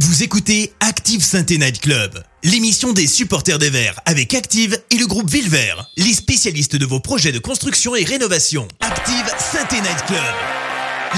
Vous 0.00 0.24
écoutez 0.24 0.72
Active 0.80 1.22
Sainte 1.22 1.50
Night 1.50 1.80
Club, 1.80 2.20
l'émission 2.42 2.92
des 2.92 3.06
supporters 3.06 3.60
des 3.60 3.70
Verts 3.70 4.00
avec 4.06 4.34
Active 4.34 4.76
et 4.90 4.96
le 4.96 5.06
groupe 5.06 5.30
Villevert, 5.30 5.88
les 5.96 6.12
spécialistes 6.12 6.74
de 6.74 6.84
vos 6.84 6.98
projets 6.98 7.30
de 7.30 7.38
construction 7.38 7.94
et 7.94 8.02
rénovation. 8.02 8.66
Active 8.80 9.32
Sainte 9.38 9.70
Night 9.70 10.04
Club, 10.08 10.18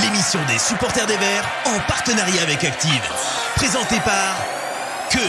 l'émission 0.02 0.40
des 0.46 0.58
supporters 0.58 1.06
des 1.06 1.16
Verts 1.16 1.48
en 1.64 1.78
partenariat 1.88 2.42
avec 2.42 2.64
Active. 2.64 3.00
Présentée 3.54 3.98
par 4.04 4.44
Keun. 5.08 5.20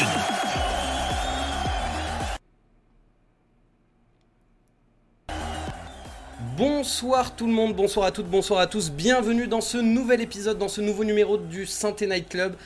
Bonsoir 6.57 7.33
tout 7.35 7.47
le 7.47 7.53
monde, 7.53 7.75
bonsoir 7.75 8.07
à 8.07 8.11
toutes, 8.11 8.27
bonsoir 8.27 8.59
à 8.59 8.67
tous, 8.67 8.91
bienvenue 8.91 9.47
dans 9.47 9.61
ce 9.61 9.77
nouvel 9.77 10.19
épisode, 10.19 10.57
dans 10.57 10.67
ce 10.67 10.81
nouveau 10.81 11.05
numéro 11.05 11.37
du 11.37 11.65
Sainte 11.65 12.01
Night 12.01 12.27
Club. 12.27 12.57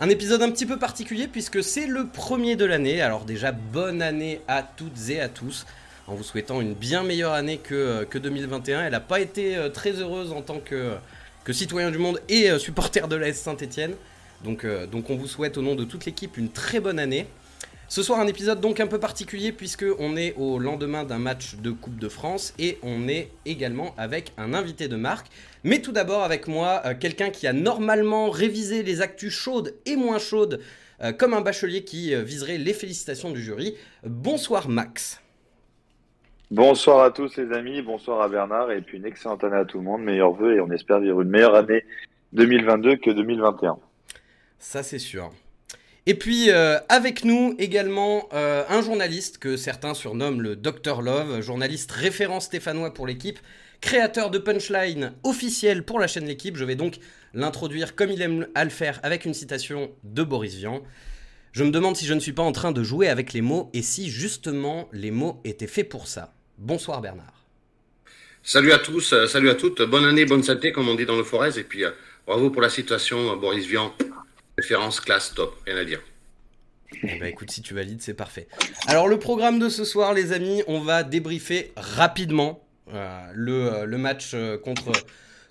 Un 0.00 0.10
épisode 0.10 0.42
un 0.42 0.50
petit 0.52 0.64
peu 0.64 0.78
particulier 0.78 1.26
puisque 1.26 1.62
c'est 1.62 1.86
le 1.86 2.06
premier 2.06 2.54
de 2.54 2.64
l'année, 2.64 3.00
alors 3.00 3.24
déjà 3.24 3.50
bonne 3.50 4.00
année 4.00 4.40
à 4.46 4.62
toutes 4.62 5.10
et 5.10 5.20
à 5.20 5.28
tous, 5.28 5.66
en 6.06 6.14
vous 6.14 6.22
souhaitant 6.22 6.60
une 6.60 6.74
bien 6.74 7.02
meilleure 7.02 7.32
année 7.32 7.58
que, 7.58 7.74
euh, 7.74 8.04
que 8.04 8.16
2021. 8.16 8.84
Elle 8.84 8.92
n'a 8.92 9.00
pas 9.00 9.18
été 9.18 9.56
euh, 9.56 9.70
très 9.70 9.90
heureuse 9.92 10.30
en 10.30 10.42
tant 10.42 10.60
que, 10.60 10.94
que 11.42 11.52
citoyen 11.52 11.90
du 11.90 11.98
monde 11.98 12.20
et 12.28 12.48
euh, 12.48 12.58
supporter 12.60 13.08
de 13.08 13.16
l'AS 13.16 13.32
Saint-Etienne. 13.32 13.94
Donc, 14.44 14.64
euh, 14.64 14.86
donc 14.86 15.10
on 15.10 15.16
vous 15.16 15.26
souhaite 15.26 15.58
au 15.58 15.62
nom 15.62 15.74
de 15.74 15.84
toute 15.84 16.04
l'équipe 16.04 16.36
une 16.36 16.50
très 16.50 16.78
bonne 16.78 16.98
année. 16.98 17.26
Ce 17.90 18.02
soir 18.02 18.20
un 18.20 18.26
épisode 18.26 18.60
donc 18.60 18.80
un 18.80 18.86
peu 18.86 19.00
particulier 19.00 19.50
puisque 19.50 19.86
on 19.98 20.14
est 20.14 20.34
au 20.36 20.58
lendemain 20.58 21.04
d'un 21.04 21.18
match 21.18 21.56
de 21.56 21.70
Coupe 21.70 21.98
de 21.98 22.10
France 22.10 22.52
et 22.58 22.76
on 22.82 23.08
est 23.08 23.30
également 23.46 23.94
avec 23.96 24.32
un 24.36 24.52
invité 24.52 24.88
de 24.88 24.96
marque. 24.96 25.28
Mais 25.64 25.80
tout 25.80 25.92
d'abord 25.92 26.22
avec 26.22 26.48
moi 26.48 26.82
euh, 26.84 26.92
quelqu'un 26.94 27.30
qui 27.30 27.46
a 27.46 27.54
normalement 27.54 28.28
révisé 28.28 28.82
les 28.82 29.00
actus 29.00 29.32
chaudes 29.32 29.74
et 29.86 29.96
moins 29.96 30.18
chaudes 30.18 30.60
euh, 31.00 31.12
comme 31.12 31.32
un 31.32 31.40
bachelier 31.40 31.82
qui 31.82 32.14
euh, 32.14 32.20
viserait 32.20 32.58
les 32.58 32.74
félicitations 32.74 33.30
du 33.30 33.40
jury. 33.40 33.74
Bonsoir 34.04 34.68
Max. 34.68 35.22
Bonsoir 36.50 37.02
à 37.02 37.10
tous 37.10 37.38
les 37.38 37.50
amis, 37.56 37.80
bonsoir 37.80 38.20
à 38.20 38.28
Bernard 38.28 38.70
et 38.70 38.82
puis 38.82 38.98
une 38.98 39.06
excellente 39.06 39.44
année 39.44 39.56
à 39.56 39.64
tout 39.64 39.78
le 39.78 39.84
monde, 39.84 40.02
meilleurs 40.02 40.34
vœux 40.34 40.56
et 40.56 40.60
on 40.60 40.70
espère 40.70 41.00
vivre 41.00 41.22
une 41.22 41.30
meilleure 41.30 41.54
année 41.54 41.86
2022 42.34 42.96
que 42.96 43.10
2021. 43.10 43.78
Ça 44.58 44.82
c'est 44.82 44.98
sûr. 44.98 45.32
Et 46.08 46.14
puis 46.14 46.50
euh, 46.50 46.78
avec 46.88 47.22
nous 47.22 47.54
également 47.58 48.30
euh, 48.32 48.64
un 48.70 48.80
journaliste 48.80 49.36
que 49.36 49.58
certains 49.58 49.92
surnomment 49.92 50.40
le 50.40 50.56
Dr 50.56 51.02
Love, 51.02 51.42
journaliste 51.42 51.92
référent 51.92 52.40
stéphanois 52.40 52.94
pour 52.94 53.06
l'équipe, 53.06 53.38
créateur 53.82 54.30
de 54.30 54.38
punchline 54.38 55.12
officiel 55.22 55.84
pour 55.84 56.00
la 56.00 56.06
chaîne 56.06 56.24
L'équipe. 56.24 56.56
Je 56.56 56.64
vais 56.64 56.76
donc 56.76 56.94
l'introduire 57.34 57.94
comme 57.94 58.10
il 58.10 58.22
aime 58.22 58.46
à 58.54 58.64
le 58.64 58.70
faire 58.70 59.00
avec 59.02 59.26
une 59.26 59.34
citation 59.34 59.90
de 60.02 60.22
Boris 60.22 60.54
Vian. 60.54 60.82
Je 61.52 61.62
me 61.62 61.70
demande 61.70 61.94
si 61.94 62.06
je 62.06 62.14
ne 62.14 62.20
suis 62.20 62.32
pas 62.32 62.42
en 62.42 62.52
train 62.52 62.72
de 62.72 62.82
jouer 62.82 63.10
avec 63.10 63.34
les 63.34 63.42
mots 63.42 63.68
et 63.74 63.82
si 63.82 64.08
justement 64.08 64.88
les 64.94 65.10
mots 65.10 65.42
étaient 65.44 65.66
faits 65.66 65.90
pour 65.90 66.08
ça. 66.08 66.32
Bonsoir 66.56 67.02
Bernard. 67.02 67.44
Salut 68.42 68.72
à 68.72 68.78
tous, 68.78 69.12
euh, 69.12 69.26
salut 69.26 69.50
à 69.50 69.54
toutes, 69.54 69.82
bonne 69.82 70.06
année, 70.06 70.24
bonne 70.24 70.42
santé 70.42 70.72
comme 70.72 70.88
on 70.88 70.94
dit 70.94 71.04
dans 71.04 71.18
le 71.18 71.24
Forez 71.24 71.58
et 71.58 71.64
puis 71.64 71.84
bravo 72.26 72.48
pour 72.48 72.62
la 72.62 72.70
situation, 72.70 73.32
euh, 73.32 73.36
Boris 73.36 73.66
Vian, 73.66 73.94
référence 74.58 75.00
classe 75.00 75.32
top, 75.34 75.56
rien 75.66 75.76
à 75.76 75.84
dire. 75.84 76.00
Eh 77.04 77.18
ben 77.20 77.26
écoute, 77.26 77.50
si 77.50 77.62
tu 77.62 77.74
valides, 77.74 78.02
c'est 78.02 78.14
parfait. 78.14 78.48
Alors 78.88 79.06
le 79.06 79.18
programme 79.18 79.60
de 79.60 79.68
ce 79.68 79.84
soir, 79.84 80.14
les 80.14 80.32
amis, 80.32 80.64
on 80.66 80.80
va 80.80 81.04
débriefer 81.04 81.72
rapidement 81.76 82.60
euh, 82.92 83.30
le, 83.34 83.72
euh, 83.72 83.84
le 83.84 83.98
match 83.98 84.32
euh, 84.34 84.58
contre, 84.58 84.90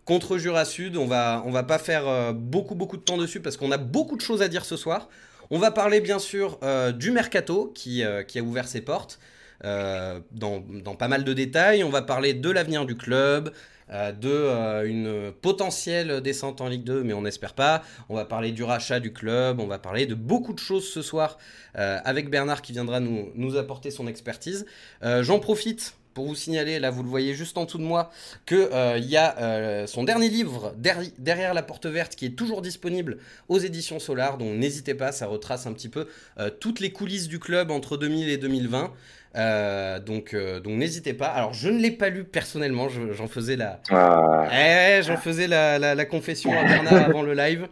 contre 0.03 0.38
Jura 0.38 0.66
Sud. 0.66 0.97
On 0.97 1.05
va, 1.05 1.41
on 1.45 1.52
va 1.52 1.64
pas 1.64 1.80
faire 1.80 2.33
beaucoup 2.33 2.75
beaucoup 2.75 2.97
de 2.97 3.02
temps 3.02 3.17
dessus 3.17 3.39
parce 3.39 3.55
qu'on 3.55 3.72
a 3.72 3.77
beaucoup 3.77 4.17
de 4.17 4.22
choses 4.22 4.41
à 4.41 4.49
dire 4.49 4.66
ce 4.66 4.75
soir. 4.75 5.08
On 5.52 5.59
va 5.59 5.71
parler 5.71 6.02
bien 6.02 6.19
sûr 6.19 6.59
du 6.95 7.11
mercato 7.11 7.71
qui, 7.73 8.03
qui 8.27 8.39
a 8.39 8.42
ouvert 8.42 8.67
ses 8.67 8.81
portes 8.81 9.19
euh, 9.63 10.19
dans, 10.31 10.61
pas 10.95 11.08
mal 11.08 11.23
de 11.23 11.33
détails. 11.33 11.83
On 11.83 11.89
va 11.89 12.02
parler 12.02 12.33
de 12.33 12.50
l'avenir 12.50 12.86
du 12.86 12.95
club, 12.95 13.52
euh, 13.89 14.11
de 14.11 14.30
euh, 14.30 14.86
une 14.86 15.32
potentielle 15.32 16.20
descente 16.21 16.59
en 16.59 16.67
Ligue 16.67 16.83
2, 16.83 17.04
mais 17.04 17.14
on 17.14 17.21
n'espère 17.21 17.54
pas. 17.54 17.83
On 18.09 18.15
va 18.15 18.26
parler 18.26 18.52
du 18.52 18.64
rachat 18.64 18.99
du 18.99 19.14
club, 19.14 19.59
on 19.59 19.67
va 19.67 19.80
parler 19.80 20.05
de 20.05 20.15
beaucoup 20.15 20.54
de 20.54 20.59
choses 20.59 20.89
ce 20.89 21.02
soir 21.02 21.37
euh, 21.77 21.99
avec 22.04 22.30
Bernard 22.30 22.61
qui 22.61 22.73
viendra 22.73 22.99
nous, 22.99 23.55
apporter 23.58 23.89
son 23.92 24.08
expertise. 24.08 24.65
J'en 25.02 25.39
profite 25.39 25.96
pour 26.17 26.26
vous 26.26 26.33
signaler, 26.33 26.80
là 26.80 26.89
vous 26.89 27.04
le 27.04 27.10
voyez 27.10 27.36
juste 27.36 27.60
en 27.60 27.66
dessous 27.66 27.78
de 27.78 27.83
moi, 27.83 28.10
qu'il 28.48 28.58
y 29.05 29.17
a 29.17 29.38
euh, 29.39 29.86
son 29.86 30.04
dernier 30.04 30.30
livre, 30.30 30.73
Derri- 30.76 31.14
Derrière 31.20 31.54
la 31.54 31.61
porte 31.61 31.86
verte, 31.86 32.16
qui 32.16 32.26
est 32.26 32.32
toujours 32.36 32.64
disponible 32.64 33.20
aux 33.50 33.60
éditions 33.60 34.00
Solar, 34.00 34.39
donc 34.39 34.58
n'hésitez 34.58 34.95
pas, 34.95 35.11
ça 35.11 35.27
retrace 35.27 35.67
un 35.67 35.73
petit 35.73 35.89
peu 35.89 36.08
euh, 36.39 36.50
toutes 36.50 36.80
les 36.80 36.92
coulisses 36.92 37.27
du 37.27 37.38
club 37.38 37.70
entre 37.70 37.98
2000 37.98 38.30
et 38.30 38.38
2020. 38.38 38.92
Euh, 39.36 40.00
donc 40.00 40.33
euh, 40.33 40.60
donc 40.60 40.73
n'hésitez 40.73 41.14
pas. 41.14 41.27
Alors 41.27 41.54
je 41.54 41.70
ne 41.70 41.77
l'ai 41.80 41.92
pas 41.92 42.10
lu 42.10 42.23
personnellement, 42.23 42.89
je- 42.89 43.14
j'en 43.14 43.27
faisais 43.27 43.56
la, 43.56 43.80
Ah, 43.92 44.48
Eh, 44.52 45.04
j'en 45.04 45.17
faisais 45.17 45.45
la, 45.45 45.77
la- 45.77 45.94
la 45.94 46.06
confession 46.06 46.52
à 46.58 46.64
Bernard 46.64 47.06
avant 47.10 47.22
le 47.22 47.36
live. 47.36 47.67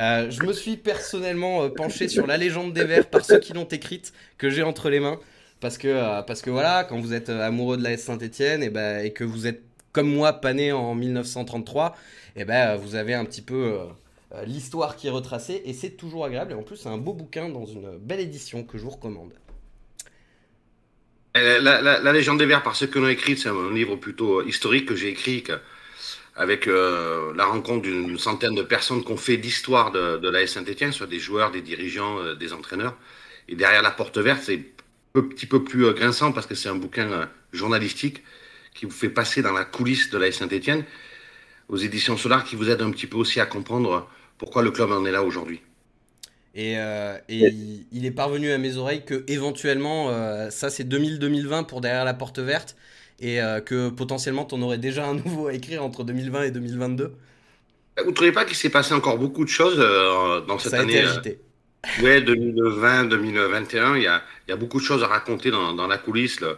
Euh, 0.00 0.28
je 0.32 0.42
me 0.42 0.52
suis 0.52 0.76
personnellement 0.76 1.62
euh, 1.62 1.68
penché 1.68 2.08
sur 2.08 2.26
la 2.26 2.36
légende 2.36 2.72
des 2.72 2.82
Verts 2.84 3.06
par 3.06 3.24
ceux 3.24 3.38
qui 3.38 3.52
l'ont 3.52 3.68
écrite, 3.68 4.12
que 4.38 4.50
j'ai 4.50 4.64
entre 4.64 4.90
les 4.90 4.98
mains. 4.98 5.20
Parce 5.64 5.78
que, 5.78 5.88
euh, 5.88 6.20
parce 6.22 6.42
que 6.42 6.50
voilà, 6.50 6.84
quand 6.84 7.00
vous 7.00 7.14
êtes 7.14 7.30
euh, 7.30 7.40
amoureux 7.46 7.78
de 7.78 7.82
la 7.82 7.92
S 7.92 8.04
Saint-Etienne 8.04 8.62
et, 8.62 8.68
ben, 8.68 9.02
et 9.02 9.12
que 9.14 9.24
vous 9.24 9.46
êtes 9.46 9.62
comme 9.92 10.08
moi 10.12 10.34
pané 10.34 10.72
en 10.72 10.94
1933, 10.94 11.96
et 12.36 12.44
ben, 12.44 12.74
euh, 12.74 12.76
vous 12.76 12.96
avez 12.96 13.14
un 13.14 13.24
petit 13.24 13.40
peu 13.42 13.78
l'histoire 14.46 14.96
qui 14.96 15.06
est 15.06 15.10
retracée 15.10 15.62
et 15.64 15.72
c'est 15.72 15.92
toujours 15.92 16.24
agréable. 16.26 16.52
Et 16.52 16.54
en 16.54 16.62
plus, 16.62 16.76
c'est 16.76 16.88
un 16.90 16.98
beau 16.98 17.14
bouquin 17.14 17.48
dans 17.48 17.64
une 17.66 17.96
belle 17.98 18.20
édition 18.20 18.64
que 18.64 18.76
je 18.78 18.82
vous 18.84 18.90
recommande. 18.90 19.32
Euh, 21.36 21.60
La, 21.60 21.80
la- 21.82 22.00
la 22.00 22.12
légende 22.12 22.38
des 22.38 22.46
Verts, 22.46 22.62
par 22.62 22.76
ceux 22.76 22.86
qui 22.86 22.98
l'ont 22.98 23.08
écrite, 23.08 23.38
c'est 23.38 23.48
un 23.48 23.72
livre 23.72 23.96
plutôt 23.96 24.42
historique 24.44 24.86
que 24.86 24.94
j'ai 24.94 25.08
écrit 25.08 25.42
que- 25.42 25.58
avec 26.36 26.66
la 26.66 27.44
rencontre 27.46 27.82
d'une 27.82 28.18
centaine 28.18 28.54
de 28.56 28.62
personnes 28.62 29.04
qui 29.04 29.12
ont 29.12 29.16
fait 29.16 29.36
l'histoire 29.36 29.92
de, 29.92 30.18
de 30.18 30.28
l'AS 30.30 30.48
Saint-Etienne, 30.48 30.92
soit 30.92 31.06
des 31.06 31.20
joueurs, 31.20 31.50
des 31.52 31.62
dirigeants, 31.62 32.34
des 32.34 32.52
entraîneurs. 32.52 32.96
Et 33.48 33.56
derrière 33.56 33.82
la 33.82 33.92
porte 33.92 34.18
verte, 34.18 34.42
c'est 34.42 34.58
petit 35.22 35.46
peu 35.46 35.64
plus 35.64 35.86
euh, 35.86 35.92
grinçant 35.92 36.32
parce 36.32 36.46
que 36.46 36.54
c'est 36.54 36.68
un 36.68 36.74
bouquin 36.76 37.10
euh, 37.10 37.26
journalistique 37.52 38.22
qui 38.74 38.86
vous 38.86 38.92
fait 38.92 39.08
passer 39.08 39.42
dans 39.42 39.52
la 39.52 39.64
coulisse 39.64 40.10
de 40.10 40.18
l'AS 40.18 40.32
Saint-Etienne 40.32 40.84
aux 41.68 41.76
éditions 41.76 42.16
Solar 42.16 42.44
qui 42.44 42.56
vous 42.56 42.68
aide 42.68 42.82
un 42.82 42.90
petit 42.90 43.06
peu 43.06 43.16
aussi 43.16 43.40
à 43.40 43.46
comprendre 43.46 44.08
pourquoi 44.38 44.62
le 44.62 44.70
club 44.70 44.90
en 44.90 45.04
est 45.04 45.12
là 45.12 45.22
aujourd'hui. 45.22 45.60
Et, 46.54 46.78
euh, 46.78 47.18
et 47.28 47.46
il, 47.48 47.86
il 47.90 48.04
est 48.06 48.12
parvenu 48.12 48.52
à 48.52 48.58
mes 48.58 48.76
oreilles 48.76 49.04
que 49.04 49.24
éventuellement, 49.26 50.10
euh, 50.10 50.50
ça 50.50 50.70
c'est 50.70 50.84
2000-2020 50.84 51.66
pour 51.66 51.80
derrière 51.80 52.04
la 52.04 52.14
porte 52.14 52.38
verte, 52.38 52.76
et 53.20 53.40
euh, 53.40 53.60
que 53.60 53.88
potentiellement 53.90 54.44
tu 54.44 54.54
en 54.54 54.62
aurais 54.62 54.78
déjà 54.78 55.06
un 55.06 55.14
nouveau 55.24 55.48
à 55.48 55.54
écrire 55.54 55.84
entre 55.84 56.04
2020 56.04 56.44
et 56.44 56.50
2022. 56.50 57.16
Vous 58.02 58.10
ne 58.10 58.14
trouvez 58.14 58.32
pas 58.32 58.44
qu'il 58.44 58.56
s'est 58.56 58.70
passé 58.70 58.92
encore 58.94 59.18
beaucoup 59.18 59.44
de 59.44 59.50
choses 59.50 59.76
euh, 59.78 60.40
dans 60.42 60.58
cette 60.58 60.72
Ça 60.72 60.78
a 60.78 60.80
année 60.80 60.94
été 60.94 61.04
euh, 61.04 61.10
agité. 61.10 61.40
Ouais, 62.02 62.20
2020, 62.20 63.04
2021, 63.04 63.96
il 63.96 64.02
y 64.02 64.06
a, 64.06 64.22
il 64.46 64.50
y 64.50 64.54
a 64.54 64.56
beaucoup 64.56 64.78
de 64.78 64.84
choses 64.84 65.02
à 65.02 65.06
raconter 65.06 65.50
dans, 65.50 65.72
dans 65.72 65.86
la 65.86 65.98
coulisse. 65.98 66.40
Le, 66.40 66.56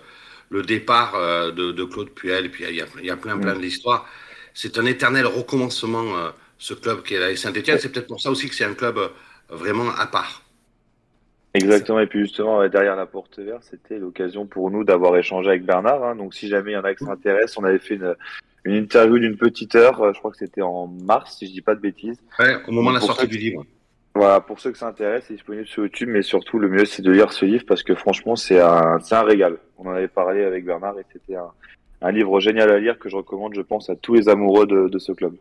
le 0.50 0.62
départ 0.62 1.14
euh, 1.16 1.50
de, 1.50 1.72
de 1.72 1.84
Claude 1.84 2.10
Puel, 2.10 2.46
et 2.46 2.48
puis 2.48 2.64
il 2.68 2.76
y 2.76 2.80
a, 2.80 2.86
il 3.00 3.06
y 3.06 3.10
a 3.10 3.16
plein, 3.16 3.36
plein 3.38 3.54
de 3.54 3.60
l'histoire. 3.60 4.06
C'est 4.54 4.78
un 4.78 4.86
éternel 4.86 5.26
recommencement, 5.26 6.16
euh, 6.16 6.30
ce 6.58 6.72
club 6.74 7.02
qui 7.02 7.14
est 7.14 7.18
la 7.18 7.34
Saint-Etienne. 7.36 7.78
C'est 7.80 7.90
peut-être 7.92 8.06
pour 8.06 8.20
ça 8.20 8.30
aussi 8.30 8.48
que 8.48 8.54
c'est 8.54 8.64
un 8.64 8.74
club 8.74 8.96
euh, 8.98 9.08
vraiment 9.50 9.90
à 9.98 10.06
part. 10.06 10.42
exactement, 11.54 12.00
et 12.00 12.06
puis 12.06 12.20
justement, 12.20 12.66
derrière 12.68 12.96
la 12.96 13.06
porte 13.06 13.38
verte, 13.40 13.64
c'était 13.68 13.98
l'occasion 13.98 14.46
pour 14.46 14.70
nous 14.70 14.84
d'avoir 14.84 15.16
échangé 15.16 15.48
avec 15.48 15.64
Bernard. 15.64 16.02
hein. 16.04 16.16
donc 16.16 16.34
si 16.34 16.48
jamais 16.48 16.72
il 16.72 16.74
y 16.74 16.78
en 16.78 16.84
a 16.84 16.94
qui 16.94 17.04
s'intéressent, 17.04 17.58
on 17.58 17.64
avait 17.64 17.78
fait 17.78 17.94
une, 17.96 18.14
une 18.64 18.74
interview 18.76 19.18
d'une 19.18 19.36
petite 19.36 19.74
heure, 19.74 20.12
je 20.14 20.18
crois 20.18 20.30
que 20.30 20.36
c'était 20.38 20.62
en 20.62 20.86
mars, 20.86 21.36
si 21.38 21.46
je 21.48 21.52
dis 21.52 21.62
pas 21.62 21.74
de 21.74 21.80
bêtises. 21.80 22.18
Ouais, 22.38 22.56
au 22.66 22.72
moment 22.72 22.90
de 22.90 22.96
la 22.96 23.00
sortie 23.00 23.26
du 23.28 23.38
livre. 23.38 23.64
Voilà, 24.16 24.40
pour 24.40 24.58
ceux 24.60 24.72
que 24.72 24.78
ça 24.78 24.88
intéresse, 24.88 25.24
c'est 25.28 25.34
disponible 25.34 25.66
sur 25.66 25.82
YouTube, 25.82 26.08
mais 26.10 26.22
surtout 26.22 26.58
le 26.58 26.68
mieux 26.68 26.84
c'est 26.86 27.02
de 27.02 27.10
lire 27.10 27.32
ce 27.32 27.44
livre 27.44 27.64
parce 27.68 27.82
que 27.82 27.94
franchement 27.94 28.34
c'est 28.34 28.58
un, 28.58 28.98
régal. 29.22 29.58
On 29.78 29.86
en 29.88 29.92
avait 29.92 30.08
parlé 30.08 30.42
avec 30.42 30.64
Bernard 30.64 30.98
et 30.98 31.04
c'était 31.12 31.36
un, 31.36 31.50
un 32.00 32.12
livre 32.12 32.40
génial 32.40 32.70
à 32.70 32.78
lire 32.78 32.98
que 32.98 33.08
je 33.10 33.16
recommande, 33.16 33.54
je 33.54 33.60
pense, 33.60 33.90
à 33.90 33.94
tous 33.96 34.14
les 34.14 34.28
amoureux 34.28 34.66
de, 34.66 34.88
de 34.88 34.98
ce 34.98 35.12
club. 35.12 35.34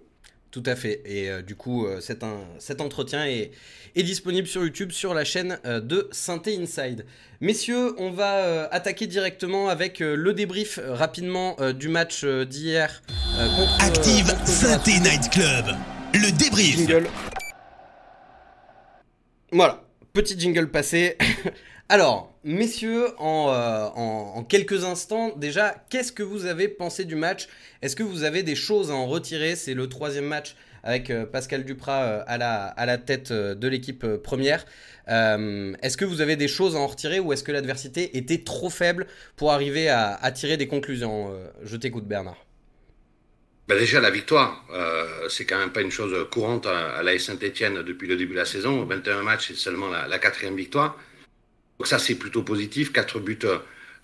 Tout 0.51 0.63
à 0.65 0.75
fait. 0.75 1.01
Et 1.05 1.29
euh, 1.29 1.41
du 1.41 1.55
coup, 1.55 1.85
euh, 1.85 1.99
cet, 1.99 2.23
un- 2.23 2.45
cet 2.59 2.79
entretien 2.79 3.25
est, 3.25 3.51
est 3.95 4.03
disponible 4.03 4.47
sur 4.47 4.61
YouTube, 4.61 4.91
sur 4.91 5.13
la 5.13 5.25
chaîne 5.25 5.57
euh, 5.65 5.81
de 5.81 6.07
Synthé 6.11 6.55
Inside. 6.57 7.05
Messieurs, 7.41 7.93
on 7.97 8.11
va 8.11 8.37
euh, 8.37 8.67
attaquer 8.71 9.05
directement 9.07 9.67
avec 9.67 10.01
euh, 10.01 10.15
le 10.15 10.31
débrief 10.33 10.79
euh, 10.79 10.93
rapidement 10.93 11.57
euh, 11.59 11.73
du 11.73 11.89
match 11.89 12.21
euh, 12.23 12.45
d'hier 12.45 13.01
euh, 13.37 13.47
contre 13.57 13.83
euh, 13.83 13.87
Active 13.87 14.27
contre 14.27 14.45
Jurassic. 14.47 15.01
Night 15.03 15.29
Club, 15.29 15.75
le 16.13 16.31
débrief. 16.37 16.77
Jingle. 16.77 17.07
Voilà, 19.55 19.85
petit 20.11 20.37
jingle 20.37 20.69
passé. 20.69 21.15
Alors, 21.89 22.33
messieurs, 22.43 23.07
en, 23.19 23.47
euh, 23.53 23.85
en- 23.95 24.43
quelques 24.43 24.83
instants, 24.83 25.31
déjà, 25.37 25.73
qu'est-ce 25.89 26.11
que 26.11 26.23
vous 26.23 26.45
avez 26.45 26.67
pensé 26.67 27.05
du 27.05 27.15
match? 27.15 27.47
Est-ce 27.81 27.95
que 27.95 28.03
vous 28.03 28.23
avez 28.23 28.43
des 28.43 28.55
choses 28.55 28.91
à 28.91 28.95
en 28.95 29.05
retirer? 29.05 29.55
C'est 29.55 29.73
le 29.73 29.87
troisième 29.87 30.25
match 30.25 30.57
avec 30.83 31.09
Pascal 31.31 31.63
Duprat 31.63 32.23
à, 32.27 32.37
la, 32.37 32.65
à 32.65 32.85
la 32.85 32.97
tête 32.97 33.31
de 33.31 33.67
l'équipe 33.69 34.05
première. 34.17 34.65
est-ce 35.07 35.95
que 35.95 36.03
vous 36.03 36.19
avez 36.19 36.35
des 36.35 36.49
choses 36.49 36.75
à 36.75 36.79
en 36.79 36.87
retirer 36.87 37.21
ou 37.21 37.31
est-ce 37.31 37.45
que 37.45 37.53
l'adversité 37.53 38.17
était 38.17 38.43
trop 38.43 38.69
faible 38.69 39.07
pour 39.37 39.53
arriver 39.53 39.87
à, 39.87 40.15
à 40.15 40.31
tirer 40.33 40.57
des 40.57 40.67
conclusions? 40.67 41.31
Je 41.63 41.77
t'écoute 41.77 42.05
Bernard. 42.05 42.44
Ben 43.67 43.79
déjà, 43.79 43.99
la 43.99 44.11
victoire, 44.11 44.63
euh, 44.73 45.27
c'est 45.27 45.45
quand 45.45 45.57
même 45.57 45.71
pas 45.71 45.81
une 45.81 45.91
chose 45.91 46.15
courante 46.29 46.67
à, 46.67 47.01
la 47.01 47.17
Saint-Etienne 47.17 47.81
depuis 47.81 48.07
le 48.07 48.15
début 48.15 48.33
de 48.33 48.39
la 48.39 48.45
saison. 48.45 48.85
21 48.85 49.23
matchs, 49.23 49.47
c'est 49.47 49.55
seulement 49.55 49.89
la, 49.89 50.19
quatrième 50.19 50.55
victoire. 50.55 50.95
Donc 51.79 51.87
ça, 51.87 51.97
c'est 51.97 52.15
plutôt 52.15 52.43
positif. 52.43 52.93
Quatre 52.93 53.19
buts 53.19 53.39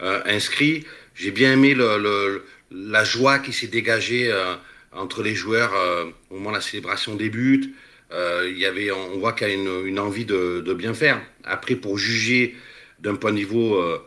euh, 0.02 0.20
inscrits. 0.26 0.84
J'ai 1.14 1.30
bien 1.30 1.54
aimé 1.54 1.76
le, 1.76 2.44
la 2.72 3.04
joie 3.04 3.38
qui 3.38 3.54
s'est 3.54 3.68
dégagée 3.68 4.32
euh, 4.32 4.56
entre 4.92 5.22
les 5.22 5.36
joueurs 5.36 5.76
euh, 5.76 6.06
au 6.32 6.36
moment 6.36 6.50
de 6.50 6.56
la 6.56 6.62
célébration 6.62 7.16
des 7.16 7.30
buts. 7.30 7.76
il 8.12 8.58
y 8.58 8.66
avait, 8.66 8.92
on 8.92 9.20
voit 9.20 9.34
qu'il 9.34 9.48
y 9.48 9.52
a 9.52 9.54
une, 9.54 10.00
envie 10.00 10.26
de, 10.26 10.74
bien 10.74 10.96
faire. 10.96 11.22
Après, 11.44 11.76
pour 11.76 12.00
juger 12.00 12.56
d'un 13.02 13.16
point 13.16 13.32
de 13.32 13.38
niveau 13.38 13.76
euh, 13.76 14.00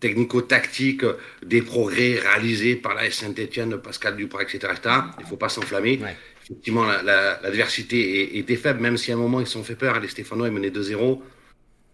technico-tactique 0.00 1.04
des 1.44 1.62
progrès 1.62 2.18
réalisés 2.18 2.76
par 2.76 2.94
la 2.94 3.10
Saint-Etienne, 3.10 3.78
Pascal 3.78 4.16
Duprat, 4.16 4.42
etc., 4.42 4.72
Il 5.18 5.22
ne 5.22 5.28
faut 5.28 5.36
pas 5.36 5.48
s'enflammer. 5.48 5.98
Effectivement, 6.44 6.84
l'adversité 6.84 8.38
était 8.38 8.56
faible, 8.56 8.80
même 8.80 8.96
si 8.96 9.12
à 9.12 9.14
un 9.14 9.18
moment 9.18 9.40
ils 9.40 9.46
se 9.46 9.52
sont 9.52 9.64
fait 9.64 9.74
peur. 9.74 10.00
Les 10.00 10.08
Stéphanois 10.08 10.48
ils 10.48 10.52
menaient 10.52 10.70
2-0, 10.70 11.20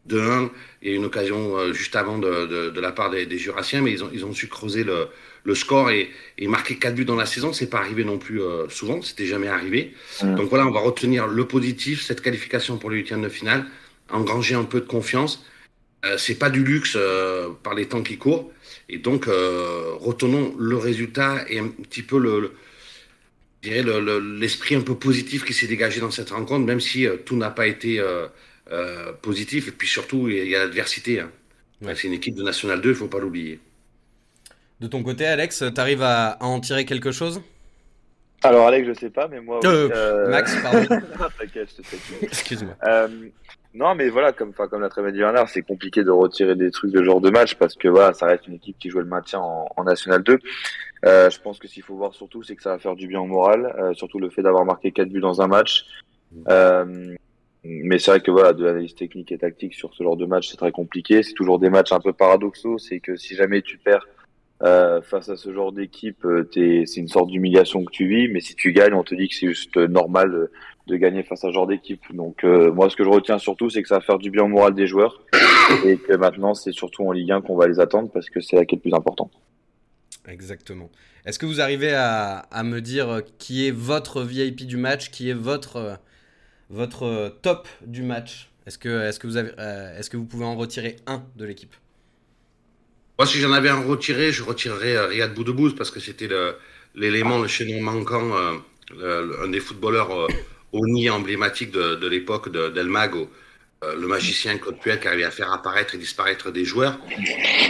2-1. 0.09 0.51
Il 0.83 0.89
y 0.89 0.91
a 0.91 0.95
eu 0.95 0.97
une 0.97 1.05
occasion 1.05 1.57
euh, 1.57 1.73
juste 1.73 1.97
avant 1.97 2.19
de, 2.19 2.71
de, 2.71 2.81
la 2.81 2.93
part 2.93 3.11
des, 3.11 3.27
des, 3.27 3.39
Jurassiens, 3.39 3.81
mais 3.81 3.93
ils 3.93 4.05
ont, 4.05 4.11
ils 4.13 4.25
ont 4.25 4.33
su 4.33 4.49
creuser 4.49 4.85
le, 4.85 5.09
le 5.45 5.55
score 5.55 5.91
et, 5.91 6.11
et, 6.39 6.47
marquer 6.49 6.77
4 6.77 6.95
buts 6.95 7.05
dans 7.05 7.17
la 7.17 7.27
saison. 7.27 7.53
C'est 7.53 7.71
pas 7.71 7.79
arrivé 7.79 8.05
non 8.05 8.19
plus 8.19 8.43
euh, 8.43 8.69
souvent, 8.69 9.03
c'était 9.03 9.27
jamais 9.27 9.49
arrivé. 9.49 9.95
Donc 10.23 10.49
voilà, 10.49 10.67
on 10.67 10.73
va 10.73 10.81
retenir 10.81 11.27
le 11.27 11.47
positif, 11.47 12.03
cette 12.03 12.21
qualification 12.21 12.77
pour 12.77 12.91
les 12.91 12.99
huitièmes 12.99 13.23
de 13.23 13.29
finale, 13.29 13.67
engranger 14.11 14.55
un 14.55 14.65
peu 14.65 14.81
de 14.81 14.87
confiance 14.87 15.45
euh, 15.45 15.51
c'est 16.19 16.39
pas 16.39 16.51
du 16.51 16.65
luxe 16.65 16.95
euh, 16.97 17.51
par 17.63 17.75
les 17.75 17.87
temps 17.87 18.03
qui 18.03 18.19
courent. 18.19 18.51
Et 18.89 18.99
donc, 18.99 19.29
euh, 19.29 19.93
retenons 19.99 20.55
le 20.59 20.77
résultat 20.77 21.45
et 21.49 21.59
un 21.59 21.69
petit 21.69 22.03
peu 22.03 22.19
le, 22.19 22.53
l'esprit 23.63 24.75
un 24.75 24.83
peu 24.83 24.95
positif 24.95 25.45
qui 25.45 25.55
s'est 25.55 25.67
dégagé 25.67 26.01
dans 26.01 26.11
cette 26.11 26.31
rencontre, 26.31 26.67
même 26.67 26.81
si 26.81 27.07
tout 27.25 27.37
n'a 27.37 27.51
pas 27.51 27.67
été 27.67 28.03
positif. 29.23 29.69
Et 29.69 29.71
puis 29.71 29.89
surtout, 29.89 30.29
il 30.29 30.49
y 30.49 30.55
a 30.55 30.59
l'adversité. 30.59 31.21
Hein. 31.21 31.31
C'est 31.95 32.09
une 32.09 32.13
équipe 32.13 32.35
de 32.35 32.43
National 32.43 32.81
2, 32.81 32.91
il 32.91 32.93
ne 32.93 32.99
faut 32.99 33.09
pas 33.09 33.21
l'oublier. 33.21 33.59
De 34.81 34.87
ton 34.87 35.03
côté, 35.03 35.25
Alex, 35.25 35.65
tu 35.75 35.81
arrives 35.81 36.03
à, 36.03 36.37
en 36.41 36.61
tirer 36.61 36.85
quelque 36.85 37.11
chose? 37.11 37.41
Alors 38.43 38.67
Alex, 38.67 38.89
je 38.89 39.01
sais 39.01 39.11
pas, 39.11 39.29
mais 39.29 39.41
moi. 39.41 39.61
Max, 40.29 40.55
pardon. 40.63 40.87
Excuse-moi. 42.23 42.77
Non, 43.75 43.97
mais 43.97 44.09
voilà, 44.09 44.33
comme, 44.33 44.53
comme 44.53 44.81
l'a 44.81 44.89
très 44.89 45.03
bien 45.03 45.11
dit 45.11 45.19
Bernard, 45.19 45.49
c'est 45.49 45.63
compliqué 45.63 46.05
de 46.05 46.11
retirer 46.11 46.55
des 46.55 46.71
trucs 46.71 46.93
de 46.93 47.03
genre 47.03 47.21
de 47.21 47.31
match 47.31 47.57
parce 47.57 47.75
que 47.75 47.89
voilà, 47.89 48.15
ça 48.15 48.27
reste 48.27 48.47
une 48.47 48.55
équipe 48.55 48.79
qui 48.79 48.89
joue 48.89 49.01
le 49.01 49.05
maintien 49.05 49.41
en, 49.41 49.67
en 49.77 49.85
National 49.85 50.23
2. 50.23 50.39
Euh, 51.07 51.29
je 51.29 51.41
pense 51.41 51.59
que 51.59 51.67
s'il 51.67 51.83
faut 51.83 51.97
voir 51.97 52.15
surtout, 52.15 52.43
c'est 52.45 52.55
que 52.55 52.63
ça 52.63 52.71
va 52.71 52.79
faire 52.79 52.95
du 52.95 53.09
bien 53.09 53.21
au 53.21 53.27
moral, 53.27 53.75
euh, 53.79 53.93
surtout 53.95 54.21
le 54.21 54.31
fait 54.31 54.43
d'avoir 54.43 54.65
marqué 54.65 54.93
quatre 54.93 55.09
buts 55.09 55.21
dans 55.21 55.43
un 55.43 55.49
match. 55.49 55.87
Euh, 56.49 57.15
mais 57.65 57.99
c'est 57.99 58.11
vrai 58.11 58.21
que 58.21 58.31
voilà, 58.31 58.53
de 58.53 58.65
l'analyse 58.65 58.95
technique 58.95 59.33
et 59.33 59.39
tactique 59.39 59.75
sur 59.75 59.95
ce 59.95 60.03
genre 60.03 60.17
de 60.17 60.27
match, 60.27 60.49
c'est 60.49 60.57
très 60.57 60.73
compliqué. 60.73 61.23
C'est 61.23 61.33
toujours 61.33 61.59
des 61.59 61.71
matchs 61.71 61.93
un 61.93 62.01
peu 62.01 62.13
paradoxaux. 62.13 62.79
C'est 62.79 63.01
que 63.01 63.17
si 63.17 63.35
jamais 63.35 63.63
tu 63.63 63.79
perds 63.79 64.07
euh, 64.63 65.01
face 65.01 65.31
à 65.31 65.37
ce 65.37 65.53
genre 65.53 65.73
d'équipe, 65.73 66.25
euh, 66.27 66.47
c'est 66.53 67.01
une 67.01 67.09
sorte 67.09 67.31
d'humiliation 67.31 67.85
que 67.85 67.91
tu 67.91 68.07
vis. 68.07 68.29
Mais 68.29 68.41
si 68.41 68.55
tu 68.55 68.73
gagnes, 68.73 68.95
on 68.95 69.03
te 69.03 69.15
dit 69.15 69.29
que 69.29 69.35
c'est 69.35 69.49
juste 69.49 69.77
normal 69.77 70.51
de 70.87 70.97
gagner 70.97 71.23
face 71.23 71.45
à 71.45 71.49
ce 71.49 71.53
genre 71.53 71.67
d'équipe. 71.67 72.03
Donc 72.13 72.45
euh, 72.45 72.71
moi, 72.73 72.91
ce 72.91 72.97
que 72.97 73.05
je 73.05 73.09
retiens 73.09 73.39
surtout, 73.39 73.71
c'est 73.71 73.83
que 73.83 73.89
ça 73.89 73.97
va 73.97 74.01
faire 74.01 74.19
du 74.19 74.31
bien 74.31 74.45
au 74.45 74.49
moral 74.49 74.75
des 74.75 74.87
joueurs 74.87 75.23
et 75.85 75.97
que 75.97 76.15
maintenant, 76.15 76.55
c'est 76.55 76.73
surtout 76.73 77.07
en 77.07 77.13
Ligue 77.13 77.33
1 77.33 77.41
qu'on 77.43 77.57
va 77.57 77.67
les 77.67 77.81
attendre 77.81 78.11
parce 78.13 78.29
que 78.29 78.41
c'est 78.41 78.57
là 78.57 78.65
qui 78.65 78.75
est 78.75 78.79
le 78.79 78.83
plus 78.83 78.95
important. 78.95 79.31
Exactement. 80.29 80.91
Est-ce 81.25 81.39
que 81.39 81.47
vous 81.47 81.61
arrivez 81.61 81.93
à, 81.93 82.39
à, 82.51 82.63
me 82.63 82.81
dire 82.81 83.23
qui 83.39 83.67
est 83.67 83.71
votre 83.71 84.23
VIP 84.23 84.67
du 84.67 84.77
match, 84.77 85.11
qui 85.11 85.31
est 85.31 85.35
votre, 85.35 85.99
votre 86.71 87.35
top 87.43 87.69
du 87.87 88.03
match? 88.03 88.51
Est-ce 88.67 88.79
que, 88.79 89.09
est 89.09 89.19
que, 89.19 89.27
vous 89.27 89.37
avez, 89.37 89.51
euh, 89.59 89.99
est 89.99 90.09
que 90.09 90.17
vous 90.17 90.25
pouvez 90.25 90.45
en 90.45 90.57
retirer 90.57 90.97
un 91.07 91.23
de 91.37 91.45
l'équipe? 91.45 91.75
Moi, 93.19 93.27
si 93.27 93.39
j'en 93.39 93.53
avais 93.53 93.69
un 93.69 93.83
retiré, 93.83 94.33
je 94.33 94.43
retirerais 94.43 94.97
euh, 94.97 95.07
Riyad 95.07 95.35
Boudebouz 95.35 95.75
parce 95.77 95.91
que 95.91 96.01
c'était 96.01 96.29
l'élément, 96.95 97.39
le, 97.39 97.49
chaînon 97.49 97.81
manquant, 97.81 98.33
un 99.03 99.49
des 99.49 99.61
footballeurs 99.61 100.29
Oni 100.75 101.09
emblématique 101.09 101.71
de, 101.71 101.95
de 101.95 102.09
l'époque 102.09 102.51
d'El 102.51 102.87
Mago, 102.87 103.31
euh, 103.85 103.95
le 103.97 104.07
magicien 104.07 104.57
Claude 104.59 104.79
Puel 104.81 104.99
qui 105.01 105.09
arrivait 105.09 105.25
à 105.25 105.31
faire 105.31 105.53
apparaître 105.53 105.95
et 105.95 105.99
disparaître 105.99 106.51
des 106.51 106.65
joueurs. 106.65 106.99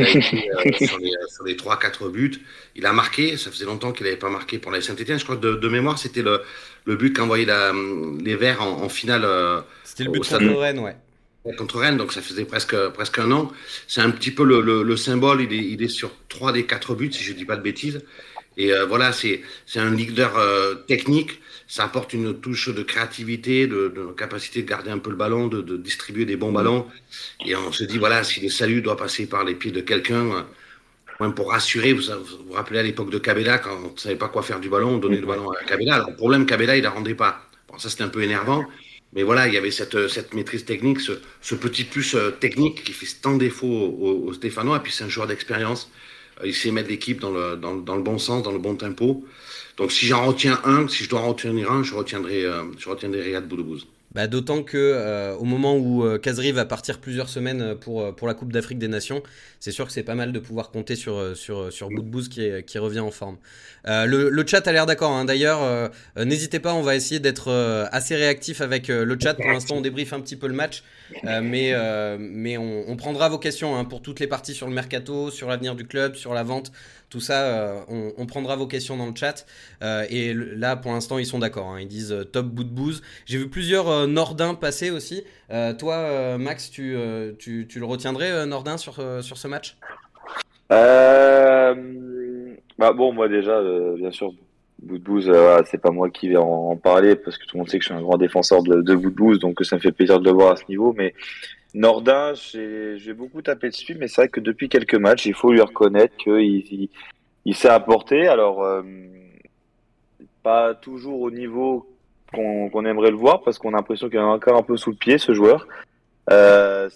Euh, 0.00 0.04
sur 1.30 1.44
les, 1.44 1.56
trois, 1.56 1.76
3-4 1.76 2.10
buts, 2.10 2.40
il 2.76 2.86
a 2.86 2.92
marqué, 2.92 3.36
ça 3.36 3.50
faisait 3.50 3.64
longtemps 3.64 3.92
qu'il 3.92 4.04
n'avait 4.04 4.16
pas 4.16 4.30
marqué 4.30 4.58
pour 4.58 4.70
la 4.70 4.80
Saint-Etienne. 4.80 5.18
Je 5.18 5.24
crois 5.24 5.36
que 5.36 5.54
de, 5.54 5.68
mémoire, 5.68 5.98
c'était 5.98 6.22
le, 6.22 6.42
le 6.84 6.96
but 6.96 7.14
qu'envoyait 7.14 7.46
les 8.20 8.36
Verts 8.36 8.62
en, 8.62 8.88
finale. 8.88 9.24
Euh, 9.24 9.60
c'était 9.84 10.04
le 10.04 10.12
but 10.12 10.20
contre 10.20 10.58
Rennes, 10.58 10.78
ouais 10.78 10.96
contre 11.58 11.78
Rennes, 11.78 11.98
donc 11.98 12.12
ça 12.14 12.22
faisait 12.22 12.46
presque, 12.46 12.74
presque 12.94 13.18
un 13.18 13.30
an. 13.30 13.52
C'est 13.86 14.00
un 14.00 14.10
petit 14.10 14.30
peu 14.30 14.44
le, 14.44 14.82
le, 14.82 14.96
symbole, 14.96 15.42
il 15.42 15.52
est, 15.52 15.58
il 15.58 15.82
est, 15.82 15.88
sur 15.88 16.10
trois 16.30 16.52
des 16.52 16.64
quatre 16.64 16.94
buts, 16.94 17.12
si 17.12 17.22
je 17.22 17.32
ne 17.32 17.36
dis 17.36 17.44
pas 17.44 17.56
de 17.56 17.62
bêtises. 17.62 18.02
Et 18.56 18.72
voilà, 18.88 19.12
c'est 19.12 19.42
un 19.76 19.90
leader 19.90 20.32
technique 20.86 21.40
ça 21.66 21.84
apporte 21.84 22.12
une 22.12 22.38
touche 22.40 22.68
de 22.68 22.82
créativité, 22.82 23.66
de, 23.66 23.88
de, 23.88 24.12
capacité 24.12 24.62
de 24.62 24.68
garder 24.68 24.90
un 24.90 24.98
peu 24.98 25.10
le 25.10 25.16
ballon, 25.16 25.48
de, 25.48 25.60
de, 25.60 25.76
distribuer 25.76 26.24
des 26.24 26.36
bons 26.36 26.50
mm. 26.50 26.54
ballons. 26.54 26.86
Et 27.44 27.56
on 27.56 27.72
se 27.72 27.84
dit, 27.84 27.98
voilà, 27.98 28.22
si 28.22 28.40
le 28.40 28.48
salut 28.48 28.82
doit 28.82 28.96
passer 28.96 29.26
par 29.26 29.44
les 29.44 29.54
pieds 29.54 29.72
de 29.72 29.80
quelqu'un, 29.80 30.46
pour 31.34 31.50
rassurer, 31.50 31.92
vous 31.92 32.02
vous, 32.46 32.52
rappelez 32.52 32.80
à 32.80 32.82
l'époque 32.82 33.10
de 33.10 33.18
Cabella, 33.18 33.58
quand 33.58 33.76
on 33.76 33.92
ne 33.92 33.98
savait 33.98 34.16
pas 34.16 34.28
quoi 34.28 34.42
faire 34.42 34.60
du 34.60 34.68
ballon, 34.68 34.94
on 34.94 34.98
donnait 34.98 35.20
le 35.20 35.26
ballon 35.26 35.50
à 35.50 35.64
Cabella. 35.64 35.94
Alors, 35.94 36.10
le 36.10 36.16
problème, 36.16 36.44
Cabella, 36.44 36.76
il 36.76 36.80
ne 36.80 36.84
la 36.84 36.90
rendait 36.90 37.14
pas. 37.14 37.48
Bon, 37.68 37.78
ça, 37.78 37.88
c'était 37.88 38.02
un 38.02 38.08
peu 38.08 38.22
énervant. 38.22 38.64
Mais 39.12 39.22
voilà, 39.22 39.46
il 39.46 39.54
y 39.54 39.56
avait 39.56 39.70
cette, 39.70 40.08
cette 40.08 40.34
maîtrise 40.34 40.64
technique, 40.64 41.00
ce, 41.00 41.12
ce, 41.40 41.54
petit 41.54 41.84
plus 41.84 42.14
euh, 42.16 42.30
technique 42.32 42.82
qui 42.82 42.92
fait 42.92 43.06
tant 43.22 43.36
défaut 43.36 43.66
aux, 43.66 44.28
aux 44.28 44.32
Stéphanois. 44.32 44.78
Et 44.78 44.80
puis, 44.80 44.92
c'est 44.92 45.04
un 45.04 45.08
joueur 45.08 45.28
d'expérience. 45.28 45.88
Euh, 46.40 46.46
il 46.46 46.54
sait 46.54 46.70
mettre 46.70 46.88
l'équipe 46.88 47.20
dans 47.20 47.30
le, 47.30 47.56
dans, 47.56 47.74
dans, 47.76 47.96
le 47.96 48.02
bon 48.02 48.18
sens, 48.18 48.42
dans 48.42 48.52
le 48.52 48.58
bon 48.58 48.76
tempo. 48.76 49.24
Donc 49.76 49.92
si 49.92 50.06
j'en 50.06 50.26
retiens 50.26 50.60
un, 50.64 50.88
si 50.88 51.04
je 51.04 51.10
dois 51.10 51.20
en 51.20 51.28
retenir 51.28 51.70
un, 51.72 51.82
je 51.82 51.94
retiendrai, 51.94 52.44
euh, 52.44 52.64
je 52.78 52.88
retiendrai 52.88 53.22
Riyad 53.22 53.48
Bouloubouz. 53.48 53.86
Bah, 54.14 54.26
D'autant 54.26 54.62
que 54.62 54.76
euh, 54.78 55.34
au 55.36 55.44
moment 55.44 55.76
où 55.76 56.04
euh, 56.04 56.18
Kazri 56.18 56.52
va 56.52 56.64
partir 56.64 57.00
plusieurs 57.00 57.28
semaines 57.28 57.74
pour, 57.74 58.14
pour 58.14 58.28
la 58.28 58.34
Coupe 58.34 58.52
d'Afrique 58.52 58.78
des 58.78 58.88
Nations, 58.88 59.22
c'est 59.58 59.72
sûr 59.72 59.86
que 59.86 59.92
c'est 59.92 60.02
pas 60.02 60.14
mal 60.14 60.32
de 60.32 60.38
pouvoir 60.38 60.70
compter 60.70 60.94
sur, 60.94 61.36
sur, 61.36 61.72
sur 61.72 61.88
Boudbouz 61.88 62.28
qui, 62.28 62.48
qui 62.64 62.78
revient 62.78 63.00
en 63.00 63.10
forme. 63.10 63.38
le, 63.86 64.28
le, 64.28 64.46
chat 64.46 64.66
a 64.68 64.72
l'air 64.72 64.86
d'accord. 64.86 65.10
Hein. 65.10 65.24
D'ailleurs, 65.24 65.90
n'hésitez 66.16 66.60
pas, 66.60 66.74
on 66.74 66.82
va 66.82 66.94
essayer 66.94 67.18
d'être 67.18 67.50
assez 67.90 68.14
réactif 68.14 68.60
avec 68.60 68.88
le 68.88 69.16
chat. 69.20 69.34
Pour 69.34 69.50
l'instant, 69.50 69.76
on 69.76 69.80
débriefe 69.80 70.12
un 70.12 70.20
petit 70.20 70.36
peu 70.36 70.46
le 70.46 70.54
match, 70.54 70.84
mais, 71.24 71.74
mais 72.18 72.56
on, 72.58 72.88
on, 72.88 72.96
prendra 72.96 73.28
vos 73.28 73.38
questions 73.38 73.76
hein, 73.76 73.84
pour 73.84 74.02
toutes 74.02 74.20
les 74.20 74.26
parties 74.26 74.54
sur 74.54 74.68
le 74.68 74.74
mercato, 74.74 75.30
sur 75.30 75.48
l'avenir 75.48 75.74
du 75.74 75.86
club, 75.86 76.14
sur 76.14 76.34
la 76.34 76.42
vente. 76.42 76.72
Tout 77.10 77.20
ça, 77.20 77.44
euh, 77.44 77.80
on, 78.18 78.26
prendra 78.26 78.56
vos 78.56 78.66
questions 78.66 78.96
dans 78.96 79.06
le 79.06 79.14
chat. 79.14 79.46
Euh, 79.82 80.04
et 80.10 80.34
là, 80.34 80.76
pour 80.76 80.92
l'instant, 80.92 81.18
ils 81.18 81.26
sont 81.26 81.38
d'accord. 81.38 81.68
Hein. 81.68 81.80
Ils 81.80 81.88
disent 81.88 82.12
euh, 82.12 82.24
top 82.24 82.46
bout 82.46 82.64
de. 82.64 82.74
J'ai 83.26 83.38
vu 83.38 83.48
plusieurs 83.48 84.08
Nordins 84.08 84.54
passer 84.54 84.90
aussi. 84.90 85.22
toi, 85.78 86.38
Max, 86.38 86.70
tu, 86.70 86.96
tu, 87.38 87.66
le 87.76 87.84
retiendrais, 87.84 88.46
Nordin, 88.46 88.76
sur, 88.76 88.96
sur 89.22 89.38
ce 89.38 89.48
match? 89.48 89.76
Bah 90.70 91.74
Bon, 92.92 93.12
moi 93.12 93.28
déjà, 93.28 93.62
bien 93.96 94.10
sûr, 94.10 94.34
bout 94.82 94.98
de 94.98 95.04
bouse, 95.04 95.32
c'est 95.70 95.80
pas 95.80 95.92
moi 95.92 96.10
qui 96.10 96.28
vais 96.28 96.36
en, 96.36 96.76
parler 96.76 97.14
parce 97.14 97.38
que 97.38 97.46
tout 97.46 97.56
le 97.56 97.58
monde 97.60 97.68
sait 97.70 97.78
que 97.78 97.84
je 97.84 97.90
suis 97.90 97.96
un 97.96 98.02
grand 98.02 98.18
défenseur 98.18 98.62
de, 98.62 98.82
de 98.82 99.38
donc 99.38 99.64
ça 99.64 99.76
me 99.76 99.80
fait 99.80 99.92
plaisir 99.92 100.18
de 100.18 100.24
le 100.24 100.32
voir 100.32 100.52
à 100.52 100.56
ce 100.56 100.64
niveau. 100.68 100.92
Mais 100.96 101.14
Nordin, 101.74 102.34
j'ai 102.34 103.14
beaucoup 103.14 103.42
tapé 103.42 103.68
dessus, 103.68 103.96
mais 103.98 104.06
c'est 104.06 104.22
vrai 104.22 104.28
que 104.28 104.38
depuis 104.38 104.68
quelques 104.68 104.94
matchs, 104.94 105.26
il 105.26 105.34
faut 105.34 105.52
lui 105.52 105.60
reconnaître 105.60 106.16
qu'il 106.16 106.88
il, 107.44 107.56
s'est 107.56 107.68
apporté. 107.68 108.28
Alors, 108.28 108.62
euh, 108.62 108.82
pas 110.44 110.74
toujours 110.74 111.20
au 111.20 111.32
niveau 111.32 111.90
qu'on 112.32 112.84
aimerait 112.84 113.10
le 113.10 113.16
voir, 113.16 113.42
parce 113.42 113.58
qu'on 113.58 113.70
a 113.74 113.76
l'impression 113.76 114.08
qu'il 114.08 114.18
est 114.18 114.22
encore 114.22 114.56
un 114.56 114.62
peu 114.62 114.76
sous 114.76 114.90
le 114.90 114.96
pied, 114.96 115.18
ce 115.18 115.34
joueur. 115.34 115.66
Euh, 116.30 116.88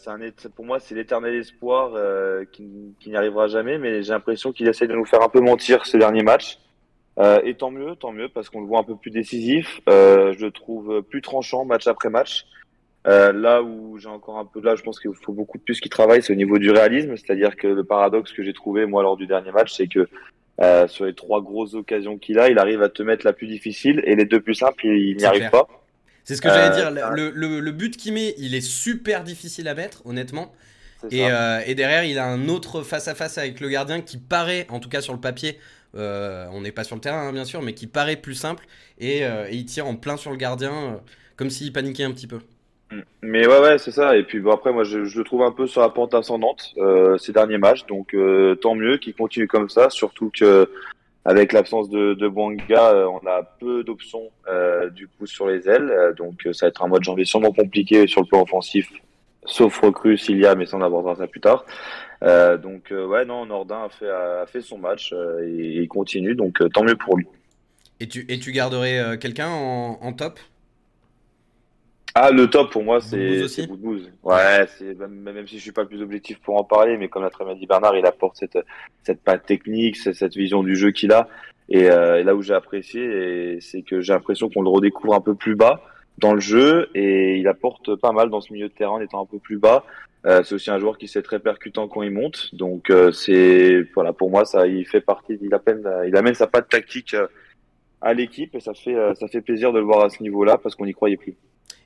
pour 0.54 0.64
moi, 0.64 0.78
c'est 0.78 0.94
l'éternel 0.94 1.34
espoir 1.34 1.92
euh, 1.94 2.44
qui, 2.52 2.94
n'y 3.04 3.16
arrivera 3.16 3.48
jamais, 3.48 3.78
mais 3.78 4.02
j'ai 4.04 4.12
l'impression 4.12 4.52
qu'il 4.52 4.68
essaie 4.68 4.86
de 4.86 4.94
nous 4.94 5.04
faire 5.04 5.22
un 5.22 5.28
peu 5.28 5.40
mentir 5.40 5.86
ces 5.86 5.98
derniers 5.98 6.22
matchs. 6.22 6.60
Et 7.42 7.54
tant 7.54 7.72
mieux, 7.72 7.96
tant 7.96 8.12
mieux, 8.12 8.28
parce 8.28 8.48
qu'on 8.48 8.60
le 8.60 8.68
voit 8.68 8.78
un 8.78 8.84
peu 8.84 8.94
plus 8.94 9.10
décisif. 9.10 9.80
Je 9.88 10.40
le 10.40 10.50
trouve 10.52 11.02
plus 11.02 11.20
tranchant 11.20 11.64
match 11.64 11.88
après 11.88 12.10
match. 12.10 12.46
Euh, 13.06 13.32
là 13.32 13.62
où 13.62 13.98
j'ai 13.98 14.08
encore 14.08 14.38
un 14.38 14.44
peu, 14.44 14.60
là, 14.60 14.74
je 14.74 14.82
pense 14.82 15.00
qu'il 15.00 15.10
faut 15.14 15.32
beaucoup 15.32 15.58
plus 15.58 15.80
qu'il 15.80 15.90
travaille, 15.90 16.22
c'est 16.22 16.32
au 16.32 16.36
niveau 16.36 16.58
du 16.58 16.70
réalisme. 16.70 17.16
C'est-à-dire 17.16 17.56
que 17.56 17.68
le 17.68 17.84
paradoxe 17.84 18.32
que 18.32 18.42
j'ai 18.42 18.52
trouvé, 18.52 18.86
moi, 18.86 19.02
lors 19.02 19.16
du 19.16 19.26
dernier 19.26 19.52
match, 19.52 19.72
c'est 19.72 19.88
que 19.88 20.08
Euh, 20.60 20.88
sur 20.88 21.04
les 21.04 21.14
trois 21.14 21.40
grosses 21.40 21.74
occasions 21.74 22.18
qu'il 22.18 22.36
a, 22.40 22.50
il 22.50 22.58
arrive 22.58 22.82
à 22.82 22.88
te 22.88 23.00
mettre 23.04 23.24
la 23.24 23.32
plus 23.32 23.46
difficile 23.46 24.02
et 24.04 24.16
les 24.16 24.24
deux 24.24 24.40
plus 24.40 24.56
simples, 24.56 24.86
il, 24.86 25.16
n'y 25.16 25.24
arrive 25.24 25.50
pas. 25.50 25.68
C'est 26.24 26.34
ce 26.34 26.42
que 26.42 26.48
j'allais 26.48 26.74
dire. 26.74 26.90
Le, 26.90 27.30
le, 27.30 27.60
le, 27.60 27.70
but 27.70 27.96
qu'il 27.96 28.12
met, 28.12 28.34
il 28.38 28.56
est 28.56 28.60
super 28.60 29.22
difficile 29.22 29.68
à 29.68 29.74
mettre, 29.74 30.04
honnêtement. 30.04 30.52
Et, 31.12 31.26
et, 31.66 31.74
derrière, 31.76 32.02
il 32.02 32.18
a 32.18 32.26
un 32.26 32.48
autre 32.48 32.82
face-à-face 32.82 33.38
avec 33.38 33.60
le 33.60 33.68
gardien 33.68 34.00
qui 34.00 34.18
paraît, 34.18 34.66
en 34.68 34.80
tout 34.80 34.88
cas 34.88 35.00
sur 35.00 35.12
le 35.12 35.20
papier, 35.20 35.60
on 35.94 36.60
n'est 36.60 36.72
pas 36.72 36.82
sur 36.82 36.96
le 36.96 37.00
terrain 37.02 37.28
hein, 37.28 37.32
bien 37.32 37.44
sûr, 37.44 37.62
mais 37.62 37.72
qui 37.72 37.86
paraît 37.86 38.16
plus 38.16 38.34
simple. 38.34 38.66
Et, 38.98 39.18
et, 39.18 39.52
il 39.52 39.64
tire 39.64 39.86
en 39.86 39.94
plein 39.94 40.16
sur 40.16 40.32
le 40.32 40.36
gardien, 40.36 41.00
comme 41.36 41.50
s'il 41.50 41.72
paniquait 41.72 42.02
un 42.02 42.10
petit 42.10 42.26
peu. 42.26 42.40
Mais 43.22 43.46
ouais, 43.46 43.60
ouais, 43.60 43.78
c'est 43.78 43.90
ça. 43.90 44.16
Et 44.16 44.22
puis 44.22 44.42
après, 44.50 44.72
moi, 44.72 44.84
je, 44.84 44.98
le 44.98 45.24
trouve 45.24 45.42
un 45.42 45.52
peu 45.52 45.66
sur 45.66 45.80
la 45.80 45.90
pente 45.90 46.14
ascendante 46.14 46.74
euh, 46.78 47.18
ces 47.18 47.32
derniers 47.32 47.58
matchs. 47.58 47.86
Donc, 47.86 48.14
euh, 48.14 48.54
tant 48.54 48.74
mieux 48.74 48.96
qu'il 48.96 49.14
continue 49.14 49.46
comme 49.46 49.68
ça. 49.68 49.90
Surtout 49.90 50.30
que 50.30 50.70
avec 51.24 51.52
l'absence 51.52 51.90
de, 51.90 52.14
de 52.14 52.28
Bouanga, 52.28 52.92
euh, 52.92 53.06
on 53.06 53.26
a 53.26 53.42
peu 53.42 53.84
d'options 53.84 54.30
du 54.92 55.08
coup 55.08 55.26
sur 55.26 55.46
les 55.46 55.68
ailes. 55.68 56.14
donc, 56.16 56.48
ça 56.52 56.66
va 56.66 56.68
être 56.68 56.82
un 56.82 56.88
mois 56.88 56.98
de 56.98 57.04
janvier 57.04 57.26
sûrement 57.26 57.52
compliqué 57.52 58.06
sur 58.06 58.22
le 58.22 58.26
plan 58.26 58.42
offensif, 58.42 58.90
sauf 59.44 59.78
recrue 59.80 60.16
s'il 60.16 60.38
y 60.38 60.46
a, 60.46 60.54
mais 60.54 60.64
ça 60.64 60.78
on 60.78 60.82
abordera 60.82 61.16
ça 61.16 61.26
plus 61.26 61.40
tard. 61.40 61.66
donc, 62.22 62.90
ouais, 62.90 63.26
non, 63.26 63.44
Nordin 63.44 63.84
a 63.84 63.88
fait, 63.90 64.08
a 64.08 64.46
fait 64.46 64.62
son 64.62 64.78
match 64.78 65.12
et 65.42 65.82
il 65.82 65.88
continue. 65.88 66.34
Donc, 66.34 66.62
tant 66.72 66.82
mieux 66.82 66.96
pour 66.96 67.18
lui. 67.18 67.26
Et 68.00 68.08
tu, 68.08 68.24
et 68.30 68.38
tu 68.38 68.52
garderais 68.52 69.18
quelqu'un 69.18 69.50
en 69.50 70.12
top? 70.14 70.38
Ah, 72.14 72.30
le 72.30 72.48
top 72.48 72.72
pour 72.72 72.82
moi, 72.82 73.00
c'est 73.00 73.66
Boudbouz. 73.66 74.10
Ouais, 74.22 74.66
c'est 74.78 74.98
même, 74.98 75.20
même, 75.20 75.46
si 75.46 75.56
je 75.58 75.62
suis 75.62 75.72
pas 75.72 75.82
le 75.82 75.88
plus 75.88 76.02
objectif 76.02 76.40
pour 76.40 76.56
en 76.56 76.64
parler, 76.64 76.96
mais 76.96 77.08
comme 77.08 77.22
l'a 77.22 77.30
très 77.30 77.44
bien 77.44 77.54
dit 77.54 77.66
Bernard, 77.66 77.96
il 77.96 78.06
apporte 78.06 78.36
cette 78.36 78.58
cette 79.02 79.22
patte 79.22 79.46
technique, 79.46 79.96
cette 79.96 80.34
vision 80.34 80.62
du 80.62 80.76
jeu 80.76 80.90
qu'il 80.90 81.12
a. 81.12 81.28
Et, 81.68 81.90
euh, 81.90 82.24
là 82.24 82.34
où 82.34 82.42
j'ai 82.42 82.54
apprécié, 82.54 83.60
c'est 83.60 83.82
que 83.82 84.00
j'ai 84.00 84.12
l'impression 84.12 84.48
qu'on 84.48 84.62
le 84.62 84.70
redécouvre 84.70 85.14
un 85.14 85.20
peu 85.20 85.34
plus 85.34 85.54
bas 85.54 85.82
dans 86.18 86.34
le 86.34 86.40
jeu 86.40 86.90
et 86.94 87.36
il 87.36 87.46
apporte 87.46 87.94
pas 87.96 88.12
mal 88.12 88.28
dans 88.30 88.40
ce 88.40 88.52
milieu 88.52 88.68
de 88.68 88.72
terrain 88.72 88.92
en 88.92 89.00
étant 89.00 89.22
un 89.22 89.26
peu 89.26 89.38
plus 89.38 89.58
bas. 89.58 89.84
Euh, 90.26 90.42
c'est 90.42 90.54
aussi 90.56 90.70
un 90.70 90.78
joueur 90.78 90.98
qui 90.98 91.06
sait 91.06 91.22
très 91.22 91.38
percutant 91.38 91.86
quand 91.86 92.02
il 92.02 92.10
monte. 92.10 92.54
Donc 92.54 92.90
euh, 92.90 93.12
c'est 93.12 93.82
voilà 93.94 94.12
pour 94.12 94.30
moi 94.30 94.44
ça 94.44 94.66
il 94.66 94.84
fait 94.86 95.00
partie 95.00 95.38
il 95.40 95.54
amène 95.54 95.88
il 96.06 96.16
amène 96.16 96.34
sa 96.34 96.48
patte 96.48 96.68
tactique 96.68 97.14
euh, 97.14 97.28
à 98.00 98.14
l'équipe 98.14 98.54
et 98.54 98.60
ça 98.60 98.74
fait 98.74 98.94
euh, 98.94 99.14
ça 99.14 99.28
fait 99.28 99.40
plaisir 99.40 99.72
de 99.72 99.78
le 99.78 99.84
voir 99.84 100.04
à 100.04 100.10
ce 100.10 100.22
niveau-là 100.22 100.58
parce 100.58 100.74
qu'on 100.74 100.86
n'y 100.86 100.94
croyait 100.94 101.16
plus. 101.16 101.36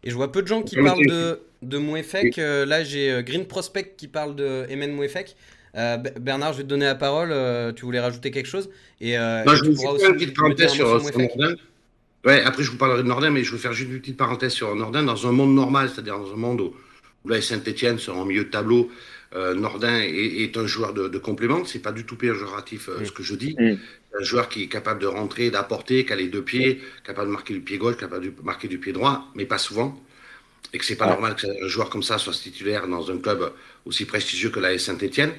Et 0.04 0.10
je 0.10 0.14
vois 0.14 0.32
peu 0.32 0.42
de 0.42 0.48
gens 0.48 0.62
qui 0.62 0.76
parlent 0.76 1.06
de, 1.06 1.40
de 1.62 1.78
Mouefek. 1.78 2.38
Euh, 2.38 2.66
là, 2.66 2.82
j'ai 2.82 3.10
euh, 3.10 3.22
Green 3.22 3.46
Prospect 3.46 3.94
qui 3.96 4.08
parle 4.08 4.34
de 4.34 4.66
Emen 4.68 4.92
Mouefek. 4.92 5.36
Euh, 5.76 5.96
Bernard, 5.96 6.52
je 6.52 6.58
vais 6.58 6.64
te 6.64 6.68
donner 6.68 6.84
la 6.86 6.94
parole. 6.94 7.32
tu 7.74 7.84
voulais 7.84 8.00
rajouter 8.00 8.30
quelque 8.30 8.48
chose? 8.48 8.68
Et, 9.00 9.12
je 9.12 9.64
vais 9.64 9.98
faire 9.98 10.10
une 10.10 10.16
petite 10.16 10.36
parenthèse 10.36 10.72
sur, 10.72 10.86
Nordin. 10.86 11.54
Ouais, 12.24 12.40
après, 12.42 12.62
je 12.62 12.70
vous 12.70 12.76
parlerai 12.76 13.02
de 13.02 13.08
Nordin, 13.08 13.30
mais 13.30 13.42
je 13.42 13.52
veux 13.52 13.58
faire 13.58 13.72
juste 13.72 13.90
une 13.90 14.00
petite 14.00 14.16
parenthèse 14.16 14.52
sur 14.52 14.74
Nordin. 14.74 15.02
Dans 15.02 15.26
un 15.26 15.32
monde 15.32 15.54
normal, 15.54 15.88
c'est-à-dire 15.88 16.18
dans 16.18 16.32
un 16.32 16.36
monde 16.36 16.60
où, 16.60 16.74
là, 17.28 17.40
Saint-Etienne 17.40 17.98
sera 17.98 18.18
en 18.18 18.24
milieu 18.24 18.44
de 18.44 18.50
tableau, 18.50 18.90
Nordin 19.34 20.00
est, 20.00 20.56
un 20.56 20.66
joueur 20.66 20.92
de, 20.92 21.08
de 21.08 21.18
complément. 21.18 21.64
C'est 21.64 21.78
pas 21.78 21.92
du 21.92 22.04
tout 22.04 22.16
péjoratif 22.16 22.88
mm. 22.88 23.04
ce 23.04 23.12
que 23.12 23.22
je 23.22 23.34
dis. 23.34 23.54
Mm. 23.58 23.76
Un 24.20 24.22
joueur 24.22 24.48
qui 24.48 24.64
est 24.64 24.68
capable 24.68 25.00
de 25.00 25.06
rentrer, 25.06 25.50
d'apporter, 25.50 26.04
qui 26.04 26.12
a 26.12 26.16
les 26.16 26.28
deux 26.28 26.42
pieds, 26.42 26.82
capable 27.04 27.28
de 27.28 27.32
marquer 27.32 27.54
du 27.54 27.60
pied 27.60 27.78
gauche, 27.78 27.96
capable 27.96 28.26
de 28.26 28.42
marquer 28.42 28.68
du 28.68 28.78
pied 28.78 28.92
droit, 28.92 29.30
mais 29.34 29.46
pas 29.46 29.58
souvent. 29.58 29.98
Et 30.74 30.78
que 30.78 30.84
c'est 30.84 30.96
pas 30.96 31.06
normal 31.06 31.34
qu'un 31.34 31.66
joueur 31.66 31.90
comme 31.90 32.02
ça 32.02 32.18
soit 32.18 32.32
titulaire 32.32 32.86
dans 32.88 33.10
un 33.10 33.18
club 33.18 33.52
aussi 33.84 34.04
prestigieux 34.04 34.50
que 34.50 34.60
la 34.60 34.78
Saint-Etienne. 34.78 35.32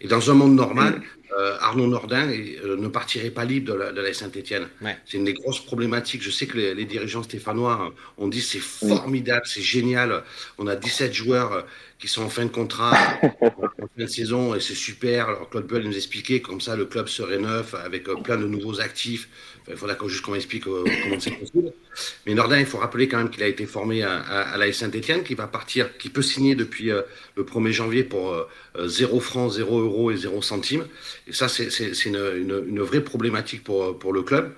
Et 0.00 0.08
dans 0.08 0.30
un 0.30 0.34
monde 0.34 0.54
normal, 0.54 1.02
euh, 1.38 1.56
Arnaud 1.60 1.86
Nordin 1.86 2.28
euh, 2.28 2.76
ne 2.76 2.88
partirait 2.88 3.30
pas 3.30 3.44
libre 3.44 3.72
de 3.72 3.78
la, 3.78 3.92
de 3.92 4.00
la 4.00 4.12
Saint-Etienne. 4.12 4.66
C'est 5.04 5.18
une 5.18 5.24
des 5.24 5.34
grosses 5.34 5.64
problématiques. 5.64 6.22
Je 6.22 6.30
sais 6.30 6.46
que 6.46 6.56
les, 6.56 6.74
les 6.74 6.86
dirigeants 6.86 7.22
stéphanois 7.22 7.92
ont 8.18 8.28
dit 8.28 8.40
c'est 8.40 8.58
formidable, 8.60 9.42
c'est 9.44 9.62
génial. 9.62 10.24
On 10.58 10.66
a 10.66 10.76
17 10.76 11.12
joueurs 11.12 11.66
qui 12.00 12.08
sont 12.08 12.22
en 12.22 12.30
fin 12.30 12.46
de 12.46 12.50
contrat, 12.50 12.92
en 13.42 13.50
fin 13.50 13.86
de 13.98 14.06
saison, 14.06 14.54
et 14.54 14.60
c'est 14.60 14.74
super. 14.74 15.28
Alors 15.28 15.50
Claude 15.50 15.66
Bull 15.66 15.82
nous 15.82 15.96
expliquer 15.96 16.40
comme 16.40 16.60
ça 16.60 16.74
le 16.74 16.86
club 16.86 17.08
serait 17.08 17.38
neuf 17.38 17.74
avec 17.74 18.08
euh, 18.08 18.16
plein 18.16 18.38
de 18.38 18.46
nouveaux 18.46 18.80
actifs. 18.80 19.28
il 19.68 19.76
faudra 19.76 19.96
juste 20.08 20.22
qu'on 20.22 20.34
explique 20.34 20.66
euh, 20.66 20.84
comment 21.02 21.20
c'est 21.20 21.32
possible. 21.32 21.72
Mais 22.26 22.34
Nordin, 22.34 22.58
il 22.58 22.66
faut 22.66 22.78
rappeler 22.78 23.06
quand 23.06 23.18
même 23.18 23.28
qu'il 23.28 23.42
a 23.42 23.48
été 23.48 23.66
formé 23.66 24.02
à, 24.02 24.18
à, 24.20 24.56
la 24.56 24.72
Saint-Etienne, 24.72 25.22
qui 25.22 25.34
va 25.34 25.46
partir, 25.46 25.98
qui 25.98 26.08
peut 26.08 26.22
signer 26.22 26.54
depuis 26.54 26.90
euh, 26.90 27.02
le 27.36 27.44
1er 27.44 27.72
janvier 27.72 27.89
pour 28.04 28.46
0 28.78 29.20
francs, 29.20 29.52
0 29.52 29.80
euros 29.80 30.10
et 30.10 30.16
0 30.16 30.42
centimes. 30.42 30.86
Et 31.26 31.32
ça, 31.32 31.48
c'est 31.48 31.68
une, 32.06 32.16
une, 32.16 32.64
une, 32.68 32.80
vraie 32.80 33.02
problématique 33.02 33.64
pour, 33.64 33.98
pour 33.98 34.12
le 34.12 34.22
club. 34.22 34.52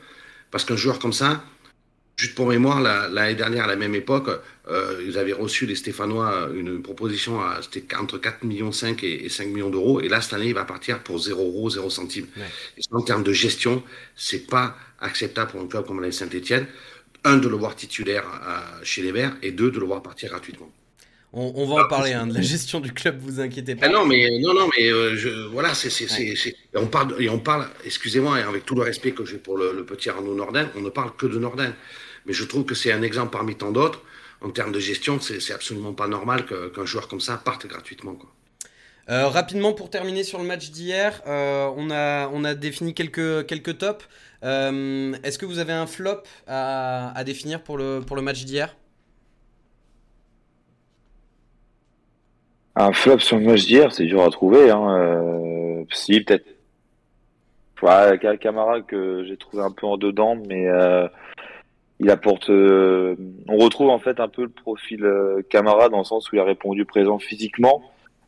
Parce 0.50 0.64
qu'un 0.64 0.76
joueur 0.76 0.98
comme 0.98 1.12
ça, 1.12 1.42
Juste 2.16 2.34
pour 2.34 2.46
mémoire, 2.46 2.80
l'année 2.80 3.34
dernière, 3.34 3.64
à 3.64 3.66
la 3.66 3.76
même 3.76 3.94
époque, 3.94 4.28
euh, 4.68 5.02
ils 5.04 5.18
avaient 5.18 5.32
reçu, 5.32 5.66
les 5.66 5.74
Stéphanois, 5.74 6.50
une 6.54 6.82
proposition 6.82 7.40
à 7.40 7.60
entre 7.98 8.18
4 8.18 8.44
millions 8.44 8.70
5 8.70 9.02
et, 9.02 9.28
5 9.28 9.48
millions 9.48 9.70
d'euros. 9.70 10.00
Et 10.00 10.08
là, 10.08 10.20
cette 10.20 10.34
année, 10.34 10.46
il 10.46 10.54
va 10.54 10.64
partir 10.64 11.02
pour 11.02 11.18
0 11.18 11.42
euros, 11.42 11.70
0 11.70 11.90
centimes. 11.90 12.26
Ouais. 12.36 12.82
en 12.92 13.00
termes 13.02 13.24
de 13.24 13.32
gestion, 13.32 13.82
c'est 14.14 14.46
pas 14.46 14.76
acceptable 15.00 15.52
pour 15.52 15.62
un 15.62 15.66
club 15.66 15.86
comme 15.86 16.00
la 16.00 16.12
Saint-Etienne. 16.12 16.66
Un, 17.24 17.38
de 17.38 17.48
le 17.48 17.56
voir 17.56 17.74
titulaire 17.74 18.26
à, 18.28 18.84
chez 18.84 19.00
les 19.02 19.12
Verts, 19.12 19.36
et 19.42 19.50
deux, 19.50 19.70
de 19.70 19.80
le 19.80 19.86
voir 19.86 20.02
partir 20.02 20.28
gratuitement. 20.30 20.70
On, 21.34 21.52
on 21.56 21.66
va 21.66 21.84
en 21.84 21.88
parler 21.88 22.12
hein, 22.12 22.26
de 22.26 22.34
la 22.34 22.42
gestion 22.42 22.80
du 22.80 22.92
club, 22.92 23.18
vous 23.20 23.40
inquiétez 23.40 23.74
pas. 23.74 23.86
Ah 23.86 23.88
non, 23.88 24.04
mais 24.04 24.38
non, 24.40 24.52
non, 24.52 24.68
mais 24.76 24.88
euh, 24.88 25.16
je, 25.16 25.30
voilà, 25.46 25.74
c'est, 25.74 26.06
on 26.74 26.86
parle, 26.86 27.14
et 27.22 27.30
on 27.30 27.38
parle, 27.38 27.68
excusez-moi, 27.86 28.36
avec 28.36 28.66
tout 28.66 28.74
le 28.74 28.82
respect 28.82 29.12
que 29.12 29.24
j'ai 29.24 29.38
pour 29.38 29.56
le, 29.56 29.72
le, 29.72 29.84
petit 29.84 30.10
Arnaud 30.10 30.34
Nordin, 30.34 30.68
on 30.76 30.80
ne 30.80 30.90
parle 30.90 31.16
que 31.16 31.26
de 31.26 31.38
Nordin. 31.38 31.72
Mais 32.26 32.34
je 32.34 32.44
trouve 32.44 32.64
que 32.64 32.74
c'est 32.74 32.92
un 32.92 33.02
exemple 33.02 33.32
parmi 33.32 33.56
tant 33.56 33.70
d'autres. 33.70 34.02
En 34.42 34.50
termes 34.50 34.72
de 34.72 34.80
gestion, 34.80 35.20
c'est 35.20 35.52
absolument 35.52 35.92
pas 35.92 36.08
normal 36.08 36.44
qu'un 36.46 36.84
joueur 36.84 37.08
comme 37.08 37.20
ça 37.20 37.36
parte 37.36 37.66
gratuitement. 37.66 38.14
Quoi. 38.14 38.30
Euh, 39.08 39.28
rapidement 39.28 39.72
pour 39.72 39.90
terminer 39.90 40.24
sur 40.24 40.38
le 40.38 40.44
match 40.44 40.70
d'hier, 40.70 41.22
euh, 41.26 41.68
on, 41.76 41.90
a, 41.90 42.28
on 42.28 42.44
a 42.44 42.54
défini 42.54 42.94
quelques, 42.94 43.46
quelques 43.46 43.78
tops. 43.78 44.04
Euh, 44.44 45.14
Est-ce 45.22 45.38
que 45.38 45.46
vous 45.46 45.58
avez 45.58 45.72
un 45.72 45.86
flop 45.86 46.22
à, 46.46 47.16
à, 47.16 47.24
définir 47.24 47.62
pour 47.62 47.78
le, 47.78 48.00
pour 48.00 48.16
le 48.16 48.22
match 48.22 48.44
d'hier? 48.44 48.76
Un 52.74 52.92
flop 52.92 53.18
sur 53.18 53.38
le 53.38 53.44
match 53.44 53.66
d'hier, 53.66 53.92
c'est 53.92 54.04
dur 54.06 54.22
à 54.22 54.30
trouver. 54.30 54.70
Hein. 54.70 54.96
Euh, 54.98 55.84
si, 55.90 56.20
peut-être. 56.22 56.46
Ouais, 57.82 58.18
Camara 58.38 58.80
que 58.80 59.24
j'ai 59.24 59.36
trouvé 59.36 59.62
un 59.62 59.72
peu 59.72 59.86
en 59.86 59.96
dedans, 59.96 60.36
mais 60.48 60.68
euh, 60.68 61.08
il 61.98 62.10
apporte. 62.10 62.48
Euh, 62.48 63.16
on 63.48 63.56
retrouve 63.56 63.90
en 63.90 63.98
fait 63.98 64.20
un 64.20 64.28
peu 64.28 64.42
le 64.42 64.48
profil 64.50 65.04
euh, 65.04 65.42
Camara 65.50 65.88
dans 65.88 65.98
le 65.98 66.04
sens 66.04 66.30
où 66.30 66.36
il 66.36 66.38
a 66.38 66.44
répondu 66.44 66.84
présent 66.84 67.18
physiquement 67.18 67.82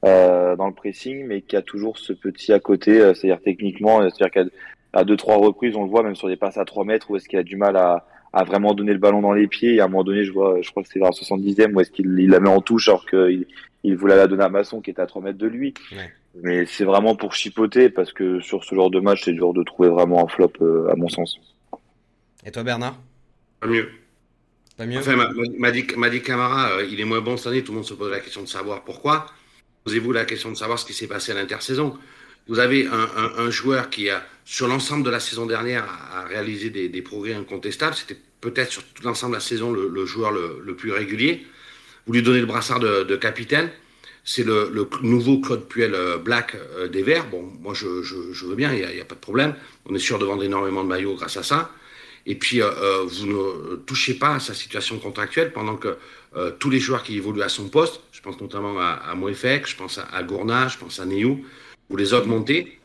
euh, 0.05 0.57
dans 0.57 0.67
le 0.67 0.75
pressing, 0.75 1.25
mais 1.27 1.41
qui 1.41 1.57
a 1.57 1.63
toujours 1.63 1.99
ce 1.99 2.13
petit 2.13 2.53
à 2.53 2.59
côté, 2.59 3.01
euh, 3.01 3.15
c'est-à-dire 3.15 3.43
techniquement, 3.45 4.01
c'est-à-dire 4.03 4.51
qu'à 4.93 5.05
deux 5.05 5.17
trois 5.17 5.37
reprises, 5.37 5.77
on 5.77 5.85
le 5.85 5.91
voit 5.91 6.03
même 6.03 6.17
sur 6.17 6.29
des 6.29 6.37
passes 6.37 6.59
à 6.59 6.65
3 6.65 6.85
mètres 6.85 7.11
où 7.11 7.17
est-ce 7.17 7.29
qu'il 7.29 7.39
a 7.39 7.45
du 7.45 7.57
mal 7.57 7.77
à, 7.77 8.07
à 8.33 8.45
vraiment 8.45 8.75
donner 8.75 8.93
le 8.93 8.99
ballon 8.99 9.23
dans 9.23 9.33
les 9.33 9.47
pieds. 9.47 9.77
Et 9.77 9.81
à 9.81 9.85
un 9.85 9.89
moment 9.89 10.05
donné, 10.05 10.25
je 10.25 10.33
vois, 10.33 10.61
je 10.61 10.71
crois 10.71 10.83
que 10.83 10.89
c'est 10.89 10.99
vers 10.99 11.11
le 11.11 11.15
70e 11.15 11.73
où 11.75 11.81
est-ce 11.81 11.91
qu'il 11.91 12.19
il 12.19 12.31
la 12.31 12.41
met 12.41 12.49
en 12.49 12.61
touche 12.61 12.89
alors 12.89 13.07
qu'il 13.07 13.47
il 13.85 13.97
voulait 13.97 14.17
la 14.17 14.27
donner 14.27 14.45
à 14.45 14.49
Masson 14.49 14.81
qui 14.81 14.91
était 14.91 15.03
à 15.03 15.07
3 15.07 15.23
mètres 15.23 15.39
de 15.39 15.47
lui. 15.47 15.75
Ouais. 15.93 16.13
Mais 16.43 16.67
c'est 16.67 16.85
vraiment 16.85 17.15
pour 17.15 17.35
chipoter 17.35 17.91
parce 17.91 18.13
que 18.13 18.41
sur 18.41 18.65
ce 18.65 18.75
genre 18.75 18.91
de 18.91 18.99
match, 18.99 19.23
c'est 19.25 19.33
dur 19.33 19.53
de 19.53 19.63
trouver 19.63 19.89
vraiment 19.89 20.25
un 20.25 20.29
flop 20.29 20.53
à 20.91 20.97
mon 20.97 21.09
sens. 21.09 21.39
Et 22.45 22.51
toi, 22.51 22.63
Bernard? 22.63 22.99
Pas 23.61 23.69
mieux. 23.69 23.89
Pas 24.77 24.87
mieux? 24.87 24.99
Enfin, 24.99 25.17
m'a 25.17 25.71
dit 26.11 26.23
Camara, 26.23 26.73
euh, 26.73 26.89
il 26.91 27.01
est 27.01 27.05
moins 27.05 27.21
bon 27.21 27.37
cette 27.37 27.47
année. 27.47 27.63
Tout 27.63 27.73
le 27.73 27.77
monde 27.77 27.87
se 27.87 27.95
pose 27.95 28.11
la 28.11 28.21
question 28.21 28.43
de 28.43 28.49
savoir 28.49 28.85
pourquoi. 28.85 29.27
Posez-vous 29.85 30.13
la 30.13 30.25
question 30.25 30.51
de 30.51 30.57
savoir 30.57 30.79
ce 30.79 30.85
qui 30.85 30.93
s'est 30.93 31.07
passé 31.07 31.33
à 31.33 31.35
l'intersaison. 31.35 31.97
Vous 32.49 32.59
avez 32.59 32.87
un, 32.87 33.09
un, 33.17 33.47
un, 33.47 33.51
joueur 33.51 33.89
qui 33.89 34.11
a, 34.11 34.23
sur 34.45 34.69
l'ensemble 34.69 35.05
de 35.05 35.11
la 35.11 35.21
saison 35.21 35.47
dernière, 35.47 35.85
a, 36.15 36.25
réalisé 36.25 36.69
des, 36.69 36.89
des, 36.89 37.03
progrès 37.03 37.33
incontestables. 37.35 37.95
C'était 37.95 38.21
peut-être 38.41 38.71
sur 38.71 38.85
tout 38.85 39.03
l'ensemble 39.03 39.33
de 39.33 39.37
la 39.37 39.41
saison 39.41 39.73
le, 39.73 39.89
le 39.89 40.05
joueur 40.05 40.31
le, 40.31 40.61
le, 40.63 40.77
plus 40.77 40.93
régulier. 40.93 41.47
Vous 42.07 42.13
lui 42.13 42.23
donnez 42.23 42.41
le 42.41 42.47
brassard 42.47 42.81
de, 42.81 43.17
capitaine. 43.17 43.71
C'est 44.25 44.45
le, 44.45 44.89
nouveau 45.03 45.41
Claude 45.41 45.67
Puel 45.69 45.95
euh, 45.95 46.17
Black 46.17 46.55
euh, 46.55 46.89
des 46.89 47.03
Verts. 47.03 47.29
Bon, 47.29 47.43
moi 47.61 47.75
je, 47.75 47.87
veux 48.47 48.55
bien, 48.55 48.73
il 48.73 48.87
n'y 48.87 49.01
a, 49.01 49.05
pas 49.05 49.15
de 49.15 49.21
problème. 49.21 49.55
On 49.87 49.95
est 49.95 49.99
sûr 49.99 50.19
de 50.19 50.25
vendre 50.25 50.43
énormément 50.43 50.83
de 50.83 50.89
maillots 50.89 51.15
grâce 51.15 51.37
à 51.37 51.43
ça. 51.43 51.71
Et 52.27 52.35
puis, 52.35 52.63
euh, 52.63 53.05
vous 53.07 53.27
ne 53.27 53.77
touchez 53.77 54.15
pas 54.15 54.37
à 54.37 54.41
sa 54.41 54.55
situation 54.55 54.99
contractuelle 54.99 55.53
pendant 55.53 55.77
que 55.77 55.97
tous 56.59 56.69
les 56.69 56.81
joueurs 56.81 57.05
qui 57.05 57.17
évoluent 57.17 57.43
à 57.43 57.49
son 57.49 57.69
poste, 57.69 58.01
je 58.11 58.21
pense 58.21 58.41
notamment 58.41 58.81
à, 58.81 59.03
à 59.09 59.15
je 59.15 59.77
pense 59.77 59.99
à, 59.99 60.09
à 60.13 60.23
Gourna, 60.25 60.67
je 60.67 60.79
pense 60.79 60.99
à 60.99 61.05
Neyou, 61.05 61.45
vous 61.89 61.97
les 61.97 62.13
augmentez 62.13 62.81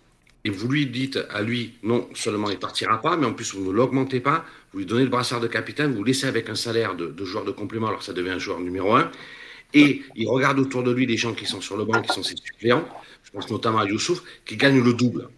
et 0.45 0.49
vous 0.49 0.67
lui 0.67 0.85
dites 0.85 1.19
à 1.29 1.41
lui, 1.41 1.73
non 1.83 2.07
seulement 2.13 2.49
il 2.49 2.57
partira 2.57 3.01
pas, 3.01 3.17
mais 3.17 3.25
en 3.25 3.33
plus 3.33 3.53
vous 3.53 3.65
ne 3.65 3.71
l'augmentez 3.71 4.19
pas, 4.19 4.45
vous 4.71 4.79
lui 4.79 4.85
donnez 4.85 5.03
le 5.03 5.09
brassard 5.09 5.41
de 5.41 5.47
capitaine, 5.47 5.93
vous 5.93 6.03
laissez 6.03 6.27
avec 6.27 6.49
un 6.49 6.55
salaire 6.55 6.95
de, 6.95 7.25
joueur 7.25 7.43
de 7.43 7.51
complément, 7.51 7.87
alors 7.87 8.03
ça 8.03 8.13
devient 8.13 8.31
un 8.31 8.39
joueur 8.39 8.59
numéro 8.59 8.95
un, 8.95 9.11
et 9.73 10.01
il 10.15 10.27
regarde 10.27 10.59
autour 10.59 10.83
de 10.83 10.91
lui 10.91 11.05
les 11.05 11.17
gens 11.17 11.33
qui 11.33 11.45
sont 11.45 11.61
sur 11.61 11.77
le 11.77 11.85
banc, 11.85 12.01
qui 12.01 12.13
sont 12.13 12.23
ses 12.23 12.35
suppléants, 12.37 12.87
je 13.23 13.31
pense 13.31 13.49
notamment 13.49 13.79
à 13.79 13.85
Youssouf, 13.85 14.23
qui 14.45 14.57
gagnent 14.57 14.83
le 14.83 14.93
double. 14.93 15.29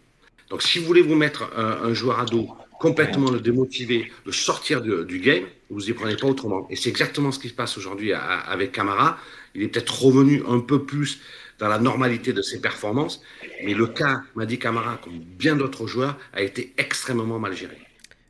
Donc, 0.49 0.61
si 0.61 0.79
vous 0.79 0.85
voulez 0.85 1.01
vous 1.01 1.15
mettre 1.15 1.49
un, 1.55 1.93
joueur 1.93 2.19
à 2.19 2.25
dos, 2.25 2.49
complètement 2.79 3.31
le 3.31 3.39
démotiver, 3.39 4.11
le 4.25 4.31
sortir 4.31 4.81
du 4.81 5.19
game, 5.19 5.45
vous 5.69 5.89
y 5.89 5.93
prenez 5.93 6.17
pas 6.17 6.27
autrement. 6.27 6.67
Et 6.69 6.75
c'est 6.75 6.89
exactement 6.89 7.31
ce 7.31 7.39
qui 7.39 7.49
se 7.49 7.53
passe 7.53 7.77
aujourd'hui 7.77 8.11
avec 8.13 8.73
Camara. 8.73 9.17
Il 9.55 9.63
est 9.63 9.69
peut-être 9.69 10.03
revenu 10.03 10.43
un 10.47 10.59
peu 10.59 10.83
plus 10.83 11.21
dans 11.61 11.69
la 11.69 11.77
normalité 11.77 12.33
de 12.33 12.41
ses 12.41 12.59
performances, 12.59 13.21
mais 13.63 13.73
le 13.73 13.87
cas 13.87 14.23
Madi 14.35 14.57
Camara, 14.57 14.99
comme 15.01 15.19
bien 15.19 15.55
d'autres 15.55 15.85
joueurs, 15.87 16.17
a 16.33 16.41
été 16.41 16.73
extrêmement 16.77 17.39
mal 17.39 17.55
géré. 17.55 17.77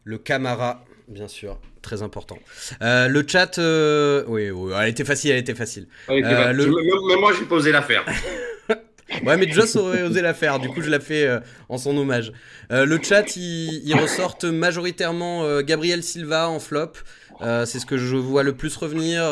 Le 0.03 0.17
Camara, 0.17 0.83
bien 1.07 1.29
sûr, 1.29 1.57
très 1.81 2.01
important. 2.01 2.37
Euh, 2.81 3.07
le 3.07 3.25
chat, 3.25 3.57
euh, 3.57 4.23
oui, 4.27 4.51
oui, 4.51 4.73
elle 4.77 4.89
était 4.89 5.05
facile, 5.05 5.31
elle 5.31 5.37
était 5.37 5.55
facile. 5.55 5.87
Euh, 6.09 6.53
même, 6.53 7.19
moi, 7.19 7.31
j'ai 7.37 7.45
pas 7.45 7.55
osé 7.55 7.71
la 7.71 7.81
faire. 7.81 8.05
ouais, 9.25 9.37
mais 9.37 9.49
Joss 9.49 9.77
aurait 9.77 10.03
osé 10.03 10.21
la 10.21 10.33
faire, 10.33 10.59
du 10.59 10.67
coup, 10.67 10.81
je 10.81 10.89
la 10.89 10.99
fais 10.99 11.39
en 11.69 11.77
son 11.77 11.97
hommage. 11.97 12.33
le 12.69 12.99
chat, 13.01 13.37
il, 13.37 13.81
il 13.85 13.95
ressorte 13.95 14.43
majoritairement 14.43 15.61
Gabriel 15.61 16.03
Silva 16.03 16.49
en 16.49 16.59
flop. 16.59 16.91
C'est 17.41 17.79
ce 17.79 17.85
que 17.85 17.97
je 17.97 18.15
vois 18.15 18.43
le 18.43 18.53
plus 18.53 18.75
revenir. 18.77 19.23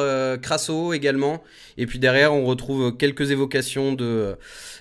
Crasso 0.42 0.94
également. 0.94 1.44
Et 1.78 1.86
puis 1.86 2.00
derrière, 2.00 2.34
on 2.34 2.46
retrouve 2.46 2.98
quelques 2.98 3.32
évocations 3.32 3.94
de, 3.94 4.36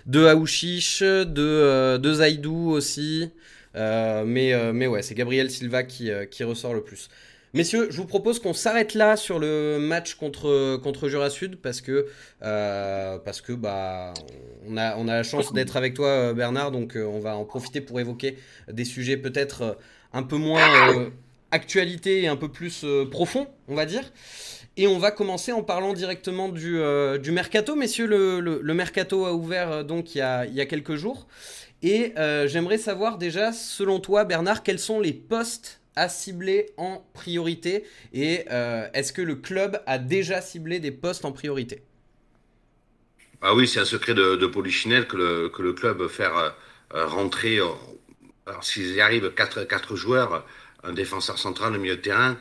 de 0.07 0.27
Aouchiche, 0.27 1.03
de, 1.03 1.97
de 1.97 2.13
Zaidou 2.15 2.71
aussi. 2.71 3.31
mais, 3.75 4.73
mais 4.73 4.87
ouais, 4.87 5.03
c'est 5.03 5.15
Gabriel 5.15 5.51
Silva 5.51 5.83
qui, 5.83 6.11
ressort 6.45 6.75
le 6.75 6.83
plus. 6.83 7.09
Messieurs, 7.55 7.89
je 7.91 7.97
vous 7.97 8.07
propose 8.07 8.41
qu'on 8.41 8.53
s'arrête 8.53 8.93
là 8.93 9.17
sur 9.17 9.39
le 9.39 9.79
match 9.79 10.17
contre, 10.17 10.77
contre 10.83 11.09
Jura 11.09 11.31
Sud 11.31 11.57
parce 11.57 11.81
que, 11.81 12.07
euh, 12.43 13.19
que 13.19 13.53
bah, 13.55 14.13
on, 14.69 14.77
a, 14.77 15.03
la 15.03 15.23
chance 15.23 15.55
d'être 15.55 15.79
avec 15.79 15.95
toi, 15.95 16.09
euh, 16.09 16.35
Bernard, 16.35 16.73
donc 16.73 16.95
euh, 16.95 17.05
on 17.07 17.21
va 17.21 17.37
en 17.37 17.47
profiter 17.47 17.81
pour 17.81 18.01
évoquer 18.01 18.37
des 18.71 18.85
sujets 18.85 19.17
peut-être 19.17 19.79
un 20.13 20.23
peu 20.23 20.37
moins 20.37 21.11
actualité 21.51 22.23
et 22.23 22.29
un 22.29 22.37
peu 22.37 22.49
plus 22.49 22.85
profond, 23.11 23.49
on 23.69 23.75
va 23.75 23.87
dire. 23.87 24.13
Et 24.77 24.87
on 24.87 24.99
va 24.99 25.11
commencer 25.11 25.51
en 25.53 25.63
parlant 25.63 25.93
directement 25.93 26.49
du, 26.49 26.81
du 27.21 27.33
mercato. 27.33 27.75
Messieurs, 27.75 28.07
le, 28.07 28.75
mercato 28.75 29.27
a 29.27 29.33
ouvert 29.33 29.85
donc 29.85 30.15
il 30.15 30.19
y 30.19 30.21
a, 30.21 30.67
quelques 30.67 30.95
jours. 30.95 31.27
Et 31.83 32.13
j'aimerais 32.47 32.79
savoir 32.79 33.19
déjà, 33.19 33.53
selon 33.53 33.99
toi, 33.99 34.25
Bernard, 34.25 34.63
quels 34.63 34.79
sont 34.79 35.01
les 35.01 35.13
postes 35.13 35.79
à 35.99 36.09
cibler 36.09 36.71
en 36.77 37.05
priorité? 37.13 37.85
Et 38.13 38.45
euh, 38.51 38.89
est-ce 38.95 39.13
que 39.13 39.23
le 39.23 39.35
club 39.35 39.83
a 39.87 39.99
déjà 39.99 40.41
ciblé 40.41 40.81
des 40.81 40.93
postes 40.93 41.25
en 41.25 41.33
priorité? 41.33 41.83
Ah 43.43 43.55
oui, 43.55 43.69
c'est 43.69 43.81
un 43.81 43.85
secret 43.85 44.15
de, 44.15 44.37
de 44.37 44.47
Polichinelle 44.47 45.07
que 45.07 45.17
le, 45.17 45.49
que 45.49 45.63
le 45.63 45.73
club 45.73 46.09
faire 46.09 46.55
euh, 46.95 47.07
rentrer. 47.07 47.59
Euh, 47.59 47.67
alors 48.47 48.65
s'ils 48.65 48.95
y 48.95 49.01
arrivent, 49.01 49.33
quatre, 49.35 49.65
quatre 49.65 49.95
joueurs, 49.95 50.47
un 50.89 50.93
défenseur 50.93 51.39
central, 51.39 51.75
un 51.75 51.79
milieu 51.79 51.97
de 51.97 52.01
terrain, 52.01 52.37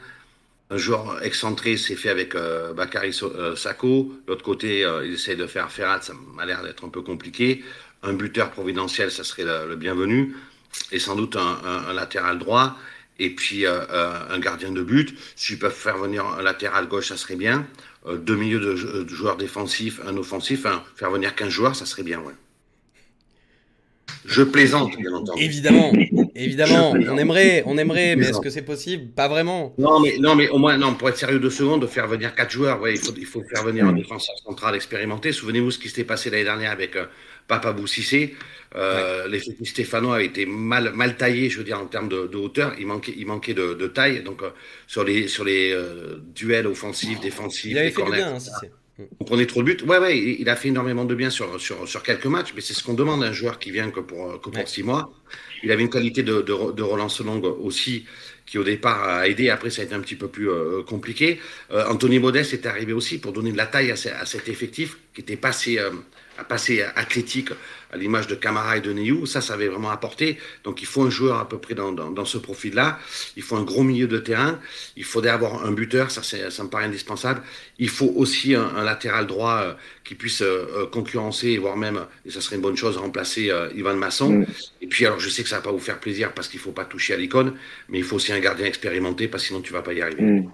un 0.70 0.78
joueur 0.78 1.24
excentré, 1.24 1.78
c'est 1.78 1.96
fait 1.96 2.10
avec 2.10 2.36
Bakary 2.76 3.14
Sako. 3.56 4.12
L'autre 4.28 4.44
côté, 4.44 4.86
il 5.06 5.14
essaie 5.14 5.36
de 5.38 5.48
faire 5.48 5.72
Ferrat, 5.72 6.02
ça 6.02 6.14
m'a 6.36 6.46
l'air 6.46 6.62
d'être 6.62 6.84
un 6.84 6.90
peu 6.90 7.02
compliqué. 7.02 7.64
Un 8.04 8.14
buteur 8.14 8.52
providentiel, 8.52 9.10
ça 9.10 9.24
serait 9.24 9.46
le, 9.46 9.76
bienvenu. 9.78 10.36
Et 10.92 11.00
sans 11.00 11.16
doute 11.16 11.38
un, 11.38 11.94
latéral 11.94 12.38
droit 12.38 12.78
et 13.20 13.30
puis 13.32 13.66
euh, 13.66 13.82
euh, 13.90 14.20
un 14.30 14.40
gardien 14.40 14.72
de 14.72 14.82
but. 14.82 15.18
S'ils 15.36 15.60
peuvent 15.60 15.74
faire 15.74 15.98
venir 15.98 16.26
un 16.26 16.42
latéral 16.42 16.88
gauche, 16.88 17.10
ça 17.10 17.18
serait 17.18 17.36
bien. 17.36 17.66
Euh, 18.06 18.18
deux 18.18 18.36
milieux 18.36 18.60
de, 18.60 19.08
joueurs 19.08 19.38
défensifs, 19.38 20.00
un 20.06 20.16
offensif, 20.18 20.66
faire 20.96 21.12
venir 21.12 21.36
15 21.36 21.50
joueurs, 21.50 21.76
ça 21.76 21.86
serait 21.86 22.04
bien, 22.04 22.20
ouais. 22.20 22.34
Je 24.28 24.44
plaisante, 24.44 24.98
bien 24.98 25.14
entendu. 25.14 25.42
Évidemment, 25.42 25.92
évidemment, 26.36 26.92
on 26.92 27.18
aimerait, 27.18 27.64
on 27.66 27.78
aimerait, 27.78 28.16
mais 28.16 28.28
est-ce 28.28 28.42
que 28.42 28.50
c'est 28.50 28.62
possible? 28.62 29.12
Pas 29.14 29.28
vraiment. 29.28 29.74
Non, 29.78 30.00
mais 30.02 30.18
non, 30.20 30.36
mais 30.36 30.50
au 30.50 30.58
moins, 30.58 30.78
non, 30.78 30.94
pour 30.96 31.10
être 31.10 31.18
sérieux 31.18 31.40
deux 31.40 31.50
secondes, 31.50 31.82
de 31.82 31.88
faire 31.88 32.08
venir 32.08 32.36
quatre 32.36 32.52
joueurs, 32.52 32.82
ouais, 32.82 32.94
il 32.94 33.00
faut, 33.00 33.14
il 33.18 33.26
faut 33.26 33.42
faire 33.44 33.64
venir 33.64 33.86
un 33.86 33.94
défenseur 33.94 34.36
central 34.46 34.76
expérimenté. 34.76 35.32
Souvenez-vous 35.32 35.72
ce 35.72 35.80
qui 35.80 35.88
s'était 35.88 36.04
passé 36.04 36.30
l'année 36.30 36.44
dernière 36.44 36.72
avec 36.72 36.98
Papa 37.48 37.72
Boussissé. 37.72 38.36
Euh, 38.76 39.28
L'effectif 39.28 39.70
Stéphano 39.70 40.12
a 40.12 40.22
été 40.22 40.46
mal, 40.46 40.92
mal 40.94 41.18
taillé, 41.18 41.50
je 41.50 41.58
veux 41.58 41.64
dire, 41.64 41.80
en 41.80 41.86
termes 41.86 42.10
de, 42.10 42.36
hauteur. 42.36 42.74
Il 42.80 42.88
manquait, 42.88 43.14
il 43.18 43.26
manquait 43.26 43.54
de, 43.54 43.88
taille. 43.88 44.24
Donc, 44.24 44.44
euh, 44.44 44.50
sur 44.88 45.04
les, 45.04 45.28
sur 45.28 45.46
les 45.46 45.72
euh, 45.72 46.18
duels 46.36 46.68
offensifs, 46.68 47.20
défensifs, 47.20 47.72
il 47.72 47.78
avait 47.78 47.92
fait 47.92 48.04
bien, 48.04 48.36
hein, 48.36 48.40
on 49.20 49.26
prenait 49.26 49.46
trop 49.46 49.62
de 49.64 49.74
buts. 49.74 49.84
Ouais, 49.86 50.00
ouais, 50.00 50.18
il 50.18 50.50
a 50.50 50.56
fait 50.56 50.70
énormément 50.70 51.06
de 51.06 51.14
bien 51.16 51.30
sur, 51.30 51.60
sur, 51.60 51.88
sur 51.88 52.04
quelques 52.04 52.26
matchs, 52.26 52.54
mais 52.56 52.62
c'est 52.62 52.74
ce 52.74 52.84
qu'on 52.84 52.94
demande 52.94 53.24
à 53.24 53.28
un 53.28 53.34
joueur 53.34 53.60
qui 53.60 53.72
vient 53.72 53.92
que 53.92 54.00
pour, 54.00 54.42
que 54.42 54.50
pour 54.50 54.68
six 54.68 54.84
mois. 54.84 55.14
Il 55.64 55.72
avait 55.72 55.84
une 55.84 55.90
qualité 55.90 56.24
de, 56.24 56.42
de, 56.42 56.72
de, 56.72 56.84
relance 56.84 57.20
longue 57.22 57.46
aussi, 57.46 58.06
qui 58.46 58.58
au 58.58 58.64
départ 58.64 59.04
a 59.04 59.28
aidé. 59.28 59.50
Après, 59.50 59.70
ça 59.70 59.82
a 59.82 59.86
été 59.86 59.94
un 59.94 60.00
petit 60.00 60.16
peu 60.16 60.28
plus 60.28 60.50
euh, 60.50 60.84
compliqué. 60.84 61.40
Anthony 61.72 62.20
Modeste 62.20 62.54
est 62.54 62.66
arrivé 62.66 62.94
aussi 62.94 63.20
pour 63.20 63.34
donner 63.34 63.52
de 63.52 63.58
la 63.58 63.66
taille 63.68 63.92
à, 63.92 63.96
à 64.20 64.26
cet 64.26 64.50
effectif 64.50 64.98
qui 65.14 65.22
était 65.22 65.36
passé 65.38 65.80
à 66.38 66.44
passer 66.44 66.84
athlétique 66.96 67.50
à 67.92 67.98
l'image 67.98 68.28
de 68.28 68.36
Camara 68.36 68.78
et 68.78 68.82
de 68.82 68.92
Neyou, 68.92 69.26
ça, 69.26 69.42
ça 69.42 69.54
avait 69.54 69.68
vraiment 69.68 69.90
apporté. 69.90 70.38
Donc, 70.64 70.82
il 70.82 70.86
faut 70.86 71.04
un 71.04 71.10
joueur 71.10 71.40
à 71.40 71.48
peu 71.48 71.58
près 71.58 71.74
dans, 71.74 71.92
dans, 71.92 72.26
ce 72.26 72.38
profil-là. 72.38 73.00
Il 73.38 73.44
faut 73.44 73.56
un 73.56 73.64
gros 73.64 73.84
milieu 73.84 74.08
de 74.08 74.18
terrain. 74.18 74.60
Il 74.96 75.04
faudrait 75.04 75.32
avoir 75.32 75.66
un 75.66 75.72
buteur, 75.72 76.12
ça, 76.12 76.22
ça 76.24 76.64
me 76.64 76.70
paraît 76.70 76.86
indispensable. 76.86 77.42
Il 77.80 77.90
faut 77.90 78.12
aussi 78.16 78.56
un, 78.56 78.84
latéral 78.84 79.28
droit 79.28 79.62
euh, 79.62 79.74
qui 80.04 80.16
puisse 80.16 80.42
euh, 80.42 80.66
euh, 80.76 80.86
concurrencer, 80.86 81.58
voire 81.58 81.78
même, 81.78 82.06
et 82.26 82.32
ça 82.32 82.42
serait 82.42 82.58
une 82.58 82.62
bonne 82.62 82.78
chose, 82.78 82.98
remplacer 82.98 83.52
Ivan 83.76 83.96
Masson. 83.96 84.46
Et 84.82 84.88
puis, 84.88 85.06
alors, 85.06 85.20
je 85.20 85.30
sais 85.30 85.44
que 85.44 85.50
ça 85.50 85.58
va 85.58 85.62
pas 85.62 85.72
vous 85.72 85.80
faire 85.80 86.00
plaisir 86.00 86.34
parce 86.34 86.48
qu'il 86.48 86.60
faut 86.60 86.72
pas 86.72 86.86
toucher 86.86 87.14
à 87.14 87.18
l'icône, 87.18 87.54
mais 87.90 88.00
il 88.00 88.04
faut 88.04 88.18
aussi 88.18 88.34
un 88.34 88.40
gardien 88.40 88.66
expérimenté 88.66 89.28
parce 89.28 89.44
que 89.44 89.48
sinon 89.48 89.62
tu 89.62 89.74
vas 89.74 89.82
pas 89.82 89.94
y 89.94 90.02
arriver. 90.02 90.22
Mm. 90.22 90.52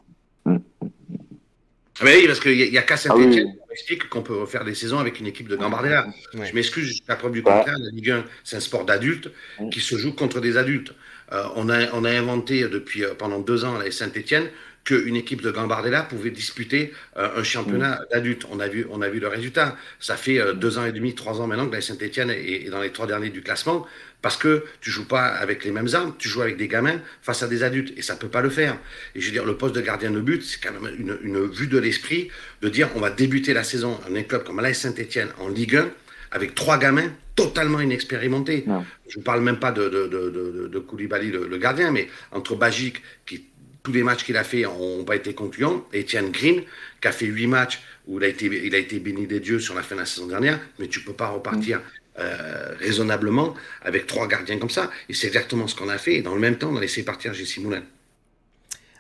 Ah 2.00 2.06
oui, 2.06 2.26
parce 2.26 2.40
qu'il 2.40 2.72
n'y 2.72 2.78
a, 2.78 2.82
qu'à 2.82 2.98
Saint-Etienne 2.98 3.54
ah 3.56 3.64
explique 3.72 4.10
qu'on 4.10 4.24
peut 4.24 4.46
faire 4.46 4.66
des 4.66 4.74
saisons 4.74 5.00
avec 5.00 5.20
une 5.20 5.28
équipe 5.28 5.48
de 5.48 5.56
Gambardella. 5.56 6.08
Je 6.34 6.54
m'excuse, 6.54 6.88
jusqu'à 6.88 7.16
preuve 7.16 7.34
du 7.34 7.44
contraire, 7.44 7.78
la 7.78 7.92
Ligue 7.92 8.12
1, 8.12 8.26
c'est 8.44 8.56
un 8.56 8.60
sport 8.60 8.86
d'adultes 8.86 9.30
qui 9.72 9.80
se 9.80 9.96
joue 9.96 10.14
contre 10.14 10.40
des 10.40 10.58
adultes. 10.58 10.94
Euh, 11.32 11.44
on, 11.56 11.70
a, 11.70 11.92
on 11.94 12.04
a 12.04 12.12
inventé 12.12 12.68
depuis 12.68 13.04
euh, 13.04 13.14
pendant 13.18 13.40
deux 13.40 13.66
ans 13.66 13.80
à 13.80 13.90
Saint-Etienne 13.90 14.48
qu'une 14.84 15.16
équipe 15.16 15.42
de 15.42 15.50
Gambardella 15.50 16.04
pouvait 16.04 16.30
disputer 16.30 16.94
euh, 17.18 17.30
un 17.38 17.44
championnat 17.44 18.02
d'adultes. 18.12 18.46
On 18.52 18.60
a 18.60 18.68
vu, 18.68 18.86
on 18.92 19.02
a 19.02 19.08
vu 19.08 19.20
le 19.20 19.30
résultat. 19.30 19.78
Ça 20.00 20.18
fait 20.18 20.40
deux 20.56 20.78
ans 20.78 20.86
et 20.86 20.92
demi, 20.92 21.16
trois 21.16 21.40
ans 21.42 21.48
maintenant 21.48 21.68
que 21.70 21.76
la 21.76 21.82
Saint-Etienne 21.82 22.30
est, 22.32 22.70
dans 22.70 22.82
les 22.82 22.92
trois 22.92 23.08
derniers 23.08 23.30
du 23.30 23.42
classement 23.42 23.88
parce 24.24 24.38
que 24.38 24.64
tu 24.82 24.90
joues 24.90 25.08
pas 25.08 25.28
avec 25.28 25.64
les 25.66 25.72
mêmes 25.72 25.90
armes, 25.94 26.16
tu 26.18 26.28
joues 26.28 26.42
avec 26.42 26.58
des 26.58 26.68
gamins 26.68 27.00
face 27.22 27.44
à 27.44 27.48
des 27.48 27.62
adultes 27.62 27.94
et 27.96 28.02
ça 28.02 28.16
peut 28.16 28.30
pas 28.30 28.42
le 28.42 28.50
faire. 28.50 28.80
Et 29.14 29.22
je 29.22 29.28
veux 29.28 29.32
dire, 29.34 29.46
le 29.46 29.56
poste 29.56 29.76
de 29.76 29.82
gardien 29.82 30.10
de 30.10 30.22
but, 30.22 30.42
c'est 30.42 30.60
quand 30.60 30.72
même 30.72 30.96
une, 30.98 31.20
une, 31.22 31.46
vue 31.46 31.68
de 31.68 31.78
l'esprit 31.78 32.30
de 32.62 32.70
dire 32.70 32.90
on 32.96 33.00
va 33.02 33.12
débuter 33.12 33.54
la 33.54 33.64
saison 33.64 34.00
en 34.10 34.16
un 34.16 34.24
club 34.24 34.46
comme 34.46 34.60
la 34.62 34.74
Saint-Etienne 34.74 35.30
en 35.40 35.50
Ligue 35.50 35.76
1 35.76 35.90
avec 36.32 36.56
trois 36.56 36.80
gamins 36.80 37.12
totalement 37.36 37.82
inexpérimentés. 37.82 38.66
Je 39.08 39.20
ne 39.20 39.24
parle 39.24 39.42
même 39.42 39.60
pas 39.60 39.72
de, 39.72 39.90
de, 39.90 40.08
de, 40.08 40.68
de, 40.68 40.80
Koulibaly, 40.80 41.32
le, 41.32 41.58
gardien, 41.58 41.92
mais 41.92 42.08
entre 42.32 42.56
Bagic, 42.56 43.02
qui 43.26 43.46
tous 43.84 43.92
les 43.92 44.04
matchs 44.04 44.24
qu'il 44.24 44.38
a 44.38 44.46
fait 44.46 44.62
n'ont 44.62 45.04
pas 45.04 45.18
été 45.18 45.34
concluants, 45.34 45.86
et 45.92 46.02
Etienne 46.02 46.32
Green, 46.32 46.64
qui 47.02 47.08
a 47.08 47.12
fait 47.12 47.26
huit 47.26 47.48
matchs 47.48 47.82
où 48.08 48.18
il 48.18 48.24
a 48.24 48.30
été, 48.30 48.46
il 48.46 48.74
a 48.74 48.78
été 48.78 49.00
béni 49.00 49.28
des 49.28 49.42
dieux 49.42 49.60
sur 49.60 49.76
la 49.76 49.84
fin 49.84 49.96
de 49.96 50.00
la 50.00 50.06
saison 50.06 50.28
dernière, 50.28 50.60
mais 50.80 50.88
tu 50.88 51.02
peux 51.02 51.14
pas 51.14 51.28
repartir 51.28 51.82
euh, 52.20 52.76
raisonnablement 52.80 53.56
avec 53.82 54.08
trois 54.08 54.28
gardiens 54.28 54.60
comme 54.60 54.70
ça. 54.70 54.92
Et 55.10 55.14
c'est 55.14 55.28
exactement 55.28 55.68
ce 55.68 55.76
qu'on 55.76 55.90
a 55.90 55.98
fait. 55.98 56.16
Et 56.16 56.22
dans 56.22 56.36
le 56.36 56.42
même 56.42 56.58
temps, 56.58 56.70
on 56.72 56.78
a 56.78 56.82
laissé 56.82 57.04
partir 57.04 57.34
Jessie 57.34 57.60
Moulin. 57.60 57.84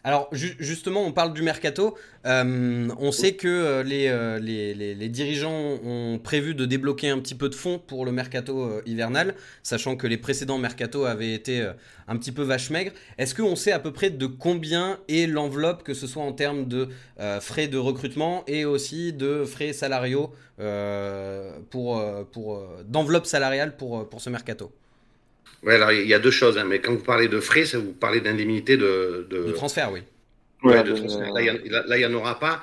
Alors 0.05 0.29
justement, 0.33 1.05
on 1.05 1.13
parle 1.13 1.33
du 1.33 1.43
mercato. 1.43 1.97
Euh, 2.25 2.89
on 2.99 3.13
sait 3.13 3.35
que 3.35 3.47
euh, 3.47 3.83
euh, 3.89 4.39
les, 4.39 5.09
dirigeants 5.09 5.79
ont 5.81 6.19
prévu 6.21 6.55
de 6.55 6.65
débloquer 6.65 7.09
un 7.09 7.19
petit 7.19 7.35
peu 7.35 7.47
de 7.47 7.55
fonds 7.55 7.79
pour 7.79 8.03
le 8.03 8.11
mercato 8.11 8.81
hivernal, 8.85 9.33
sachant 9.61 9.95
que 9.95 10.05
les 10.05 10.17
précédents 10.17 10.57
mercato 10.57 11.05
avaient 11.05 11.33
été 11.33 11.65
un 12.09 12.17
petit 12.17 12.33
peu 12.33 12.41
vache 12.43 12.69
maigre. 12.69 12.91
Est-ce 13.17 13.33
qu'on 13.33 13.55
sait 13.55 13.71
à 13.71 13.79
peu 13.79 13.93
près 13.93 14.09
de 14.09 14.25
combien 14.25 14.99
est 15.07 15.25
l'enveloppe, 15.25 15.83
que 15.83 15.93
ce 15.93 16.05
soit 16.05 16.23
en 16.23 16.33
termes 16.33 16.65
de 16.67 16.89
frais 17.39 17.67
de 17.67 17.77
recrutement 17.77 18.43
et 18.45 18.65
aussi 18.65 19.13
de 19.13 19.45
frais 19.45 19.71
salariaux 19.71 20.33
pour, 21.69 22.03
d'enveloppe 22.85 23.25
salariale 23.25 23.77
pour 23.77 24.09
ce 24.17 24.29
mercato? 24.29 24.73
Oui, 25.65 25.73
alors 25.73 25.91
il 25.91 26.07
y 26.07 26.13
a 26.13 26.19
deux 26.19 26.31
choses, 26.31 26.57
hein, 26.57 26.65
mais 26.67 26.79
quand 26.79 26.91
vous 26.91 27.03
parlez 27.03 27.27
de 27.27 27.39
frais, 27.39 27.65
ça 27.65 27.77
vous 27.77 27.93
parlez 27.93 28.21
d'indemnité 28.21 28.77
de, 28.77 29.27
de... 29.29 29.51
transfert, 29.51 29.91
oui. 29.91 30.01
Ouais, 30.63 30.83
de 30.83 30.93
transfert. 30.93 31.33
Là, 31.33 31.97
il 31.97 31.99
n'y 31.99 32.05
en 32.05 32.13
aura 32.13 32.39
pas. 32.39 32.61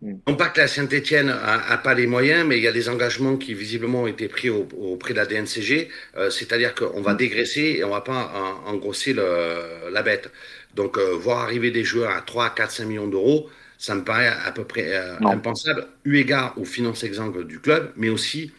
Hmm. 0.00 0.14
Non 0.28 0.36
pas 0.36 0.48
que 0.48 0.60
la 0.60 0.68
Saint-Etienne 0.68 1.26
n'a 1.26 1.78
pas 1.78 1.94
les 1.94 2.06
moyens, 2.06 2.46
mais 2.46 2.58
il 2.58 2.62
y 2.62 2.68
a 2.68 2.72
des 2.72 2.88
engagements 2.88 3.36
qui 3.36 3.54
visiblement 3.54 4.02
ont 4.02 4.06
été 4.06 4.28
pris 4.28 4.48
auprès 4.48 5.12
de 5.12 5.18
la 5.18 5.26
DNCG, 5.26 5.88
euh, 6.16 6.30
c'est-à-dire 6.30 6.74
qu'on 6.74 7.00
va 7.00 7.14
hmm. 7.14 7.16
dégraisser 7.16 7.76
et 7.78 7.84
on 7.84 7.88
ne 7.88 7.92
va 7.94 8.00
pas 8.02 8.32
engrosser 8.66 9.12
le, 9.12 9.90
la 9.90 10.02
bête. 10.02 10.30
Donc, 10.74 10.98
euh, 10.98 11.14
voir 11.14 11.40
arriver 11.40 11.70
des 11.70 11.84
joueurs 11.84 12.14
à 12.14 12.20
3, 12.20 12.50
4, 12.50 12.70
5 12.70 12.84
millions 12.84 13.08
d'euros, 13.08 13.48
ça 13.78 13.94
me 13.94 14.04
paraît 14.04 14.28
à 14.28 14.52
peu 14.52 14.64
près 14.64 14.94
euh, 14.94 15.16
impensable, 15.22 15.86
eu 16.04 16.18
égard 16.18 16.54
aux 16.58 16.64
finances 16.64 17.04
exsangues 17.04 17.46
du 17.46 17.60
club, 17.60 17.92
mais 17.96 18.08
aussi 18.08 18.52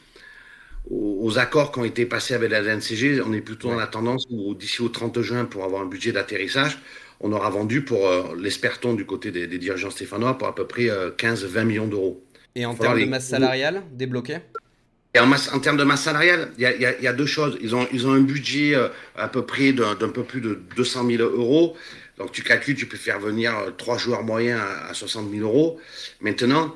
aux, 0.90 1.38
accords 1.38 1.72
qui 1.72 1.80
ont 1.80 1.84
été 1.84 2.06
passés 2.06 2.34
avec 2.34 2.50
la 2.50 2.62
LNCG, 2.62 3.22
on 3.26 3.34
est 3.34 3.42
plutôt 3.42 3.70
dans 3.70 3.76
la 3.76 3.88
tendance 3.88 4.26
où 4.30 4.56
d'ici 4.56 4.82
au 4.82 4.90
30 4.90 5.22
juin, 5.22 5.46
pour 5.46 5.64
avoir 5.64 5.82
un 5.82 5.86
budget 5.86 6.12
d'atterrissage, 6.12 6.80
on 7.20 7.32
aura 7.32 7.50
vendu 7.50 7.84
pour 7.84 8.08
euh, 8.08 8.36
l'esperton 8.38 8.94
du 8.94 9.06
côté 9.06 9.32
des, 9.32 9.48
dirigeants 9.48 9.90
stéphanois 9.90 10.38
pour 10.38 10.48
à 10.48 10.56
peu 10.56 10.66
près 10.66 10.88
15-20 10.88 11.58
euh, 11.58 11.64
millions 11.66 11.88
d'euros. 11.88 12.24
Et 12.56 12.66
en 12.66 12.76
termes 12.76 13.00
de 13.00 13.06
masse 13.06 13.28
salariale 13.28 13.84
débloquée 13.92 14.38
et 15.16 15.20
en, 15.20 15.26
masse, 15.26 15.52
en, 15.52 15.60
termes 15.60 15.78
de 15.78 15.84
masse 15.84 16.04
salariale, 16.04 16.52
il 16.60 16.64
y, 16.64 17.08
a, 17.08 17.14
deux 17.14 17.26
choses. 17.26 17.58
Ils 17.62 17.76
ont, 17.76 17.88
ils 17.92 18.06
ont 18.06 18.12
un 18.12 18.22
budget 18.22 18.76
euh, 18.76 18.90
à 19.16 19.28
peu 19.28 19.44
près 19.44 19.74
d'un 19.74 19.96
peu 19.96 20.24
plus 20.24 20.40
de 20.40 20.62
200 20.76 21.08
000 21.08 21.24
euros. 21.24 21.76
Donc 22.20 22.32
tu 22.32 22.44
calcules, 22.44 22.76
tu 22.76 22.86
peux 22.86 22.98
faire 22.98 23.20
venir 23.20 23.54
trois 23.78 23.98
joueurs 23.98 24.24
moyens 24.24 24.62
à, 24.88 24.94
60 24.94 25.32
000 25.32 25.44
euros. 25.44 25.80
Maintenant, 26.22 26.76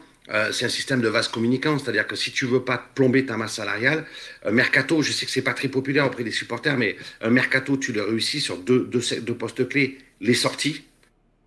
c'est 0.51 0.65
un 0.65 0.69
système 0.69 1.01
de 1.01 1.09
vase 1.09 1.27
communicant, 1.27 1.77
c'est-à-dire 1.77 2.07
que 2.07 2.15
si 2.15 2.31
tu 2.31 2.45
veux 2.45 2.63
pas 2.63 2.77
plomber 2.95 3.25
ta 3.25 3.35
masse 3.35 3.55
salariale, 3.55 4.05
mercato, 4.49 5.01
je 5.01 5.11
sais 5.11 5.25
que 5.25 5.31
c'est 5.31 5.41
pas 5.41 5.53
très 5.53 5.67
populaire 5.67 6.05
auprès 6.05 6.23
des 6.23 6.31
supporters, 6.31 6.77
mais 6.77 6.95
un 7.21 7.29
mercato, 7.29 7.75
tu 7.75 7.91
le 7.91 8.03
réussis 8.03 8.39
sur 8.39 8.57
deux, 8.57 8.85
deux, 8.85 9.01
deux 9.21 9.35
postes 9.35 9.67
clés 9.67 9.97
les 10.23 10.33
sorties, 10.33 10.83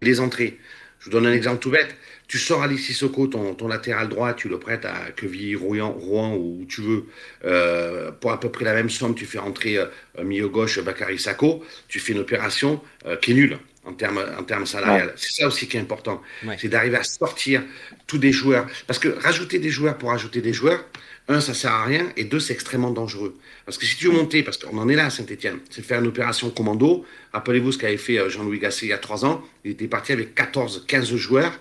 les 0.03 0.21
entrées. 0.21 0.59
Je 1.01 1.07
vous 1.07 1.11
donne 1.11 1.27
un 1.27 1.33
exemple 1.33 1.59
tout 1.59 1.71
bête. 1.71 1.97
Tu 2.29 2.39
sors 2.39 2.63
Alexis 2.63 2.93
Sissoko, 2.93 3.29
ton, 3.29 3.55
ton 3.55 3.69
latéral 3.69 4.09
droit, 4.09 4.35
tu 4.35 4.49
le 4.49 4.59
prêtes 4.59 4.85
à 4.85 5.13
Quevilly, 5.15 5.55
Rouen, 5.55 5.91
Rouen 5.91 6.35
ou 6.35 6.61
où 6.61 6.65
tu 6.67 6.81
veux, 6.81 7.05
euh, 7.45 8.11
pour 8.11 8.33
à 8.33 8.41
peu 8.41 8.51
près 8.51 8.65
la 8.65 8.75
même 8.75 8.91
somme, 8.91 9.15
tu 9.15 9.27
fais 9.27 9.39
entrer 9.39 9.79
euh, 9.79 9.87
milieu 10.25 10.49
gauche 10.49 10.81
Bakary 10.81 11.19
Sako, 11.19 11.65
tu 11.87 12.01
fais 12.01 12.13
une 12.13 12.19
opération 12.19 12.83
euh, 13.07 13.17
qui 13.17 13.31
est 13.31 13.35
nulle 13.35 13.59
en 13.87 13.93
termes 13.93 14.25
en 14.39 14.43
termes 14.43 14.67
salariales. 14.67 15.13
C'est 15.17 15.33
ça 15.41 15.47
aussi 15.47 15.69
qui 15.69 15.77
est 15.77 15.81
important. 15.81 16.23
C'est 16.59 16.69
d'arriver 16.69 16.97
à 16.97 17.05
sortir 17.05 17.63
tous 18.07 18.19
des 18.19 18.33
joueurs. 18.33 18.67
Parce 18.87 18.99
que 18.99 19.09
rajouter 19.09 19.59
des 19.59 19.71
joueurs 19.71 19.97
pour 19.97 20.11
rajouter 20.11 20.41
des 20.41 20.53
joueurs, 20.53 20.85
un, 21.29 21.41
ça 21.41 21.55
sert 21.55 21.73
à 21.73 21.85
rien, 21.85 22.13
et 22.17 22.25
deux, 22.25 22.39
c'est 22.39 22.53
extrêmement 22.53 22.93
dangereux. 22.93 23.37
Parce 23.65 23.79
que 23.79 23.87
si 23.87 23.97
tu 23.97 24.07
veux 24.07 24.13
monter, 24.13 24.45
parce 24.45 24.59
qu'on 24.59 24.79
en 24.79 24.89
est 24.89 24.95
là 24.95 25.07
à 25.07 25.11
Saint-Etienne, 25.11 25.59
c'est 25.71 25.85
faire 25.85 25.99
une 26.01 26.07
opération 26.07 26.51
commando. 26.51 27.05
Rappelez-vous 27.33 27.73
ce 27.73 27.79
qu'avait 27.79 27.97
fait 27.97 28.19
euh, 28.19 28.29
Jean-Louis 28.29 28.61
Gasset 28.61 28.87
il 28.87 28.91
y 28.91 28.93
a 28.93 28.99
trois 28.99 29.25
ans. 29.25 29.43
Il 29.65 29.73
était 29.73 29.89
parti 29.89 30.13
avec 30.13 30.35
14, 30.35 30.85
15 30.87 31.17
joueurs 31.17 31.59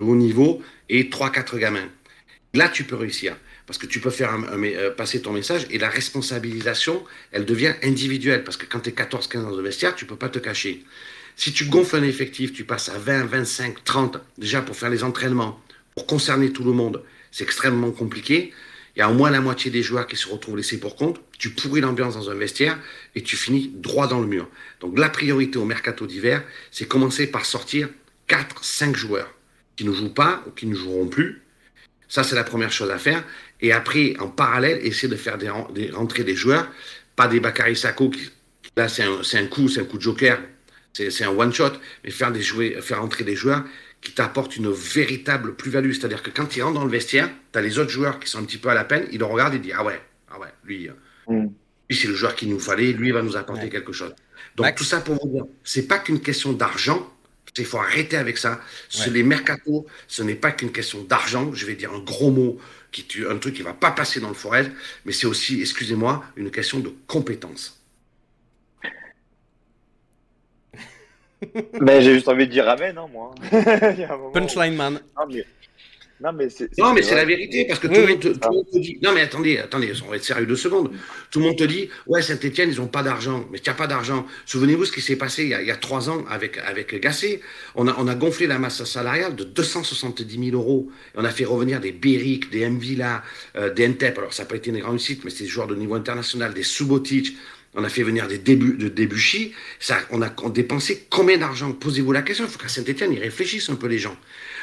de 0.00 0.04
haut 0.04 0.14
niveau 0.14 0.62
et 0.88 1.10
3, 1.10 1.32
4 1.32 1.58
gamins. 1.58 1.88
Là, 2.54 2.68
tu 2.68 2.84
peux 2.84 2.94
réussir. 2.94 3.36
Parce 3.66 3.76
que 3.76 3.86
tu 3.86 4.00
peux 4.00 4.10
faire 4.10 4.34
euh, 4.52 4.90
passer 4.92 5.20
ton 5.20 5.32
message 5.32 5.66
et 5.70 5.78
la 5.78 5.90
responsabilisation, 5.90 7.04
elle 7.32 7.44
devient 7.44 7.74
individuelle. 7.82 8.44
Parce 8.44 8.56
que 8.56 8.66
quand 8.66 8.80
tu 8.80 8.90
es 8.90 8.92
14, 8.92 9.26
15 9.26 9.42
dans 9.42 9.50
le 9.50 9.62
vestiaire, 9.62 9.96
tu 9.96 10.06
peux 10.06 10.16
pas 10.16 10.28
te 10.28 10.38
cacher. 10.38 10.84
Si 11.38 11.52
tu 11.52 11.66
gonfles 11.66 11.94
un 11.94 12.02
effectif, 12.02 12.52
tu 12.52 12.64
passes 12.64 12.88
à 12.88 12.98
20, 12.98 13.26
25, 13.26 13.84
30, 13.84 14.18
déjà 14.38 14.60
pour 14.60 14.74
faire 14.74 14.90
les 14.90 15.04
entraînements, 15.04 15.62
pour 15.94 16.04
concerner 16.04 16.52
tout 16.52 16.64
le 16.64 16.72
monde, 16.72 17.04
c'est 17.30 17.44
extrêmement 17.44 17.92
compliqué. 17.92 18.52
Il 18.96 18.98
y 18.98 19.02
a 19.02 19.08
au 19.08 19.14
moins 19.14 19.30
la 19.30 19.40
moitié 19.40 19.70
des 19.70 19.84
joueurs 19.84 20.08
qui 20.08 20.16
se 20.16 20.26
retrouvent 20.26 20.56
laissés 20.56 20.80
pour 20.80 20.96
compte. 20.96 21.20
Tu 21.38 21.50
pourris 21.50 21.80
l'ambiance 21.80 22.14
dans 22.14 22.28
un 22.28 22.34
vestiaire 22.34 22.76
et 23.14 23.22
tu 23.22 23.36
finis 23.36 23.70
droit 23.72 24.08
dans 24.08 24.18
le 24.18 24.26
mur. 24.26 24.48
Donc 24.80 24.98
la 24.98 25.08
priorité 25.08 25.58
au 25.58 25.64
mercato 25.64 26.08
d'hiver, 26.08 26.42
c'est 26.72 26.88
commencer 26.88 27.28
par 27.28 27.46
sortir 27.46 27.88
4, 28.26 28.64
5 28.64 28.96
joueurs 28.96 29.32
qui 29.76 29.84
ne 29.84 29.92
jouent 29.92 30.12
pas 30.12 30.42
ou 30.48 30.50
qui 30.50 30.66
ne 30.66 30.74
joueront 30.74 31.06
plus. 31.06 31.42
Ça, 32.08 32.24
c'est 32.24 32.34
la 32.34 32.42
première 32.42 32.72
chose 32.72 32.90
à 32.90 32.98
faire. 32.98 33.22
Et 33.60 33.70
après, 33.70 34.16
en 34.18 34.26
parallèle, 34.26 34.84
essayer 34.84 35.06
de 35.06 35.14
faire 35.14 35.38
des, 35.38 35.90
rentrer 35.90 36.24
des 36.24 36.34
joueurs, 36.34 36.68
pas 37.14 37.28
des 37.28 37.38
Bakary 37.38 37.76
Sako, 37.76 38.10
qui, 38.10 38.28
là, 38.76 38.88
c'est 38.88 39.04
un, 39.04 39.46
coup, 39.46 39.68
c'est 39.68 39.82
un 39.82 39.84
coup 39.84 39.98
de 39.98 40.02
joker, 40.02 40.40
c'est 40.92 41.24
un 41.24 41.30
one-shot, 41.30 41.72
mais 42.04 42.10
faire, 42.10 42.32
des 42.32 42.42
jouets, 42.42 42.80
faire 42.80 43.02
entrer 43.02 43.24
des 43.24 43.36
joueurs 43.36 43.64
qui 44.00 44.12
t'apporte 44.12 44.56
une 44.56 44.70
véritable 44.70 45.54
plus-value. 45.54 45.92
C'est-à-dire 45.92 46.22
que 46.22 46.30
quand 46.30 46.56
il 46.56 46.62
rentre 46.62 46.74
dans 46.74 46.84
le 46.84 46.90
vestiaire, 46.90 47.28
tu 47.52 47.58
as 47.58 47.62
les 47.62 47.78
autres 47.78 47.90
joueurs 47.90 48.18
qui 48.20 48.28
sont 48.28 48.38
un 48.38 48.44
petit 48.44 48.58
peu 48.58 48.68
à 48.68 48.74
la 48.74 48.84
peine, 48.84 49.06
ils 49.12 49.18
le 49.18 49.24
regardent 49.24 49.54
et 49.54 49.58
disent 49.58 49.74
Ah 49.76 49.84
ouais, 49.84 50.00
ah 50.30 50.38
ouais, 50.38 50.48
lui, 50.64 50.88
euh, 50.88 50.92
mm. 51.32 51.48
lui 51.88 51.96
c'est 51.96 52.08
le 52.08 52.14
joueur 52.14 52.34
qu'il 52.34 52.48
nous 52.48 52.60
fallait, 52.60 52.92
lui 52.92 53.10
va 53.12 53.22
nous 53.22 53.36
apporter 53.36 53.68
quelque 53.68 53.92
chose. 53.92 54.14
Donc 54.56 54.74
tout 54.74 54.84
ça 54.84 55.00
pour 55.00 55.14
vous 55.22 55.28
dire, 55.28 55.44
c'est 55.62 55.86
pas 55.86 55.98
qu'une 55.98 56.20
question 56.20 56.52
d'argent, 56.52 57.08
il 57.56 57.64
faut 57.64 57.78
arrêter 57.78 58.16
avec 58.16 58.38
ça. 58.38 58.60
Les 59.10 59.22
mercatos, 59.22 59.86
ce 60.06 60.22
n'est 60.22 60.34
pas 60.34 60.52
qu'une 60.52 60.72
question 60.72 61.02
d'argent, 61.02 61.52
je 61.52 61.66
vais 61.66 61.74
dire 61.74 61.92
un 61.92 62.00
gros 62.00 62.30
mot, 62.30 62.58
qui, 62.92 63.06
un 63.28 63.36
truc 63.38 63.54
qui 63.54 63.62
va 63.62 63.74
pas 63.74 63.90
passer 63.90 64.20
dans 64.20 64.28
le 64.28 64.34
forêt, 64.34 64.70
mais 65.04 65.12
c'est 65.12 65.26
aussi, 65.26 65.60
excusez-moi, 65.60 66.24
une 66.36 66.50
question 66.50 66.80
de 66.80 66.92
compétence. 67.06 67.77
Mais 71.80 72.00
j'ai 72.02 72.14
juste 72.14 72.28
envie 72.28 72.46
de 72.46 72.52
dire 72.52 72.68
amen, 72.68 72.94
non, 72.94 73.08
moi. 73.08 73.34
Punchline 74.32 74.74
man. 74.74 75.00
Non, 76.20 76.32
mais 76.32 76.50
c'est, 76.50 76.76
non, 76.78 76.92
mais 76.92 77.02
c'est 77.02 77.14
la 77.14 77.24
vérité, 77.24 77.64
parce 77.64 77.78
que 77.78 77.86
tout, 77.86 77.94
le 77.94 78.08
monde 78.08 78.20
te, 78.20 78.78
dit. 78.78 78.98
Non, 79.00 79.12
mais 79.14 79.20
attendez, 79.20 79.58
attendez, 79.58 79.92
on 80.04 80.10
va 80.10 80.16
être 80.16 80.24
sérieux 80.24 80.46
deux 80.46 80.56
secondes. 80.56 80.90
Tout 81.30 81.38
le 81.38 81.46
monde 81.46 81.56
te 81.56 81.62
dit, 81.62 81.88
ouais, 82.08 82.22
Saint-Etienne, 82.22 82.70
ils 82.72 82.78
n'ont 82.78 82.88
pas 82.88 83.04
d'argent. 83.04 83.46
Mais 83.52 83.60
tu 83.60 83.70
n'as 83.70 83.76
pas 83.76 83.86
d'argent. 83.86 84.26
Souvenez-vous 84.44 84.84
ce 84.84 84.92
qui 84.92 85.00
s'est 85.00 85.14
passé 85.14 85.44
il 85.44 85.66
y, 85.66 85.70
a, 85.70 85.76
trois 85.76 86.10
ans 86.10 86.24
avec, 86.28 86.58
avec 86.58 87.00
Gassé. 87.00 87.40
On 87.76 87.86
a, 87.86 87.94
on 87.98 88.08
a 88.08 88.16
gonflé 88.16 88.48
la 88.48 88.58
masse 88.58 88.82
salariale 88.82 89.36
de 89.36 89.44
270 89.44 90.50
000 90.50 90.60
euros. 90.60 90.90
Et 91.14 91.18
on 91.18 91.24
a 91.24 91.30
fait 91.30 91.44
revenir 91.44 91.78
des 91.78 91.92
Beric, 91.92 92.50
des 92.50 92.68
Mvila, 92.68 93.22
euh, 93.56 93.72
des 93.72 93.86
Ntep. 93.86 94.18
Alors, 94.18 94.32
ça 94.32 94.42
n'a 94.42 94.48
pas 94.48 94.56
été 94.56 94.70
une 94.70 94.78
grande 94.80 94.92
réussite, 94.92 95.24
mais 95.24 95.30
c'est 95.30 95.44
des 95.44 95.50
joueurs 95.50 95.68
de 95.68 95.76
niveau 95.76 95.94
international, 95.94 96.52
des 96.52 96.64
Subotic. 96.64 97.36
On 97.74 97.84
a 97.84 97.88
fait 97.88 98.02
venir 98.02 98.26
des 98.26 98.38
débuts 98.38 98.76
de 98.76 98.88
Debuchy. 98.88 99.52
Ça, 99.78 99.98
on 100.10 100.22
a 100.22 100.30
dépensé 100.50 101.06
combien 101.10 101.38
d'argent? 101.38 101.72
Posez-vous 101.72 102.12
la 102.12 102.22
question. 102.22 102.44
Il 102.46 102.50
faut 102.50 102.58
qu'à 102.58 102.68
Saint-Etienne, 102.68 103.12
ils 103.12 103.20
réfléchissent 103.20 103.70
un 103.70 103.76
peu 103.76 103.86
les 103.86 103.98
gens. 103.98 104.16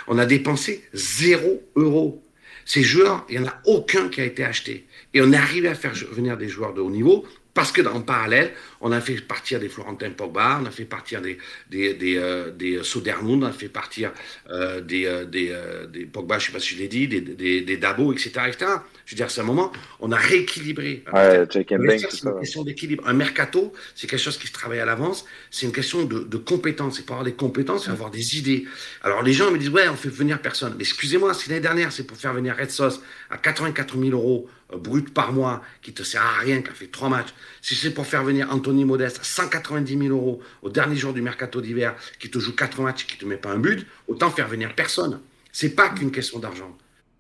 On 0.08 0.18
a 0.18 0.26
dépensé 0.26 0.84
zéro 0.94 1.64
euro. 1.76 2.24
Ces 2.66 2.82
joueurs, 2.82 3.26
il 3.30 3.40
n'y 3.40 3.46
en 3.46 3.50
a 3.50 3.62
aucun 3.66 4.10
qui 4.10 4.22
a 4.22 4.26
été 4.26 4.44
acheté. 4.44 4.86
Et 5.14 5.22
on 5.22 5.32
est 5.32 5.38
arrivé 5.38 5.68
à 5.68 5.76
faire 5.76 5.94
venir 6.12 6.36
des 6.36 6.50
joueurs 6.50 6.74
de 6.74 6.82
haut 6.82 6.90
niveau 6.90 7.26
parce 7.54 7.72
que 7.72 7.82
en 7.88 8.02
parallèle, 8.02 8.54
on 8.82 8.92
a 8.92 9.02
fait 9.02 9.16
partir 9.22 9.60
des 9.60 9.70
Florentin 9.70 10.12
Pogba, 10.12 10.60
on 10.62 10.66
a 10.66 10.72
fait 10.72 10.86
partir 10.86 11.22
des, 11.22 11.38
des, 11.70 11.94
des, 11.94 12.18
euh, 12.18 12.52
des 12.52 12.84
Sodermund, 12.84 13.44
on 13.44 13.48
a 13.48 13.52
fait 13.52 13.70
partir 13.70 14.12
euh, 14.50 14.82
des, 14.82 15.06
euh, 15.06 15.26
des, 15.26 15.54
des, 15.92 16.06
Pogba, 16.06 16.40
je 16.40 16.46
ne 16.46 16.48
sais 16.48 16.54
pas 16.54 16.60
si 16.60 16.76
je 16.76 16.80
l'ai 16.80 16.88
dit, 16.88 17.08
des, 17.08 17.78
Dabo, 17.78 18.14
etc., 18.14 18.32
etc. 18.48 18.72
Je 19.06 19.14
veux 19.14 19.18
dire, 19.18 19.30
c'est 19.30 19.42
un 19.42 19.46
moment, 19.46 19.72
on 20.00 20.12
a 20.12 20.18
rééquilibré. 20.18 21.04
Ouais, 21.14 21.46
c'est 21.52 21.70
une 21.70 22.40
question 22.40 22.64
d'équilibre. 22.64 23.08
Un 23.08 23.14
mercato, 23.14 23.72
c'est 23.94 24.08
quelque 24.08 24.20
chose 24.20 24.38
qui 24.38 24.48
se 24.48 24.54
travaille 24.54 24.80
à 24.80 24.86
l'avance. 24.86 25.26
C'est 25.52 25.68
une 25.68 25.72
question 25.72 26.06
de, 26.06 26.20
de 26.20 26.38
compétences. 26.38 27.00
Et 27.00 27.04
pour 27.04 27.16
avoir 27.16 27.26
des 27.26 27.34
compétences, 27.34 27.84
il 27.84 27.88
faut 27.88 27.92
avoir 27.92 28.10
des 28.10 28.40
idées. 28.40 28.66
Alors 29.04 29.22
les 29.22 29.34
gens 29.34 29.52
me 29.52 29.60
disent, 29.60 29.70
ouais, 29.70 29.88
on 29.90 29.96
fait 29.96 30.10
venir 30.10 30.42
personne. 30.42 30.74
Mais 30.78 30.84
excusez-moi, 30.84 31.36
si 31.36 31.50
l'année 31.50 31.62
dernière, 31.62 31.92
c'est 31.92 32.06
pour 32.06 32.18
faire 32.18 32.34
venir 32.34 32.56
Red 32.58 32.72
Sauce 32.72 33.02
à 33.30 33.38
84 33.38 33.96
000 33.96 34.10
euros 34.12 34.50
brut 34.74 35.14
par 35.14 35.32
mois, 35.32 35.62
qui 35.82 35.94
te 35.94 36.04
sert 36.04 36.22
à 36.22 36.40
rien, 36.40 36.62
qui 36.62 36.70
a 36.70 36.74
fait 36.74 36.88
trois 36.88 37.10
matchs, 37.10 37.34
si 37.62 37.76
c'est 37.76 37.92
pour 37.92 38.08
faire 38.08 38.24
venir 38.24 38.48
Anthony 38.52 38.75
Modeste 38.84 39.20
à 39.20 39.24
190 39.24 39.98
000 39.98 40.10
euros 40.10 40.42
au 40.62 40.70
dernier 40.70 40.96
jour 40.96 41.14
du 41.14 41.22
mercato 41.22 41.62
d'hiver, 41.62 41.96
qui 42.20 42.30
te 42.30 42.40
joue 42.40 42.56
quatre 42.56 42.82
matchs, 42.82 43.06
qui 43.06 43.18
te 43.18 43.26
met 43.26 43.38
pas 43.38 43.52
un 43.52 43.60
but, 43.60 43.88
autant 44.08 44.30
faire 44.32 44.48
venir 44.48 44.76
personne. 44.76 45.22
C'est 45.52 45.76
pas 45.76 45.90
qu'une 45.90 46.12
question 46.12 46.40
d'argent 46.40 46.76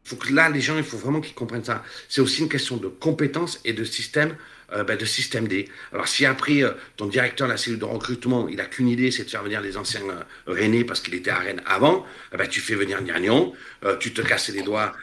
faut 0.06 0.16
que 0.16 0.32
là, 0.32 0.50
les 0.50 0.62
gens, 0.62 0.78
il 0.78 0.84
faut 0.84 0.98
vraiment 0.98 1.20
qu'ils 1.20 1.34
comprennent 1.34 1.64
ça. 1.64 1.84
C'est 2.08 2.22
aussi 2.22 2.42
une 2.42 2.50
question 2.50 2.78
de 2.78 2.88
compétences 2.88 3.60
et 3.66 3.74
de 3.74 3.84
système, 3.84 4.36
euh, 4.72 4.84
ben, 4.84 4.98
de 4.98 5.06
système 5.06 5.48
D. 5.48 5.68
Alors, 5.92 6.08
si 6.08 6.28
après, 6.28 6.64
euh, 6.64 6.72
ton 6.96 7.08
directeur 7.08 7.48
de 7.48 7.54
la 7.54 7.58
cellule 7.58 7.80
de 7.80 7.86
recrutement, 7.86 8.48
il 8.48 8.62
a 8.62 8.66
qu'une 8.66 8.88
idée, 8.88 9.10
c'est 9.10 9.24
de 9.26 9.30
faire 9.30 9.44
venir 9.44 9.62
les 9.62 9.78
anciens 9.78 10.08
euh, 10.08 10.22
Rennais 10.46 10.84
parce 10.84 11.00
qu'il 11.00 11.16
était 11.16 11.32
à 11.32 11.40
Rennes 11.40 11.64
avant, 11.66 12.06
ben, 12.32 12.48
tu 12.48 12.62
fais 12.62 12.76
venir 12.76 13.02
Niagnon, 13.02 13.54
tu 14.00 14.14
te 14.14 14.22
casses 14.22 14.50
les 14.50 14.62
doigts, 14.62 14.94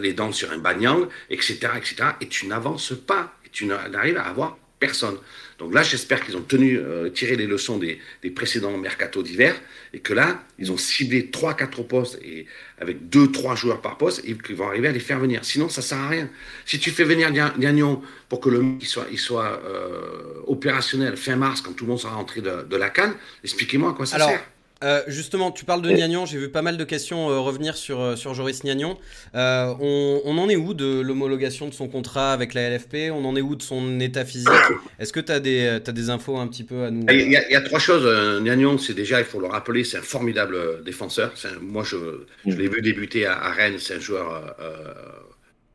les 0.00 0.12
dents 0.12 0.32
sur 0.32 0.50
un 0.52 0.58
bagnang, 0.58 1.08
etc., 1.30 1.58
etc., 1.76 1.96
et 2.20 2.28
tu 2.28 2.46
n'avances 2.46 2.92
pas. 3.06 3.34
Et 3.44 3.48
tu 3.50 3.66
n'arrives 3.66 4.16
à 4.16 4.24
avoir 4.24 4.58
personne. 4.78 5.16
Donc 5.62 5.74
là, 5.74 5.84
j'espère 5.84 6.24
qu'ils 6.24 6.36
ont 6.36 6.42
tenu, 6.42 6.76
euh, 6.76 7.08
tiré 7.08 7.36
les 7.36 7.46
leçons 7.46 7.78
des, 7.78 8.00
précédents 8.34 8.76
mercato 8.76 9.22
d'hiver 9.22 9.54
et 9.94 10.00
que 10.00 10.12
là, 10.12 10.42
ils 10.58 10.72
ont 10.72 10.76
ciblé 10.76 11.30
3-4 11.32 11.86
postes 11.86 12.18
et 12.24 12.46
avec 12.80 13.08
2-3 13.08 13.54
joueurs 13.54 13.80
par 13.80 13.96
poste 13.96 14.22
et 14.24 14.34
qu'ils 14.34 14.56
vont 14.56 14.66
arriver 14.66 14.88
à 14.88 14.92
les 14.92 14.98
faire 14.98 15.20
venir. 15.20 15.44
Sinon, 15.44 15.68
ça 15.68 15.80
sert 15.80 15.98
à 15.98 16.08
rien. 16.08 16.28
Si 16.66 16.80
tu 16.80 16.90
fais 16.90 17.04
venir 17.04 17.30
Gagnon 17.30 18.02
pour 18.28 18.40
que 18.40 18.48
le 18.48 18.64
il 18.80 18.86
soit, 18.86 19.06
il 19.12 19.18
soit 19.18 19.62
euh, 19.64 20.40
opérationnel 20.48 21.16
fin 21.16 21.36
mars 21.36 21.60
quand 21.60 21.72
tout 21.74 21.84
le 21.84 21.90
monde 21.90 22.00
sera 22.00 22.14
rentré 22.14 22.40
de, 22.40 22.76
la 22.76 22.90
canne, 22.90 23.14
expliquez-moi 23.44 23.90
à 23.90 23.92
quoi 23.92 24.06
ça 24.06 24.18
sert. 24.18 24.42
Euh, 24.82 25.02
justement, 25.06 25.52
tu 25.52 25.64
parles 25.64 25.82
de 25.82 25.90
Niagnon, 25.90 26.26
j'ai 26.26 26.38
vu 26.38 26.48
pas 26.48 26.62
mal 26.62 26.76
de 26.76 26.84
questions 26.84 27.30
euh, 27.30 27.38
revenir 27.38 27.76
sur, 27.76 28.00
euh, 28.00 28.16
sur 28.16 28.34
Joris 28.34 28.64
Niagnon. 28.64 28.98
On, 29.34 30.38
en 30.38 30.48
est 30.48 30.56
où 30.56 30.74
de 30.74 31.00
l'homologation 31.00 31.68
de 31.68 31.74
son 31.74 31.88
contrat 31.88 32.32
avec 32.32 32.54
la 32.54 32.68
LFP 32.70 33.10
On 33.12 33.24
en 33.24 33.36
est 33.36 33.40
où 33.40 33.54
de 33.54 33.62
son 33.62 34.00
état 34.00 34.24
physique? 34.24 34.48
Est-ce 34.98 35.12
que 35.12 35.20
tu 35.20 35.30
as, 35.30 35.40
des, 35.40 35.66
as 35.66 35.92
des 35.92 36.10
infos 36.10 36.36
un 36.36 36.48
petit 36.48 36.64
peu 36.64 36.84
à 36.84 36.90
nous 36.90 37.06
Il 37.10 37.30
y 37.30 37.36
a, 37.36 37.60
trois 37.60 37.78
choses. 37.78 38.06
Niagnon, 38.42 38.78
c'est 38.78 38.94
déjà, 38.94 39.20
il 39.20 39.26
faut 39.26 39.40
le 39.40 39.46
rappeler, 39.46 39.84
c'est 39.84 39.98
un 39.98 40.02
formidable 40.02 40.82
défenseur. 40.84 41.32
moi, 41.60 41.84
je, 41.84 41.96
je 42.46 42.56
l'ai 42.56 42.68
vu 42.68 42.82
débuter 42.82 43.26
à, 43.26 43.50
Rennes, 43.50 43.76
c'est 43.78 43.94
un 43.94 44.00
joueur 44.00 44.56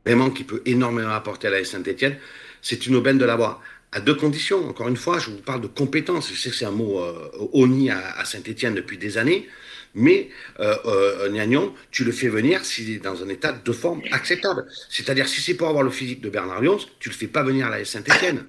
vraiment 0.04 0.30
qui 0.30 0.44
peut 0.44 0.62
énormément 0.66 1.10
apporter 1.10 1.48
à 1.48 1.50
la 1.50 1.64
Saint-Etienne. 1.64 2.16
C'est 2.60 2.86
une 2.86 2.96
aubaine 2.96 3.18
de 3.18 3.24
l'avoir. 3.24 3.62
À 3.92 4.00
deux 4.00 4.14
conditions. 4.14 4.68
Encore 4.68 4.88
une 4.88 4.96
fois, 4.96 5.18
je 5.18 5.30
vous 5.30 5.38
parle 5.38 5.60
de 5.60 5.66
compétences. 5.66 6.30
Je 6.32 6.38
sais 6.38 6.50
que 6.50 6.56
c'est 6.56 6.64
un 6.64 6.70
mot 6.70 7.00
euh, 7.00 7.30
honni 7.52 7.90
à, 7.90 8.24
Saint-Etienne 8.24 8.74
depuis 8.74 8.98
des 8.98 9.18
années, 9.18 9.48
mais 9.94 10.28
euh, 10.60 10.74
euh, 10.84 11.28
Niagnon, 11.30 11.72
tu 11.90 12.04
le 12.04 12.12
fais 12.12 12.28
venir 12.28 12.64
s'il 12.64 12.90
est 12.90 12.98
dans 12.98 13.22
un 13.22 13.28
état 13.28 13.52
de 13.52 13.72
forme 13.72 14.02
acceptable. 14.12 14.66
C'est-à-dire, 14.88 15.28
si 15.28 15.40
c'est 15.40 15.54
pour 15.54 15.68
avoir 15.68 15.82
le 15.82 15.90
physique 15.90 16.20
de 16.20 16.28
Bernard 16.28 16.60
Lyons, 16.60 16.78
tu 17.00 17.08
le 17.08 17.14
fais 17.14 17.28
pas 17.28 17.42
venir 17.42 17.66
à 17.66 17.70
la 17.70 17.84
Saint-Etienne. 17.84 18.44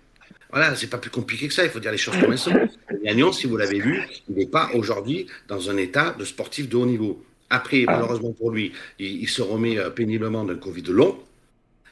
Voilà, 0.52 0.76
c'est 0.76 0.88
pas 0.88 0.98
plus 0.98 1.12
compliqué 1.12 1.48
que 1.48 1.54
ça, 1.54 1.64
il 1.64 1.70
faut 1.70 1.80
dire 1.80 1.92
les 1.92 1.98
choses 1.98 2.18
comme 2.20 2.32
elles 2.32 2.40
sont. 2.40 2.68
Niagnon, 3.04 3.32
si 3.32 3.46
vous 3.46 3.56
l'avez 3.56 3.80
vu, 3.80 4.02
il 4.30 4.36
n'est 4.36 4.48
pas 4.48 4.72
aujourd'hui 4.74 5.28
dans 5.48 5.70
un 5.70 5.78
état 5.78 6.16
de 6.18 6.26
sportif 6.26 6.68
de 6.68 6.76
haut 6.76 6.88
niveau. 6.88 7.24
Après, 7.52 7.84
malheureusement 7.86 8.34
pour 8.34 8.52
lui, 8.52 8.74
il, 8.98 9.22
il 9.24 9.30
se 9.30 9.42
remet 9.42 9.78
euh, 9.78 9.90
péniblement 9.90 10.44
d'un 10.44 10.56
Covid 10.56 10.84
long, 10.90 11.20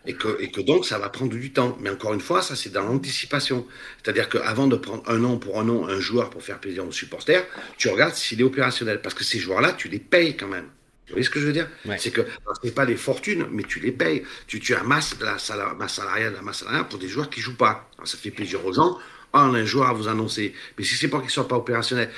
et 0.08 0.14
que, 0.14 0.38
et 0.40 0.50
que 0.50 0.62
donc 0.62 0.86
ça 0.86 0.98
va 0.98 1.10
prendre 1.10 1.32
du 1.32 1.52
temps. 1.52 1.78
Mais 1.82 1.90
encore 1.90 2.14
une 2.14 2.22
fois, 2.22 2.42
ça 2.42 2.56
c'est 2.56 2.72
dans 2.72 2.84
l'anticipation. 2.84 3.68
C'est-à-dire 4.02 4.30
qu'avant 4.30 4.68
de 4.68 4.78
prendre 4.78 5.04
un 5.08 5.24
an 5.24 5.38
pour 5.38 5.60
un 5.60 5.70
an 5.70 5.88
un 5.88 6.00
joueur 6.00 6.30
pour 6.30 6.42
faire 6.42 6.60
plaisir 6.60 6.88
aux 6.88 6.92
supporters, 6.92 7.46
tu 7.78 7.90
regardes 7.90 8.16
s'il 8.16 8.40
est 8.42 8.44
opérationnel. 8.44 9.02
Parce 9.02 9.14
que 9.14 9.24
ces 9.24 9.38
joueurs-là, 9.38 9.74
tu 9.74 9.90
les 9.90 10.00
payes 10.00 10.36
quand 10.36 10.48
même. 10.48 10.66
Vous 11.08 11.14
voyez 11.14 11.24
ce 11.24 11.30
que 11.30 11.40
je 11.40 11.46
veux 11.46 11.54
dire? 11.54 11.70
C'est 11.98 12.12
que 12.12 12.22
ce 12.22 12.68
n'est 12.68 12.74
pas 12.74 12.86
des 12.86 12.98
fortunes, 12.98 13.48
mais 13.52 13.64
tu 13.64 13.80
les 13.80 13.92
payes. 13.92 14.24
Tu, 14.48 14.60
tu 14.60 14.76
amasses 14.76 15.16
la 15.22 15.74
masse 15.76 15.94
salariale, 15.94 16.34
la 16.34 16.42
masse 16.42 16.60
salariale 16.60 16.88
pour 16.88 17.00
des 17.00 17.08
joueurs 17.08 17.30
qui 17.30 17.40
jouent 17.40 17.56
pas. 17.56 17.90
ça 18.04 18.18
fait 18.18 18.32
plaisir 18.32 18.66
aux 18.66 18.74
gens. 18.74 18.98
On 19.34 19.54
a 19.54 19.58
un 19.60 19.66
joueur 19.66 19.90
à 19.90 19.94
vous 19.94 20.08
annoncer. 20.08 20.54
Mais 20.78 20.84
si 20.84 20.96
c'est 20.96 21.10
pas 21.10 21.22
qu'il 21.22 21.30
soit 21.30 21.48
pas 21.48 21.58
opérationnel, 21.58 22.10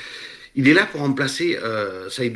il 0.55 0.67
est 0.67 0.73
là 0.73 0.85
pour 0.85 1.01
remplacer 1.01 1.57
euh, 1.57 2.09
Saïd 2.09 2.35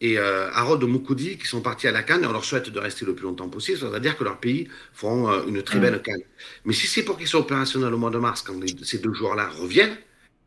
et 0.00 0.18
euh, 0.18 0.50
Harold 0.52 0.82
Moukoudi 0.82 1.38
qui 1.38 1.46
sont 1.46 1.62
partis 1.62 1.86
à 1.88 1.92
la 1.92 2.02
Cannes 2.02 2.22
et 2.22 2.26
on 2.26 2.32
leur 2.32 2.44
souhaite 2.44 2.68
de 2.68 2.78
rester 2.78 3.06
le 3.06 3.14
plus 3.14 3.24
longtemps 3.24 3.48
possible, 3.48 3.78
ça 3.78 3.88
veut 3.88 4.00
dire 4.00 4.16
que 4.16 4.24
leur 4.24 4.38
pays 4.38 4.68
feront 4.92 5.30
euh, 5.30 5.44
une 5.46 5.62
très 5.62 5.78
belle 5.78 6.02
Cannes. 6.02 6.22
Mais 6.64 6.74
si 6.74 6.86
c'est 6.86 7.02
pour 7.02 7.16
qu'ils 7.16 7.26
soient 7.26 7.40
opérationnels 7.40 7.94
au 7.94 7.98
mois 7.98 8.10
de 8.10 8.18
mars, 8.18 8.42
quand 8.42 8.54
ces 8.82 8.98
deux 8.98 9.14
joueurs-là 9.14 9.48
reviennent, 9.48 9.96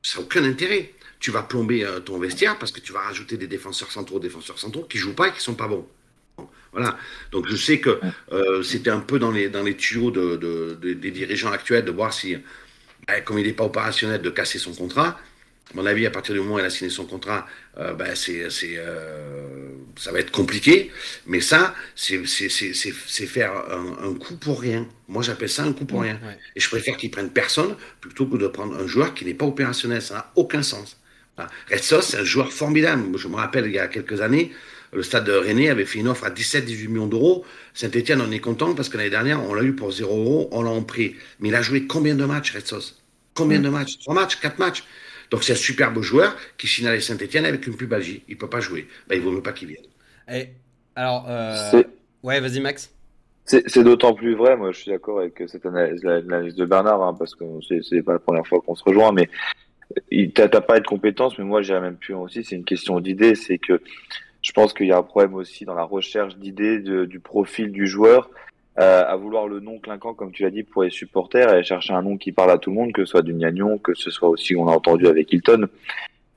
ça 0.04 0.20
n'a 0.20 0.26
aucun 0.26 0.44
intérêt. 0.44 0.94
Tu 1.20 1.32
vas 1.32 1.42
plomber 1.42 1.84
euh, 1.84 2.00
ton 2.00 2.20
vestiaire 2.20 2.60
parce 2.60 2.72
que 2.72 2.80
tu 2.80 2.94
vas 2.94 3.02
rajouter 3.02 3.38
des 3.38 3.48
défenseurs 3.48 3.92
centraux, 3.92 4.20
défenseurs 4.20 4.60
centraux 4.60 4.84
qui 4.84 5.00
jouent 5.00 5.16
pas 5.16 5.30
et 5.30 5.32
qui 5.32 5.42
sont 5.42 5.56
pas 5.56 5.68
bons. 5.68 5.88
Voilà. 6.72 6.98
Donc 7.32 7.48
je 7.48 7.56
sais 7.56 7.80
que 7.80 8.00
euh, 8.32 8.62
c'était 8.62 8.92
un 8.92 9.00
peu 9.00 9.18
dans 9.18 9.32
les, 9.32 9.50
dans 9.50 9.64
les 9.64 9.76
tuyaux 9.76 10.12
de, 10.12 10.36
de, 10.36 10.94
des 10.94 11.12
dirigeants 11.12 11.52
actuels 11.52 11.84
de 11.84 11.92
voir 11.92 12.14
si, 12.14 12.38
ben, 13.08 13.24
comme 13.24 13.40
il 13.40 13.48
n'est 13.48 13.54
pas 13.54 13.66
opérationnel, 13.66 14.22
de 14.22 14.30
casser 14.30 14.60
son 14.60 14.74
contrat 14.74 15.20
à 15.72 15.78
mon 15.78 15.86
avis, 15.86 16.06
à 16.08 16.12
partir 16.12 16.34
du 16.34 16.42
moment 16.42 16.56
où 16.56 16.60
elle 16.60 16.66
a 16.66 16.70
signé 16.70 16.90
son 16.90 17.06
contrat, 17.06 17.46
euh, 17.78 17.94
ben 17.94 18.16
c'est, 18.16 18.48
euh, 18.64 19.70
ça 19.96 20.12
va 20.12 20.20
être 20.20 20.32
compliqué. 20.32 20.92
Mais 21.28 21.42
ça, 21.42 21.76
c'est, 21.96 22.18
faire 22.26 23.52
un, 24.02 24.14
coup 24.16 24.36
pour 24.36 24.62
rien. 24.62 24.88
Moi, 25.08 25.22
j'appelle 25.22 25.50
ça 25.50 25.64
un 25.64 25.74
coup 25.74 25.86
pour 25.86 26.02
rien. 26.02 26.20
Et 26.56 26.60
je 26.60 26.68
préfère 26.70 26.98
qu'ils 26.98 27.12
prennent 27.12 27.30
personne 27.30 27.76
plutôt 28.02 28.26
que 28.26 28.38
de 28.38 28.48
prendre 28.48 28.76
un 28.78 28.88
joueur 28.88 29.14
qui 29.14 29.26
n'est 29.26 29.36
pas 29.36 29.46
opérationnel. 29.46 30.02
Ça 30.02 30.14
n'a 30.16 30.32
aucun 30.36 30.64
sens. 30.64 30.98
Voilà. 31.36 31.52
Red 31.72 31.84
c'est 31.84 32.18
un 32.18 32.24
joueur 32.24 32.52
formidable. 32.52 33.18
Je 33.18 33.28
me 33.28 33.36
rappelle, 33.36 33.68
il 33.68 33.74
y 33.74 33.80
a 33.80 33.88
quelques 33.88 34.22
années, 34.22 34.52
le 34.92 35.04
stade 35.04 35.26
de 35.26 35.34
René 35.34 35.70
avait 35.70 35.86
fait 35.86 36.00
une 36.00 36.08
offre 36.08 36.26
à 36.26 36.32
17-18 36.32 36.88
millions 36.88 37.08
d'euros. 37.08 37.46
Saint-Etienne 37.76 38.22
en 38.22 38.32
est 38.32 38.40
content 38.40 38.74
parce 38.74 38.90
que 38.90 38.98
l'année 38.98 39.12
dernière, 39.12 39.44
on 39.44 39.54
l'a 39.54 39.64
eu 39.64 39.74
pour 39.74 39.92
0 39.92 40.18
euros, 40.18 40.50
on 40.52 40.64
l'a 40.64 40.72
en 40.72 40.82
prix. 40.82 41.16
Mais 41.40 41.50
il 41.50 41.56
a 41.56 41.62
joué 41.62 41.86
combien 41.86 42.16
de 42.16 42.26
matchs, 42.26 42.56
Red 42.56 42.64
Combien 43.36 43.60
de 43.60 43.70
matchs? 43.70 44.00
Trois 44.00 44.16
matchs? 44.16 44.38
Quatre 44.38 44.58
matchs? 44.58 44.84
Donc 45.32 45.44
c'est 45.44 45.54
un 45.54 45.56
super 45.56 45.92
beau 45.92 46.02
joueur 46.02 46.36
qui 46.58 46.68
signe 46.68 46.88
à 46.88 47.00
Saint-Etienne 47.00 47.46
avec 47.46 47.66
une 47.68 47.76
pubalgie. 47.76 48.24
Il 48.28 48.36
ne 48.36 48.40
peut 48.40 48.50
pas 48.50 48.60
jouer. 48.60 48.88
Ben, 49.08 49.16
il 49.16 49.22
vaut 49.22 49.32
mieux 49.32 49.42
pas 49.42 49.54
qu'il 49.54 49.70
vienne. 49.70 49.86
Et, 50.32 50.50
alors, 50.96 51.26
euh... 51.30 51.84
ouais, 52.24 52.40
vas-y 52.40 52.60
Max. 52.60 52.92
C'est 53.46 53.84
d'autant 53.84 54.14
plus 54.14 54.36
vrai, 54.36 54.56
moi 54.56 54.72
je 54.72 54.78
suis 54.78 54.92
d'accord 54.92 55.22
avec 55.22 55.42
cette 55.48 55.66
analyse, 55.66 56.04
l'analyse 56.04 56.54
de 56.54 56.66
Bernard, 56.66 57.02
hein, 57.02 57.16
parce 57.18 57.34
que 57.34 57.46
c'est 57.82 58.04
pas 58.04 58.14
la 58.14 58.20
première 58.20 58.46
fois 58.46 58.62
qu'on 58.62 58.76
se 58.76 58.84
rejoint, 58.84 59.12
mais 59.12 59.28
t'as 60.36 60.62
pas 60.62 60.80
de 60.80 60.86
compétences, 60.86 61.36
mais 61.40 61.46
moi 61.46 61.64
j'irais 61.64 61.82
même 61.82 61.96
plus 61.96 62.14
aussi, 62.14 62.44
c'est 62.44 62.56
une 62.56 62.64
question 62.64 63.00
d'idée, 63.00 63.34
c'est 63.34 63.58
que 63.58 63.82
je 64.44 64.52
pense 64.52 64.72
qu'il 64.72 64.86
y 64.86 64.92
a 64.92 65.00
un 65.00 65.04
problème 65.04 65.34
aussi 65.34 65.66
dans 65.66 65.74
la 65.74 65.84
recherche 65.84 66.38
d'idées 66.38 66.80
du 66.80 67.20
profil 67.20 67.72
du 67.72 67.88
joueur. 67.88 68.30
Euh, 68.78 69.04
à 69.06 69.16
vouloir 69.18 69.48
le 69.48 69.60
nom 69.60 69.78
clinquant, 69.80 70.14
comme 70.14 70.32
tu 70.32 70.44
l'as 70.44 70.52
dit, 70.52 70.64
pour 70.64 70.84
les 70.84 70.90
supporters, 70.90 71.54
et 71.54 71.64
chercher 71.64 71.94
un 71.94 72.02
nom 72.02 72.18
qui 72.18 72.32
parle 72.32 72.52
à 72.52 72.58
tout 72.58 72.70
le 72.70 72.78
monde, 72.78 72.94
que 72.94 73.04
ce 73.04 73.12
soit 73.12 73.22
du 73.24 73.34
Gnagnon, 73.34 73.78
que 73.78 73.94
ce 73.94 74.10
soit 74.10 74.30
aussi, 74.30 74.56
on 74.56 74.68
a 74.68 74.72
entendu 74.72 75.08
avec 75.08 75.34
Hilton. 75.34 75.68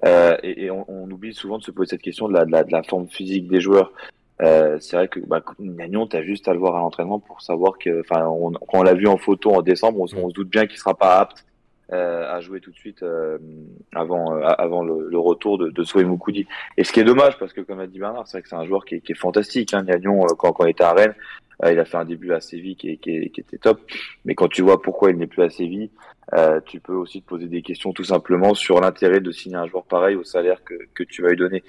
Euh, 0.05 0.37
et, 0.43 0.69
on, 0.71 1.05
oublie 1.05 1.35
souvent 1.35 1.59
de 1.59 1.63
se 1.63 1.71
poser 1.71 1.91
cette 1.91 2.03
question 2.03 2.29
de 2.29 2.35
la, 2.35 2.83
forme 2.83 3.07
physique 3.07 3.47
des 3.47 3.61
joueurs. 3.61 3.93
Euh, 4.41 4.79
c'est 4.81 4.97
vrai 4.97 5.07
que 5.07 5.21
bah, 5.21 5.41
Gnagnon, 5.61 6.09
tu 6.09 6.17
as 6.17 6.25
juste 6.25 6.49
à 6.49 6.53
le 6.53 6.59
voir 6.59 6.75
à 6.75 6.81
l'entraînement 6.81 7.21
pour 7.21 7.43
savoir 7.43 7.79
que, 7.79 8.01
enfin, 8.01 8.25
quand 8.67 8.79
on 8.81 8.83
l'a 8.83 8.95
vu 8.95 9.07
en 9.07 9.19
photo 9.19 9.53
en 9.53 9.63
décembre, 9.63 10.01
on, 10.01 10.09
se 10.09 10.35
doute 10.35 10.49
bien 10.49 10.67
qu'il 10.67 10.79
sera 10.79 10.95
pas 10.95 11.21
apte 11.21 11.45
à 11.91 12.41
jouer 12.41 12.61
tout 12.61 12.71
de 12.71 12.77
suite 12.77 13.05
avant 13.95 14.33
le, 14.33 15.19
retour 15.19 15.59
de, 15.59 15.69
de 15.69 15.85
Soé 15.85 16.03
Moukoudi. 16.03 16.47
Et 16.77 16.83
ce 16.83 16.93
qui 16.93 16.99
est 16.99 17.05
dommage, 17.05 17.39
parce 17.39 17.53
que 17.53 17.61
comme 17.61 17.79
a 17.79 17.87
dit 17.87 18.01
Bernard, 18.01 18.27
c'est 18.27 18.39
vrai 18.39 18.43
que 18.43 18.49
c'est 18.49 18.57
un 18.57 18.65
joueur 18.65 18.85
qui 18.85 18.97
est, 18.97 19.15
fantastique. 19.15 19.75
Hein, 19.75 19.85
quand, 20.39 20.53
quand 20.53 20.65
il 20.65 20.71
était 20.71 20.83
à 20.83 20.95
Rennes, 20.95 21.15
il 21.71 21.79
a 21.79 21.85
fait 21.85 21.97
un 21.97 22.05
début 22.05 22.33
à 22.33 22.41
Séville 22.41 22.77
qui, 22.77 22.91
était 22.91 23.59
top. 23.61 23.81
Mais 24.25 24.35
quand 24.35 24.49
tu 24.49 24.63
vois 24.63 24.83
pourquoi 24.83 25.11
il 25.11 25.17
n'est 25.17 25.27
plus 25.27 25.43
à 25.43 25.51
Séville, 25.51 25.91
euh, 26.35 26.61
tu 26.65 26.81
peux 26.81 26.95
aussi 26.95 27.23
te 27.23 27.29
poser 27.29 27.47
des 27.47 27.63
questions 27.63 27.93
tout 27.93 28.05
simplement 28.05 28.55
sur 28.55 28.81
l'intérêt 28.81 29.21
de 29.21 29.31
signer 29.31 29.57
un 29.57 29.67
joueur 29.67 29.85
pareil 29.85 30.17
au 30.17 30.25
salaire 30.25 30.63
que, 30.65 31.03
tu 31.05 31.23
vas 31.23 31.31
lui 31.31 31.37
donner. 31.37 31.63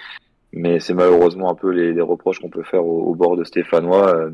Mais 0.51 0.79
c'est 0.79 0.93
malheureusement 0.93 1.51
un 1.51 1.55
peu 1.55 1.69
les, 1.69 1.99
reproches 2.01 2.39
qu'on 2.39 2.49
peut 2.49 2.63
faire 2.63 2.85
au, 2.85 3.13
bord 3.15 3.35
de 3.35 3.43
Stéphanois 3.43 4.15
euh, 4.15 4.31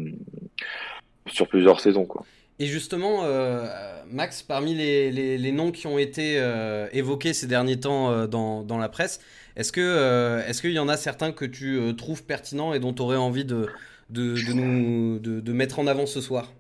sur 1.28 1.48
plusieurs 1.48 1.80
saisons. 1.80 2.06
Quoi. 2.06 2.26
Et 2.60 2.66
justement, 2.66 3.24
euh, 3.24 3.66
Max, 4.12 4.44
parmi 4.44 4.76
les, 4.76 5.52
noms 5.54 5.72
qui 5.72 5.88
ont 5.88 5.98
été 5.98 6.36
euh, 6.38 6.88
évoqués 6.92 7.34
ces 7.34 7.48
derniers 7.48 7.80
temps 7.80 8.12
euh, 8.12 8.28
dans, 8.28 8.64
dans, 8.64 8.78
la 8.78 8.90
presse, 8.90 9.22
est-ce 9.56 9.72
que 9.72 10.42
est-ce 10.46 10.62
qu'il 10.62 10.74
y 10.74 10.80
en 10.80 10.90
a 10.90 10.98
certains 10.98 11.32
que 11.32 11.46
tu 11.46 11.80
trouves 11.98 12.24
pertinents 12.24 12.74
et 12.74 12.80
dont 12.80 12.94
tu 12.94 13.02
aurais 13.02 13.18
envie 13.18 13.46
de, 13.46 13.68
de, 14.10 14.34
de 14.34 14.54
nous, 14.54 15.20
de, 15.20 15.40
de, 15.40 15.54
mettre 15.54 15.80
en 15.80 15.88
avant 15.88 16.06
ce 16.06 16.22
soir 16.22 16.52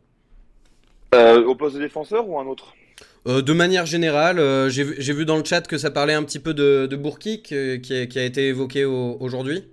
euh, 1.15 1.43
Au 1.43 1.55
poste 1.55 1.75
de 1.75 1.81
défenseur 1.81 2.27
ou 2.27 2.39
un 2.39 2.45
autre 2.45 2.73
euh, 3.27 3.41
de 3.41 3.51
manière 3.51 3.85
générale, 3.85 4.39
euh, 4.39 4.69
j'ai 4.69 5.13
vu 5.13 5.25
dans 5.25 5.38
le 5.38 5.43
chat 5.43 5.67
que 5.67 5.77
ça 5.77 5.91
parlait 5.91 6.13
un 6.13 6.23
petit 6.23 6.39
peu 6.39 6.53
de, 6.53 6.88
de 6.89 6.95
Bourki 6.95 7.41
qui, 7.41 7.53
a, 7.53 7.77
qui, 7.77 8.17
a, 8.17 8.23
été 8.23 8.47
évoqué 8.47 8.85
aujourd'hui. 8.85 9.65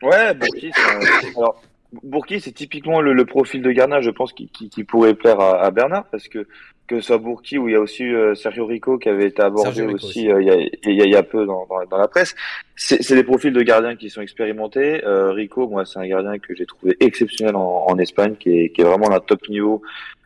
Ouais, 0.00 0.32
Bourki, 0.34 0.70
alors 1.36 1.60
Bourki, 2.02 2.40
c'est 2.40 2.52
typiquement 2.52 3.00
le, 3.00 3.12
le, 3.12 3.24
profil 3.24 3.62
de 3.62 3.70
gardien, 3.70 4.00
je 4.00 4.10
pense, 4.10 4.32
qui, 4.32 4.48
qui, 4.48 4.68
qui 4.68 4.84
pourrait 4.84 5.14
plaire 5.14 5.40
à, 5.40 5.62
à, 5.62 5.70
Bernard, 5.70 6.04
parce 6.10 6.28
que 6.28 6.46
que 6.86 7.00
ce 7.00 7.06
soit 7.06 7.18
Bourki 7.18 7.56
ou 7.56 7.68
il 7.68 7.72
y 7.72 7.76
a 7.76 7.80
aussi 7.80 8.04
euh, 8.04 8.34
Sergio 8.34 8.66
Rico 8.66 8.98
qui 8.98 9.08
avait 9.08 9.28
été 9.28 9.40
abordé 9.40 9.86
aussi, 9.86 10.30
euh, 10.30 10.42
il, 10.42 10.46
y 10.46 10.50
a, 10.50 10.56
il, 10.56 10.94
y 10.94 11.00
a, 11.00 11.04
il, 11.06 11.10
y 11.12 11.16
a, 11.16 11.22
peu 11.22 11.46
dans, 11.46 11.66
dans, 11.66 11.82
dans 11.86 11.96
la 11.96 12.08
presse. 12.08 12.34
C'est 12.76 13.14
des 13.14 13.24
profils 13.24 13.52
de 13.52 13.62
gardiens 13.62 13.96
qui 13.96 14.10
sont 14.10 14.20
expérimentés. 14.20 15.02
Euh, 15.04 15.32
Rico, 15.32 15.66
moi, 15.66 15.86
c'est 15.86 15.98
un 15.98 16.06
gardien 16.06 16.38
que 16.38 16.54
j'ai 16.54 16.66
trouvé 16.66 16.94
exceptionnel 17.00 17.56
en, 17.56 17.86
en 17.88 17.98
Espagne, 17.98 18.36
qui 18.38 18.50
est, 18.50 18.68
qui 18.68 18.82
est 18.82 18.84
vraiment 18.84 19.08
d'un 19.08 19.20
top 19.20 19.48
niveau. 19.48 19.82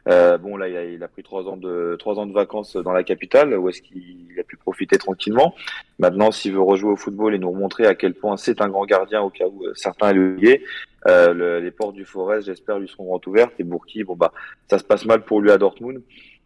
Euh, 0.08 0.38
bon, 0.38 0.56
là, 0.56 0.68
il 0.68 0.76
a, 0.76 0.84
il 0.84 1.02
a, 1.02 1.08
pris 1.08 1.22
trois 1.22 1.46
ans 1.46 1.56
de 1.56 1.96
trois 1.98 2.18
ans 2.18 2.24
de 2.24 2.32
vacances 2.32 2.76
dans 2.76 2.92
la 2.92 3.02
capitale, 3.02 3.56
où 3.58 3.68
est-ce 3.68 3.82
qu'il 3.82 4.34
a 4.38 4.42
pu 4.42 4.56
profiter 4.56 4.96
tranquillement. 4.96 5.54
Maintenant, 5.98 6.30
s'il 6.30 6.52
veut 6.52 6.62
rejouer 6.62 6.92
au 6.92 6.96
football 6.96 7.34
et 7.34 7.38
nous 7.38 7.50
remontrer 7.50 7.86
à 7.86 7.94
quel 7.94 8.14
point 8.14 8.36
c'est 8.38 8.62
un 8.62 8.68
grand 8.68 8.86
gardien, 8.86 9.20
au 9.20 9.28
cas 9.28 9.44
où 9.46 9.66
euh, 9.66 9.72
certains 9.74 10.12
l'oubliaient, 10.12 10.62
euh, 11.08 11.32
le, 11.32 11.60
les 11.60 11.70
portes 11.70 11.94
du 11.94 12.04
Forest, 12.04 12.46
j'espère, 12.46 12.78
lui 12.78 12.88
seront 12.88 13.04
grand 13.06 13.26
ouvertes. 13.26 13.54
Et 13.58 13.64
Bourki, 13.64 14.04
bon 14.04 14.16
bah, 14.16 14.32
ça 14.70 14.78
se 14.78 14.84
passe 14.84 15.04
mal 15.06 15.22
pour 15.22 15.40
lui 15.40 15.50
à 15.50 15.58
Dortmund. 15.58 16.02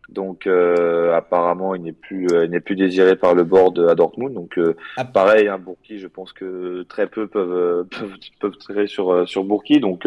Donc 0.09 0.46
euh, 0.46 1.14
apparemment, 1.14 1.75
il 1.75 1.83
n'est 1.83 1.92
plus, 1.92 2.27
euh, 2.33 2.46
n'est 2.46 2.61
plus 2.61 2.77
désiré 2.77 3.16
par 3.16 3.35
le 3.35 3.44
board 3.44 3.79
à 3.88 3.94
Dortmund. 3.94 4.35
Donc 4.35 4.59
euh, 4.59 4.77
ah. 4.96 5.05
pareil, 5.05 5.48
hein, 5.48 5.59
Bourki, 5.59 5.98
je 5.98 6.07
pense 6.07 6.33
que 6.33 6.83
très 6.88 7.07
peu 7.07 7.27
peuvent 7.27 7.87
peuvent, 7.90 8.16
peuvent 8.40 8.57
tirer 8.59 8.87
sur 8.87 9.29
sur 9.29 9.44
Bourki. 9.44 9.81
Donc 9.81 10.07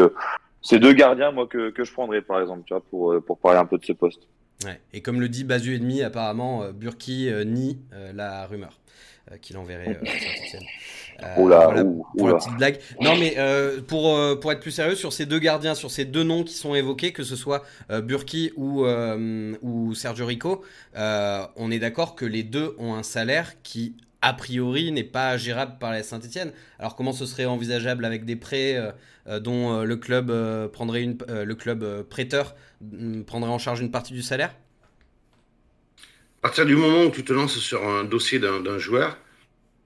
c'est 0.61 0.79
deux 0.79 0.93
gardiens, 0.93 1.31
moi, 1.31 1.47
que, 1.47 1.69
que 1.69 1.83
je 1.83 1.93
prendrais, 1.93 2.21
par 2.21 2.41
exemple, 2.41 2.63
tu 2.65 2.73
vois, 2.73 2.83
pour, 2.89 3.15
pour 3.23 3.37
parler 3.37 3.59
un 3.59 3.65
peu 3.65 3.77
de 3.77 3.85
ce 3.85 3.93
poste. 3.93 4.27
Ouais. 4.63 4.79
Et 4.93 5.01
comme 5.01 5.19
le 5.19 5.29
dit 5.29 5.43
Basu 5.43 5.75
et 5.75 5.79
demi, 5.79 6.01
apparemment, 6.01 6.63
Burki 6.73 7.29
nie 7.45 7.77
la 8.13 8.47
rumeur 8.47 8.71
qu'il 9.41 9.57
enverrait 9.57 9.99
euh, 11.23 11.41
Oula, 11.41 11.65
voilà, 11.65 11.83
pour 12.17 12.27
la 12.27 12.35
petite 12.35 12.57
blague. 12.57 12.79
Non, 13.01 13.15
mais 13.17 13.35
euh, 13.37 13.81
pour, 13.81 14.15
euh, 14.15 14.35
pour 14.35 14.51
être 14.51 14.59
plus 14.59 14.71
sérieux, 14.71 14.95
sur 14.95 15.13
ces 15.13 15.25
deux 15.25 15.39
gardiens, 15.39 15.73
sur 15.73 15.89
ces 15.89 16.05
deux 16.05 16.23
noms 16.23 16.43
qui 16.43 16.53
sont 16.53 16.75
évoqués, 16.75 17.11
que 17.11 17.23
ce 17.23 17.35
soit 17.35 17.63
euh, 17.89 18.01
Burki 18.01 18.51
ou, 18.55 18.85
euh, 18.85 19.55
ou 19.61 19.95
Sergio 19.95 20.25
Rico, 20.25 20.63
euh, 20.95 21.45
on 21.55 21.71
est 21.71 21.79
d'accord 21.79 22.15
que 22.15 22.25
les 22.25 22.43
deux 22.43 22.75
ont 22.77 22.93
un 22.93 23.03
salaire 23.03 23.53
qui, 23.63 23.95
a 24.21 24.33
priori, 24.33 24.91
n'est 24.91 25.03
pas 25.03 25.37
gérable 25.37 25.77
par 25.79 25.91
la 25.91 26.03
Saint-Etienne. 26.03 26.51
Alors, 26.79 26.95
comment 26.95 27.13
ce 27.13 27.25
serait 27.25 27.45
envisageable 27.45 28.05
avec 28.05 28.25
des 28.25 28.35
prêts 28.35 28.77
dont 29.41 29.81
le 29.81 29.95
club 29.97 30.31
prendrait 30.71 31.03
une, 31.03 31.17
le 31.27 31.55
club 31.55 32.03
prêteur 32.03 32.55
mm, 32.81 33.21
prendrait 33.23 33.51
en 33.51 33.59
charge 33.59 33.81
une 33.81 33.91
partie 33.91 34.13
du 34.13 34.21
salaire? 34.21 34.55
À 36.45 36.49
partir 36.49 36.67
du 36.67 36.75
moment 36.75 37.05
où 37.05 37.09
tu 37.09 37.23
te 37.23 37.33
lances 37.33 37.57
sur 37.57 37.87
un 37.87 38.03
dossier 38.03 38.37
d'un 38.37 38.77
joueur, 38.77 39.17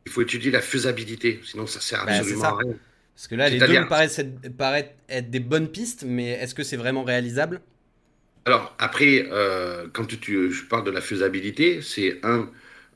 il 0.06 0.12
faut 0.12 0.22
étudier 0.22 0.52
la 0.52 0.60
faisabilité, 0.60 1.40
sinon 1.46 1.66
ça 1.66 1.80
sert 1.80 2.06
bah, 2.06 2.12
absolument 2.12 2.44
à 2.44 2.58
rien. 2.58 2.74
Parce 3.16 3.28
que 3.30 3.36
là, 3.36 3.48
les 3.48 3.60
deux 3.60 3.80
me 3.80 3.88
paraissent 3.88 4.20
être, 4.20 4.58
paraissent 4.58 4.92
être, 5.08 5.30
des 5.30 5.40
bonnes 5.40 5.70
pistes, 5.70 6.04
mais 6.06 6.32
est-ce 6.32 6.54
que 6.54 6.64
c'est 6.64 6.76
vraiment 6.76 7.06
réalisable? 7.06 7.62
Alors, 8.44 8.76
après, 8.78 9.30
euh, 9.32 9.88
quand 9.94 10.06
tu, 10.06 10.52
je 10.52 10.66
parle 10.66 10.84
de 10.84 10.92
la 10.92 11.00
faisabilité, 11.00 11.82
c'est 11.82 12.20
un, 12.24 12.50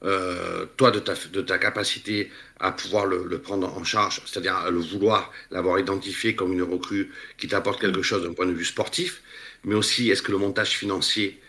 euh, 0.03 0.65
toi, 0.75 0.91
de 0.91 0.99
ta, 0.99 1.13
de 1.31 1.39
ta 1.39 1.57
capacité 1.57 2.29
à 2.59 2.73
pouvoir 2.73 3.05
le, 3.05 3.25
le 3.25 3.39
prendre 3.39 3.73
en 3.77 3.85
charge, 3.85 4.21
c'est-à-dire 4.25 4.69
le 4.71 4.79
vouloir, 4.79 5.31
l'avoir 5.51 5.79
identifié 5.79 6.35
comme 6.35 6.51
une 6.51 6.63
recrue 6.63 7.13
qui 7.37 7.47
t'apporte 7.47 7.79
quelque 7.79 8.01
chose 8.01 8.23
d'un 8.23 8.33
point 8.33 8.45
de 8.45 8.51
vue 8.51 8.65
sportif, 8.65 9.21
mais 9.63 9.75
aussi 9.75 10.09
est-ce 10.09 10.21
que 10.21 10.33
le 10.33 10.37
montage 10.37 10.71
financier 10.71 11.39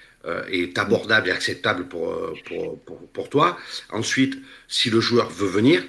est 0.51 0.79
abordable 0.79 1.29
et 1.29 1.33
acceptable 1.33 1.87
pour, 1.89 2.13
euh, 2.13 2.35
pour, 2.47 2.81
pour, 2.81 3.09
pour, 3.09 3.29
toi. 3.29 3.59
Ensuite, 3.91 4.39
si 4.69 4.91
le 4.91 5.01
joueur 5.01 5.31
veut 5.31 5.49
venir 5.49 5.83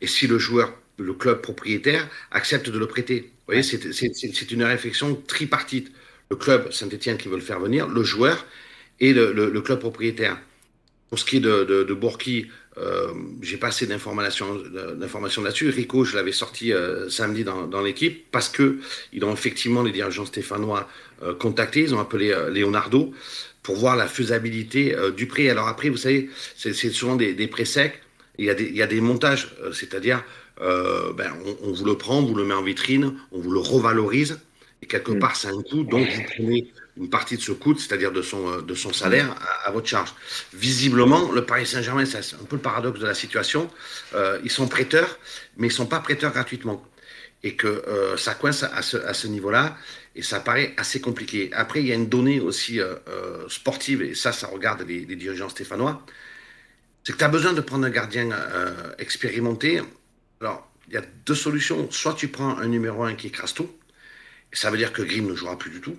et 0.00 0.06
si 0.06 0.26
le 0.26 0.38
joueur, 0.38 0.72
le 0.98 1.14
club 1.14 1.40
propriétaire, 1.40 2.08
accepte 2.30 2.68
de 2.68 2.78
le 2.78 2.86
prêter. 2.86 3.20
Vous 3.46 3.54
voyez, 3.54 3.62
c'est 3.62 4.52
une 4.52 4.62
réflexion 4.64 5.14
tripartite 5.26 5.90
le 6.30 6.36
club 6.36 6.70
Saint-Etienne 6.72 7.18
qui 7.18 7.28
veut 7.28 7.36
le 7.36 7.42
faire 7.42 7.58
venir, 7.58 7.88
le 7.88 8.02
joueur 8.02 8.46
et 9.00 9.12
le, 9.12 9.32
le, 9.32 9.50
le 9.50 9.60
club 9.60 9.80
propriétaire. 9.80 10.38
Pour 11.08 11.18
ce 11.18 11.24
qui 11.24 11.38
est 11.38 11.40
de, 11.40 11.64
de, 11.64 11.82
de 11.82 11.94
Bourki, 11.94 12.46
euh, 12.78 13.08
j'ai 13.42 13.56
pas 13.56 13.68
assez 13.68 13.86
d'informations 13.86 14.54
là-dessus. 15.42 15.70
Rico, 15.70 16.04
je 16.04 16.14
l'avais 16.14 16.32
sorti 16.32 16.72
euh, 16.72 17.10
samedi 17.10 17.42
dans, 17.42 17.66
dans 17.66 17.82
l'équipe 17.82 18.30
parce 18.30 18.48
que 18.48 18.78
ils 19.12 19.24
ont 19.24 19.32
effectivement 19.32 19.82
les 19.82 19.90
dirigeants 19.90 20.24
stéphanois 20.24 20.88
euh, 21.22 21.34
contactés. 21.34 21.80
Ils 21.80 21.94
ont 21.94 22.00
appelé 22.00 22.30
euh, 22.30 22.48
Leonardo 22.48 23.12
pour 23.62 23.76
voir 23.76 23.96
la 23.96 24.06
faisabilité 24.06 24.94
euh, 24.94 25.10
du 25.10 25.26
prix. 25.26 25.48
Alors 25.50 25.68
après, 25.68 25.88
vous 25.88 25.96
savez, 25.96 26.30
c'est 26.56 26.74
souvent 26.90 27.16
des, 27.16 27.34
des 27.34 27.46
prêts 27.46 27.64
secs. 27.64 28.00
Il 28.38 28.46
y 28.46 28.50
a 28.50 28.54
des, 28.54 28.64
il 28.64 28.76
y 28.76 28.82
a 28.82 28.86
des 28.86 29.00
montages, 29.00 29.54
euh, 29.62 29.72
c'est-à-dire, 29.72 30.22
ben, 30.58 31.32
on, 31.46 31.68
on, 31.68 31.72
vous 31.72 31.84
le 31.86 31.96
prend, 31.96 32.18
on 32.18 32.26
vous 32.26 32.34
le 32.34 32.44
met 32.44 32.52
en 32.52 32.62
vitrine, 32.62 33.14
on 33.32 33.40
vous 33.40 33.50
le 33.50 33.60
revalorise. 33.60 34.38
Et 34.82 34.86
quelque 34.86 35.12
part, 35.12 35.36
c'est 35.36 35.48
un 35.48 35.62
coût, 35.62 35.84
donc 35.84 36.06
vous 36.06 36.22
prenez 36.34 36.70
une 36.96 37.08
partie 37.08 37.36
de 37.36 37.42
ce 37.42 37.52
coût, 37.52 37.76
c'est-à-dire 37.76 38.12
de 38.12 38.22
son, 38.22 38.48
euh, 38.48 38.60
de 38.62 38.74
son 38.74 38.92
salaire, 38.92 39.34
à, 39.40 39.68
à, 39.68 39.70
votre 39.70 39.88
charge. 39.88 40.14
Visiblement, 40.52 41.32
le 41.32 41.44
Paris 41.44 41.66
Saint-Germain, 41.66 42.04
c'est 42.04 42.18
un 42.18 42.44
peu 42.44 42.56
le 42.56 42.62
paradoxe 42.62 43.00
de 43.00 43.06
la 43.06 43.14
situation. 43.14 43.70
Euh, 44.14 44.38
ils 44.44 44.50
sont 44.50 44.68
prêteurs, 44.68 45.18
mais 45.56 45.68
ils 45.68 45.70
ne 45.70 45.74
sont 45.74 45.86
pas 45.86 46.00
prêteurs 46.00 46.32
gratuitement. 46.32 46.84
Et 47.42 47.54
que 47.56 47.66
euh, 47.66 48.16
ça 48.18 48.34
coince 48.34 48.64
à 48.64 48.82
ce, 48.82 48.98
à 48.98 49.14
ce 49.14 49.26
niveau-là, 49.26 49.76
et 50.14 50.22
ça 50.22 50.40
paraît 50.40 50.74
assez 50.76 51.00
compliqué. 51.00 51.50
Après, 51.52 51.80
il 51.80 51.86
y 51.86 51.92
a 51.92 51.94
une 51.94 52.08
donnée 52.08 52.40
aussi 52.40 52.80
euh, 52.80 52.94
euh 53.08 53.48
sportive, 53.48 54.02
et 54.02 54.14
ça, 54.14 54.32
ça 54.32 54.48
regarde 54.48 54.82
les, 54.86 55.04
les 55.04 55.16
dirigeants 55.16 55.48
stéphanois, 55.48 56.04
c'est 57.04 57.12
que 57.12 57.18
tu 57.18 57.24
as 57.24 57.28
besoin 57.28 57.52
de 57.52 57.60
prendre 57.60 57.86
un 57.86 57.90
gardien 57.90 58.30
euh, 58.30 58.92
expérimenté. 58.98 59.80
Alors, 60.40 60.70
il 60.88 60.94
y 60.94 60.96
a 60.96 61.02
deux 61.24 61.34
solutions. 61.34 61.90
Soit 61.90 62.14
tu 62.14 62.28
prends 62.28 62.58
un 62.58 62.66
numéro 62.66 63.04
un 63.04 63.14
qui 63.14 63.28
écrase 63.28 63.54
tout, 63.54 63.70
ça 64.52 64.70
veut 64.70 64.78
dire 64.78 64.92
que 64.92 65.02
Grimm 65.02 65.28
ne 65.28 65.34
jouera 65.34 65.58
plus 65.58 65.70
du 65.70 65.80
tout. 65.80 65.96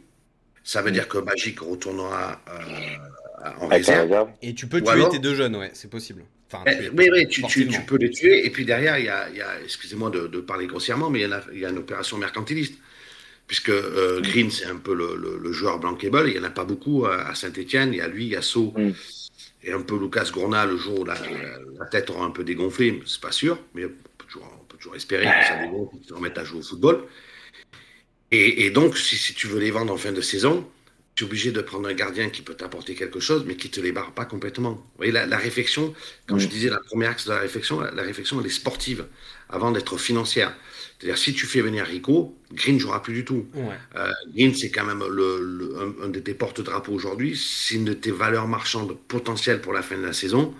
Ça 0.63 0.81
veut 0.81 0.91
mmh. 0.91 0.93
dire 0.93 1.07
que 1.07 1.17
Magic 1.17 1.59
retournera 1.59 2.41
euh, 2.49 3.53
en 3.59 3.67
réserve. 3.67 4.29
Et 4.41 4.53
tu 4.53 4.67
peux 4.67 4.81
tuer 4.81 4.91
alors, 4.91 5.09
tes 5.09 5.19
deux 5.19 5.33
jeunes, 5.33 5.55
ouais, 5.55 5.71
c'est 5.73 5.89
possible. 5.89 6.23
Enfin, 6.51 6.63
eh, 6.67 6.89
oui, 6.89 7.09
oui, 7.11 7.27
tu, 7.27 7.41
tu, 7.43 7.67
tu, 7.67 7.81
peux 7.81 7.97
les 7.97 8.09
tuer. 8.09 8.45
Et 8.45 8.49
puis 8.49 8.65
derrière, 8.65 8.99
il 8.99 9.05
y 9.05 9.09
a, 9.09 9.61
excusez-moi 9.63 10.09
de, 10.11 10.27
de, 10.27 10.39
parler 10.41 10.67
grossièrement, 10.67 11.09
mais 11.09 11.21
il 11.21 11.29
y, 11.29 11.33
a, 11.33 11.43
il 11.53 11.59
y, 11.59 11.65
a, 11.65 11.69
une 11.69 11.77
opération 11.77 12.17
mercantiliste. 12.17 12.75
Puisque 13.51 13.67
euh, 13.67 14.19
mmh. 14.19 14.21
Green, 14.21 14.49
c'est 14.49 14.67
un 14.67 14.77
peu 14.77 14.93
le, 14.93 15.17
le, 15.17 15.37
le 15.37 15.51
joueur 15.51 15.77
bankable. 15.77 16.29
Il 16.29 16.35
n'y 16.35 16.39
en 16.39 16.45
a 16.45 16.49
pas 16.49 16.63
beaucoup 16.63 17.05
à 17.05 17.35
Saint-Etienne. 17.35 17.93
Il 17.93 17.97
y 17.97 18.01
a 18.01 18.07
lui, 18.07 18.23
il 18.23 18.31
y 18.31 18.37
a 18.37 18.41
Sceaux 18.41 18.73
mmh. 18.77 18.91
et 19.63 19.73
un 19.73 19.81
peu 19.81 19.99
Lucas 19.99 20.29
Gourna 20.31 20.65
le 20.65 20.77
jour 20.77 21.01
où 21.01 21.03
la, 21.03 21.15
la, 21.77 21.85
tête 21.87 22.09
aura 22.11 22.23
un 22.23 22.31
peu 22.31 22.45
dégonflé. 22.45 23.03
C'est 23.05 23.19
pas 23.19 23.33
sûr, 23.33 23.59
mais 23.73 23.83
on 23.83 23.89
peut 23.89 24.25
toujours, 24.25 24.49
on 24.57 24.63
peut 24.63 24.77
toujours 24.77 24.95
espérer 24.95 25.25
que 25.25 25.45
ça 25.45 25.57
dégonfle 25.57 25.97
et 25.97 25.99
qu'ils 25.99 26.07
se 26.07 26.13
remettent 26.13 26.37
à 26.37 26.45
jouer 26.45 26.59
au 26.59 26.63
football. 26.63 27.03
Et, 28.31 28.65
et 28.65 28.69
donc, 28.69 28.97
si, 28.97 29.17
si, 29.17 29.33
tu 29.33 29.47
veux 29.47 29.59
les 29.59 29.71
vendre 29.71 29.91
en 29.91 29.97
fin 29.97 30.13
de 30.13 30.21
saison, 30.21 30.65
tu 31.15 31.23
es 31.23 31.27
obligé 31.27 31.51
de 31.51 31.61
prendre 31.61 31.87
un 31.89 31.93
gardien 31.93 32.29
qui 32.29 32.41
peut 32.41 32.53
t'apporter 32.53 32.95
quelque 32.95 33.19
chose, 33.19 33.43
mais 33.45 33.55
qui 33.55 33.67
ne 33.67 33.73
te 33.73 33.81
les 33.81 33.91
barre 33.91 34.13
pas 34.13 34.25
complètement. 34.25 34.73
Vous 34.73 34.97
voyez, 34.97 35.11
la, 35.11 35.25
la 35.25 35.37
réflexion, 35.37 35.93
comme 36.27 36.39
je 36.39 36.47
disais, 36.47 36.69
la 36.69 36.79
première 36.79 37.11
axe 37.11 37.25
de 37.25 37.31
la 37.31 37.39
réflexion, 37.39 37.81
la, 37.81 37.91
la 37.91 38.03
réflexion, 38.03 38.39
elle 38.39 38.47
est 38.47 38.49
sportive 38.49 39.05
avant 39.49 39.71
d'être 39.71 39.97
financière. 39.97 40.55
C'est-à-dire, 40.97 41.17
si 41.17 41.33
tu 41.33 41.45
fais 41.47 41.61
venir 41.61 41.85
Rico, 41.85 42.37
Green 42.53 42.75
ne 42.75 42.79
jouera 42.79 43.01
plus 43.01 43.13
du 43.13 43.25
tout. 43.25 43.47
Ouais. 43.55 43.75
Euh, 43.95 44.11
Green, 44.33 44.53
c'est 44.55 44.71
quand 44.71 44.85
même 44.85 45.03
le, 45.09 45.39
le, 45.41 45.75
un, 45.79 46.05
un, 46.05 46.09
de 46.09 46.19
tes 46.19 46.33
porte-drapeaux 46.33 46.93
aujourd'hui. 46.93 47.35
C'est 47.35 47.75
une 47.75 47.85
de 47.85 47.93
tes 47.93 48.11
valeurs 48.11 48.47
marchandes 48.47 48.95
potentielles 49.07 49.61
pour 49.61 49.73
la 49.73 49.81
fin 49.81 49.97
de 49.97 50.05
la 50.05 50.13
saison. 50.13 50.53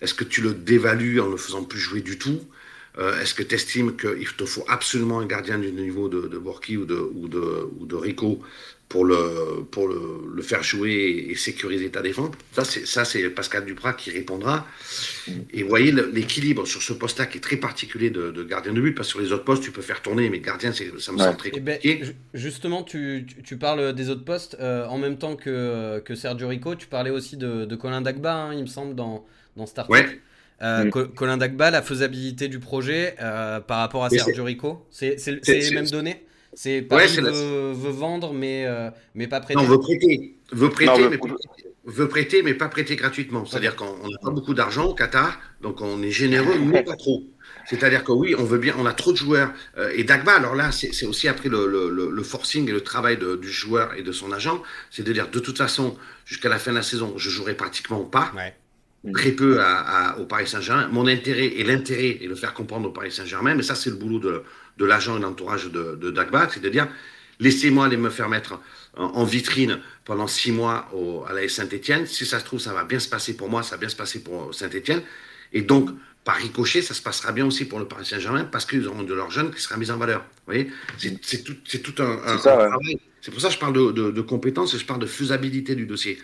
Est-ce 0.00 0.14
que 0.14 0.24
tu 0.24 0.40
le 0.42 0.54
dévalues 0.54 1.20
en 1.20 1.26
ne 1.26 1.32
le 1.32 1.36
faisant 1.36 1.64
plus 1.64 1.80
jouer 1.80 2.00
du 2.00 2.18
tout? 2.18 2.40
Euh, 2.98 3.20
Est-ce 3.20 3.34
que 3.34 3.42
tu 3.42 3.56
estimes 3.56 3.96
qu'il 3.96 4.28
te 4.36 4.44
faut 4.44 4.64
absolument 4.68 5.18
un 5.18 5.26
gardien 5.26 5.58
du 5.58 5.72
niveau 5.72 6.08
de, 6.08 6.28
de 6.28 6.38
Borki 6.38 6.76
ou 6.76 6.84
de, 6.84 6.94
ou, 6.94 7.26
de, 7.26 7.68
ou 7.78 7.86
de 7.86 7.96
Rico 7.96 8.40
pour 8.88 9.04
le, 9.04 9.64
pour 9.70 9.88
le, 9.88 10.22
le 10.32 10.42
faire 10.42 10.62
jouer 10.62 11.26
et 11.28 11.34
sécuriser 11.34 11.90
ta 11.90 12.02
défense 12.02 12.30
Ça, 12.52 12.64
c'est, 12.64 12.86
ça, 12.86 13.04
c'est 13.04 13.28
Pascal 13.30 13.64
Duprat 13.64 13.94
qui 13.94 14.10
répondra. 14.10 14.66
Et 15.52 15.62
vous 15.62 15.68
voyez 15.68 15.90
l'équilibre 16.12 16.66
sur 16.66 16.82
ce 16.82 16.92
poste-là 16.92 17.26
qui 17.26 17.38
est 17.38 17.40
très 17.40 17.56
particulier 17.56 18.10
de, 18.10 18.30
de, 18.30 18.44
gardien 18.44 18.72
de 18.72 18.80
but, 18.80 18.94
parce 18.94 19.08
que 19.08 19.12
sur 19.12 19.20
les 19.20 19.32
autres 19.32 19.44
postes, 19.44 19.62
tu 19.62 19.72
peux 19.72 19.82
faire 19.82 20.02
tourner, 20.02 20.28
mais 20.30 20.40
gardien, 20.40 20.72
ça 20.72 20.84
me 20.84 20.92
ouais. 20.92 21.00
semble 21.00 21.36
très 21.36 21.50
compliqué. 21.50 21.94
Ben, 21.94 22.14
justement, 22.34 22.82
tu, 22.82 23.26
tu, 23.42 23.56
parles 23.56 23.94
des 23.94 24.10
autres 24.10 24.24
postes. 24.24 24.56
Euh, 24.60 24.86
en 24.86 24.98
même 24.98 25.18
temps 25.18 25.34
que, 25.34 26.00
que 26.04 26.14
Sergio 26.14 26.48
Rico, 26.48 26.74
tu 26.74 26.86
parlais 26.86 27.10
aussi 27.10 27.36
de, 27.36 27.64
de 27.64 27.76
Colin 27.76 28.02
Dagba, 28.02 28.34
hein, 28.34 28.54
il 28.54 28.62
me 28.62 28.66
semble, 28.66 28.94
dans, 28.94 29.24
dans 29.56 29.66
Star 29.66 29.88
Trek. 29.88 30.02
Ouais. 30.02 30.20
Euh, 30.62 30.84
mmh. 30.84 31.14
Colin 31.16 31.36
Dagba, 31.36 31.70
la 31.70 31.82
faisabilité 31.82 32.48
du 32.48 32.60
projet 32.60 33.16
euh, 33.20 33.60
par 33.60 33.78
rapport 33.78 34.04
à 34.04 34.10
Sergio 34.10 34.44
Rico, 34.44 34.86
c'est 34.90 35.16
les 35.48 35.70
mêmes 35.70 35.88
données? 35.88 36.24
C'est 36.54 36.82
Paris 36.82 37.06
ouais, 37.16 37.22
veut, 37.22 37.72
veut, 37.72 37.90
vendre, 37.90 38.32
mais, 38.32 38.64
euh, 38.66 38.90
mais 39.14 39.26
pas 39.26 39.40
prêter. 39.40 39.60
Non, 39.60 39.66
veut 39.66 39.78
prêter. 39.78 40.36
Veut 40.52 40.70
prêter, 40.70 41.02
non, 41.02 41.10
mais, 41.10 41.16
veut... 41.16 41.36
veut 41.84 42.08
prêter, 42.08 42.42
mais 42.42 42.54
pas 42.54 42.68
prêter 42.68 42.96
gratuitement. 42.96 43.44
C'est-à-dire 43.44 43.76
qu'on 43.76 44.08
n'a 44.08 44.18
pas 44.22 44.30
beaucoup 44.30 44.54
d'argent 44.54 44.84
au 44.86 44.94
Qatar, 44.94 45.40
donc 45.60 45.80
on 45.80 46.02
est 46.02 46.10
généreux, 46.10 46.58
mais 46.58 46.82
pas 46.82 46.96
trop. 46.96 47.24
C'est-à-dire 47.66 48.04
que 48.04 48.12
oui, 48.12 48.34
on 48.38 48.44
veut 48.44 48.58
bien, 48.58 48.74
on 48.78 48.86
a 48.86 48.92
trop 48.92 49.12
de 49.12 49.16
joueurs. 49.16 49.52
Euh, 49.78 49.90
et 49.94 50.04
Dagba, 50.04 50.32
alors 50.32 50.54
là, 50.54 50.70
c'est 50.70 51.06
aussi 51.06 51.28
après 51.28 51.48
le, 51.48 51.66
le, 51.66 52.10
le, 52.10 52.22
forcing 52.22 52.68
et 52.68 52.72
le 52.72 52.82
travail 52.82 53.16
de, 53.16 53.36
du 53.36 53.48
joueur 53.50 53.94
et 53.94 54.02
de 54.02 54.12
son 54.12 54.32
agent, 54.32 54.62
c'est 54.90 55.02
de 55.02 55.12
dire 55.12 55.28
de 55.28 55.38
toute 55.38 55.58
façon, 55.58 55.96
jusqu'à 56.26 56.48
la 56.48 56.58
fin 56.58 56.72
de 56.72 56.76
la 56.76 56.82
saison, 56.82 57.14
je 57.16 57.30
jouerai 57.30 57.54
pratiquement 57.54 58.04
pas. 58.04 58.32
Ouais 58.36 58.54
très 59.12 59.32
peu 59.32 59.60
à, 59.60 60.12
à, 60.12 60.18
au 60.18 60.24
Paris 60.24 60.46
Saint-Germain. 60.46 60.88
Mon 60.88 61.06
intérêt 61.06 61.46
et 61.46 61.62
l'intérêt 61.62 62.18
est 62.22 62.26
de 62.26 62.34
faire 62.34 62.54
comprendre 62.54 62.88
au 62.88 62.90
Paris 62.90 63.12
Saint-Germain, 63.12 63.54
mais 63.54 63.62
ça 63.62 63.74
c'est 63.74 63.90
le 63.90 63.96
boulot 63.96 64.18
de, 64.18 64.42
de 64.78 64.84
l'agent 64.84 65.16
et 65.16 65.20
l'entourage 65.20 65.66
de, 65.66 65.96
de 65.96 66.10
Dagba, 66.10 66.48
c'est 66.52 66.60
de 66.60 66.68
dire 66.68 66.88
laissez-moi 67.40 67.86
aller 67.86 67.96
me 67.96 68.10
faire 68.10 68.28
mettre 68.28 68.60
en, 68.96 69.04
en, 69.06 69.24
vitrine 69.24 69.80
pendant 70.04 70.26
six 70.26 70.52
mois 70.52 70.88
au, 70.92 71.24
à 71.28 71.32
la 71.32 71.48
Saint-Etienne. 71.48 72.06
Si 72.06 72.24
ça 72.26 72.38
se 72.38 72.44
trouve, 72.44 72.60
ça 72.60 72.72
va 72.72 72.84
bien 72.84 73.00
se 73.00 73.08
passer 73.08 73.36
pour 73.36 73.48
moi, 73.48 73.62
ça 73.62 73.72
va 73.72 73.80
bien 73.80 73.88
se 73.88 73.96
passer 73.96 74.22
pour 74.22 74.54
Saint-Etienne. 74.54 75.02
Et 75.52 75.62
donc, 75.62 75.90
par 76.22 76.36
ricochet, 76.36 76.80
ça 76.80 76.94
se 76.94 77.02
passera 77.02 77.32
bien 77.32 77.44
aussi 77.44 77.64
pour 77.64 77.78
le 77.78 77.86
Paris 77.86 78.06
Saint-Germain 78.06 78.44
parce 78.44 78.66
qu'ils 78.66 78.86
auront 78.86 79.02
de 79.02 79.14
leurs 79.14 79.30
jeunes 79.30 79.52
qui 79.52 79.60
sera 79.60 79.76
mis 79.76 79.90
en 79.90 79.98
valeur. 79.98 80.20
Vous 80.20 80.52
voyez, 80.52 80.70
c'est 81.22 81.42
tout, 81.42 81.54
tout 81.54 82.02
un, 82.02 82.18
un, 82.24 82.38
ça, 82.38 82.54
un 82.54 82.58
ouais. 82.58 82.68
travail. 82.68 83.00
C'est 83.20 83.30
pour 83.30 83.40
ça 83.40 83.48
que 83.48 83.54
je 83.54 83.58
parle 83.58 83.72
de, 83.74 83.90
de, 83.90 84.10
de 84.10 84.20
compétences 84.20 84.74
et 84.74 84.78
je 84.78 84.86
parle 84.86 85.00
de 85.00 85.06
faisabilité 85.06 85.74
du 85.74 85.86
dossier 85.86 86.18